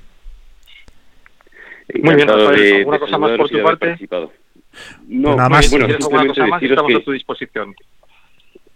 Muy 2.03 2.15
bien, 2.15 2.29
Rafael, 2.29 2.77
¿alguna 2.77 2.99
cosa 2.99 3.19
más 3.19 3.37
por 3.37 3.49
tu 3.51 3.63
parte? 3.63 3.97
Pues 4.09 4.29
No, 5.09 5.37
nada 5.37 5.49
más. 5.49 5.71
bueno, 5.71 5.87
¿Quieres 5.87 6.05
alguna 6.05 6.23
simplemente 6.23 6.41
cosa 6.41 6.47
más? 6.47 6.63
Estamos 6.63 6.91
que 6.91 6.97
a 6.97 7.05
tu 7.05 7.13
disposición. 7.13 7.75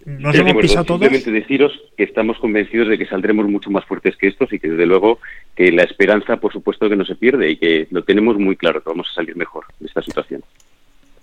Nos 0.06 0.36
hemos 0.36 0.54
pisado 0.62 0.84
todos. 0.84 1.00
Simplemente 1.00 1.32
deciros 1.32 1.72
que 1.96 2.04
estamos 2.04 2.38
convencidos 2.38 2.88
de 2.88 2.96
que 2.96 3.06
saldremos 3.06 3.48
mucho 3.48 3.70
más 3.70 3.84
fuertes 3.84 4.16
que 4.16 4.28
estos 4.28 4.52
y 4.52 4.60
que 4.60 4.68
desde 4.68 4.86
luego 4.86 5.18
que 5.56 5.72
la 5.72 5.82
esperanza, 5.82 6.36
por 6.36 6.52
supuesto, 6.52 6.88
que 6.88 6.94
no 6.94 7.04
se 7.04 7.16
pierde 7.16 7.50
y 7.50 7.56
que 7.56 7.88
lo 7.90 8.04
tenemos 8.04 8.38
muy 8.38 8.54
claro, 8.56 8.80
que 8.82 8.88
vamos 8.88 9.08
a 9.10 9.14
salir 9.14 9.36
mejor 9.36 9.64
de 9.80 9.86
esta 9.88 10.02
situación. 10.02 10.42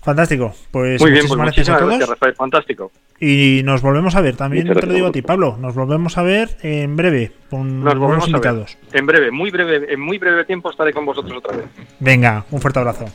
Fantástico. 0.01 0.53
Pues 0.69 0.99
Muy 0.99 1.11
bien, 1.11 1.26
pues 1.26 1.39
muchísimas 1.39 1.45
gracias 1.55 1.69
a 1.69 1.77
todos. 1.77 1.89
gracias, 1.91 2.10
Rafael. 2.10 2.35
Fantástico. 2.35 2.91
Y 3.22 3.61
nos 3.64 3.81
volvemos 3.81 4.15
a 4.18 4.22
ver. 4.22 4.35
También 4.35 4.68
te 4.68 4.73
lo 4.73 4.81
digo 4.81 5.07
a 5.07 5.11
gracias 5.11 5.14
ti, 5.14 5.22
Pablo. 5.22 5.55
Nos 5.57 5.76
volvemos 5.76 6.18
a 6.18 6.23
ver 6.23 6.49
en 6.61 6.97
breve 6.97 7.31
con 7.49 7.81
Nos 7.85 7.97
volvemos 7.97 8.23
a 8.23 8.27
ver. 8.27 8.30
invitados. 8.35 8.77
En 8.91 9.05
breve, 9.05 9.31
muy 9.31 9.49
breve, 9.49 9.93
en 9.93 10.01
muy 10.01 10.18
breve 10.18 10.43
tiempo 10.43 10.69
estaré 10.72 10.91
con 10.91 11.05
vosotros 11.05 11.38
otra 11.38 11.55
vez. 11.55 11.68
Venga, 12.01 12.43
un 12.51 12.60
fuerte 12.60 12.80
abrazo. 12.80 13.05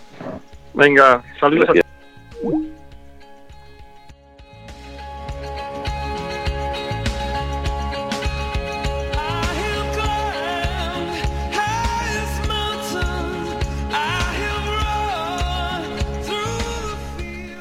Venga, 0.72 1.22
saludos 1.38 1.68
a 1.68 2.77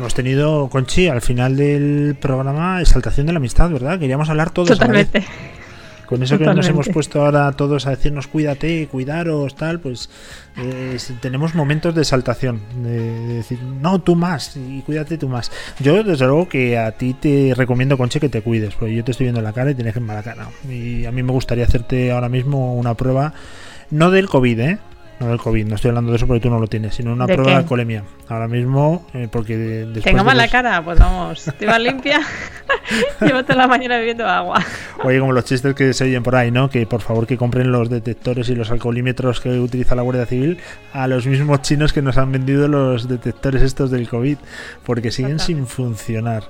Hemos 0.07 0.15
tenido, 0.15 0.69
Conchi, 0.69 1.09
al 1.09 1.19
final 1.19 1.57
del 1.57 2.15
programa 2.17 2.79
exaltación 2.79 3.27
de 3.27 3.33
la 3.33 3.39
amistad, 3.39 3.69
¿verdad? 3.69 3.99
Queríamos 3.99 4.29
hablar 4.29 4.51
todos 4.51 4.71
a 4.71 4.75
la 4.75 4.93
vez. 4.93 5.07
Totalmente. 5.07 5.33
Con 6.05 6.23
eso 6.23 6.37
que 6.37 6.45
nos 6.45 6.65
hemos 6.69 6.87
puesto 6.87 7.25
ahora 7.25 7.51
todos 7.51 7.87
a 7.87 7.89
decirnos 7.89 8.27
cuídate, 8.27 8.87
cuidaros, 8.87 9.57
tal, 9.57 9.81
pues 9.81 10.09
eh, 10.55 10.97
tenemos 11.19 11.55
momentos 11.55 11.93
de 11.93 12.03
exaltación, 12.03 12.61
de, 12.81 13.01
de 13.01 13.33
decir, 13.33 13.61
no, 13.61 13.99
tú 13.99 14.15
más, 14.15 14.55
y 14.55 14.81
cuídate 14.83 15.17
tú 15.17 15.27
más. 15.27 15.51
Yo, 15.81 16.01
desde 16.01 16.25
luego, 16.25 16.47
que 16.47 16.77
a 16.77 16.93
ti 16.93 17.13
te 17.13 17.53
recomiendo, 17.53 17.97
Conche, 17.97 18.21
que 18.21 18.29
te 18.29 18.41
cuides, 18.41 18.75
porque 18.75 18.95
yo 18.95 19.03
te 19.03 19.11
estoy 19.11 19.25
viendo 19.25 19.41
la 19.41 19.51
cara 19.51 19.71
y 19.71 19.75
tienes 19.75 19.93
que 19.93 19.99
mala 19.99 20.23
cara. 20.23 20.47
Y 20.69 21.03
a 21.03 21.11
mí 21.11 21.21
me 21.21 21.33
gustaría 21.33 21.65
hacerte 21.65 22.13
ahora 22.13 22.29
mismo 22.29 22.75
una 22.75 22.93
prueba, 22.93 23.33
no 23.91 24.09
del 24.09 24.29
COVID, 24.29 24.59
¿eh? 24.61 24.77
No 25.19 25.27
del 25.27 25.39
COVID, 25.39 25.65
no 25.65 25.75
estoy 25.75 25.89
hablando 25.89 26.11
de 26.11 26.17
eso 26.17 26.27
porque 26.27 26.41
tú 26.41 26.49
no 26.51 26.59
lo 26.59 26.67
tienes, 26.67 26.93
sino 26.93 27.11
una 27.11 27.25
¿De 27.25 27.33
prueba 27.33 27.49
qué? 27.49 27.53
de 27.55 27.57
alcoholemia. 27.61 28.03
Ahora 28.27 28.47
mismo, 28.47 29.05
eh, 29.15 29.27
porque 29.31 29.57
después 29.57 30.03
Tengo 30.03 30.19
de 30.19 30.23
mala 30.23 30.43
los- 30.43 30.51
cara, 30.51 30.83
pues 30.83 30.99
vamos, 30.99 31.51
te 31.57 31.65
vas 31.65 31.79
limpia. 31.81 32.19
Llevo 33.21 33.43
toda 33.43 33.55
la 33.55 33.67
mañana 33.67 33.97
bebiendo 33.97 34.27
agua. 34.27 34.63
Oye, 35.03 35.19
como 35.19 35.31
los 35.33 35.43
chistes 35.45 35.73
que 35.73 35.93
se 35.93 36.03
oyen 36.05 36.21
por 36.23 36.35
ahí, 36.35 36.51
¿no? 36.51 36.69
Que 36.69 36.85
por 36.85 37.01
favor 37.01 37.25
que 37.25 37.35
compren 37.37 37.71
los 37.71 37.89
detectores 37.89 38.49
y 38.49 38.55
los 38.55 38.69
alcoholímetros 38.71 39.39
que 39.41 39.49
utiliza 39.59 39.95
la 39.95 40.03
Guardia 40.03 40.25
Civil 40.25 40.57
a 40.93 41.07
los 41.07 41.25
mismos 41.25 41.61
chinos 41.63 41.93
que 41.93 42.01
nos 42.01 42.17
han 42.17 42.31
vendido 42.31 42.67
los 42.67 43.07
detectores 43.07 43.61
estos 43.61 43.89
del 43.91 44.07
COVID, 44.07 44.37
porque 44.85 45.11
siguen 45.11 45.39
sin 45.39 45.65
funcionar. 45.67 46.43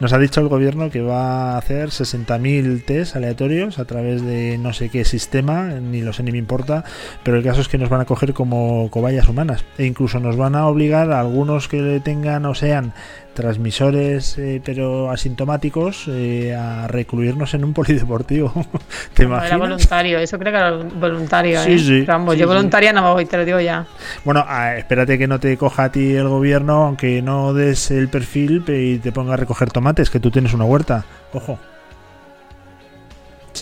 Nos 0.00 0.12
ha 0.12 0.18
dicho 0.18 0.40
el 0.40 0.48
gobierno 0.48 0.90
que 0.90 1.00
va 1.00 1.54
a 1.54 1.58
hacer 1.58 1.88
60.000 1.90 2.84
test 2.84 3.16
aleatorios 3.16 3.78
a 3.78 3.84
través 3.84 4.22
de 4.24 4.58
no 4.58 4.72
sé 4.72 4.88
qué 4.90 5.04
sistema, 5.04 5.64
ni 5.80 6.02
lo 6.02 6.12
sé 6.12 6.22
ni 6.22 6.32
me 6.32 6.38
importa, 6.38 6.84
pero 7.22 7.36
el 7.36 7.42
caso 7.44 7.60
es 7.60 7.68
que 7.68 7.78
nos 7.78 7.88
van 7.88 8.00
a 8.00 8.04
coger 8.12 8.34
como 8.34 8.90
cobayas 8.90 9.26
humanas. 9.28 9.64
E 9.78 9.86
incluso 9.86 10.20
nos 10.20 10.36
van 10.36 10.54
a 10.54 10.66
obligar 10.66 11.10
a 11.12 11.20
algunos 11.20 11.66
que 11.68 12.00
tengan 12.04 12.44
o 12.44 12.54
sean 12.54 12.92
transmisores 13.32 14.36
eh, 14.36 14.60
pero 14.62 15.10
asintomáticos 15.10 16.04
eh, 16.08 16.54
a 16.54 16.86
recluirnos 16.88 17.54
en 17.54 17.64
un 17.64 17.72
polideportivo. 17.72 18.52
¿Te 19.14 19.24
No, 19.26 19.42
era 19.42 19.56
voluntario, 19.56 20.18
eso 20.18 20.38
creo 20.38 20.52
que 20.52 20.58
era 20.58 20.70
voluntario. 20.72 21.58
Sí, 21.62 21.72
¿eh? 21.72 21.78
sí, 21.78 22.04
sí, 22.04 22.06
yo 22.36 22.46
voluntaria 22.46 22.92
no 22.92 23.14
voy, 23.14 23.24
te 23.24 23.38
lo 23.38 23.44
digo 23.46 23.58
ya. 23.60 23.86
Bueno, 24.24 24.44
ah, 24.46 24.76
espérate 24.76 25.16
que 25.16 25.26
no 25.26 25.40
te 25.40 25.56
coja 25.56 25.84
a 25.84 25.92
ti 25.92 26.14
el 26.14 26.28
gobierno, 26.28 26.84
aunque 26.84 27.22
no 27.22 27.54
des 27.54 27.90
el 27.90 28.08
perfil 28.08 28.62
pe- 28.62 28.82
y 28.84 28.98
te 28.98 29.12
ponga 29.12 29.32
a 29.34 29.36
recoger 29.38 29.70
tomates, 29.70 30.10
que 30.10 30.20
tú 30.20 30.30
tienes 30.30 30.52
una 30.52 30.64
huerta. 30.66 31.04
Ojo. 31.32 31.58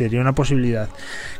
Sería 0.00 0.22
una 0.22 0.32
posibilidad. 0.32 0.88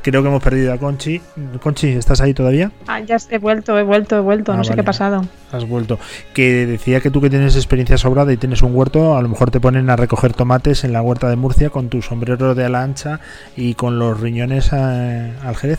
Creo 0.03 0.21
que 0.21 0.29
hemos 0.29 0.43
perdido 0.43 0.75
a 0.75 0.77
Conchi. 0.77 1.19
Conchi, 1.63 1.89
¿estás 1.89 2.21
ahí 2.21 2.35
todavía? 2.35 2.71
Ah, 2.87 3.01
ya 3.01 3.17
he 3.31 3.39
vuelto, 3.39 3.79
he 3.79 3.83
vuelto, 3.83 4.19
he 4.19 4.21
vuelto, 4.21 4.53
Ah, 4.53 4.57
no 4.59 4.65
sé 4.65 4.75
qué 4.75 4.83
ha 4.83 4.85
pasado. 4.85 5.25
Has 5.51 5.67
vuelto. 5.67 5.99
Que 6.35 6.67
decía 6.67 7.01
que 7.01 7.11
tú 7.11 7.23
que 7.23 7.31
tienes 7.31 7.57
experiencia 7.57 7.97
sobrada 7.97 8.35
y 8.35 8.37
tienes 8.37 8.61
un 8.61 8.75
huerto, 8.75 9.17
a 9.17 9.23
lo 9.23 9.31
mejor 9.31 9.51
te 9.51 9.61
ponen 9.61 9.89
a 9.89 9.97
recoger 9.97 10.35
tomates 10.35 10.85
en 10.85 10.93
la 10.93 11.01
huerta 11.01 11.31
de 11.31 11.37
Murcia 11.37 11.71
con 11.71 11.89
tu 11.89 12.03
sombrero 12.03 12.55
de 12.55 12.67
ala 12.67 12.83
ancha 12.83 13.21
y 13.57 13.73
con 13.73 13.99
los 13.99 14.21
riñones 14.21 14.69
eh, 14.75 15.33
al 15.43 15.57
jerez. 15.57 15.79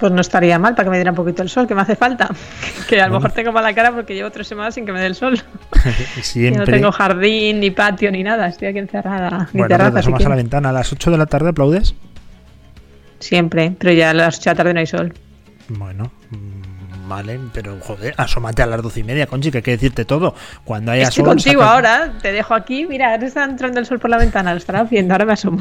Pues 0.00 0.12
no 0.12 0.20
estaría 0.20 0.58
mal 0.58 0.74
para 0.74 0.84
que 0.84 0.90
me 0.90 0.96
diera 0.96 1.10
un 1.10 1.16
poquito 1.16 1.42
el 1.42 1.48
sol, 1.48 1.66
que 1.66 1.74
me 1.74 1.80
hace 1.82 1.96
falta. 1.96 2.28
Que 2.88 3.00
a 3.00 3.06
lo 3.06 3.12
Bueno. 3.12 3.24
mejor 3.24 3.32
tengo 3.34 3.52
mala 3.52 3.74
cara 3.74 3.92
porque 3.92 4.14
llevo 4.14 4.30
tres 4.30 4.46
semanas 4.46 4.74
sin 4.74 4.86
que 4.86 4.92
me 4.92 5.00
dé 5.00 5.06
el 5.06 5.14
sol. 5.14 5.34
Y 6.16 6.22
Siempre. 6.22 6.58
no 6.60 6.64
tengo 6.64 6.92
jardín, 6.92 7.60
ni 7.60 7.70
patio, 7.70 8.10
ni 8.10 8.22
nada. 8.22 8.46
Estoy 8.46 8.68
aquí 8.68 8.78
encerrada. 8.78 9.48
Ni 9.52 9.60
bueno, 9.60 9.76
te 9.92 9.98
asomas 9.98 10.24
a 10.24 10.28
la 10.28 10.36
ventana. 10.36 10.68
A 10.70 10.72
las 10.72 10.92
8 10.92 11.10
de 11.10 11.18
la 11.18 11.26
tarde 11.26 11.48
aplaudes. 11.50 11.94
Siempre, 13.18 13.72
pero 13.78 13.92
ya 13.92 14.10
a 14.10 14.14
las 14.14 14.38
8 14.38 14.50
de 14.50 14.50
la 14.50 14.56
tarde 14.56 14.74
no 14.74 14.80
hay 14.80 14.86
sol. 14.86 15.12
Bueno, 15.68 16.10
mm, 16.30 17.08
vale, 17.08 17.40
pero 17.52 17.76
joder, 17.80 18.14
asómate 18.16 18.62
a 18.62 18.66
las 18.66 18.80
doce 18.80 19.00
y 19.00 19.04
media, 19.04 19.26
Conchi, 19.26 19.50
que 19.50 19.58
hay 19.58 19.62
que 19.62 19.72
decirte 19.72 20.04
todo. 20.04 20.34
Cuando 20.64 20.92
haya 20.92 21.02
Estoy 21.04 21.24
sol, 21.24 21.26
contigo 21.34 21.60
saca- 21.62 21.72
ahora, 21.74 22.12
te 22.22 22.32
dejo 22.32 22.54
aquí. 22.54 22.86
Mira, 22.86 23.10
ahora 23.12 23.26
está 23.26 23.44
entrando 23.44 23.80
el 23.80 23.86
sol 23.86 23.98
por 23.98 24.08
la 24.10 24.18
ventana, 24.18 24.52
lo 24.52 24.58
estarás 24.58 24.88
viendo, 24.88 25.12
ahora 25.14 25.24
me 25.26 25.32
asomo. 25.32 25.58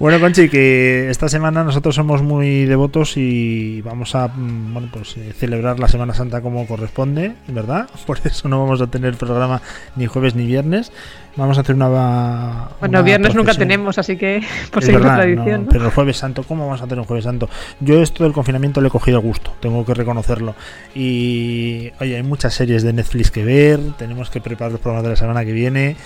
Bueno, 0.00 0.18
Conchi, 0.18 0.48
que 0.48 1.08
esta 1.08 1.28
semana 1.28 1.62
nosotros 1.62 1.94
somos 1.94 2.20
muy 2.20 2.64
devotos 2.64 3.16
y 3.16 3.80
vamos 3.82 4.14
a 4.16 4.26
mm, 4.28 4.72
bueno, 4.74 4.88
pues 4.92 5.16
eh, 5.16 5.32
celebrar 5.38 5.78
la 5.78 5.86
Semana 5.88 6.12
Santa 6.14 6.40
como 6.42 6.66
corresponde, 6.66 7.34
¿verdad? 7.46 7.88
Por 8.06 8.18
eso 8.24 8.48
no 8.48 8.60
vamos 8.60 8.80
a 8.80 8.88
tener 8.88 9.14
programa 9.16 9.62
ni 9.94 10.06
jueves 10.06 10.34
ni 10.34 10.46
viernes. 10.46 10.90
Vamos 11.36 11.58
a 11.58 11.62
hacer 11.62 11.76
una. 11.76 12.68
Bueno, 12.80 12.98
una 12.98 13.02
viernes 13.02 13.34
nunca 13.34 13.46
procesión. 13.52 13.68
tenemos, 13.68 13.98
así 13.98 14.16
que 14.16 14.42
por 14.72 14.82
Es 14.82 14.86
seguir 14.86 15.00
la 15.00 15.16
verdad, 15.16 15.22
tradición. 15.22 15.60
no, 15.60 15.66
¿no? 15.66 15.68
pero 15.70 15.84
el 15.86 15.90
jueves 15.92 16.16
santo, 16.16 16.42
¿cómo 16.42 16.64
vamos 16.66 16.80
a 16.80 16.84
hacer 16.84 16.98
un 16.98 17.04
jueves 17.04 17.24
santo? 17.24 17.48
Yo 17.80 18.02
esto 18.02 18.24
del 18.24 18.32
confinamiento 18.32 18.80
le 18.80 18.88
he 18.88 18.90
cogido 18.90 19.20
gusto, 19.20 19.52
tengo 19.60 19.84
que 19.84 19.94
reconocerlo. 19.94 20.54
Y 20.94 21.90
oye, 22.00 22.16
hay 22.16 22.22
muchas 22.22 22.52
series 22.54 22.82
de 22.82 22.92
Netflix 22.92 23.30
que 23.30 23.44
ver, 23.44 23.80
tenemos 23.96 24.28
que 24.30 24.40
preparar 24.40 24.72
los 24.72 24.80
programas 24.80 25.04
de 25.04 25.10
la 25.10 25.16
semana 25.16 25.44
que 25.44 25.52
viene. 25.52 25.96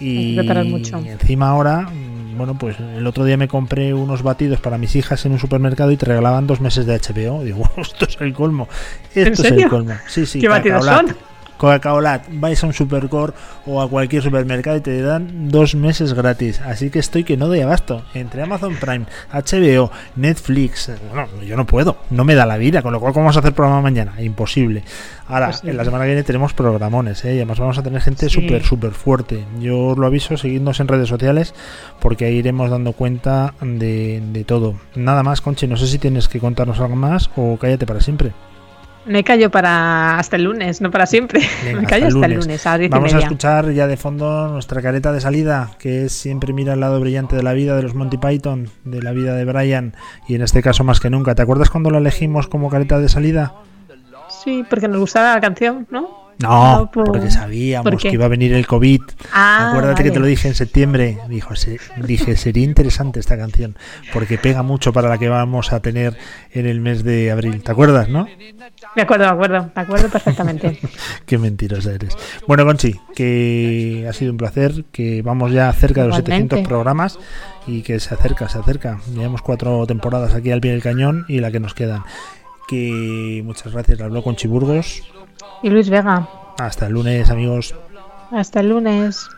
Hay 0.00 0.06
Y 0.06 0.34
que 0.36 0.40
preparar 0.42 0.64
mucho. 0.66 0.98
encima 0.98 1.48
ahora, 1.50 1.80
mm, 1.82 2.17
bueno, 2.38 2.56
pues 2.56 2.78
el 2.80 3.06
otro 3.06 3.24
día 3.24 3.36
me 3.36 3.48
compré 3.48 3.92
unos 3.92 4.22
batidos 4.22 4.60
para 4.60 4.78
mis 4.78 4.96
hijas 4.96 5.26
en 5.26 5.32
un 5.32 5.38
supermercado 5.38 5.90
y 5.90 5.96
te 5.96 6.06
regalaban 6.06 6.46
dos 6.46 6.60
meses 6.60 6.86
de 6.86 6.98
HBO. 6.98 7.42
Digo, 7.44 7.70
esto 7.76 8.06
es 8.06 8.16
el 8.20 8.32
colmo. 8.32 8.68
Esto 9.14 9.46
¿En 9.46 9.54
es 9.54 9.62
el 9.64 9.68
colmo. 9.68 9.94
Sí, 10.06 10.24
sí, 10.24 10.40
¿Qué 10.40 10.48
batidos 10.48 10.84
son? 10.84 11.16
Coca-Cola, 11.58 12.22
vais 12.30 12.62
a 12.62 12.66
un 12.66 12.72
supercore 12.72 13.32
o 13.66 13.82
a 13.82 13.88
cualquier 13.90 14.22
supermercado 14.22 14.76
y 14.78 14.80
te 14.80 15.02
dan 15.02 15.50
dos 15.50 15.74
meses 15.74 16.14
gratis. 16.14 16.60
Así 16.60 16.88
que 16.90 16.98
estoy 17.00 17.24
que 17.24 17.36
no 17.36 17.48
doy 17.48 17.60
abasto. 17.60 18.02
Entre 18.14 18.42
Amazon 18.42 18.76
Prime, 18.80 19.04
HBO, 19.32 19.90
Netflix. 20.16 20.90
Bueno, 21.12 21.28
yo 21.44 21.56
no 21.56 21.66
puedo, 21.66 21.98
no 22.10 22.24
me 22.24 22.34
da 22.34 22.46
la 22.46 22.56
vida. 22.56 22.82
Con 22.82 22.92
lo 22.92 23.00
cual, 23.00 23.12
¿cómo 23.12 23.24
vamos 23.24 23.36
a 23.36 23.40
hacer 23.40 23.52
programa 23.52 23.82
mañana? 23.82 24.20
Imposible. 24.22 24.84
Ahora, 25.26 25.46
Pues 25.48 25.58
sí. 25.58 25.68
en 25.68 25.76
la 25.76 25.84
semana 25.84 26.04
que 26.04 26.08
viene 26.10 26.22
tenemos 26.22 26.54
programones, 26.54 27.24
¿eh? 27.24 27.32
y 27.34 27.36
además 27.36 27.58
vamos 27.58 27.76
a 27.76 27.82
tener 27.82 28.00
gente 28.00 28.28
Sí. 28.30 28.40
súper, 28.40 28.62
súper 28.62 28.92
fuerte. 28.92 29.44
Yo 29.60 29.78
os 29.88 29.98
lo 29.98 30.06
aviso, 30.06 30.36
seguidnos 30.36 30.80
en 30.80 30.88
redes 30.88 31.08
sociales 31.08 31.54
porque 32.00 32.24
ahí 32.24 32.36
iremos 32.36 32.70
dando 32.70 32.92
cuenta 32.92 33.52
de, 33.60 34.22
de 34.32 34.44
todo. 34.44 34.76
Nada 34.94 35.22
más, 35.22 35.40
Conchi, 35.40 35.66
no 35.66 35.76
sé 35.76 35.86
si 35.86 35.98
tienes 35.98 36.28
que 36.28 36.40
contarnos 36.40 36.80
algo 36.80 36.96
más 36.96 37.30
o 37.36 37.56
cállate 37.58 37.86
para 37.86 38.00
siempre. 38.00 38.32
Me 39.08 39.24
callo 39.24 39.50
para 39.50 40.18
hasta 40.18 40.36
el 40.36 40.44
lunes, 40.44 40.80
no 40.80 40.90
para 40.90 41.06
siempre. 41.06 41.40
Venga, 41.64 41.80
Me 41.80 41.86
callo 41.86 42.06
hasta 42.06 42.18
hasta 42.18 42.26
el 42.26 42.32
lunes. 42.32 42.46
lunes, 42.46 42.66
a 42.66 42.78
las 42.78 42.90
Vamos 42.90 43.14
a 43.14 43.18
escuchar 43.18 43.72
ya 43.72 43.86
de 43.86 43.96
fondo 43.96 44.48
nuestra 44.48 44.82
careta 44.82 45.12
de 45.12 45.20
salida, 45.20 45.70
que 45.78 46.04
es 46.04 46.12
siempre 46.12 46.52
mira 46.52 46.74
el 46.74 46.80
lado 46.80 47.00
brillante 47.00 47.34
de 47.34 47.42
la 47.42 47.52
vida 47.54 47.74
de 47.76 47.82
los 47.82 47.94
Monty 47.94 48.18
Python, 48.18 48.68
de 48.84 49.02
la 49.02 49.12
vida 49.12 49.34
de 49.34 49.44
Brian, 49.44 49.94
y 50.28 50.34
en 50.34 50.42
este 50.42 50.62
caso 50.62 50.84
más 50.84 51.00
que 51.00 51.10
nunca. 51.10 51.34
¿Te 51.34 51.42
acuerdas 51.42 51.70
cuando 51.70 51.90
la 51.90 51.98
elegimos 51.98 52.48
como 52.48 52.68
careta 52.68 52.98
de 52.98 53.08
salida? 53.08 53.54
Sí, 54.44 54.64
porque 54.68 54.88
nos 54.88 55.00
gustaba 55.00 55.34
la 55.34 55.40
canción, 55.40 55.86
¿no? 55.90 56.27
No, 56.40 56.78
No, 56.78 56.90
por- 56.92 57.04
porque 57.06 57.30
sabíamos 57.32 58.00
que 58.00 58.10
iba 58.12 58.24
a 58.26 58.28
venir 58.28 58.52
el 58.52 58.64
COVID. 58.66 59.00
Ah, 59.32 59.70
Acuérdate 59.70 60.04
que 60.04 60.10
te 60.12 60.20
lo 60.20 60.26
dije 60.26 60.46
en 60.46 60.54
septiembre. 60.54 61.18
Dijo, 61.28 61.56
se- 61.56 61.80
dije, 61.96 62.36
sería 62.36 62.62
interesante 62.64 63.18
esta 63.18 63.36
canción, 63.36 63.76
porque 64.12 64.38
pega 64.38 64.62
mucho 64.62 64.92
para 64.92 65.08
la 65.08 65.18
que 65.18 65.28
vamos 65.28 65.72
a 65.72 65.80
tener 65.80 66.16
en 66.52 66.66
el 66.66 66.80
mes 66.80 67.02
de 67.02 67.32
abril. 67.32 67.60
¿Te 67.62 67.72
acuerdas, 67.72 68.08
no? 68.08 68.28
Me 68.94 69.02
acuerdo, 69.02 69.24
me 69.24 69.30
acuerdo, 69.32 69.70
me 69.74 69.82
acuerdo 69.82 70.08
perfectamente. 70.08 70.78
Qué 71.26 71.38
mentirosa 71.38 71.92
eres. 71.92 72.16
Bueno, 72.46 72.64
Conchi, 72.64 72.94
que 73.16 74.06
ha 74.08 74.12
sido 74.12 74.30
un 74.30 74.36
placer, 74.38 74.84
que 74.92 75.22
vamos 75.22 75.50
ya 75.50 75.72
cerca 75.72 76.02
de 76.02 76.08
los 76.08 76.18
Igualmente. 76.18 76.54
700 76.54 76.68
programas 76.68 77.18
y 77.66 77.82
que 77.82 77.98
se 77.98 78.14
acerca, 78.14 78.48
se 78.48 78.58
acerca. 78.58 79.00
Llevamos 79.12 79.42
cuatro 79.42 79.84
temporadas 79.88 80.34
aquí 80.34 80.52
al 80.52 80.60
pie 80.60 80.70
del 80.70 80.82
cañón 80.82 81.24
y 81.28 81.40
la 81.40 81.50
que 81.50 81.58
nos 81.58 81.74
quedan. 81.74 82.04
Que 82.68 83.42
muchas 83.44 83.72
gracias, 83.72 84.00
habló 84.00 84.22
Conchi 84.22 84.46
Burgos. 84.46 85.02
Y 85.62 85.70
Luis 85.70 85.88
Vega, 85.90 86.28
Hasta 86.58 86.86
el 86.86 86.92
lunes, 86.94 87.30
amigos. 87.30 87.74
hasta 88.30 88.60
el 88.60 88.68
lunes. 88.68 89.28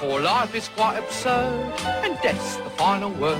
For 0.00 0.20
life 0.20 0.54
is 0.56 0.70
quite 0.76 0.96
absurd, 0.98 1.72
and 2.04 2.16
death's 2.22 2.56
the 2.58 2.70
final 2.76 3.10
word. 3.20 3.36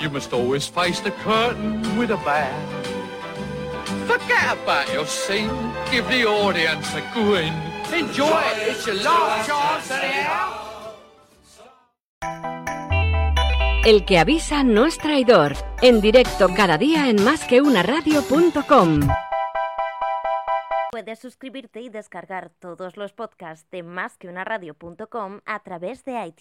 You 0.00 0.10
must 0.10 0.32
always 0.32 0.66
face 0.68 1.00
the 1.00 1.12
curtain 1.24 1.80
with 1.96 2.10
a 2.10 2.16
bow. 2.16 2.50
Forget 4.08 4.58
about 4.64 4.92
your 4.92 5.06
scene, 5.06 5.48
give 5.92 6.04
the 6.08 6.24
audience 6.26 6.88
a 6.96 7.02
grin. 7.14 7.54
Enjoy 7.94 8.26
it, 8.26 8.70
it's 8.72 8.86
your 8.86 8.96
last 8.96 9.48
chance 9.48 9.90
anyhow. 9.92 10.58
El 13.84 14.04
que 14.04 14.18
avisa 14.18 14.62
no 14.64 14.86
es 14.86 14.96
traidor. 14.98 15.54
En 15.82 16.00
directo 16.00 16.48
cada 16.54 16.78
día 16.78 17.08
en 17.08 17.22
másqueunaradio.com. 17.24 19.00
Puedes 20.92 21.20
suscribirte 21.20 21.80
y 21.80 21.88
descargar 21.88 22.50
todos 22.50 22.98
los 22.98 23.14
podcasts 23.14 23.66
de 23.70 23.82
másqueunaradio.com 23.82 25.40
a 25.46 25.62
través 25.62 26.04
de 26.04 26.22
iTunes. 26.22 26.40